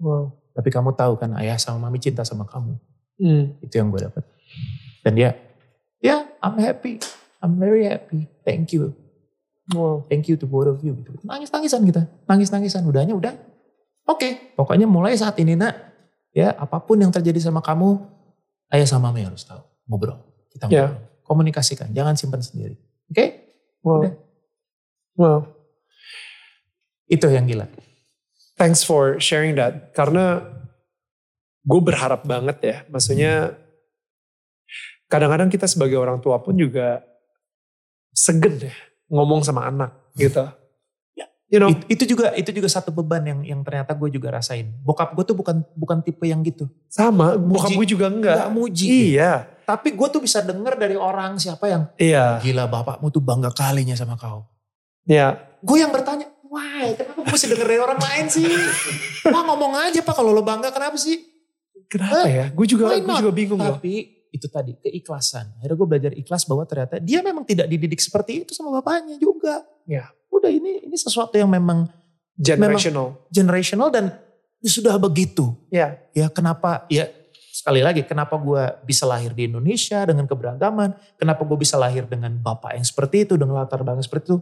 Wow. 0.00 0.32
Tapi 0.56 0.68
kamu 0.72 0.96
tahu 0.96 1.20
kan 1.20 1.36
ayah 1.36 1.60
sama 1.60 1.88
mami 1.88 2.00
cinta 2.00 2.24
sama 2.24 2.48
kamu. 2.48 2.72
Hmm. 3.20 3.52
Itu 3.60 3.76
yang 3.76 3.92
gue 3.92 4.00
dapat. 4.08 4.24
Dan 5.04 5.12
dia, 5.12 5.36
ya 6.00 6.24
I'm 6.40 6.56
happy. 6.56 7.04
I'm 7.44 7.60
very 7.60 7.84
happy. 7.84 8.24
Thank 8.48 8.72
you. 8.72 8.96
Wow. 9.76 10.08
Thank 10.08 10.32
you 10.32 10.40
to 10.40 10.48
both 10.48 10.72
of 10.72 10.80
you. 10.80 10.96
Gitu. 10.96 11.20
Nangis-nangisan 11.20 11.84
kita. 11.84 12.08
Nangis-nangisan. 12.24 12.80
Udahnya 12.88 13.12
udah. 13.12 13.36
Oke. 14.08 14.56
Pokoknya 14.56 14.88
mulai 14.88 15.20
saat 15.20 15.36
ini 15.36 15.52
nak. 15.52 15.76
Ya 16.32 16.56
apa 16.56 16.80
pun 16.80 16.96
yang 16.96 17.12
terjadi 17.12 17.38
sama 17.44 17.60
kamu. 17.60 18.00
Ayah 18.72 18.88
sama 18.88 19.12
mami 19.12 19.28
harus 19.28 19.44
tahu. 19.44 19.60
Ngobrol. 19.84 20.16
Kita 20.48 20.64
ngobrol. 20.66 21.09
Komunikasikan. 21.30 21.94
Jangan 21.94 22.18
simpan 22.18 22.42
sendiri. 22.42 22.74
Oke? 23.06 23.54
Wow. 23.86 24.02
Udah. 24.02 24.12
Wow. 25.14 25.40
Itu 27.06 27.30
yang 27.30 27.46
gila. 27.46 27.70
Thanks 28.58 28.82
for 28.82 29.22
sharing 29.22 29.54
that. 29.54 29.94
Karena 29.94 30.42
gue 31.62 31.80
berharap 31.80 32.26
banget 32.26 32.58
ya. 32.66 32.76
Maksudnya 32.90 33.54
kadang-kadang 35.06 35.46
kita 35.50 35.70
sebagai 35.70 35.98
orang 35.98 36.18
tua 36.18 36.42
pun 36.42 36.54
juga 36.54 37.02
segen 38.10 38.58
ya 38.58 38.74
ngomong 39.10 39.42
sama 39.46 39.66
anak 39.66 39.90
gitu. 40.14 40.46
Ya. 41.14 41.26
You 41.50 41.58
know, 41.58 41.70
It- 41.70 41.98
itu 41.98 42.14
juga 42.14 42.30
itu 42.34 42.50
juga 42.50 42.66
satu 42.70 42.90
beban 42.94 43.22
yang 43.26 43.40
yang 43.42 43.60
ternyata 43.66 43.90
gue 43.94 44.10
juga 44.10 44.34
rasain. 44.34 44.70
Bokap 44.82 45.14
gue 45.14 45.24
tuh 45.26 45.34
bukan 45.38 45.62
bukan 45.74 45.98
tipe 46.02 46.26
yang 46.26 46.42
gitu. 46.42 46.66
sama. 46.86 47.34
Bokap 47.38 47.70
gue 47.74 47.86
juga 47.86 48.06
enggak. 48.10 48.34
Enggak 48.34 48.50
muji. 48.54 48.86
Iya. 49.14 49.46
Tapi 49.70 49.94
gue 49.94 50.08
tuh 50.10 50.18
bisa 50.18 50.42
denger 50.42 50.74
dari 50.74 50.98
orang 50.98 51.38
siapa 51.38 51.70
yang 51.70 51.86
Iya. 51.94 52.42
gila 52.42 52.66
bapakmu 52.66 53.06
tuh 53.08 53.22
bangga 53.22 53.54
kalinya 53.54 53.94
sama 53.94 54.18
kau. 54.18 54.42
Iya. 55.06 55.38
Gue 55.62 55.78
yang 55.78 55.94
bertanya, 55.94 56.26
why 56.42 56.90
kenapa 56.98 57.22
gue 57.22 57.30
mesti 57.30 57.46
denger 57.46 57.66
dari 57.66 57.78
orang 57.78 58.00
lain 58.02 58.26
sih? 58.26 58.50
Wah 59.30 59.42
ngomong 59.46 59.78
aja 59.78 60.02
pak 60.02 60.10
kalau 60.10 60.34
lo 60.34 60.42
bangga 60.42 60.74
kenapa 60.74 60.98
sih? 60.98 61.22
Kenapa 61.86 62.22
Hah? 62.22 62.26
ya? 62.26 62.46
Gue 62.50 62.66
juga 62.66 62.90
gue 62.90 63.14
juga 63.14 63.30
bingung 63.30 63.62
loh. 63.62 63.78
Tapi 63.78 63.94
itu 64.30 64.46
tadi 64.46 64.74
keikhlasan. 64.76 65.54
Akhirnya 65.58 65.76
gue 65.76 65.88
belajar 65.88 66.12
ikhlas 66.14 66.42
bahwa 66.46 66.66
ternyata 66.66 66.98
dia 66.98 67.18
memang 67.20 67.42
tidak 67.42 67.66
dididik 67.66 67.98
seperti 67.98 68.42
itu 68.42 68.50
sama 68.54 68.74
bapaknya 68.74 69.18
juga. 69.18 69.62
Ya. 69.86 70.10
Udah 70.30 70.50
ini 70.50 70.82
ini 70.82 70.96
sesuatu 70.98 71.34
yang 71.34 71.50
memang 71.50 71.86
Generational. 72.34 73.20
generational 73.28 73.90
dan 73.90 74.16
sudah 74.62 74.96
begitu. 74.96 75.54
Ya. 75.68 75.98
Ya 76.10 76.26
kenapa 76.26 76.86
ya 76.88 77.06
sekali 77.60 77.84
lagi 77.84 78.00
kenapa 78.08 78.40
gue 78.40 78.64
bisa 78.88 79.04
lahir 79.04 79.36
di 79.36 79.44
Indonesia 79.44 80.00
dengan 80.08 80.24
keberagaman, 80.24 80.96
kenapa 81.20 81.44
gue 81.44 81.60
bisa 81.60 81.76
lahir 81.76 82.08
dengan 82.08 82.32
bapak 82.40 82.80
yang 82.80 82.86
seperti 82.88 83.28
itu, 83.28 83.36
dengan 83.36 83.60
latar 83.60 83.84
belakang 83.84 84.00
seperti 84.00 84.32
itu, 84.32 84.38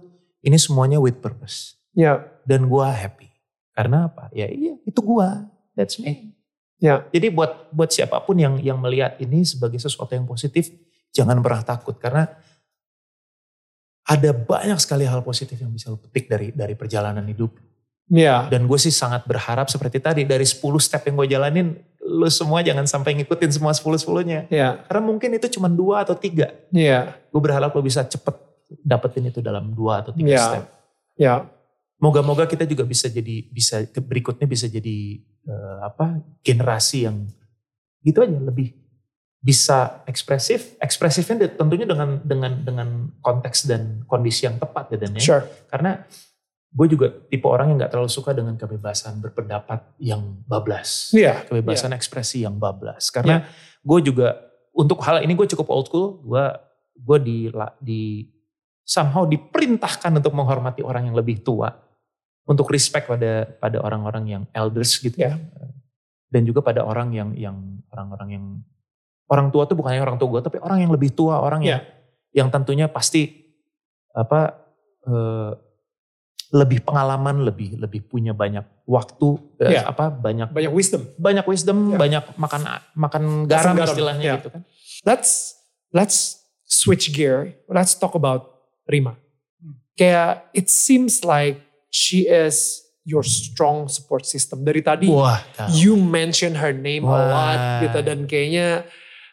ini 0.47 0.55
semuanya 0.55 1.03
with 1.03 1.19
purpose. 1.19 1.75
Ya. 1.99 2.23
Dan 2.47 2.71
gue 2.71 2.87
happy. 2.87 3.27
Karena 3.75 4.07
apa? 4.07 4.31
Ya 4.31 4.47
iya 4.47 4.79
itu 4.87 5.03
gue, 5.03 5.29
that's 5.75 5.99
me. 5.99 6.31
Ya. 6.79 7.11
Jadi 7.11 7.35
buat 7.35 7.75
buat 7.75 7.91
siapa 7.91 8.23
pun 8.23 8.39
yang 8.39 8.63
yang 8.63 8.79
melihat 8.79 9.19
ini 9.19 9.43
sebagai 9.43 9.83
sesuatu 9.83 10.15
yang 10.15 10.27
positif, 10.27 10.71
jangan 11.11 11.43
pernah 11.43 11.67
takut 11.67 11.99
karena 11.99 12.31
ada 14.09 14.31
banyak 14.31 14.79
sekali 14.79 15.05
hal 15.05 15.27
positif 15.27 15.59
yang 15.59 15.75
bisa 15.75 15.91
lo 15.91 15.99
petik 15.99 16.31
dari 16.31 16.55
dari 16.55 16.79
perjalanan 16.79 17.27
hidup. 17.27 17.51
Ya. 18.09 18.47
Dan 18.47 18.71
gue 18.71 18.79
sih 18.79 18.95
sangat 18.95 19.27
berharap 19.27 19.69
seperti 19.69 20.01
tadi 20.01 20.23
dari 20.25 20.47
10 20.47 20.63
step 20.81 21.03
yang 21.05 21.19
gue 21.19 21.29
jalanin, 21.29 21.77
lu 22.09 22.29
semua 22.33 22.65
jangan 22.65 22.89
sampai 22.89 23.13
ngikutin 23.21 23.53
semua 23.53 23.77
10-10-nya. 23.77 24.49
Ya. 24.49 24.81
Karena 24.89 25.03
mungkin 25.05 25.37
itu 25.37 25.47
cuma 25.53 25.69
dua 25.69 26.09
atau 26.09 26.17
tiga. 26.17 26.57
Ya. 26.73 27.13
Gue 27.29 27.41
berharap 27.45 27.77
lo 27.77 27.85
bisa 27.85 28.01
cepet 28.01 28.33
dapetin 28.81 29.29
itu 29.29 29.45
dalam 29.45 29.77
dua 29.77 30.01
atau 30.01 30.17
tiga 30.17 30.33
Ya. 30.33 30.45
step. 30.49 30.65
Ya. 31.21 31.35
Moga-moga 32.01 32.49
kita 32.49 32.65
juga 32.65 32.87
bisa 32.89 33.11
jadi 33.13 33.45
bisa 33.53 33.85
berikutnya 33.93 34.49
bisa 34.49 34.71
jadi 34.71 35.21
eh, 35.45 35.79
apa 35.85 36.23
generasi 36.41 37.05
yang 37.05 37.29
gitu 38.07 38.25
aja 38.25 38.39
lebih 38.39 38.73
bisa 39.39 40.03
ekspresif. 40.07 40.79
Ekspresifnya 40.81 41.47
tentunya 41.59 41.85
dengan 41.85 42.23
dengan 42.23 42.53
dengan 42.65 42.89
konteks 43.21 43.67
dan 43.69 44.03
kondisi 44.07 44.47
yang 44.47 44.57
tepat 44.57 44.95
ya 44.95 44.99
dan 44.99 45.11
ya. 45.15 45.21
Sure. 45.21 45.45
Karena 45.69 46.03
gue 46.69 46.87
juga 46.87 47.07
tipe 47.33 47.49
orang 47.49 47.73
yang 47.73 47.77
nggak 47.81 47.93
terlalu 47.97 48.13
suka 48.13 48.37
dengan 48.37 48.53
kebebasan 48.55 49.25
berpendapat 49.25 49.89
yang 49.99 50.45
bablas, 50.45 51.11
Iya. 51.17 51.49
kebebasan 51.49 51.97
ekspresi 51.97 52.45
yang 52.45 52.61
bablas. 52.61 53.09
Karena 53.09 53.49
gue 53.81 53.99
juga 54.05 54.37
untuk 54.77 55.01
hal 55.01 55.25
ini 55.25 55.33
gue 55.33 55.49
cukup 55.49 55.67
old 55.73 55.87
school. 55.89 56.21
Gue 56.23 56.45
gue 56.99 57.19
di 57.25 57.39
di 57.81 58.03
somehow 58.85 59.25
diperintahkan 59.25 60.13
untuk 60.17 60.33
menghormati 60.37 60.85
orang 60.85 61.09
yang 61.09 61.17
lebih 61.17 61.41
tua, 61.41 61.73
untuk 62.49 62.69
respect 62.69 63.09
pada 63.09 63.49
pada 63.49 63.81
orang-orang 63.81 64.25
yang 64.29 64.43
elders 64.53 64.97
gitu 65.01 65.17
Ya. 65.17 65.37
dan 66.29 66.45
juga 66.45 66.61
pada 66.61 66.85
orang 66.85 67.13
yang 67.17 67.33
yang 67.33 67.57
orang-orang 67.89 68.29
yang 68.37 68.45
orang 69.29 69.49
tua 69.53 69.65
tuh 69.69 69.77
bukan 69.77 69.93
hanya 69.97 70.05
orang 70.05 70.17
tua 70.21 70.29
gue, 70.37 70.43
tapi 70.45 70.57
orang 70.61 70.85
yang 70.85 70.93
lebih 70.93 71.13
tua, 71.17 71.41
orang 71.41 71.65
yang 71.65 71.81
yang 72.33 72.49
tentunya 72.53 72.89
pasti 72.89 73.29
apa 74.13 74.53
eh, 75.09 75.53
lebih 76.49 76.81
pengalaman, 76.81 77.45
lebih 77.45 77.77
lebih 77.77 78.09
punya 78.09 78.33
banyak 78.33 78.65
waktu, 78.89 79.37
eh, 79.61 79.77
Ya. 79.77 79.93
apa 79.93 80.09
banyak 80.09 80.49
Banyak 80.49 80.73
wisdom. 80.73 81.05
banyak 81.21 81.45
wisdom, 81.45 81.93
Ya. 81.93 81.99
banyak 82.01 82.25
makan 82.41 82.61
makan 82.97 83.23
garam, 83.45 83.77
garam, 83.77 83.93
istilahnya 83.93 84.25
ya. 84.25 84.35
gitu 84.41 84.49
kan. 84.57 84.63
Let's 85.05 85.61
let's 85.93 86.41
switch 86.65 87.13
gear. 87.13 87.53
Let's 87.69 87.93
talk 87.93 88.17
about 88.17 88.65
Rima. 88.89 89.21
Hmm. 89.61 89.77
Kayak 89.93 90.49
it 90.57 90.73
seems 90.73 91.21
like 91.21 91.61
she 91.93 92.25
is 92.25 92.81
your 93.05 93.25
strong 93.25 93.89
support 93.89 94.25
system. 94.25 94.65
Dari 94.65 94.81
tadi 94.81 95.09
Wah, 95.09 95.41
you 95.73 95.97
mention 95.97 96.57
her 96.57 96.73
name 96.73 97.05
a 97.05 97.13
Wah. 97.13 97.25
lot 97.29 97.61
gitu 97.85 97.99
dan 98.05 98.25
kayaknya 98.25 98.89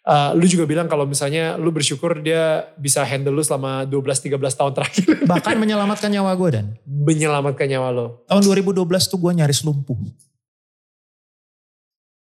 uh, 0.05 0.31
lu 0.37 0.45
juga 0.45 0.63
bilang 0.69 0.87
kalau 0.87 1.03
misalnya 1.03 1.57
lu 1.57 1.73
bersyukur 1.73 2.21
dia 2.21 2.69
bisa 2.77 3.01
handle 3.03 3.33
lu 3.33 3.43
selama 3.43 3.83
12-13 3.89 4.37
tahun 4.37 4.73
terakhir 4.73 5.05
bahkan 5.31 5.57
menyelamatkan 5.57 6.13
nyawa 6.13 6.31
gue 6.37 6.49
dan 6.53 6.65
menyelamatkan 6.85 7.67
nyawa 7.67 7.89
lo. 7.91 8.05
tahun 8.29 8.41
2012 8.45 8.85
tuh 9.11 9.19
gue 9.19 9.31
nyaris 9.33 9.65
lumpuh. 9.65 9.97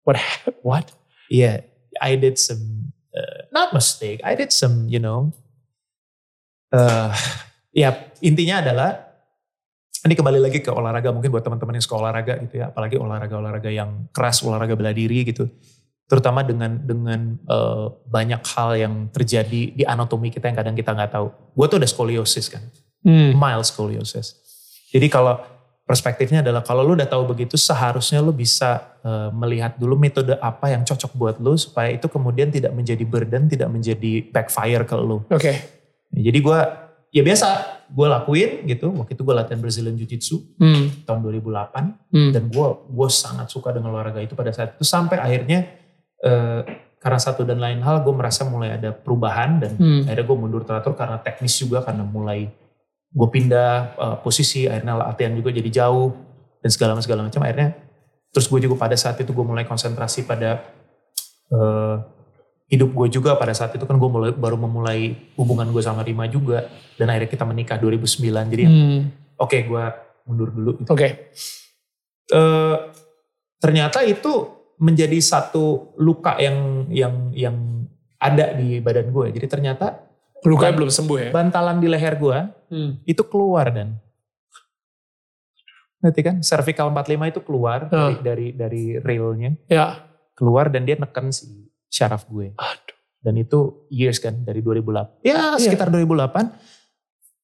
What 0.01 0.17
What? 0.65 0.93
Yeah, 1.29 1.65
I 2.01 2.17
did 2.17 2.41
some 2.41 2.93
uh, 3.15 3.47
not 3.51 3.73
mistake. 3.73 4.21
I 4.23 4.33
did 4.35 4.51
some, 4.51 4.87
you 4.89 4.99
know. 4.99 5.31
Uh, 6.71 7.11
ya 7.75 7.95
intinya 8.23 8.63
adalah 8.63 9.11
ini 10.01 10.17
kembali 10.17 10.39
lagi 10.41 10.63
ke 10.63 10.71
olahraga 10.71 11.13
mungkin 11.13 11.29
buat 11.29 11.43
teman-teman 11.45 11.77
yang 11.77 11.85
suka 11.85 11.99
olahraga 11.99 12.33
gitu 12.41 12.63
ya, 12.63 12.73
apalagi 12.73 12.97
olahraga-olahraga 12.97 13.69
yang 13.69 14.09
keras, 14.09 14.41
olahraga 14.41 14.73
bela 14.73 14.95
diri 14.95 15.27
gitu. 15.27 15.45
Terutama 16.11 16.43
dengan 16.43 16.75
dengan 16.75 17.39
uh, 17.47 17.87
banyak 18.03 18.43
hal 18.43 18.75
yang 18.75 18.93
terjadi 19.15 19.61
di 19.71 19.83
anatomi 19.87 20.27
kita 20.27 20.51
yang 20.51 20.59
kadang 20.59 20.75
kita 20.75 20.91
nggak 20.91 21.15
tahu. 21.15 21.31
Gue 21.55 21.65
tuh 21.71 21.79
ada 21.79 21.87
skoliosis 21.87 22.51
kan, 22.51 22.59
Hmm. 22.99 23.31
mild 23.31 23.63
scoliosis. 23.63 24.35
Jadi 24.91 25.07
kalau 25.07 25.39
perspektifnya 25.87 26.43
adalah 26.43 26.61
kalau 26.61 26.83
lu 26.83 26.93
udah 26.95 27.07
tahu 27.07 27.31
begitu 27.31 27.55
seharusnya 27.55 28.19
lu 28.19 28.31
bisa 28.31 28.91
eh, 29.01 29.31
melihat 29.31 29.79
dulu 29.79 29.95
metode 29.95 30.35
apa 30.37 30.69
yang 30.69 30.83
cocok 30.83 31.11
buat 31.15 31.35
lu 31.39 31.55
supaya 31.55 31.89
itu 31.89 32.05
kemudian 32.05 32.51
tidak 32.51 32.69
menjadi 32.71 33.01
burden, 33.07 33.47
tidak 33.47 33.71
menjadi 33.71 34.11
backfire 34.29 34.83
ke 34.83 34.95
lu. 34.99 35.23
Oke. 35.31 35.51
Jadi 36.11 36.37
gue 36.37 36.59
ya 37.09 37.23
biasa 37.23 37.47
gue 37.87 38.07
lakuin 38.07 38.51
gitu. 38.67 38.91
Waktu 38.93 39.15
itu 39.15 39.23
gue 39.23 39.35
latihan 39.35 39.59
Brazilian 39.59 39.95
Jiu 39.95 40.07
Jitsu 40.07 40.37
Hmm. 40.59 40.91
tahun 41.07 41.23
2008 41.23 42.11
Hmm. 42.11 42.31
dan 42.35 42.43
gue 42.51 42.67
gue 42.91 43.07
sangat 43.09 43.47
suka 43.47 43.71
dengan 43.71 43.95
olahraga 43.95 44.19
itu 44.19 44.35
pada 44.35 44.51
saat 44.51 44.75
itu 44.75 44.83
sampai 44.83 45.17
akhirnya 45.17 45.80
eh, 46.21 46.61
karena 47.01 47.17
satu 47.17 47.41
dan 47.41 47.57
lain 47.57 47.81
hal 47.81 48.05
gue 48.05 48.13
merasa 48.13 48.45
mulai 48.45 48.77
ada 48.77 48.93
perubahan 48.93 49.57
dan 49.57 49.73
Hmm. 49.73 50.05
akhirnya 50.05 50.25
gue 50.25 50.37
mundur 50.37 50.61
teratur 50.61 50.93
karena 50.93 51.17
teknis 51.17 51.57
juga 51.57 51.81
karena 51.81 52.05
mulai 52.05 52.45
gue 53.11 53.27
pindah 53.27 53.71
uh, 53.97 54.17
posisi 54.21 54.69
akhirnya 54.69 54.95
latihan 54.95 55.33
juga 55.33 55.49
jadi 55.49 55.67
jauh 55.67 56.13
dan 56.61 56.69
segala 56.69 56.95
macam 56.95 57.03
segala 57.03 57.21
macam 57.25 57.41
akhirnya 57.41 57.73
terus 58.29 58.47
gue 58.47 58.59
juga 58.61 58.79
pada 58.79 58.95
saat 58.95 59.19
itu 59.19 59.33
gue 59.33 59.43
mulai 59.43 59.65
konsentrasi 59.65 60.23
pada 60.23 60.61
uh, 61.51 61.99
hidup 62.69 62.93
gue 62.93 63.07
juga 63.11 63.35
pada 63.35 63.51
saat 63.51 63.75
itu 63.75 63.83
kan 63.83 63.99
gue 63.99 64.07
mulai 64.07 64.31
baru 64.31 64.55
memulai 64.55 65.11
hubungan 65.35 65.67
gue 65.73 65.83
sama 65.83 66.05
Rima 66.05 66.29
juga 66.29 66.69
dan 66.95 67.11
akhirnya 67.11 67.27
kita 67.27 67.43
menikah 67.43 67.75
2009 67.75 68.31
jadi 68.47 68.63
Hmm. 68.63 69.01
oke 69.35 69.57
gue 69.59 69.83
mundur 70.23 70.53
dulu 70.53 70.71
gitu. 70.79 70.87
Oke. 70.93 71.33
Eh, 72.31 72.77
ternyata 73.59 74.05
itu 74.05 74.60
menjadi 74.81 75.17
satu 75.17 75.93
luka 75.95 76.35
yang 76.35 76.89
yang 76.89 77.29
yang 77.31 77.55
ada 78.17 78.51
di 78.51 78.77
badan 78.77 79.09
gue 79.09 79.29
jadi 79.31 79.47
ternyata 79.47 80.09
Ban- 80.41 80.73
belum 80.75 80.89
sembuh 80.89 81.17
ya? 81.19 81.29
bantalan 81.29 81.77
di 81.77 81.87
leher 81.87 82.17
gue 82.17 82.39
Hmm. 82.67 82.97
itu 83.03 83.21
keluar 83.23 83.69
dan 83.69 83.99
ngerti 86.01 86.21
kan 86.21 86.35
cervical 86.41 86.89
45 86.89 87.05
itu 87.29 87.41
keluar 87.41 87.85
dari, 87.85 87.99
Ah. 88.09 88.21
dari 88.23 88.47
dari 88.51 88.83
railnya 88.97 89.53
Ya. 89.67 90.01
keluar 90.33 90.67
dan 90.67 90.81
dia 90.81 90.97
neken 90.97 91.29
si 91.29 91.45
syaraf 91.87 92.25
gue 92.25 92.55
Aduh. 92.55 92.95
dan 93.21 93.35
itu 93.35 93.59
years 93.87 94.17
kan 94.17 94.41
dari 94.41 94.63
2008 94.63 95.21
ya 95.21 95.53
Iya. 95.53 95.61
sekitar 95.61 95.91
2008 95.91 96.57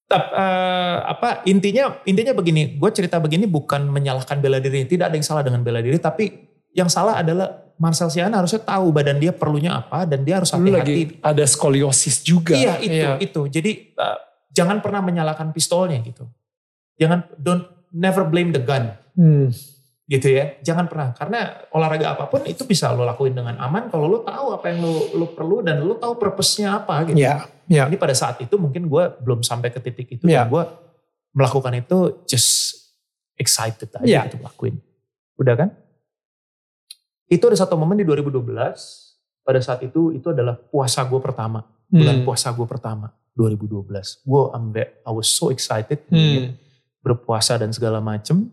Tap- 0.07 0.31
eh, 0.31 0.97
apa 1.05 1.43
intinya 1.43 1.99
intinya 2.01 2.31
begini 2.31 2.79
gue 2.79 2.89
cerita 2.89 3.19
begini 3.19 3.43
bukan 3.43 3.85
menyalahkan 3.85 4.39
bela 4.39 4.57
diri 4.57 4.87
tidak 4.87 5.11
ada 5.11 5.15
yang 5.15 5.27
salah 5.27 5.43
dengan 5.43 5.61
bela 5.61 5.77
diri 5.77 5.99
tapi 5.99 6.46
yang 6.77 6.87
salah 6.87 7.25
adalah 7.25 7.73
Marcel 7.77 8.09
Siana 8.09 8.37
harusnya 8.37 8.61
tahu 8.61 8.89
badan 8.89 9.17
dia 9.17 9.33
perlunya 9.33 9.73
apa 9.73 10.05
dan 10.05 10.21
dia 10.21 10.37
harus 10.37 10.49
hati-hati 10.49 11.17
ada 11.19 11.41
skoliosis 11.43 12.21
juga. 12.21 12.53
Iya 12.53 12.73
itu 12.77 12.93
Iya. 12.93 13.11
itu. 13.17 13.41
Jadi 13.49 13.71
uh, 13.97 14.17
jangan 14.49 14.77
pernah 14.81 15.01
menyalahkan 15.01 15.49
pistolnya 15.49 15.97
gitu. 16.01 16.25
Jangan 16.97 17.25
don't 17.37 17.65
never 17.89 18.25
blame 18.25 18.49
the 18.49 18.61
gun 18.61 18.93
Hmm. 19.13 19.49
gitu 20.05 20.29
ya. 20.29 20.57
Jangan 20.61 20.85
pernah 20.85 21.09
karena 21.13 21.39
olahraga 21.69 22.13
apa 22.13 22.25
pun 22.25 22.45
itu 22.45 22.61
bisa 22.63 22.93
lo 22.93 23.01
lakuin 23.01 23.33
dengan 23.33 23.57
aman 23.57 23.89
kalau 23.89 24.05
lo 24.05 24.19
tahu 24.21 24.53
apa 24.53 24.65
yang 24.69 24.81
lo 24.81 24.93
lo 25.13 25.25
perlu 25.33 25.61
dan 25.61 25.81
lo 25.81 25.97
tahu 25.97 26.17
purpose-nya 26.17 26.77
apa 26.77 27.05
gitu. 27.09 27.17
Iya. 27.17 27.45
Iya. 27.65 27.83
Ini 27.89 27.97
pada 27.97 28.13
saat 28.13 28.37
itu 28.37 28.57
mungkin 28.57 28.85
gue 28.85 29.03
belum 29.21 29.41
sampai 29.41 29.69
ke 29.69 29.81
titik 29.81 30.07
itu 30.11 30.23
Iya. 30.25 30.45
dan 30.45 30.49
gue 30.49 30.63
melakukan 31.33 31.73
itu 31.75 32.25
just 32.25 32.73
excited 33.35 33.89
aja 33.93 34.01
Iya. 34.01 34.21
gitu 34.29 34.41
lakuin. 34.41 34.81
Udah 35.37 35.53
kan? 35.53 35.69
Itu 37.27 37.43
ada 37.45 37.57
satu 37.57 37.75
momen 37.75 37.95
di 37.95 38.03
2012 38.03 38.43
pada 39.41 39.59
saat 39.59 39.79
itu 39.81 40.11
itu 40.11 40.27
adalah 40.27 40.55
puasa 40.55 41.03
gue 41.03 41.19
pertama 41.19 41.63
bulan 41.85 42.17
Hmm. 42.17 42.25
puasa 42.25 42.49
gue 42.49 42.63
pertama 42.63 43.07
2012. 43.33 44.19
Gue 44.21 44.41
ambe, 44.49 44.83
I 44.99 45.11
was 45.11 45.27
so 45.27 45.47
excited 45.47 46.03
Hmm. 46.05 46.55
berpuasa 46.99 47.55
dan 47.55 47.69
segala 47.69 47.99
macem. 47.99 48.51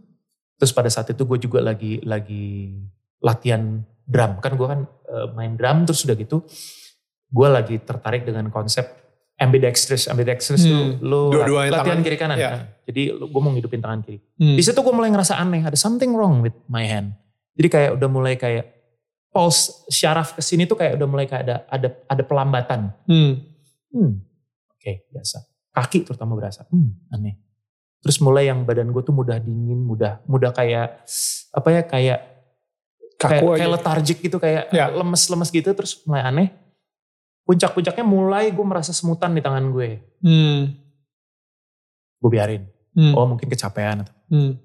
Terus 0.55 0.71
pada 0.71 0.87
saat 0.87 1.09
itu 1.09 1.19
gue 1.21 1.39
juga 1.41 1.59
lagi 1.61 1.99
lagi 2.01 2.71
latihan 3.19 3.83
drum 4.05 4.37
kan 4.39 4.53
gue 4.53 4.67
kan 4.69 4.81
eh, 4.85 5.27
main 5.33 5.53
drum 5.53 5.83
terus 5.83 6.03
udah 6.03 6.15
gitu 6.15 6.45
gue 7.27 7.49
lagi 7.49 7.81
tertarik 7.81 8.23
dengan 8.23 8.47
konsep 8.49 8.85
ambidextrous 9.35 10.07
ambidextrous 10.07 10.63
Hmm. 10.63 10.71
tuh 10.71 10.85
lo 11.03 11.21
Dua-duanya 11.33 11.73
latihan 11.73 11.99
tangan. 11.99 12.05
kiri 12.05 12.17
kanan 12.17 12.37
Iya. 12.37 12.51
Nah, 12.53 12.63
jadi 12.85 13.03
gue 13.17 13.41
mau 13.41 13.51
ngidupin 13.51 13.81
tangan 13.81 14.01
kiri 14.01 14.21
Hmm. 14.35 14.55
di 14.55 14.63
situ 14.63 14.77
gue 14.77 14.93
mulai 14.93 15.09
ngerasa 15.09 15.35
aneh 15.35 15.65
ada 15.65 15.75
something 15.75 16.13
wrong 16.13 16.39
with 16.39 16.55
my 16.67 16.85
hand 16.85 17.17
jadi 17.55 17.69
kayak 17.69 17.91
udah 17.97 18.09
mulai 18.09 18.35
kayak 18.35 18.67
pulse 19.31 19.87
syaraf 19.89 20.35
ke 20.35 20.43
sini 20.43 20.63
tuh 20.65 20.75
kayak 20.75 20.95
udah 20.95 21.07
mulai 21.07 21.27
kayak 21.27 21.43
ada 21.43 21.57
ada 21.67 21.89
ada 22.07 22.23
pelambatan 22.23 22.95
Hmm. 23.07 23.43
Hmm, 23.91 24.13
oke 24.71 24.93
biasa. 25.09 25.39
Kaki 25.71 26.03
terutama 26.03 26.35
berasa. 26.35 26.67
Hmm, 26.71 26.95
aneh. 27.11 27.35
Terus 27.99 28.19
mulai 28.19 28.47
yang 28.47 28.63
badan 28.63 28.91
gue 28.91 29.03
tuh 29.03 29.11
mudah 29.11 29.39
dingin, 29.39 29.81
mudah 29.81 30.23
mudah 30.27 30.51
kayak 30.51 31.03
apa 31.51 31.69
ya 31.71 31.83
kayak 31.83 32.19
kayak, 33.17 33.41
Kaku 33.43 33.47
kayak 33.55 33.67
aja. 33.67 33.75
letargik 33.75 34.19
gitu, 34.21 34.37
kayak 34.39 34.71
Ya. 34.71 34.91
lemes-lemes 34.91 35.51
gitu. 35.51 35.71
Terus 35.73 36.03
mulai 36.05 36.23
aneh. 36.23 36.49
Puncak-puncaknya 37.43 38.03
mulai 38.03 38.51
gue 38.51 38.63
merasa 38.63 38.95
semutan 38.95 39.35
di 39.35 39.43
tangan 39.43 39.67
gue. 39.71 39.99
Hmm. 40.23 40.75
Gue 42.19 42.31
biarin. 42.31 42.63
Hmm. 42.95 43.15
Oh 43.15 43.27
mungkin 43.27 43.47
kecapean. 43.47 44.03
atau 44.07 44.15
Hmm. 44.31 44.59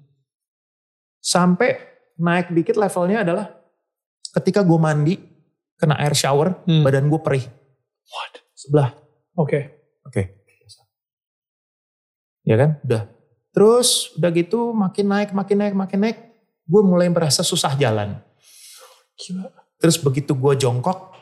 Sampai 1.18 1.89
naik 2.20 2.52
dikit 2.52 2.76
levelnya 2.76 3.24
adalah 3.24 3.48
ketika 4.36 4.60
gue 4.60 4.76
mandi 4.76 5.14
kena 5.74 5.96
air 5.96 6.12
shower, 6.12 6.60
Hmm. 6.68 6.84
badan 6.84 7.08
gue 7.08 7.18
perih. 7.18 7.44
What? 8.06 8.32
Sebelah. 8.52 8.92
Oke. 9.34 9.58
Oke. 10.04 10.22
Ya 12.44 12.56
kan? 12.56 12.70
Udah. 12.84 13.02
Terus 13.50 14.14
udah 14.16 14.30
gitu 14.30 14.70
makin 14.72 15.06
naik, 15.08 15.30
makin 15.32 15.56
naik, 15.58 15.74
makin 15.74 15.98
naik. 16.00 16.18
Gue 16.64 16.82
mulai 16.84 17.08
merasa 17.08 17.42
susah 17.42 17.74
jalan. 17.74 18.20
Gila. 19.16 19.48
Terus 19.80 19.96
begitu 19.96 20.36
gue 20.36 20.54
jongkok, 20.56 21.16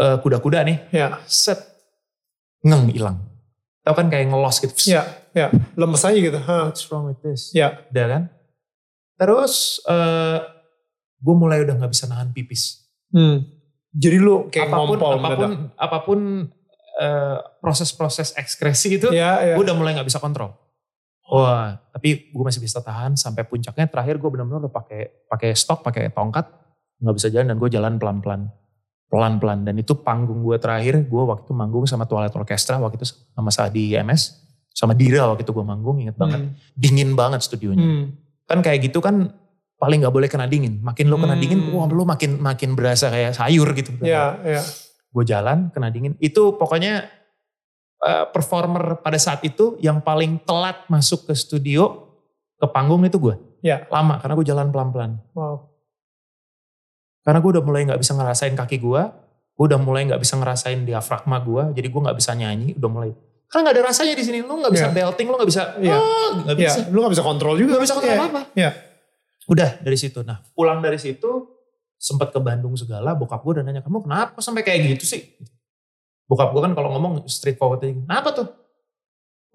eh, 0.00 0.16
kuda-kuda 0.18 0.64
nih, 0.64 0.78
Ya. 0.90 1.20
set, 1.28 1.60
ngeng 2.64 2.88
hilang. 2.90 3.20
Tahu 3.84 3.94
kan 3.94 4.08
kayak 4.08 4.28
ngelos 4.28 4.56
gitu. 4.60 4.74
Ya. 4.88 5.04
Ya. 5.32 5.48
Lemes 5.76 6.02
aja 6.02 6.16
gitu. 6.18 6.38
Hah. 6.40 6.68
What's 6.68 6.84
wrong 6.88 7.08
with 7.08 7.20
this? 7.24 7.52
Ya. 7.52 7.84
Udah 7.88 8.06
kan? 8.08 8.22
Terus 9.18 9.82
eh 9.84 10.38
gue 11.18 11.34
mulai 11.34 11.66
udah 11.66 11.74
gak 11.76 11.92
bisa 11.92 12.06
nahan 12.06 12.30
pipis. 12.30 12.86
Hmm. 13.10 13.42
Jadi 13.90 14.16
lu 14.16 14.46
kayak 14.46 14.70
apa 14.70 14.76
pun, 14.78 14.86
ngompol 14.94 15.10
apa 15.10 15.28
pun, 15.34 15.50
mendadak. 15.50 15.50
apa 15.74 15.98
pun 16.06 16.18
eh, 16.98 17.36
proses-proses 17.58 18.34
ekskresi 18.34 18.88
itu, 18.96 19.08
Ya, 19.10 19.42
ya. 19.42 19.54
gue 19.58 19.64
udah 19.64 19.74
mulai 19.74 19.94
nggak 19.94 20.06
bisa 20.06 20.18
kontrol. 20.18 20.54
Wah, 21.28 21.76
tapi 21.90 22.30
gue 22.30 22.40
masih 22.40 22.58
bisa 22.58 22.80
tahan 22.80 23.12
sampai 23.12 23.44
puncaknya 23.44 23.84
terakhir 23.84 24.16
gue 24.16 24.30
benar-benar 24.30 24.64
udah 24.64 24.72
pakai 24.72 25.26
pakai 25.26 25.50
stok, 25.52 25.82
pakai 25.82 26.08
tongkat, 26.08 26.46
nggak 26.98 27.14
bisa 27.14 27.28
jalan 27.28 27.46
dan 27.48 27.56
gue 27.56 27.68
jalan 27.68 27.92
pelan-pelan, 27.98 28.40
pelan-pelan. 29.06 29.58
Dan 29.66 29.76
itu 29.76 29.92
panggung 29.94 30.40
gue 30.40 30.56
terakhir, 30.56 31.04
gue 31.04 31.22
waktu 31.24 31.44
itu 31.44 31.52
manggung 31.52 31.84
sama 31.84 32.04
Twilight 32.04 32.32
Orchestra 32.32 32.78
waktu 32.78 32.96
itu 32.96 33.06
sama 33.28 33.50
Sadi 33.50 33.92
MS, 33.94 34.22
sama 34.70 34.92
Dira 34.92 35.26
waktu 35.26 35.42
itu 35.42 35.52
gue 35.52 35.64
manggung, 35.64 35.98
inget 35.98 36.14
banget, 36.14 36.40
Hmm. 36.44 36.52
dingin 36.72 37.12
banget 37.12 37.40
studionya. 37.42 37.82
Hmm. 37.82 38.04
Kan 38.48 38.64
kayak 38.64 38.88
gitu 38.88 38.98
kan 38.98 39.30
paling 39.78 40.02
nggak 40.02 40.10
boleh 40.10 40.26
kena 40.26 40.48
dingin. 40.48 40.80
Makin 40.82 41.06
lo 41.06 41.20
kena 41.20 41.36
Hmm. 41.36 41.42
dingin, 41.44 41.60
wah 41.70 41.86
lo 41.86 42.02
makin 42.02 42.40
makin 42.40 42.72
berasa 42.74 43.12
kayak 43.12 43.36
sayur 43.36 43.68
gitu. 43.76 43.94
Ya, 44.02 44.34
ya. 44.42 44.62
Gue 45.12 45.22
jalan 45.22 45.68
kena 45.70 45.92
dingin. 45.92 46.16
Itu 46.18 46.56
pokoknya 46.56 47.06
eh, 47.98 48.24
performer 48.30 49.02
pada 49.02 49.18
saat 49.18 49.42
itu 49.42 49.74
yang 49.82 49.98
paling 49.98 50.38
telat 50.46 50.86
masuk 50.86 51.26
ke 51.26 51.34
studio 51.34 52.06
ke 52.54 52.66
panggung 52.70 53.02
itu 53.02 53.18
gue. 53.18 53.34
Ya. 53.58 53.90
Lama 53.90 54.22
karena 54.22 54.38
gue 54.38 54.46
jalan 54.46 54.70
pelan-pelan. 54.70 55.18
Wow. 55.34 55.66
Karena 57.26 57.42
gue 57.42 57.50
udah 57.58 57.64
mulai 57.66 57.82
nggak 57.90 58.00
bisa 58.00 58.14
ngerasain 58.14 58.54
kaki 58.54 58.78
gue. 58.78 59.02
Gue 59.58 59.64
udah 59.66 59.82
mulai 59.82 60.06
nggak 60.06 60.22
bisa 60.22 60.38
ngerasain 60.38 60.86
diafragma 60.86 61.42
gue. 61.42 61.74
Jadi 61.74 61.86
gue 61.90 62.00
nggak 62.06 62.18
bisa 62.18 62.32
nyanyi. 62.38 62.78
Udah 62.78 62.90
mulai 62.90 63.10
Kan 63.48 63.64
gak 63.64 63.74
ada 63.74 63.84
rasanya 63.88 64.12
di 64.12 64.24
sini. 64.24 64.44
Lu 64.44 64.60
gak 64.60 64.72
bisa 64.72 64.92
Iya. 64.92 64.94
belting, 64.94 65.26
lu 65.26 65.36
gak 65.40 65.48
bisa, 65.48 65.62
Iya. 65.80 65.96
oh, 65.96 66.28
gak 66.44 66.56
Iya, 66.56 66.68
bisa. 66.68 66.80
lu 66.92 66.98
gak 67.00 67.12
bisa 67.16 67.24
kontrol 67.24 67.54
juga. 67.56 67.80
Gak 67.80 67.84
bisa 67.88 67.94
kontrol 67.96 68.12
Iya. 68.12 68.20
apa-apa. 68.20 68.42
Iya. 68.52 68.70
Udah 69.48 69.70
dari 69.80 69.96
situ. 69.96 70.20
Nah 70.20 70.44
pulang 70.52 70.84
dari 70.84 71.00
situ 71.00 71.48
sempat 71.96 72.28
ke 72.28 72.38
Bandung 72.38 72.76
segala. 72.76 73.16
Bokap 73.16 73.40
gue 73.40 73.58
udah 73.58 73.64
nanya 73.64 73.80
kamu 73.80 74.04
kenapa 74.04 74.38
sampai 74.38 74.60
kayak 74.60 74.94
gitu 74.94 75.08
sih? 75.08 75.24
Bokap 76.28 76.52
gue 76.52 76.60
kan 76.60 76.76
kalau 76.76 76.92
ngomong 76.92 77.24
straight 77.24 77.56
forward 77.56 77.80
aja. 77.80 77.96
Kenapa 77.96 78.36
tuh? 78.36 78.48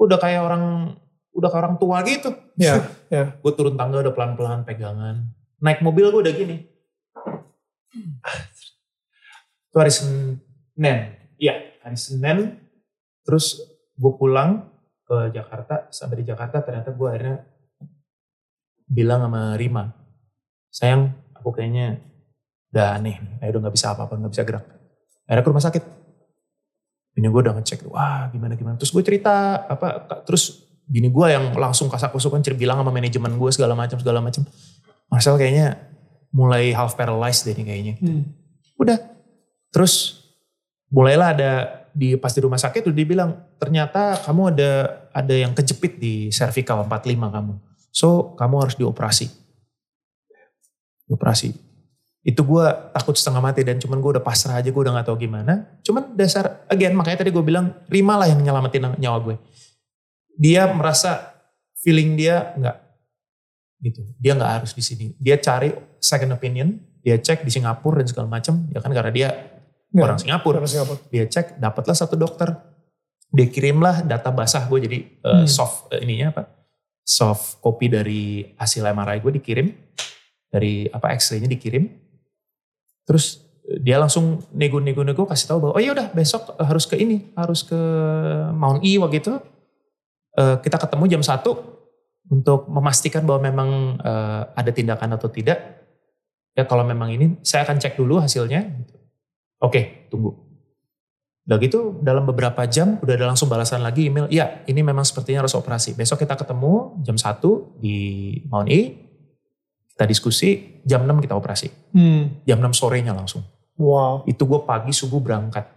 Udah 0.02 0.18
kayak 0.18 0.42
orang 0.42 0.98
udah 1.34 1.50
kayak 1.50 1.64
orang 1.64 1.78
tua 1.78 1.98
gitu. 2.02 2.30
Iya, 2.58 2.82
iya. 3.14 3.26
gue 3.38 3.52
turun 3.54 3.78
tangga 3.78 4.02
udah 4.02 4.14
pelan-pelan 4.14 4.66
pegangan. 4.66 5.30
Naik 5.62 5.86
mobil 5.86 6.10
gue 6.10 6.22
udah 6.26 6.34
gini. 6.34 6.58
Itu 9.70 9.78
hari 9.78 9.94
Senin. 9.94 10.98
Iya 11.38 11.54
hari 11.82 11.98
Senin. 11.98 12.58
Terus 13.24 13.62
gue 13.94 14.12
pulang 14.18 14.70
ke 15.04 15.34
Jakarta. 15.34 15.88
Sampai 15.90 16.22
di 16.22 16.26
Jakarta 16.28 16.62
ternyata 16.66 16.94
gue 16.94 17.08
akhirnya 17.08 17.38
bilang 18.88 19.26
sama 19.26 19.58
Rima. 19.58 19.90
Sayang 20.74 21.14
aku 21.38 21.54
kayaknya 21.54 22.02
udah 22.74 22.98
aneh 22.98 23.22
nih. 23.22 23.34
Kayak 23.42 23.52
udah 23.54 23.62
gak 23.70 23.76
bisa 23.76 23.88
apa-apa, 23.94 24.14
gak 24.18 24.34
bisa 24.34 24.44
gerak. 24.46 24.66
Akhirnya 25.30 25.44
ke 25.44 25.50
rumah 25.50 25.66
sakit. 25.66 25.84
Bini 27.14 27.30
gue 27.30 27.42
udah 27.46 27.54
ngecek, 27.62 27.86
wah 27.94 28.26
gimana 28.34 28.58
gimana. 28.58 28.74
Terus 28.82 28.90
gue 28.90 29.04
cerita, 29.06 29.70
apa, 29.70 30.02
terus 30.26 30.66
bini 30.90 31.14
gue 31.14 31.28
yang 31.30 31.54
langsung 31.54 31.86
kasak 31.86 32.10
kusukan 32.10 32.42
cerita 32.42 32.58
bilang 32.58 32.82
sama 32.82 32.90
manajemen 32.90 33.38
gue 33.38 33.52
segala 33.54 33.78
macam 33.78 34.02
segala 34.02 34.18
macam. 34.18 34.42
Marcel 35.14 35.38
kayaknya 35.38 35.78
mulai 36.34 36.74
half 36.74 36.98
paralyzed 36.98 37.46
deh 37.46 37.54
nih 37.54 37.66
kayaknya. 37.70 37.94
Hmm. 38.02 38.34
Udah. 38.82 38.98
Terus 39.70 40.26
mulailah 40.90 41.38
ada 41.38 41.52
di 41.94 42.18
pas 42.18 42.34
di 42.34 42.42
rumah 42.42 42.58
sakit 42.58 42.90
udah 42.90 42.98
dibilang 42.98 43.32
ternyata 43.62 44.18
kamu 44.26 44.58
ada 44.58 44.72
ada 45.14 45.34
yang 45.38 45.54
kejepit 45.54 46.02
di 46.02 46.34
cervical 46.34 46.82
45 46.90 47.14
kamu. 47.30 47.54
So 47.94 48.34
kamu 48.34 48.56
harus 48.66 48.76
dioperasi. 48.76 49.30
Dioperasi. 51.06 51.54
Itu 52.26 52.42
gue 52.42 52.66
takut 52.98 53.14
setengah 53.14 53.44
mati 53.46 53.62
dan 53.62 53.78
cuman 53.78 54.02
gue 54.02 54.18
udah 54.18 54.24
pasrah 54.26 54.58
aja 54.58 54.74
gue 54.74 54.82
udah 54.82 54.98
gak 54.98 55.08
tahu 55.14 55.22
gimana. 55.22 55.78
Cuman 55.86 56.18
dasar 56.18 56.66
again 56.68 56.98
makanya 56.98 57.22
tadi 57.22 57.30
gue 57.30 57.44
bilang 57.46 57.78
Rima 57.86 58.18
lah 58.18 58.28
yang 58.28 58.42
nyelamatin 58.42 58.98
nyawa 58.98 59.20
gue. 59.22 59.36
Dia 60.34 60.66
merasa 60.74 61.38
feeling 61.78 62.18
dia 62.18 62.58
nggak 62.58 62.78
gitu. 63.86 64.02
Dia 64.18 64.34
nggak 64.34 64.52
harus 64.64 64.72
di 64.74 64.82
sini. 64.82 65.06
Dia 65.20 65.38
cari 65.38 65.70
second 66.02 66.34
opinion. 66.34 66.80
Dia 67.04 67.20
cek 67.20 67.44
di 67.44 67.52
Singapura 67.52 68.00
dan 68.00 68.08
segala 68.08 68.32
macam. 68.32 68.64
Ya 68.72 68.80
kan 68.80 68.96
karena 68.96 69.12
dia 69.12 69.30
Nggak, 69.94 70.06
orang 70.10 70.20
Singapura. 70.20 70.56
orang 70.58 70.72
Singapura. 70.74 71.00
Dia 71.14 71.26
cek, 71.30 71.62
dapatlah 71.62 71.94
satu 71.94 72.18
dokter. 72.18 72.50
Dia 73.30 73.48
kirimlah 73.50 74.02
data 74.06 74.30
basah 74.34 74.66
gue 74.66 74.80
jadi 74.82 75.00
uh, 75.22 75.42
Hmm. 75.42 75.48
soft 75.50 75.94
uh, 75.94 76.02
ininya 76.02 76.34
apa? 76.34 76.44
Soft 77.06 77.62
copy 77.62 77.90
dari 77.94 78.24
hasil 78.58 78.82
MRI 78.90 79.22
gue 79.22 79.32
dikirim. 79.38 79.68
Dari 80.50 80.90
apa 80.90 81.14
X-ray-nya 81.18 81.50
dikirim. 81.50 81.90
Terus 83.06 83.42
uh, 83.70 83.78
dia 83.82 83.98
langsung 84.02 84.42
nego-nego-nego 84.54 85.30
kasih 85.30 85.50
tahu 85.50 85.70
bahwa 85.70 85.74
oh 85.78 85.82
iya 85.82 85.94
udah 85.94 86.10
besok 86.14 86.58
harus 86.58 86.86
ke 86.90 86.98
ini, 86.98 87.30
harus 87.38 87.62
ke 87.62 87.78
Mount 88.54 88.82
E 88.82 88.98
waktu 88.98 89.22
itu. 89.22 89.34
Uh, 90.34 90.58
kita 90.66 90.82
ketemu 90.82 91.06
jam 91.18 91.22
1 91.22 91.46
untuk 92.34 92.66
memastikan 92.66 93.22
bahwa 93.22 93.46
memang 93.46 93.70
uh, 94.02 94.50
ada 94.58 94.74
tindakan 94.74 95.14
atau 95.14 95.30
tidak. 95.30 95.86
Ya 96.54 96.66
kalau 96.70 96.86
memang 96.86 97.10
ini 97.14 97.38
saya 97.42 97.66
akan 97.66 97.82
cek 97.82 97.98
dulu 97.98 98.22
hasilnya. 98.22 98.62
Oke, 99.64 100.12
tunggu. 100.12 100.36
Udah 101.44 101.60
gitu 101.60 102.00
dalam 102.00 102.24
beberapa 102.24 102.64
jam 102.68 103.00
udah 103.04 103.14
ada 103.16 103.28
langsung 103.28 103.52
balasan 103.52 103.84
lagi 103.84 104.08
email. 104.08 104.28
Iya 104.32 104.64
ini 104.64 104.80
memang 104.80 105.04
sepertinya 105.04 105.44
harus 105.44 105.56
operasi. 105.56 105.92
Besok 105.92 106.24
kita 106.24 106.40
ketemu 106.40 107.00
jam 107.04 107.16
1 107.16 107.84
di 107.84 107.96
Mount 108.48 108.68
E. 108.72 108.82
Kita 109.94 110.08
diskusi, 110.08 110.80
jam 110.88 111.04
6 111.04 111.20
kita 111.20 111.36
operasi. 111.36 111.68
Hmm. 111.94 112.42
Jam 112.48 112.64
6 112.64 112.74
sorenya 112.74 113.12
langsung. 113.12 113.44
Wow. 113.76 114.24
Itu 114.24 114.48
gue 114.48 114.64
pagi 114.64 114.96
subuh 114.96 115.20
berangkat. 115.20 115.68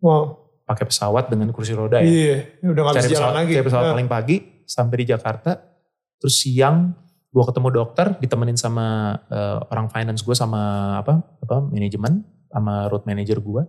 Wow. 0.00 0.40
Pakai 0.64 0.88
pesawat 0.88 1.28
dengan 1.28 1.52
kursi 1.52 1.76
roda 1.76 2.00
ya. 2.00 2.08
Iya, 2.08 2.36
udah 2.64 2.82
gak 2.90 2.94
Cari 2.96 3.04
bisa 3.06 3.12
jalan 3.20 3.34
lagi. 3.36 3.52
cari 3.52 3.64
pesawat 3.68 3.84
Nah. 3.84 3.94
paling 3.94 4.10
pagi 4.10 4.36
sampai 4.64 4.96
di 4.96 5.06
Jakarta. 5.08 5.50
Terus 6.18 6.34
siang 6.40 6.96
gue 7.28 7.44
ketemu 7.44 7.68
dokter 7.72 8.06
ditemenin 8.16 8.56
sama 8.56 9.12
eh, 9.28 9.58
orang 9.68 9.88
finance 9.88 10.20
gue 10.20 10.36
sama 10.36 10.60
apa 11.00 11.20
apa 11.40 11.64
manajemen 11.64 12.20
sama 12.52 12.86
road 12.86 13.08
manager 13.08 13.40
gue. 13.40 13.62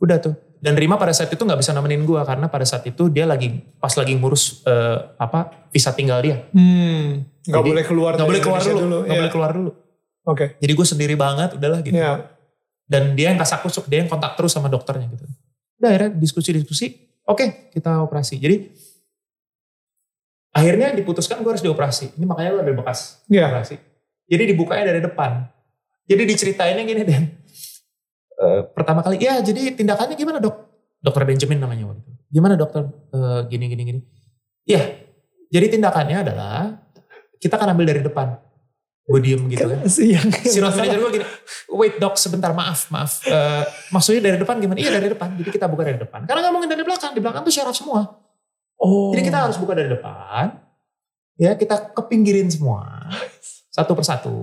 Udah 0.00 0.18
tuh. 0.18 0.34
Dan 0.58 0.78
Rima 0.78 0.94
pada 0.94 1.10
saat 1.10 1.28
itu 1.28 1.42
nggak 1.42 1.58
bisa 1.58 1.74
nemenin 1.74 2.02
gue 2.02 2.22
karena 2.22 2.46
pada 2.46 2.62
saat 2.62 2.86
itu 2.86 3.10
dia 3.10 3.26
lagi 3.26 3.50
pas 3.76 3.90
lagi 3.92 4.14
ngurus 4.14 4.62
eh, 4.64 4.98
apa 5.18 5.68
visa 5.70 5.90
tinggal 5.92 6.22
dia. 6.22 6.38
Hmm. 6.54 7.26
Gak 7.42 7.58
Jadi, 7.58 7.68
boleh 7.74 7.84
keluar 7.84 8.12
dari 8.14 8.26
boleh 8.30 8.40
keluar 8.40 8.62
Indonesia 8.62 8.82
dulu. 8.86 8.96
Nggak 9.02 9.10
Iya. 9.10 9.20
boleh 9.20 9.32
keluar 9.34 9.50
dulu. 9.50 9.70
Oke. 10.22 10.46
Jadi 10.62 10.72
gue 10.72 10.86
sendiri 10.86 11.14
banget 11.18 11.58
udahlah 11.58 11.82
gitu. 11.82 11.98
Iya. 11.98 12.30
Dan 12.86 13.18
dia 13.18 13.34
yang 13.34 13.38
kasak 13.38 13.62
kusuk, 13.62 13.90
dia 13.90 14.02
yang 14.02 14.10
kontak 14.10 14.38
terus 14.38 14.54
sama 14.54 14.70
dokternya 14.70 15.10
gitu. 15.10 15.26
Udah 15.82 15.88
akhirnya 15.90 16.10
diskusi-diskusi, 16.14 16.94
oke 17.26 17.74
kita 17.74 17.98
operasi. 18.00 18.38
Jadi 18.38 18.70
akhirnya 20.52 20.92
diputuskan 20.92 21.42
gue 21.42 21.50
harus 21.50 21.64
dioperasi. 21.64 22.14
Ini 22.20 22.24
makanya 22.28 22.50
gue 22.54 22.62
ada 22.62 22.74
bekas 22.76 23.24
Iya. 23.26 23.50
operasi. 23.50 23.76
Jadi 24.30 24.42
dibukanya 24.54 24.94
dari 24.94 25.00
depan. 25.02 25.48
Jadi 26.06 26.22
diceritainnya 26.22 26.84
gini 26.84 27.02
Dan. 27.02 27.24
Eh, 28.42 28.62
pertama 28.74 29.06
kali, 29.06 29.22
ya 29.22 29.38
jadi 29.38 29.70
tindakannya 29.78 30.18
gimana 30.18 30.42
dok? 30.42 30.56
Dokter 30.98 31.22
Benjamin 31.22 31.62
namanya 31.62 31.86
waktu 31.94 32.02
itu. 32.02 32.12
Gimana 32.32 32.54
dokter? 32.58 32.90
Eh, 33.14 33.40
gini, 33.46 33.70
gini, 33.70 33.82
gini. 33.86 34.00
Ya, 34.66 34.98
jadi 35.50 35.70
tindakannya 35.78 36.26
adalah 36.26 36.82
kita 37.38 37.54
akan 37.58 37.78
ambil 37.78 37.86
dari 37.86 38.02
depan. 38.02 38.38
Gue 39.02 39.18
diem 39.18 39.42
gitu 39.50 39.66
kan 39.66 39.82
Si 39.90 40.14
road 40.62 40.78
manager 40.78 40.98
gue 41.02 41.10
gini, 41.18 41.26
wait 41.74 41.98
dok 41.98 42.14
sebentar 42.14 42.54
maaf 42.54 42.86
maaf, 42.94 43.18
Eh, 43.26 43.64
maksudnya 43.90 44.30
dari 44.30 44.38
depan 44.38 44.62
gimana? 44.62 44.78
Iya 44.78 44.94
dari 44.94 45.10
depan, 45.10 45.34
jadi 45.38 45.50
kita 45.50 45.66
buka 45.66 45.82
dari 45.82 45.98
depan. 45.98 46.22
Karena 46.22 46.38
nggak 46.46 46.54
mungkin 46.54 46.70
dari 46.70 46.82
belakang, 46.86 47.10
di 47.10 47.20
belakang 47.20 47.42
tuh 47.42 47.50
syaraf 47.50 47.74
semua. 47.74 48.06
Oh. 48.78 49.10
Jadi 49.10 49.26
kita 49.26 49.38
harus 49.42 49.58
buka 49.58 49.74
dari 49.74 49.90
depan, 49.90 50.58
ya 51.38 51.54
kita 51.58 51.94
kepinggirin 51.94 52.46
semua, 52.50 53.10
satu 53.74 53.94
persatu, 53.94 54.38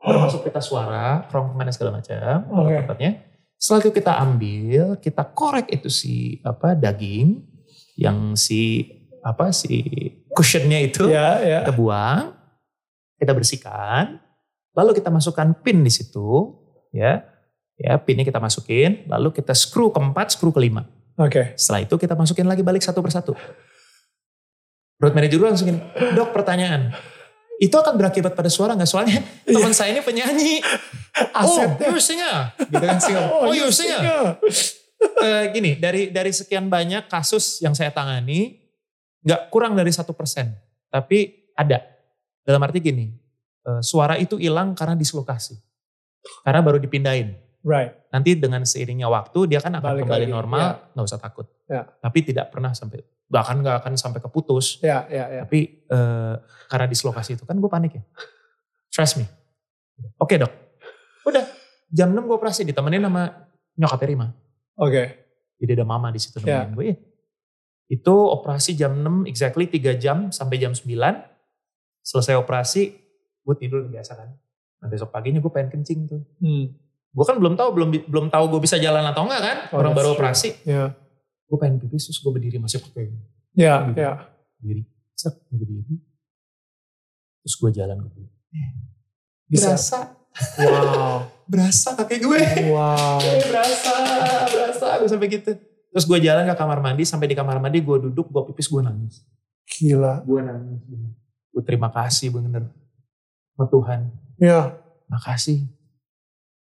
termasuk 0.00 0.44
pita 0.44 0.60
suara, 0.60 1.24
kerongkongan 1.28 1.72
segala 1.72 2.00
macam, 2.00 2.36
Oke. 2.64 3.33
Setelah 3.64 3.80
itu 3.80 3.92
kita 3.96 4.12
ambil, 4.20 4.84
kita 5.00 5.24
korek 5.32 5.72
itu 5.72 5.88
si 5.88 6.36
apa 6.44 6.76
daging, 6.76 7.40
yang 7.96 8.36
si 8.36 8.84
apa 9.24 9.56
si 9.56 9.80
cushionnya 10.36 10.84
itu 10.84 11.08
Ya, 11.08 11.40
ya. 11.40 11.58
kita 11.64 11.72
buang, 11.72 12.36
kita 13.16 13.32
bersihkan, 13.32 14.20
lalu 14.76 15.00
kita 15.00 15.08
masukkan 15.08 15.56
pin 15.64 15.80
di 15.80 15.88
situ, 15.88 16.60
ya, 16.92 17.24
ya 17.80 17.96
pinnya 18.04 18.28
kita 18.28 18.36
masukin, 18.36 19.08
lalu 19.08 19.32
kita 19.32 19.56
screw 19.56 19.88
keempat, 19.88 20.36
screw 20.36 20.52
kelima. 20.52 20.84
Oke. 21.16 21.56
Setelah 21.56 21.88
itu 21.88 21.96
kita 21.96 22.12
masukin 22.12 22.44
lagi 22.44 22.60
balik 22.60 22.84
satu 22.84 23.00
persatu. 23.00 23.32
Road 25.00 25.16
manager 25.16 25.40
gue 25.40 25.48
langsung 25.48 25.72
gini, 25.72 25.80
dok 26.12 26.36
pertanyaan, 26.36 26.92
itu 27.56 27.72
akan 27.72 27.96
berakibat 27.96 28.36
pada 28.36 28.52
suara 28.52 28.76
nggak? 28.76 28.92
Soalnya 28.92 29.24
teman 29.48 29.72
saya 29.72 29.96
ini 29.96 30.04
penyanyi. 30.04 30.60
Oh, 31.14 31.46
Asetnya. 31.46 31.86
you're 31.86 32.02
singer. 32.02 32.36
Gitu 32.58 32.84
kan, 32.84 32.98
singer. 32.98 33.24
Oh, 33.30 33.54
you're 33.54 33.70
singer. 33.70 34.34
Eh, 35.04 35.44
gini, 35.52 35.76
dari 35.76 36.08
dari 36.08 36.32
sekian 36.32 36.66
banyak 36.66 37.06
kasus 37.06 37.60
yang 37.60 37.76
saya 37.76 37.92
tangani, 37.92 38.56
nggak 39.22 39.52
kurang 39.52 39.76
dari 39.76 39.92
satu 39.92 40.16
persen, 40.16 40.56
tapi 40.88 41.50
ada. 41.54 41.82
Dalam 42.44 42.60
arti 42.60 42.80
gini, 42.80 43.12
eh, 43.64 43.80
suara 43.84 44.16
itu 44.16 44.40
hilang 44.40 44.72
karena 44.72 44.96
dislokasi, 44.96 45.60
karena 46.44 46.60
baru 46.64 46.80
dipindahin. 46.80 47.36
Right. 47.64 47.96
Nanti 48.12 48.36
dengan 48.36 48.60
seiringnya 48.68 49.08
waktu 49.08 49.48
dia 49.48 49.60
kan 49.60 49.72
akan 49.76 49.96
Balik 49.96 50.04
kembali 50.04 50.24
lagi, 50.28 50.32
normal, 50.32 50.92
nggak 50.92 51.04
usah 51.04 51.20
takut. 51.20 51.48
Ya. 51.64 51.88
Tapi 52.00 52.18
tidak 52.20 52.52
pernah 52.52 52.76
sampai, 52.76 53.00
bahkan 53.28 53.60
nggak 53.60 53.84
akan 53.84 53.92
sampai 53.96 54.20
keputus. 54.20 54.80
Ya, 54.84 55.08
ya, 55.08 55.24
ya. 55.40 55.42
Tapi 55.48 55.84
eh, 55.84 56.34
karena 56.68 56.86
dislokasi 56.88 57.36
itu 57.40 57.44
kan 57.44 57.56
gue 57.56 57.70
panik 57.72 57.92
ya. 57.96 58.02
Trust 58.92 59.20
me. 59.20 59.24
Oke 60.20 60.36
dok. 60.40 60.63
Udah 61.24 61.44
jam 61.88 62.10
6 62.10 62.20
gue 62.20 62.36
operasi 62.36 62.62
ditemenin 62.62 63.02
sama 63.02 63.48
nyokapnya 63.74 64.08
Rima. 64.08 64.26
Oke. 64.76 65.02
Jadi 65.56 65.70
ada 65.72 65.86
mama 65.86 66.08
di 66.08 66.18
situ 66.18 66.38
nemenin 66.38 66.72
gue. 66.72 66.84
Iya. 66.84 66.96
Itu 67.86 68.14
operasi 68.28 68.74
jam 68.74 68.96
6 68.96 69.24
exactly 69.24 69.66
3 69.66 69.96
jam 69.96 70.28
sampai 70.28 70.56
jam 70.56 70.72
9. 70.72 70.84
Selesai 72.00 72.34
operasi 72.34 72.82
gue 73.40 73.54
tidur 73.56 73.84
biasa 73.84 74.12
kan. 74.14 74.28
Nah 74.80 74.88
besok 74.88 75.08
paginya 75.08 75.38
gue 75.38 75.48
pengen 75.48 75.70
kencing 75.72 76.00
tuh. 76.04 76.20
Hmm. 76.38 76.76
Gue 77.08 77.24
kan 77.24 77.38
belum 77.38 77.54
tahu 77.54 77.68
belum 77.72 77.88
belum 78.10 78.26
tahu 78.28 78.44
gue 78.50 78.60
bisa 78.60 78.76
jalan 78.76 79.04
atau 79.04 79.24
enggak 79.24 79.40
kan. 79.40 79.56
Oh, 79.70 79.78
Orang 79.78 79.94
baru 79.94 80.12
true. 80.12 80.16
operasi. 80.18 80.48
Ya. 80.66 80.92
Gue 81.46 81.56
pengen 81.56 81.78
pipis 81.78 82.08
terus 82.08 82.18
gue 82.18 82.32
berdiri 82.32 82.58
masih 82.58 82.82
pakai 82.82 83.12
Ya, 83.54 83.86
Gitu. 83.86 84.02
ya. 84.02 84.12
diri. 84.58 84.82
Set, 85.14 85.38
gue 85.46 85.56
berdiri. 85.56 85.94
Terus 87.40 87.54
gue 87.54 87.70
jalan 87.70 87.96
ke 88.00 88.08
bawah. 88.10 88.32
Bisa. 89.46 89.68
Berasa, 89.70 89.98
Wow. 90.58 91.30
berasa 91.44 91.94
kaki 91.94 92.16
gue. 92.18 92.40
Wow. 92.72 93.20
Eh, 93.20 93.44
berasa, 93.52 93.92
berasa. 94.48 94.86
Gue 94.98 95.08
sampai 95.08 95.28
gitu. 95.30 95.50
Terus 95.94 96.04
gue 96.04 96.18
jalan 96.18 96.48
ke 96.48 96.54
kamar 96.58 96.82
mandi, 96.82 97.06
sampai 97.06 97.30
di 97.30 97.36
kamar 97.38 97.62
mandi 97.62 97.78
gue 97.78 98.10
duduk, 98.10 98.26
gue 98.26 98.42
pipis, 98.50 98.66
gue 98.66 98.82
nangis. 98.82 99.22
Gila. 99.68 100.26
Gue 100.26 100.40
nangis. 100.42 100.82
Gue 101.54 101.62
terima 101.62 101.92
kasih 101.92 102.34
bener. 102.34 102.66
Sama 103.54 103.64
Tuhan. 103.70 104.00
Ya. 104.42 104.74
Makasih. 105.06 105.70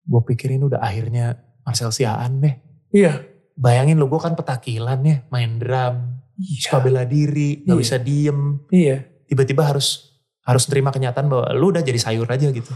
Gue 0.05 0.21
pikirin 0.29 0.61
udah 0.61 0.85
akhirnya 0.85 1.41
Marcel 1.65 1.89
Siaan 1.89 2.45
deh. 2.45 2.55
Iya. 2.93 3.25
Bayangin 3.57 3.97
lo, 3.97 4.11
gue 4.11 4.19
kan 4.21 4.35
petakilan 4.35 4.99
ya, 5.07 5.23
main 5.31 5.57
drum, 5.57 6.19
suka 6.59 6.83
bela 6.83 7.07
diri, 7.07 7.63
gak 7.63 7.73
Iya. 7.73 7.81
bisa 7.81 7.97
diem. 7.97 8.41
Iya. 8.69 9.07
Tiba-tiba 9.31 9.63
harus 9.65 10.11
harus 10.45 10.67
terima 10.69 10.93
kenyataan 10.93 11.31
bahwa 11.31 11.47
lu 11.57 11.73
udah 11.73 11.81
jadi 11.81 11.97
sayur 11.97 12.29
aja 12.29 12.51
gitu. 12.51 12.75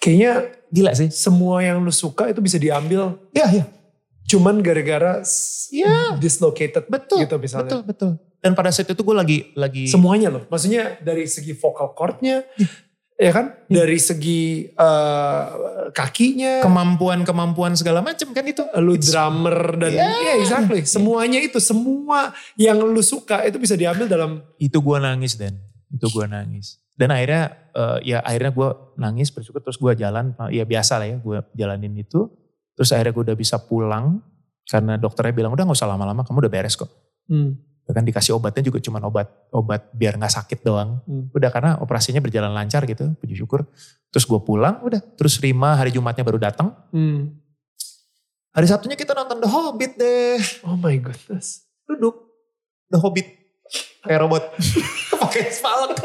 Kayaknya 0.00 0.32
Gila 0.72 0.92
sih. 0.96 1.08
semua 1.12 1.60
yang 1.60 1.78
lu 1.78 1.92
suka 1.92 2.26
itu 2.26 2.40
bisa 2.40 2.56
diambil 2.56 3.20
Iya, 3.30 3.46
iya. 3.52 3.64
cuman 4.24 4.58
gara-gara 4.60 5.20
Iya. 5.68 6.16
dislocated 6.16 6.88
Betul, 6.88 7.22
gitu 7.22 7.36
misalnya. 7.36 7.68
Betul, 7.68 7.80
betul. 7.84 8.10
Dan 8.40 8.56
pada 8.56 8.72
saat 8.72 8.88
itu 8.88 8.96
gue 8.96 9.12
lagi 9.12 9.38
lagi 9.52 9.84
Semuanya 9.84 10.32
loh. 10.32 10.42
Maksudnya 10.48 10.96
dari 10.98 11.28
segi 11.28 11.52
vocal 11.52 11.92
chordnya, 11.92 12.40
ya 13.14 13.30
kan? 13.30 13.52
Dari 13.68 14.00
segi 14.00 14.64
eh, 14.72 15.44
kakinya, 15.92 16.64
kemampuan-kemampuan 16.64 17.76
segala 17.76 18.00
macam 18.00 18.32
kan 18.32 18.44
itu. 18.46 18.64
lu 18.80 18.96
drummer 18.96 19.76
dan 19.76 19.92
Yeah. 19.92 20.16
ya 20.24 20.32
exactly. 20.40 20.88
Semuanya 20.88 21.36
itu, 21.36 21.60
semua 21.60 22.32
yang 22.56 22.80
lu 22.80 23.04
suka 23.04 23.44
itu 23.44 23.60
bisa 23.60 23.76
diambil 23.76 24.08
dalam 24.08 24.40
Itu 24.56 24.80
gue 24.80 24.96
nangis 24.96 25.36
dan 25.36 25.60
itu 25.92 26.08
gue 26.08 26.24
nangis. 26.24 26.80
Dan 27.00 27.16
akhirnya 27.16 27.72
eh, 27.72 27.98
ya 28.12 28.18
akhirnya 28.20 28.52
gue 28.52 28.68
nangis 29.00 29.32
bersyukur 29.32 29.64
terus 29.64 29.80
gue 29.80 29.96
jalan 29.96 30.36
ya 30.52 30.68
biasa 30.68 31.00
lah 31.00 31.08
ya 31.08 31.16
gue 31.16 31.38
jalanin 31.56 31.96
itu. 31.96 32.28
Terus 32.76 32.92
akhirnya 32.92 33.12
gue 33.16 33.24
udah 33.32 33.38
bisa 33.40 33.56
pulang 33.56 34.20
karena 34.68 35.00
dokternya 35.00 35.32
bilang 35.32 35.52
udah 35.56 35.64
gak 35.64 35.78
usah 35.80 35.88
lama-lama 35.88 36.20
kamu 36.28 36.44
udah 36.44 36.52
beres 36.52 36.76
kok. 36.76 36.92
Bahkan 37.90 38.06
dikasih 38.06 38.38
obatnya 38.38 38.62
juga 38.62 38.78
cuma 38.78 39.02
obat 39.02 39.26
obat 39.50 39.90
biar 39.90 40.14
nggak 40.14 40.30
sakit 40.30 40.62
doang. 40.62 41.02
Hmm. 41.10 41.26
Udah 41.34 41.50
karena 41.50 41.74
operasinya 41.82 42.22
berjalan 42.22 42.54
lancar 42.54 42.86
gitu, 42.86 43.18
puji 43.18 43.34
syukur. 43.34 43.66
Terus 44.14 44.30
gue 44.30 44.40
pulang, 44.46 44.78
udah. 44.86 45.02
Terus 45.18 45.42
Rima 45.42 45.74
hari 45.74 45.90
Jumatnya 45.90 46.22
baru 46.22 46.38
datang. 46.38 46.70
Hmm. 46.94 47.34
Hari 48.54 48.66
Sabtunya 48.70 48.94
kita 48.94 49.10
nonton 49.10 49.42
The 49.42 49.50
Hobbit 49.50 49.98
deh. 49.98 50.38
Oh 50.62 50.78
my 50.78 51.02
goodness. 51.02 51.66
Duduk. 51.82 52.30
The 52.94 53.02
Hobbit. 53.02 53.26
Kayak 54.06 54.22
robot. 54.22 54.54
Pakai 55.26 55.50
spalek. 55.50 55.98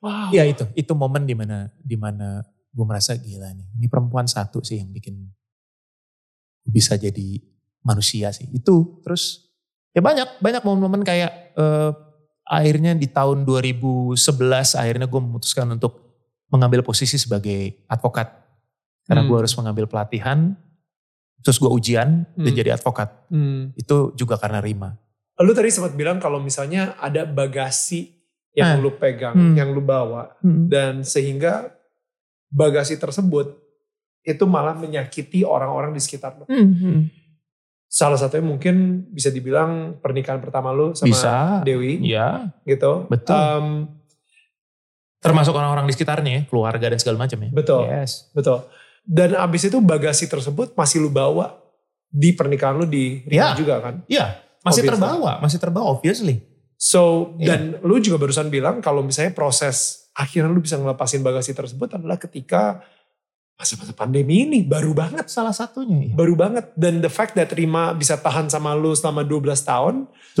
Wow. 0.00 0.32
ya 0.36 0.44
itu, 0.48 0.64
itu 0.72 0.92
momen 0.96 1.28
di 1.28 1.36
mana 1.36 1.68
di 1.76 1.96
mana 1.96 2.40
gue 2.70 2.84
merasa 2.86 3.16
gila 3.16 3.50
nih. 3.52 3.68
Ini 3.76 3.86
perempuan 3.90 4.24
satu 4.24 4.62
sih 4.62 4.80
yang 4.80 4.88
bikin 4.88 5.16
bisa 6.64 6.94
jadi 6.96 7.40
manusia 7.82 8.30
sih. 8.32 8.46
Itu 8.52 9.00
terus 9.02 9.50
ya 9.92 10.00
banyak 10.00 10.38
banyak 10.38 10.62
momen-momen 10.62 11.02
kayak 11.02 11.52
eh, 11.56 11.90
akhirnya 12.46 12.94
di 12.94 13.06
tahun 13.06 13.46
2011 13.46 14.18
akhirnya 14.74 15.06
gue 15.06 15.20
memutuskan 15.22 15.70
untuk 15.70 15.98
mengambil 16.50 16.82
posisi 16.82 17.14
sebagai 17.14 17.86
advokat 17.86 18.26
karena 19.06 19.22
Hmm. 19.22 19.30
gue 19.30 19.36
harus 19.38 19.54
mengambil 19.54 19.86
pelatihan 19.86 20.54
terus 21.40 21.62
gue 21.62 21.70
ujian 21.70 22.26
dan 22.26 22.50
Hmm. 22.50 22.58
jadi 22.58 22.74
advokat 22.74 23.06
Hmm. 23.30 23.70
itu 23.78 24.12
juga 24.18 24.34
karena 24.36 24.58
Rima 24.58 24.98
Lu 25.40 25.56
tadi 25.56 25.72
sempat 25.72 25.96
bilang 25.96 26.20
kalau 26.20 26.36
misalnya 26.36 27.00
ada 27.00 27.24
bagasi 27.24 28.19
yang 28.52 28.76
Ah. 28.76 28.78
lu 28.78 28.90
pegang, 28.92 29.32
Hmm. 29.32 29.54
yang 29.54 29.70
lu 29.70 29.78
bawa, 29.78 30.34
dan 30.42 31.02
sehingga 31.02 31.70
bagasi 32.48 32.96
tersebut 32.96 33.54
itu 34.20 34.44
malah 34.44 34.74
menyakiti 34.74 35.42
orang-orang 35.42 35.90
di 35.90 36.00
sekitar 36.00 36.34
lu. 36.36 36.44
Salah 37.86 38.14
satunya 38.14 38.44
mungkin 38.44 38.74
bisa 39.08 39.28
dibilang 39.28 39.98
pernikahan 39.98 40.38
pertama 40.38 40.70
lu 40.70 40.94
sama 40.94 41.10
bisa 41.10 41.34
Dewi 41.62 41.98
ya 42.04 42.46
gitu. 42.62 43.06
Betul. 43.06 43.34
Um, 43.34 43.66
termasuk 45.18 45.52
orang-orang 45.52 45.84
di 45.84 45.92
sekitarnya 45.92 46.30
ya 46.32 46.42
keluarga 46.44 46.86
dan 46.86 46.96
segala 46.96 47.18
macam 47.20 47.36
ya 47.36 47.50
Betul. 47.50 47.82
yes 47.86 48.30
betul. 48.30 48.64
Dan 49.02 49.34
abis 49.34 49.66
itu 49.66 49.78
bagasi 49.78 50.26
tersebut 50.26 50.72
masih 50.72 51.00
lu 51.00 51.10
bawa 51.10 51.58
di 52.06 52.30
pernikahan 52.30 52.74
lu 52.74 52.86
di 52.86 53.22
Rima 53.24 53.52
Ya. 53.52 53.54
juga 53.54 53.78
kan. 53.80 54.02
Iya, 54.06 54.38
masih 54.60 54.82
Obviously. 54.82 54.90
terbawa, 54.90 55.32
masih 55.38 55.58
terbawa 55.58 55.86
obviously. 55.88 56.36
So 56.80 57.36
Iya. 57.36 57.44
dan 57.46 57.60
lu 57.84 58.00
juga 58.00 58.16
barusan 58.16 58.48
bilang 58.48 58.80
kalau 58.80 59.04
misalnya 59.04 59.36
proses 59.36 60.08
akhirnya 60.16 60.48
lu 60.48 60.64
bisa 60.64 60.80
ngelepasin 60.80 61.20
bagasi 61.20 61.52
tersebut 61.52 61.92
adalah 61.92 62.16
ketika 62.16 62.80
masa-masa 63.54 63.92
pandemi 63.92 64.48
ini 64.48 64.64
baru 64.64 64.96
banget. 64.96 65.28
Salah 65.28 65.52
satunya 65.52 66.08
ya. 66.08 66.14
Baru 66.16 66.32
banget. 66.32 66.72
Dan 66.72 67.04
the 67.04 67.12
fact 67.12 67.36
that 67.36 67.52
Rima 67.52 67.92
bisa 67.92 68.16
tahan 68.16 68.48
sama 68.48 68.72
lu 68.72 68.96
selama 68.96 69.20
12 69.20 69.60
tahun. 69.60 70.08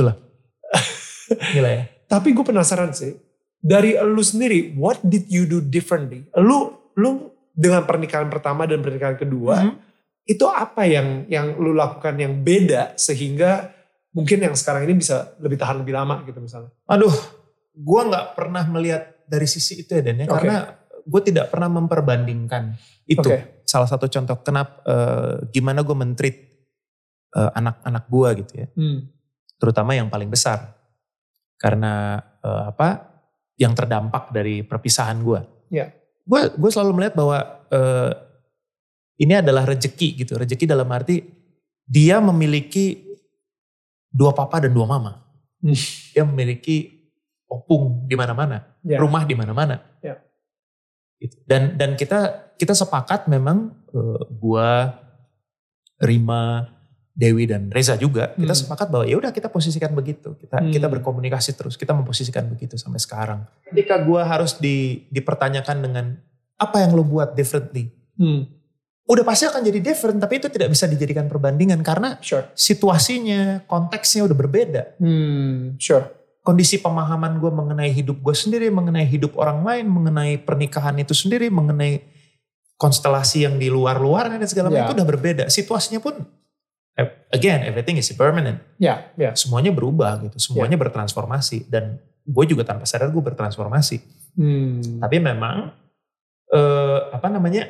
Gila 1.52 1.70
ya. 1.70 1.84
Tapi 2.08 2.32
gue 2.32 2.42
penasaran 2.42 2.90
sih. 2.90 3.14
Dari 3.60 3.92
lu 4.00 4.24
sendiri, 4.24 4.72
what 4.74 4.96
did 5.04 5.28
you 5.28 5.44
do 5.44 5.60
differently? 5.60 6.24
Lu, 6.40 6.72
lu 6.96 7.28
dengan 7.52 7.84
pernikahan 7.84 8.32
pertama 8.32 8.64
dan 8.64 8.80
pernikahan 8.80 9.20
kedua, 9.20 9.68
Mhm. 9.68 9.74
itu 10.24 10.46
apa 10.48 10.88
yang 10.88 11.28
yang 11.28 11.60
lu 11.60 11.76
lakukan 11.76 12.16
yang 12.16 12.40
beda 12.40 12.96
sehingga 12.96 13.68
mungkin 14.10 14.38
yang 14.42 14.54
sekarang 14.58 14.86
ini 14.86 14.98
bisa 14.98 15.34
lebih 15.38 15.58
tahan 15.58 15.82
lebih 15.82 15.94
lama 15.94 16.22
gitu 16.26 16.38
misalnya. 16.42 16.70
Aduh, 16.90 17.12
gue 17.74 18.00
nggak 18.10 18.26
pernah 18.34 18.64
melihat 18.66 19.22
dari 19.30 19.46
sisi 19.46 19.86
itu 19.86 19.94
ya 19.94 20.02
Dan 20.02 20.22
ya. 20.22 20.26
Oke. 20.26 20.34
Karena 20.42 20.56
gue 21.00 21.20
tidak 21.22 21.46
pernah 21.50 21.70
memperbandingkan 21.70 22.74
itu. 23.06 23.22
Oke. 23.22 23.62
Salah 23.64 23.86
satu 23.86 24.10
contoh 24.10 24.42
kenapa 24.42 24.82
eh, 24.82 25.34
gimana 25.54 25.86
gue 25.86 25.96
mentreat 25.96 26.36
eh, 27.38 27.50
anak-anak 27.54 28.04
gue 28.10 28.28
gitu 28.44 28.52
ya. 28.66 28.68
Terutama 29.60 29.94
yang 29.94 30.10
paling 30.10 30.28
besar. 30.30 30.74
Karena 31.54 32.18
eh, 32.42 32.62
apa? 32.74 33.06
Yang 33.54 33.72
terdampak 33.84 34.34
dari 34.34 34.66
perpisahan 34.66 35.22
gue. 35.22 35.40
Iya. 35.70 35.94
Gue 36.26 36.50
gue 36.50 36.70
selalu 36.70 36.98
melihat 36.98 37.14
bahwa 37.14 37.38
eh, 37.70 38.12
ini 39.22 39.38
adalah 39.38 39.68
rejeki 39.68 40.26
gitu. 40.26 40.34
Rejeki 40.34 40.66
dalam 40.66 40.88
arti 40.90 41.22
dia 41.86 42.18
memiliki 42.18 43.09
dua 44.10 44.34
papa 44.34 44.60
dan 44.66 44.74
dua 44.74 44.86
mama. 44.86 45.22
Hmm. 45.62 45.74
Dia 46.12 46.26
memiliki 46.26 47.08
opung 47.46 48.06
di 48.06 48.14
mana-mana, 48.14 48.62
Ya. 48.82 48.98
rumah 48.98 49.22
di 49.24 49.34
mana-mana. 49.34 49.82
Ya. 50.02 50.18
Gitu. 51.18 51.36
Dan 51.46 51.74
dan 51.76 51.94
kita 51.94 52.50
kita 52.56 52.74
sepakat 52.74 53.26
memang 53.26 53.74
eh, 53.90 54.22
gua, 54.30 54.94
Rima, 56.00 56.64
Dewi 57.12 57.44
dan 57.44 57.68
Reza 57.68 57.98
juga 57.98 58.32
kita 58.32 58.54
Hmm. 58.54 58.62
sepakat 58.64 58.86
bahwa 58.88 59.04
ya 59.04 59.18
udah 59.20 59.28
kita 59.28 59.52
posisikan 59.52 59.92
begitu. 59.92 60.32
Kita 60.38 60.62
Hmm. 60.62 60.72
kita 60.72 60.88
berkomunikasi 60.88 61.52
terus, 61.58 61.76
kita 61.76 61.92
memposisikan 61.92 62.48
begitu 62.48 62.78
sampai 62.80 63.02
sekarang. 63.02 63.44
Ketika 63.68 64.00
gua 64.00 64.24
harus 64.24 64.56
di, 64.56 65.04
dipertanyakan 65.12 65.76
dengan 65.84 66.06
apa 66.56 66.80
yang 66.80 66.96
lo 66.96 67.04
buat 67.04 67.36
differently, 67.36 67.92
Hmm. 68.16 68.48
Udah 69.06 69.24
pasti 69.26 69.48
akan 69.48 69.62
jadi 69.64 69.80
different, 69.80 70.18
tapi 70.20 70.38
itu 70.38 70.46
tidak 70.52 70.70
bisa 70.70 70.84
dijadikan 70.86 71.26
perbandingan 71.26 71.80
karena 71.80 72.20
Sure. 72.20 72.46
situasinya, 72.52 73.64
konteksnya 73.66 74.22
udah 74.26 74.36
berbeda. 74.36 74.82
Hmm. 75.00 75.74
Sure. 75.80 76.06
Kondisi 76.40 76.80
pemahaman 76.80 77.36
gue 77.36 77.52
mengenai 77.52 77.90
hidup 77.92 78.22
gue 78.22 78.32
sendiri, 78.32 78.72
mengenai 78.72 79.04
hidup 79.04 79.36
orang 79.36 79.60
lain, 79.60 79.86
mengenai 79.90 80.40
pernikahan 80.40 80.96
itu 80.96 81.12
sendiri, 81.12 81.52
mengenai 81.52 82.00
konstelasi 82.80 83.44
yang 83.44 83.60
di 83.60 83.68
luar-luarnya 83.68 84.40
dan 84.40 84.48
segala 84.48 84.72
macam 84.72 84.80
Ya. 84.80 84.88
itu 84.88 84.96
udah 84.96 85.08
berbeda. 85.08 85.44
Situasinya 85.52 86.00
pun, 86.00 86.16
eh, 86.96 87.08
again, 87.28 87.60
everything 87.68 88.00
is 88.00 88.08
permanent. 88.16 88.56
Ya. 88.80 89.12
Ya. 89.20 89.36
Semuanya 89.36 89.68
berubah 89.68 90.16
gitu, 90.24 90.40
semuanya 90.40 90.80
bertransformasi. 90.80 91.68
Dan 91.68 92.00
gue 92.24 92.44
juga 92.48 92.64
tanpa 92.64 92.88
sadar 92.88 93.12
gue 93.12 93.20
bertransformasi. 93.20 94.00
Hmm. 94.38 95.02
Tapi 95.02 95.16
memang, 95.20 95.76
eh, 96.48 96.98
apa 97.12 97.28
namanya, 97.28 97.68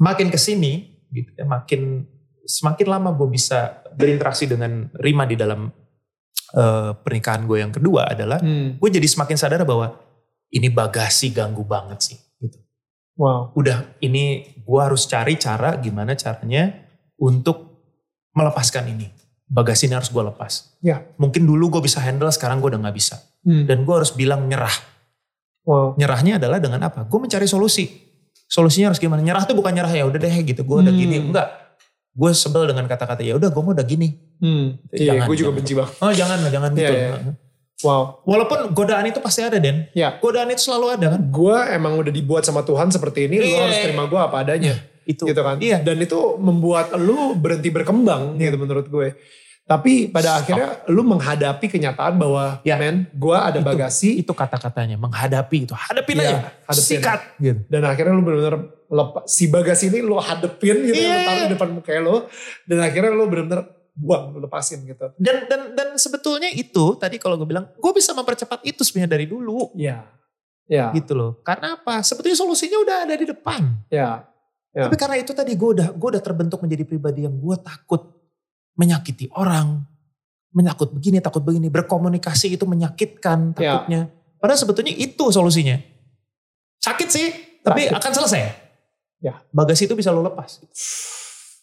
makin 0.00 0.32
ke 0.32 0.38
sini, 0.40 1.04
gitu 1.12 1.30
ya, 1.36 1.44
makin 1.44 2.08
semakin 2.48 2.86
lama 2.88 3.12
gue 3.14 3.28
bisa 3.28 3.84
berinteraksi 3.94 4.48
dengan 4.48 4.88
Rima 4.96 5.28
di 5.28 5.36
dalam 5.36 5.68
eh, 6.50 6.90
pernikahan 6.98 7.46
gue 7.46 7.62
yang 7.62 7.70
kedua 7.70 8.10
adalah 8.10 8.42
Hmm. 8.42 8.74
gue 8.74 8.88
jadi 8.90 9.06
semakin 9.06 9.36
sadar 9.38 9.62
bahwa 9.62 9.94
ini 10.50 10.66
bagasi 10.66 11.30
ganggu 11.30 11.62
banget 11.62 12.10
sih. 12.10 12.18
Gitu. 12.42 12.58
Wow. 13.14 13.54
Udah 13.54 13.86
ini 14.02 14.50
gue 14.58 14.80
harus 14.82 15.06
cari 15.06 15.38
cara 15.38 15.78
gimana 15.78 16.18
caranya 16.18 16.74
untuk 17.22 17.70
melepaskan 18.34 18.90
ini. 18.90 19.06
Bagasi 19.46 19.86
ini 19.86 19.94
harus 19.94 20.10
gue 20.10 20.22
lepas. 20.22 20.74
Ya. 20.82 21.06
Mungkin 21.18 21.42
dulu 21.46 21.78
gue 21.78 21.82
bisa 21.86 22.02
handle, 22.02 22.30
sekarang 22.30 22.58
gue 22.62 22.70
udah 22.74 22.82
gak 22.86 22.96
bisa. 22.98 23.18
Hmm. 23.46 23.66
Dan 23.66 23.82
gue 23.86 23.94
harus 23.94 24.10
bilang 24.14 24.46
nyerah. 24.46 24.74
Wow. 25.66 25.94
Nyerahnya 25.98 26.38
adalah 26.42 26.58
dengan 26.58 26.82
apa? 26.86 27.06
Gue 27.06 27.18
mencari 27.22 27.46
solusi. 27.46 28.09
Solusinya 28.50 28.90
harus 28.90 28.98
gimana? 28.98 29.22
Nyerah 29.22 29.46
tuh 29.46 29.54
bukan 29.54 29.70
nyerah 29.70 29.88
ya 29.88 30.04
udah 30.04 30.18
deh 30.18 30.34
gitu. 30.42 30.60
Gue 30.60 30.82
udah 30.82 30.90
Hmm. 30.90 31.00
gini. 31.00 31.16
Enggak. 31.22 31.48
Gue 32.10 32.34
sebel 32.34 32.66
dengan 32.66 32.84
kata-kata 32.84 33.22
ya 33.22 33.38
udah 33.38 33.48
gue 33.48 33.62
mau 33.62 33.70
udah 33.70 33.86
gini. 33.86 34.18
Hmm. 34.42 34.74
Iya, 34.90 35.14
Jangan, 35.14 35.24
gue 35.24 35.36
juga 35.36 35.46
jangan. 35.46 35.58
benci 35.62 35.72
banget. 35.72 35.92
Oh 35.96 36.12
jangan 36.12 36.36
jangan 36.44 36.70
Iya, 36.70 36.80
gitu. 36.82 36.92
iya. 36.92 37.32
Wow. 37.80 38.02
Walaupun 38.26 38.58
godaan 38.70 39.06
itu 39.06 39.18
pasti 39.18 39.40
ada 39.40 39.56
Den. 39.56 39.88
Ya. 39.94 40.18
Godaan 40.18 40.50
itu 40.50 40.60
selalu 40.62 40.86
ada 40.92 41.06
kan. 41.14 41.22
Gue 41.24 41.56
emang 41.70 41.96
udah 41.96 42.10
dibuat 42.10 42.42
sama 42.42 42.60
Tuhan 42.60 42.90
seperti 42.90 43.24
ini, 43.24 43.38
lu 43.38 43.46
Iya. 43.46 43.60
harus 43.62 43.78
terima 43.80 44.04
gue 44.04 44.20
apa 44.20 44.36
adanya. 44.38 44.74
itu. 45.00 45.24
gitu 45.24 45.40
kan. 45.40 45.58
Iya. 45.58 45.80
Dan 45.80 45.98
itu 45.98 46.14
membuat 46.36 46.94
lu 46.94 47.34
berhenti 47.34 47.66
berkembang 47.68 48.36
Iya. 48.36 48.46
gitu 48.46 48.56
menurut 48.58 48.86
gue. 48.86 49.16
Tapi 49.70 50.10
pada 50.10 50.42
akhirnya 50.42 50.82
lu 50.90 51.06
menghadapi 51.06 51.70
kenyataan 51.70 52.18
bahwa 52.18 52.58
Ya. 52.66 52.74
men, 52.74 53.06
gue 53.14 53.36
ada 53.38 53.62
bagasi 53.62 54.18
Itu 54.18 54.34
kata-katanya 54.34 54.98
menghadapi 54.98 55.62
itu. 55.62 55.74
Hadapin 55.78 56.18
Iya, 56.18 56.26
aja. 56.26 56.38
hadapin. 56.66 56.98
Sikat 56.98 57.20
gitu. 57.38 57.60
dan 57.70 57.82
akhirnya 57.86 58.10
lu 58.10 58.22
benar-benar 58.26 58.56
lepas 58.90 59.22
si 59.30 59.46
bagasi 59.46 59.86
ini 59.86 60.02
lu 60.02 60.18
hadepin 60.18 60.90
gitu, 60.90 60.98
Iya. 60.98 61.14
lu 61.14 61.18
taruh 61.22 61.42
di 61.46 61.50
depan 61.54 61.68
muka 61.70 61.94
lu 62.02 62.16
dan 62.66 62.78
akhirnya 62.82 63.14
lu 63.14 63.24
benar-benar 63.30 63.62
buang, 63.94 64.34
lu 64.34 64.38
lepasin 64.42 64.82
gitu. 64.82 65.06
Dan 65.14 65.46
dan 65.46 65.60
dan 65.78 65.88
sebetulnya 65.94 66.50
itu 66.50 66.98
tadi 66.98 67.22
kalau 67.22 67.38
gue 67.38 67.46
bilang, 67.46 67.70
gue 67.70 67.92
bisa 67.94 68.10
mempercepat 68.10 68.66
itu 68.66 68.82
sebenarnya 68.82 69.14
dari 69.14 69.30
dulu 69.30 69.70
Iya. 69.78 70.02
Ya. 70.66 70.90
gitu 70.94 71.14
loh. 71.14 71.38
Karena 71.46 71.78
apa? 71.78 72.02
Sebetulnya 72.02 72.34
solusinya 72.34 72.78
udah 72.82 72.96
ada 73.06 73.14
di 73.14 73.26
depan. 73.26 73.86
Ya. 73.86 74.26
Ya. 74.70 74.86
Tapi 74.86 74.94
karena 74.98 75.18
itu 75.18 75.30
tadi 75.30 75.54
gue 75.54 75.70
udah 75.78 75.94
gue 75.94 76.08
udah 76.14 76.22
terbentuk 76.22 76.58
menjadi 76.58 76.82
pribadi 76.86 77.26
yang 77.26 77.34
gue 77.34 77.54
takut 77.58 78.18
menyakiti 78.78 79.30
orang, 79.34 79.84
menyakut 80.50 80.90
begini, 80.90 81.22
takut 81.22 81.42
begini, 81.42 81.70
berkomunikasi 81.70 82.58
itu 82.58 82.64
menyakitkan 82.66 83.54
Ya. 83.58 83.78
takutnya. 83.78 84.00
Padahal 84.40 84.58
sebetulnya 84.58 84.94
itu 84.96 85.24
solusinya. 85.30 85.76
Sakit 86.80 87.08
sih, 87.12 87.28
tapi 87.60 87.86
Sakit. 87.86 87.98
akan 88.00 88.12
selesai. 88.16 88.40
Ya. 89.20 89.36
Bagasi 89.52 89.84
itu 89.84 89.94
bisa 89.94 90.08
lo 90.10 90.24
lepas. 90.24 90.64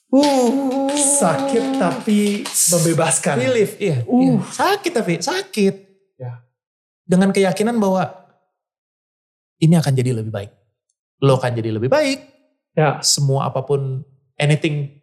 Uh, 0.07 0.87
sakit 0.93 1.81
tapi 1.81 2.45
membebaskan. 2.47 3.35
Relief, 3.43 3.75
iya. 3.81 4.05
Uh. 4.07 4.21
iya. 4.21 4.33
Sakit 4.45 4.91
tapi, 4.93 5.13
sakit. 5.19 5.75
Ya. 6.21 6.45
Dengan 7.03 7.33
keyakinan 7.33 7.75
bahwa 7.81 8.07
ini 9.57 9.73
akan 9.73 9.93
jadi 9.97 10.13
lebih 10.13 10.29
baik. 10.31 10.53
Lo 11.25 11.41
akan 11.41 11.51
jadi 11.57 11.73
lebih 11.73 11.89
baik. 11.89 12.19
Ya. 12.77 13.01
Semua 13.01 13.49
apa 13.49 13.65
pun, 13.65 14.05
anything 14.37 14.96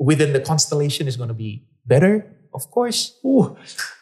within 0.00 0.32
the 0.32 0.40
constellation 0.40 1.04
is 1.04 1.14
gonna 1.14 1.36
be 1.36 1.62
better, 1.84 2.24
of 2.50 2.64
course. 2.68 3.20
Uh, 3.20 3.52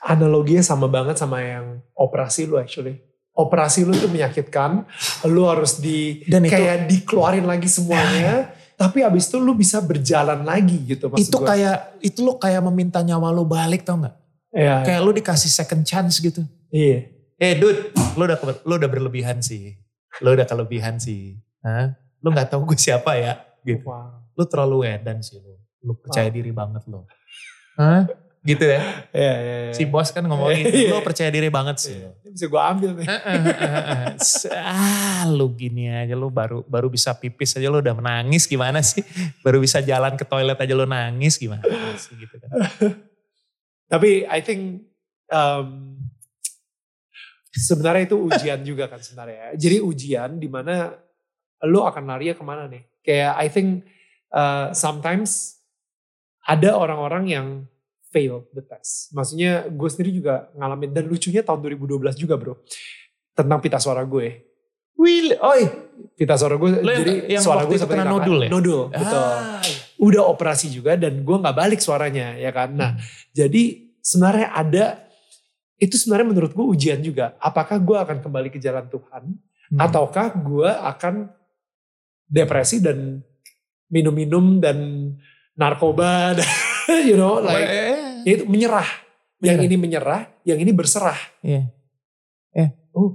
analoginya 0.00 0.62
sama 0.62 0.86
banget 0.86 1.18
sama 1.18 1.42
yang 1.42 1.82
operasi 1.92 2.46
lu 2.46 2.56
actually. 2.56 3.02
Operasi 3.34 3.82
lu 3.82 3.94
itu 3.94 4.06
menyakitkan, 4.06 4.82
lu 5.26 5.46
harus 5.46 5.78
di 5.78 6.22
Dan 6.26 6.42
itu- 6.42 6.54
kayak 6.54 6.86
dikeluarin 6.86 7.46
lagi 7.46 7.66
semuanya, 7.66 8.50
tapi 8.74 9.02
abis 9.02 9.26
itu 9.26 9.38
lu 9.38 9.54
bisa 9.54 9.78
berjalan 9.78 10.42
lagi 10.42 10.74
gitu 10.86 11.06
maksud 11.06 11.22
itu 11.22 11.38
gua. 11.38 11.46
kayak, 11.50 11.76
itu 11.98 12.18
lo 12.18 12.34
kayak 12.34 12.62
meminta 12.66 12.98
nyawa 12.98 13.30
lo 13.30 13.42
balik 13.42 13.82
tau 13.82 13.98
gak? 13.98 14.14
Iya, 14.50 14.82
Kayak 14.82 15.00
lo 15.02 15.10
dikasih 15.12 15.50
second 15.50 15.82
chance 15.82 16.18
gitu. 16.18 16.42
iya. 16.70 17.14
Eh 17.38 17.54
dude, 17.54 17.94
lo 18.18 18.26
udah, 18.26 18.38
lo 18.66 18.74
udah 18.74 18.90
berlebihan 18.90 19.38
sih. 19.38 19.78
Lo 20.18 20.34
udah 20.34 20.42
kelebihan 20.42 20.98
sih. 20.98 21.38
Hah? 21.62 21.94
Lo 22.18 22.34
gak 22.34 22.50
tahu 22.50 22.66
gue 22.66 22.74
siapa 22.74 23.14
ya? 23.14 23.38
Gitu. 23.62 23.86
Wow. 23.86 24.34
Lo 24.34 24.42
terlalu 24.50 24.82
edan 24.90 25.22
sih 25.22 25.38
lo. 25.38 25.62
Lo 25.84 25.94
percaya 25.94 26.28
diri 26.28 26.50
banget 26.50 26.84
lo. 26.86 27.06
Hah? 27.78 28.06
Gitu 28.42 28.64
ya. 28.64 28.80
Iya, 29.12 29.34
iya, 29.42 29.56
iya. 29.68 29.72
Si 29.74 29.84
bos 29.84 30.08
kan 30.08 30.24
ngomongin, 30.24 30.64
Iya. 30.70 30.94
lo 30.94 31.02
percaya 31.02 31.28
diri 31.28 31.50
banget 31.50 31.76
sih. 31.82 31.94
Iya. 31.98 32.10
Ini 32.22 32.28
bisa 32.32 32.46
gue 32.46 32.62
ambil 32.62 32.90
nih. 32.96 33.06
ah 34.56 35.22
lu 35.28 35.52
gini 35.52 35.90
aja 35.90 36.14
lu 36.14 36.30
baru 36.30 36.62
baru 36.64 36.88
bisa 36.88 37.12
pipis 37.14 37.58
aja 37.58 37.68
lu 37.68 37.82
udah 37.82 37.94
menangis 37.98 38.46
gimana 38.46 38.80
sih 38.80 39.02
baru 39.42 39.58
bisa 39.58 39.82
jalan 39.82 40.14
ke 40.14 40.24
toilet 40.24 40.56
aja 40.56 40.74
lu 40.74 40.86
nangis 40.86 41.36
gimana 41.36 41.62
sih 41.98 42.14
gitu 42.16 42.34
kan 42.38 42.50
Tapi 43.88 44.28
I 44.28 44.40
think 44.44 44.84
um, 45.32 45.96
sebenarnya 47.48 48.04
itu 48.04 48.20
ujian 48.20 48.60
juga 48.60 48.84
kan 48.84 49.00
sebenarnya. 49.00 49.56
Jadi 49.56 49.80
ujian 49.80 50.36
di 50.36 50.44
mana 50.44 50.92
lu 51.64 51.80
akan 51.80 52.04
lari 52.04 52.28
ke 52.36 52.44
mana 52.44 52.68
nih? 52.68 52.84
Kayak 53.00 53.32
I 53.40 53.48
think 53.48 53.88
uh, 54.28 54.76
sometimes 54.76 55.57
ada 56.48 56.70
orang-orang 56.74 57.24
yang 57.28 57.46
fail 58.08 58.48
the 58.50 58.64
test. 58.64 59.12
Maksudnya 59.12 59.68
gue 59.68 59.88
sendiri 59.88 60.16
juga 60.16 60.48
ngalamin 60.56 60.90
dan 60.90 61.04
lucunya 61.04 61.44
tahun 61.44 61.60
2012 61.60 62.16
juga 62.16 62.40
bro 62.40 62.56
tentang 63.32 63.60
pita 63.60 63.76
suara 63.76 64.00
gue. 64.02 64.48
Will 64.98 65.36
oi 65.38 65.62
Pita 66.18 66.34
suara 66.34 66.58
gue 66.58 66.82
Lo 66.82 66.90
yang- 66.90 67.02
jadi 67.02 67.14
yang 67.38 67.42
suara 67.42 67.62
gue 67.62 67.74
seperti 67.74 68.02
kena 68.02 68.10
nodul 68.10 68.38
ya? 68.42 68.50
Nodul, 68.50 68.90
betul 68.90 69.14
ah, 69.14 69.62
udah 69.98 70.22
operasi 70.26 70.70
juga 70.70 70.94
dan 70.94 71.22
gue 71.22 71.36
nggak 71.36 71.54
balik 71.54 71.78
suaranya 71.78 72.34
ya 72.34 72.50
kan. 72.50 72.74
Nah 72.74 72.98
jadi 73.30 73.62
sebenarnya 74.02 74.48
ada 74.50 74.84
itu 75.76 75.94
sebenarnya 75.94 76.26
menurut 76.26 76.50
gue 76.50 76.66
ujian 76.66 76.98
juga. 76.98 77.38
Apakah 77.38 77.78
gue 77.78 77.94
akan 77.94 78.18
kembali 78.18 78.48
ke 78.48 78.58
jalan 78.58 78.88
Tuhan 78.88 79.22
Hmm. 79.68 79.78
ataukah 79.78 80.32
gue 80.34 80.64
akan 80.66 81.28
depresi 82.24 82.80
dan 82.80 83.20
minum-minum 83.88 84.58
dan 84.58 84.76
narkoba 85.58 86.38
you 87.08 87.18
know 87.18 87.42
like 87.42 87.66
eh, 87.66 88.22
ya 88.22 88.32
itu 88.38 88.44
menyerah. 88.46 88.86
Yang 89.38 89.54
Menyerah. 89.54 89.66
ini 89.70 89.76
menyerah, 89.78 90.20
yang 90.42 90.58
ini 90.58 90.72
berserah. 90.74 91.18
Iya. 91.46 91.70
Oh, 92.90 93.14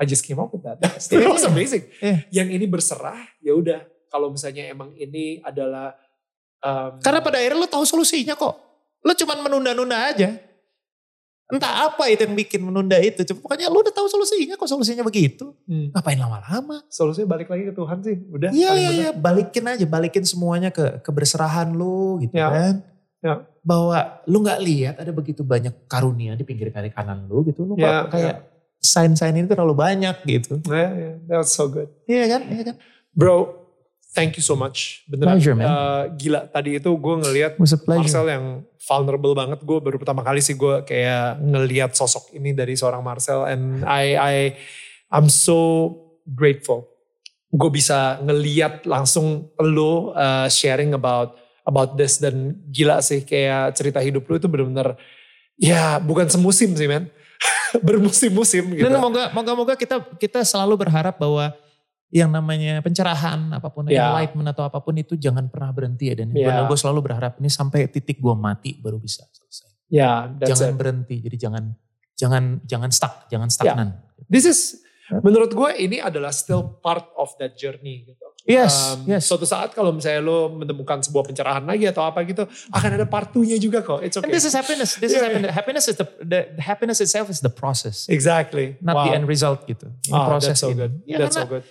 I 0.00 0.08
just 0.08 0.24
came 0.24 0.40
up 0.40 0.48
with 0.48 0.64
that. 0.64 0.80
That 0.80 0.96
Iya. 1.12 1.28
was 1.28 1.44
amazing. 1.44 1.84
Iya. 2.00 2.24
Yang 2.32 2.48
ini 2.56 2.64
berserah, 2.64 3.20
ya 3.44 3.52
udah. 3.52 3.84
Kalau 4.08 4.32
misalnya 4.32 4.64
emang 4.72 4.96
ini 4.96 5.44
adalah 5.44 5.92
um, 6.64 6.96
karena 7.04 7.20
pada 7.20 7.36
akhirnya 7.36 7.60
lu 7.60 7.68
tahu 7.68 7.84
solusinya 7.84 8.34
kok 8.34 8.56
lu 9.00 9.12
cuman 9.14 9.38
menunda-nunda 9.44 10.12
aja 10.12 10.34
entah 11.50 11.86
apa 11.86 12.06
itu 12.06 12.22
yang 12.22 12.34
bikin 12.34 12.60
menunda 12.62 12.94
itu 12.96 13.20
Cuma 13.22 13.42
pokoknya 13.42 13.66
lu 13.66 13.82
udah 13.82 13.90
tahu 13.90 14.06
solusinya 14.06 14.54
kok 14.54 14.66
solusinya 14.66 15.02
begitu 15.02 15.50
Hmm. 15.66 15.90
ngapain 15.90 16.18
lama-lama 16.18 16.82
solusinya 16.86 17.30
balik 17.30 17.46
lagi 17.46 17.68
ke 17.68 17.74
Tuhan 17.74 17.98
sih. 18.00 18.16
Udah. 18.26 18.50
Iya 18.50 18.70
iya 18.74 18.90
iya 18.90 19.10
balikin 19.10 19.66
aja 19.66 19.84
balikin 19.84 20.22
semuanya 20.22 20.70
ke 20.70 20.98
keberserahan 21.00 21.70
lu 21.70 22.18
gitu 22.20 22.34
Ya. 22.34 22.48
kan. 22.50 22.74
Ya. 23.20 23.34
Bahwa 23.60 24.22
lu 24.24 24.40
nggak 24.40 24.60
lihat 24.62 24.94
ada 24.96 25.12
begitu 25.12 25.44
banyak 25.44 25.84
karunia 25.84 26.32
di 26.32 26.42
pinggir 26.42 26.72
kiri 26.72 26.88
kanan 26.88 27.28
lu 27.28 27.44
gitu 27.44 27.68
lu 27.68 27.76
Ya, 27.76 28.08
kok 28.08 28.16
kayak 28.16 28.36
sign-sign 28.80 29.36
ini 29.36 29.44
terlalu 29.44 29.76
banyak 29.76 30.16
gitu. 30.24 30.56
Ya, 30.64 30.88
ya, 30.88 31.10
that 31.28 31.44
was 31.44 31.52
so 31.52 31.68
good. 31.68 31.92
Iya 32.08 32.24
kan? 32.32 32.40
Iya 32.48 32.62
kan? 32.72 32.76
Bro, 33.12 33.59
thank 34.14 34.36
you 34.36 34.44
so 34.44 34.58
much. 34.58 35.06
Beneran. 35.06 35.38
Pleasure, 35.38 35.54
man. 35.54 35.66
Eh, 35.66 36.02
gila, 36.18 36.40
tadi 36.50 36.76
itu 36.78 36.90
gue 36.90 37.14
ngelihat. 37.26 37.52
Marcel 37.86 38.26
yang 38.26 38.44
vulnerable 38.82 39.34
banget. 39.34 39.58
Gue 39.62 39.78
baru 39.78 39.96
pertama 39.98 40.26
kali 40.26 40.42
sih 40.42 40.58
gue 40.58 40.82
kayak 40.84 41.38
ngelihat 41.42 41.94
sosok 41.94 42.34
ini 42.34 42.50
dari 42.54 42.74
seorang 42.74 43.02
Marcel. 43.02 43.46
And 43.46 43.86
I, 43.86 44.04
I, 44.18 44.36
I'm 45.10 45.30
so 45.30 45.90
grateful. 46.26 46.90
Gue 47.50 47.70
bisa 47.70 48.22
ngeliat 48.22 48.86
langsung 48.86 49.50
lo 49.58 50.14
uh, 50.14 50.46
sharing 50.46 50.94
about 50.94 51.34
about 51.66 51.98
this 51.98 52.18
dan 52.18 52.58
gila 52.70 53.02
sih 53.02 53.22
kayak 53.26 53.74
cerita 53.74 53.98
hidup 54.02 54.26
lu 54.26 54.38
itu 54.38 54.48
bener-bener 54.50 54.96
ya 55.60 56.00
bukan 56.00 56.26
semusim 56.26 56.72
sih 56.72 56.88
men 56.88 57.10
bermusim-musim 57.86 58.74
gitu. 58.74 58.86
Dan 58.86 58.98
moga 58.98 59.30
moga 59.34 59.52
moga 59.54 59.74
kita 59.76 60.02
kita 60.18 60.42
selalu 60.42 60.86
berharap 60.86 61.20
bahwa 61.20 61.52
yang 62.10 62.28
namanya 62.28 62.82
pencerahan 62.82 63.54
apa 63.54 63.70
pun 63.70 63.86
Ya. 63.86 64.10
enlightenment 64.10 64.50
atau 64.50 64.66
apa 64.66 64.78
pun 64.78 64.94
itu 64.94 65.14
jangan 65.14 65.46
pernah 65.46 65.70
berhenti 65.70 66.10
ya 66.10 66.18
dan 66.18 66.34
Ya. 66.34 66.62
gue 66.62 66.74
selalu 66.76 67.06
berharap 67.06 67.38
ini 67.38 67.46
sampai 67.46 67.86
titik 67.86 68.18
gue 68.18 68.34
mati 68.34 68.74
baru 68.76 68.98
bisa 68.98 69.22
selesai. 69.26 69.70
Ya, 69.86 70.26
that's 70.28 70.50
jangan 70.52 70.74
it. 70.74 70.76
berhenti 70.76 71.16
jadi 71.20 71.36
jangan 71.40 71.64
jangan 72.14 72.44
jangan 72.64 72.90
stuck 72.90 73.26
jangan 73.26 73.46
stagnan. 73.46 73.88
This 74.26 74.44
is 74.44 74.82
menurut 75.12 75.50
gue 75.50 75.70
ini 75.76 75.98
adalah 75.98 76.30
still 76.30 76.78
part 76.78 77.10
of 77.14 77.30
that 77.38 77.54
journey 77.54 78.06
gitu. 78.06 78.26
Yes, 78.40 78.96
Um, 78.96 79.04
yes. 79.04 79.28
Suatu 79.28 79.44
saat 79.44 79.70
kalau 79.70 79.92
misalnya 79.92 80.24
lo 80.24 80.48
menemukan 80.48 80.98
sebuah 80.98 81.28
pencerahan 81.28 81.60
lagi 81.60 81.84
atau 81.84 82.00
apa 82.00 82.24
gitu, 82.24 82.48
akan 82.72 82.90
ada 82.96 83.04
part 83.04 83.28
2-nya 83.30 83.60
juga 83.60 83.84
kok. 83.84 84.00
It's 84.00 84.16
And 84.16 84.24
okay. 84.24 84.32
this 84.32 84.48
is 84.48 84.56
happiness. 84.56 84.96
This 84.96 85.12
is 85.12 85.20
Yeah, 85.20 85.28
happiness. 85.28 85.50
Happiness 85.52 85.84
is 85.86 85.96
the, 85.96 86.06
the 86.18 86.40
the 86.56 86.62
happiness 86.64 86.98
itself 86.98 87.28
is 87.28 87.44
the 87.44 87.52
process, 87.52 88.08
exactly. 88.08 88.80
not 88.80 88.96
Wow. 88.96 89.04
the 89.04 89.12
end 89.12 89.26
result 89.28 89.68
gitu. 89.68 89.92
Ini 90.08 90.16
Ah, 90.16 90.24
proses 90.26 90.56
that's 90.56 90.64
so 90.64 90.72
good. 90.72 91.04
Ya, 91.04 91.20
that's 91.20 91.36
so 91.36 91.44
good. 91.44 91.68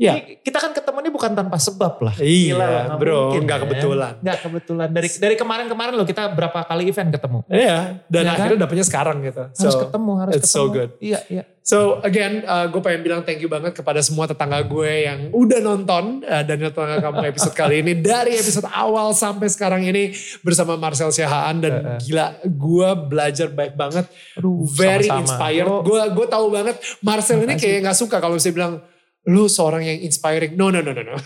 Ya, 0.00 0.16
ini 0.16 0.40
kita 0.40 0.56
kan 0.56 0.72
ketemu 0.72 0.96
ini 0.98 1.10
bukan 1.10 1.30
tanpa 1.30 1.60
sebab 1.60 2.00
lah. 2.00 2.16
Iya, 2.16 2.56
Gila 2.56 2.64
lah, 2.64 2.84
bro, 2.96 3.20
mungkin, 3.28 3.42
nggak 3.44 3.58
man. 3.58 3.64
kebetulan. 3.68 4.12
Nggak 4.18 4.38
kebetulan. 4.40 4.88
Dari 4.88 5.08
dari 5.14 5.34
kemarin-kemarin 5.36 5.92
loh 5.92 6.08
kita 6.08 6.32
berapa 6.32 6.58
kali 6.64 6.88
event 6.88 7.12
ketemu. 7.12 7.38
iya. 7.46 8.00
Dan 8.06 8.22
Ya 8.22 8.28
kan? 8.30 8.36
akhirnya 8.40 8.58
dapetnya 8.64 8.86
sekarang 8.86 9.20
gitu. 9.20 9.44
Harus 9.44 9.60
So, 9.70 9.76
ketemu, 9.78 10.12
harus 10.16 10.32
it's 10.32 10.48
ketemu. 10.48 10.56
so 10.56 10.72
good. 10.72 10.90
Iya, 10.98 11.20
iya. 11.28 11.44
So 11.60 11.78
again, 12.00 12.40
uh, 12.42 12.64
gue 12.66 12.80
pengen 12.80 13.04
bilang 13.04 13.20
thank 13.20 13.38
you 13.38 13.46
banget 13.46 13.76
kepada 13.76 14.00
semua 14.00 14.24
tetangga 14.24 14.58
gue 14.58 15.04
yang 15.04 15.28
udah 15.30 15.60
nonton 15.60 16.24
uh, 16.24 16.42
dan 16.42 16.56
tetangga 16.58 16.98
kamu 16.98 17.20
episode 17.28 17.52
kali 17.52 17.78
ini 17.78 17.92
dari 17.94 18.32
episode 18.34 18.66
awal 18.66 19.12
sampai 19.12 19.46
sekarang 19.46 19.84
ini 19.84 20.10
bersama 20.40 20.74
Marcel 20.74 21.12
Siahaan 21.12 21.60
dan 21.60 21.72
Uh, 21.72 21.86
uh. 21.86 21.98
gila 21.98 22.26
gue 22.42 22.88
belajar 23.06 23.48
baik 23.48 23.76
banget, 23.76 24.08
Aduh, 24.34 24.64
very 24.66 25.06
sama-sama. 25.06 25.20
inspired. 25.28 25.68
Oh, 25.68 25.80
Gue 25.82 26.00
gue 26.00 26.26
tahu 26.26 26.46
banget 26.48 26.74
Marcel 26.98 27.38
ini 27.38 27.54
kayak 27.54 27.84
nggak 27.84 27.98
suka 27.98 28.16
kalau 28.18 28.34
saya 28.34 28.50
bilang 28.50 28.80
lu 29.28 29.52
seorang 29.52 29.84
yang 29.84 29.98
inspiring. 30.00 30.56
No, 30.56 30.72
no, 30.72 30.80
no, 30.80 30.96
no, 30.96 31.02
no. 31.04 31.16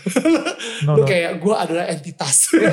no 0.83 0.91
lu 0.99 1.03
no. 1.03 1.07
kayak 1.07 1.39
gue 1.39 1.55
adalah 1.55 1.85
entitas. 1.87 2.51
okay. 2.51 2.67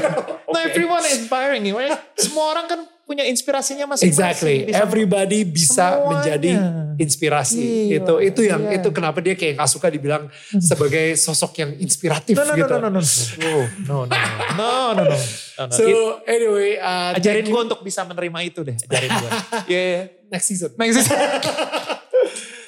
No, 0.50 0.58
everyone 0.58 1.04
inspiring. 1.06 1.62
Semua 2.22 2.44
orang 2.50 2.66
kan 2.66 2.80
punya 3.06 3.22
inspirasinya 3.26 3.86
masing-masing. 3.86 4.08
Exactly. 4.08 4.56
Bisa, 4.66 4.78
Everybody 4.82 5.38
bisa 5.44 5.86
semuanya. 5.94 6.06
menjadi 6.10 6.50
inspirasi. 6.98 7.62
Itu 7.98 8.14
itu 8.18 8.40
yang 8.46 8.62
yeah. 8.66 8.78
itu 8.82 8.88
kenapa 8.90 9.18
dia 9.22 9.34
kayak 9.38 9.62
gak 9.62 9.70
suka 9.70 9.86
dibilang 9.90 10.26
sebagai 10.70 11.14
sosok 11.14 11.52
yang 11.62 11.70
inspiratif 11.78 12.34
no, 12.34 12.42
no, 12.42 12.54
gitu. 12.58 12.74
No, 12.78 12.88
no, 12.88 12.88
no, 12.88 13.00
no. 13.02 13.02
No, 13.02 13.52
no, 13.86 13.96
no, 14.06 14.16
no, 14.58 14.70
no, 14.96 15.02
no, 15.06 15.14
no. 15.14 15.18
So 15.70 16.18
anyway, 16.26 16.82
uh, 16.82 17.14
ajarin 17.14 17.46
gue 17.46 17.62
untuk 17.62 17.84
bisa 17.86 18.02
menerima 18.02 18.38
itu 18.42 18.60
deh. 18.66 18.74
Ajarin 18.90 19.10
gue. 19.12 19.30
yeah, 19.70 19.84
yeah. 19.86 20.04
Next 20.32 20.46
season. 20.48 20.70
Next 20.74 20.94
season. 20.98 21.18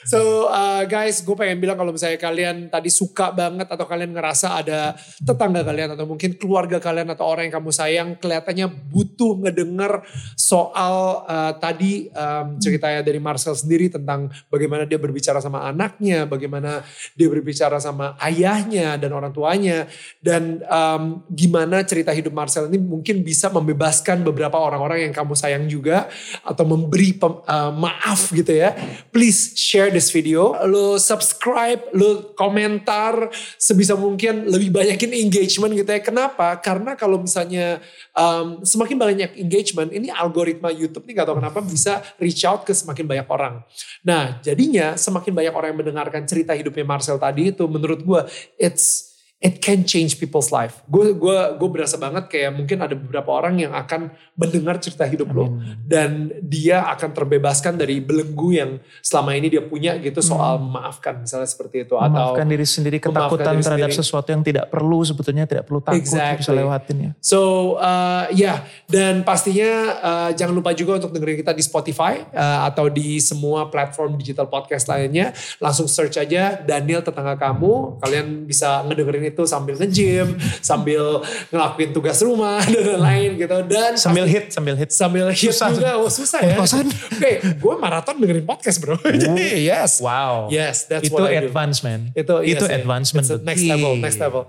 So 0.04 0.52
uh, 0.52 0.84
guys, 0.84 1.24
gue 1.24 1.32
pengen 1.32 1.58
bilang 1.64 1.80
kalau 1.80 1.96
misalnya 1.96 2.20
kalian 2.20 2.68
tadi 2.68 2.92
suka 2.92 3.32
banget 3.32 3.64
atau 3.72 3.88
kalian 3.88 4.12
ngerasa 4.12 4.60
ada 4.60 4.92
tetangga 5.16 5.64
kalian 5.64 5.96
atau 5.96 6.04
mungkin 6.04 6.36
keluarga 6.36 6.76
kalian 6.76 7.08
atau 7.16 7.24
orang 7.24 7.48
yang 7.48 7.56
kamu 7.56 7.70
sayang 7.72 8.08
kelihatannya 8.20 8.68
butuh 8.68 9.40
ngedenger 9.40 10.04
soal 10.36 11.24
uh, 11.24 11.56
tadi 11.56 12.12
um, 12.12 12.60
ceritanya 12.60 13.00
dari 13.00 13.16
Marcel 13.16 13.56
sendiri 13.56 13.88
tentang 13.88 14.28
bagaimana 14.52 14.84
dia 14.84 15.00
berbicara 15.00 15.40
sama 15.40 15.64
anaknya, 15.64 16.28
bagaimana 16.28 16.84
dia 17.16 17.28
berbicara 17.32 17.80
sama 17.80 18.12
ayahnya 18.20 19.00
dan 19.00 19.10
orang 19.16 19.32
tuanya 19.32 19.88
dan 20.20 20.60
um, 20.68 21.24
gimana 21.32 21.80
cerita 21.86 22.12
hidup 22.12 22.36
Marcel 22.36 22.68
ini 22.68 22.76
mungkin 22.76 23.24
bisa 23.24 23.48
membebaskan 23.48 24.20
beberapa 24.20 24.60
orang-orang 24.60 25.08
yang 25.08 25.14
kamu 25.14 25.32
sayang 25.32 25.64
juga 25.70 26.12
atau 26.44 26.66
memberi 26.66 27.16
pem- 27.16 27.40
uh, 27.46 27.72
maaf 27.72 28.34
gitu 28.34 28.52
ya. 28.52 28.74
Please 29.14 29.54
share 29.54 29.93
this 29.94 30.10
video. 30.10 30.58
Lo 30.66 30.98
subscribe, 30.98 31.94
lo 31.94 32.34
komentar 32.34 33.30
sebisa 33.54 33.94
mungkin 33.94 34.50
lebih 34.50 34.74
banyakin 34.74 35.14
engagement 35.14 35.70
gitu 35.78 35.86
ya. 35.86 36.02
Kenapa? 36.02 36.58
Karena 36.58 36.98
kalau 36.98 37.22
misalnya 37.22 37.78
um, 38.12 38.66
semakin 38.66 38.96
banyak 38.98 39.30
engagement, 39.38 39.94
ini 39.94 40.10
algoritma 40.10 40.74
YouTube 40.74 41.06
nih 41.06 41.22
gak 41.22 41.26
tahu 41.30 41.38
kenapa 41.38 41.62
bisa 41.62 42.02
reach 42.18 42.42
out 42.42 42.66
ke 42.66 42.74
semakin 42.74 43.06
banyak 43.06 43.28
orang. 43.30 43.62
Nah 44.02 44.42
jadinya 44.42 44.98
semakin 44.98 45.30
banyak 45.30 45.54
orang 45.54 45.68
yang 45.70 45.80
mendengarkan 45.80 46.26
cerita 46.26 46.50
hidupnya 46.58 46.82
Marcel 46.82 47.16
tadi 47.22 47.54
itu 47.54 47.64
menurut 47.70 48.02
gue 48.02 48.20
it's 48.58 49.13
it 49.44 49.60
can 49.60 49.84
change 49.84 50.16
people's 50.16 50.48
life. 50.48 50.80
Gue 50.88 51.12
gue 51.12 51.38
gue 51.60 51.68
berasa 51.68 52.00
banget 52.00 52.32
kayak 52.32 52.56
mungkin 52.56 52.80
ada 52.80 52.96
beberapa 52.96 53.28
orang 53.28 53.60
yang 53.60 53.76
akan 53.76 54.08
mendengar 54.40 54.80
cerita 54.80 55.04
hidup 55.04 55.28
lo 55.36 55.60
dan 55.84 56.32
dia 56.40 56.88
akan 56.88 57.12
terbebaskan 57.12 57.76
dari 57.76 58.00
belenggu 58.00 58.48
yang 58.56 58.80
selama 59.04 59.36
ini 59.36 59.52
dia 59.52 59.60
punya 59.60 60.00
gitu 60.00 60.24
soal 60.24 60.56
memaafkan 60.56 61.20
misalnya 61.20 61.44
seperti 61.44 61.84
itu 61.84 61.94
atau 62.00 62.08
Memaafkan 62.08 62.48
diri 62.48 62.64
sendiri, 62.64 62.96
ketakutan 62.96 63.60
diri 63.60 63.64
terhadap 63.68 63.90
sendiri. 63.92 64.00
sesuatu 64.00 64.28
yang 64.32 64.40
tidak 64.40 64.72
perlu 64.72 65.04
sebetulnya 65.04 65.44
tidak 65.44 65.68
perlu 65.68 65.84
takut 65.84 66.00
Exactly. 66.00 66.40
bisa 66.40 66.52
lewatin 66.56 66.96
ya. 66.96 67.10
So 67.20 67.40
uh, 67.76 68.32
ya 68.32 68.64
dan 68.88 69.28
pastinya 69.28 69.70
uh, 70.00 70.30
jangan 70.32 70.56
lupa 70.56 70.72
juga 70.72 70.96
untuk 71.04 71.12
dengerin 71.12 71.44
kita 71.44 71.52
di 71.52 71.60
Spotify 71.60 72.24
uh, 72.32 72.64
atau 72.72 72.88
di 72.88 73.20
semua 73.20 73.68
platform 73.68 74.16
digital 74.16 74.48
podcast 74.48 74.88
lainnya. 74.88 75.36
Langsung 75.60 75.84
search 75.84 76.16
aja 76.16 76.56
Daniel 76.64 77.04
tetangga 77.04 77.36
kamu. 77.36 78.00
Kalian 78.00 78.48
bisa 78.48 78.80
ngedengerin 78.88 79.33
itu 79.34 79.42
sambil 79.44 79.74
nge-gym, 79.74 80.38
sambil 80.62 81.18
ngelakuin 81.50 81.90
tugas 81.90 82.22
rumah 82.22 82.62
dan 82.70 82.94
lain-lain 82.94 83.30
gitu. 83.36 83.56
Dan 83.66 83.98
Sambil 83.98 84.24
pasti- 84.24 84.34
hit, 84.38 84.44
sambil 84.48 84.74
hit. 84.78 84.90
sambil 84.94 85.26
hit 85.28 85.50
Susah. 85.50 85.68
juga. 85.74 85.90
Oh, 85.98 86.06
susah 86.06 86.40
ya. 86.40 86.56
Oke, 87.18 87.32
gue 87.42 87.74
maraton 87.76 88.14
dengerin 88.16 88.46
podcast 88.46 88.78
bro. 88.78 88.94
Jadi 89.26 89.66
yes. 89.66 89.98
Wow. 89.98 90.46
Yes, 90.48 90.86
that's 90.86 91.10
itu 91.10 91.14
what 91.14 91.28
I 91.28 91.42
do. 91.42 91.50
advance 91.50 91.82
man. 91.82 92.14
Itu, 92.14 92.38
itu 92.40 92.62
yes, 92.62 92.70
advancement. 92.72 93.26
It's 93.26 93.42
next 93.42 93.64
level, 93.66 93.92
next 93.98 94.18
level. 94.22 94.46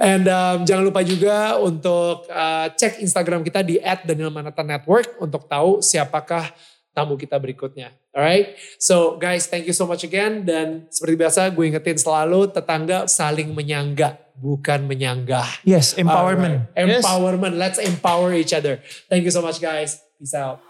And 0.00 0.24
um, 0.26 0.64
jangan 0.64 0.82
lupa 0.82 1.04
juga 1.04 1.60
untuk 1.60 2.26
uh, 2.26 2.66
cek 2.72 3.04
Instagram 3.04 3.44
kita 3.44 3.60
di 3.60 3.76
@danielmanata_network 3.78 5.20
untuk 5.20 5.46
tahu 5.46 5.78
siapakah 5.78 6.50
tamu 6.90 7.14
kita 7.14 7.36
berikutnya. 7.36 7.92
Alright, 8.12 8.60
so 8.76 9.16
guys, 9.16 9.48
thank 9.48 9.64
you 9.64 9.72
so 9.72 9.88
much 9.88 10.04
again. 10.04 10.44
Dan 10.44 10.84
seperti 10.92 11.16
biasa, 11.16 11.48
gue 11.48 11.64
ingetin 11.64 11.96
selalu 11.96 12.44
tetangga 12.52 13.08
saling 13.08 13.56
menyangga, 13.56 14.20
bukan 14.36 14.84
menyanggah. 14.84 15.48
Yes, 15.64 15.96
empowerment. 15.96 16.68
Alright, 16.76 17.00
Yes. 17.00 17.08
Empowerment. 17.08 17.56
Let's 17.56 17.80
empower 17.80 18.36
each 18.36 18.52
other. 18.52 18.84
Thank 19.08 19.24
you 19.24 19.32
so 19.32 19.40
much, 19.40 19.64
guys. 19.64 19.96
Peace 20.20 20.36
out. 20.36 20.60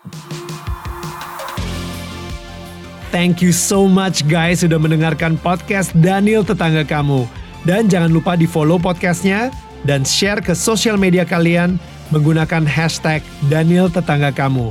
Thank 3.11 3.43
you 3.43 3.51
so 3.51 3.91
much 3.91 4.23
guys 4.25 4.63
sudah 4.63 4.79
mendengarkan 4.79 5.35
podcast 5.43 5.91
Daniel 5.99 6.47
Tetangga 6.47 6.87
Kamu. 6.87 7.27
Dan 7.67 7.91
jangan 7.91 8.15
lupa 8.15 8.39
di 8.39 8.47
follow 8.47 8.79
podcastnya 8.79 9.51
dan 9.83 10.07
share 10.07 10.39
ke 10.39 10.55
sosial 10.55 10.95
media 10.95 11.27
kalian 11.27 11.75
menggunakan 12.15 12.63
hashtag 12.63 13.19
Daniel 13.51 13.91
Tetangga 13.91 14.31
Kamu. 14.31 14.71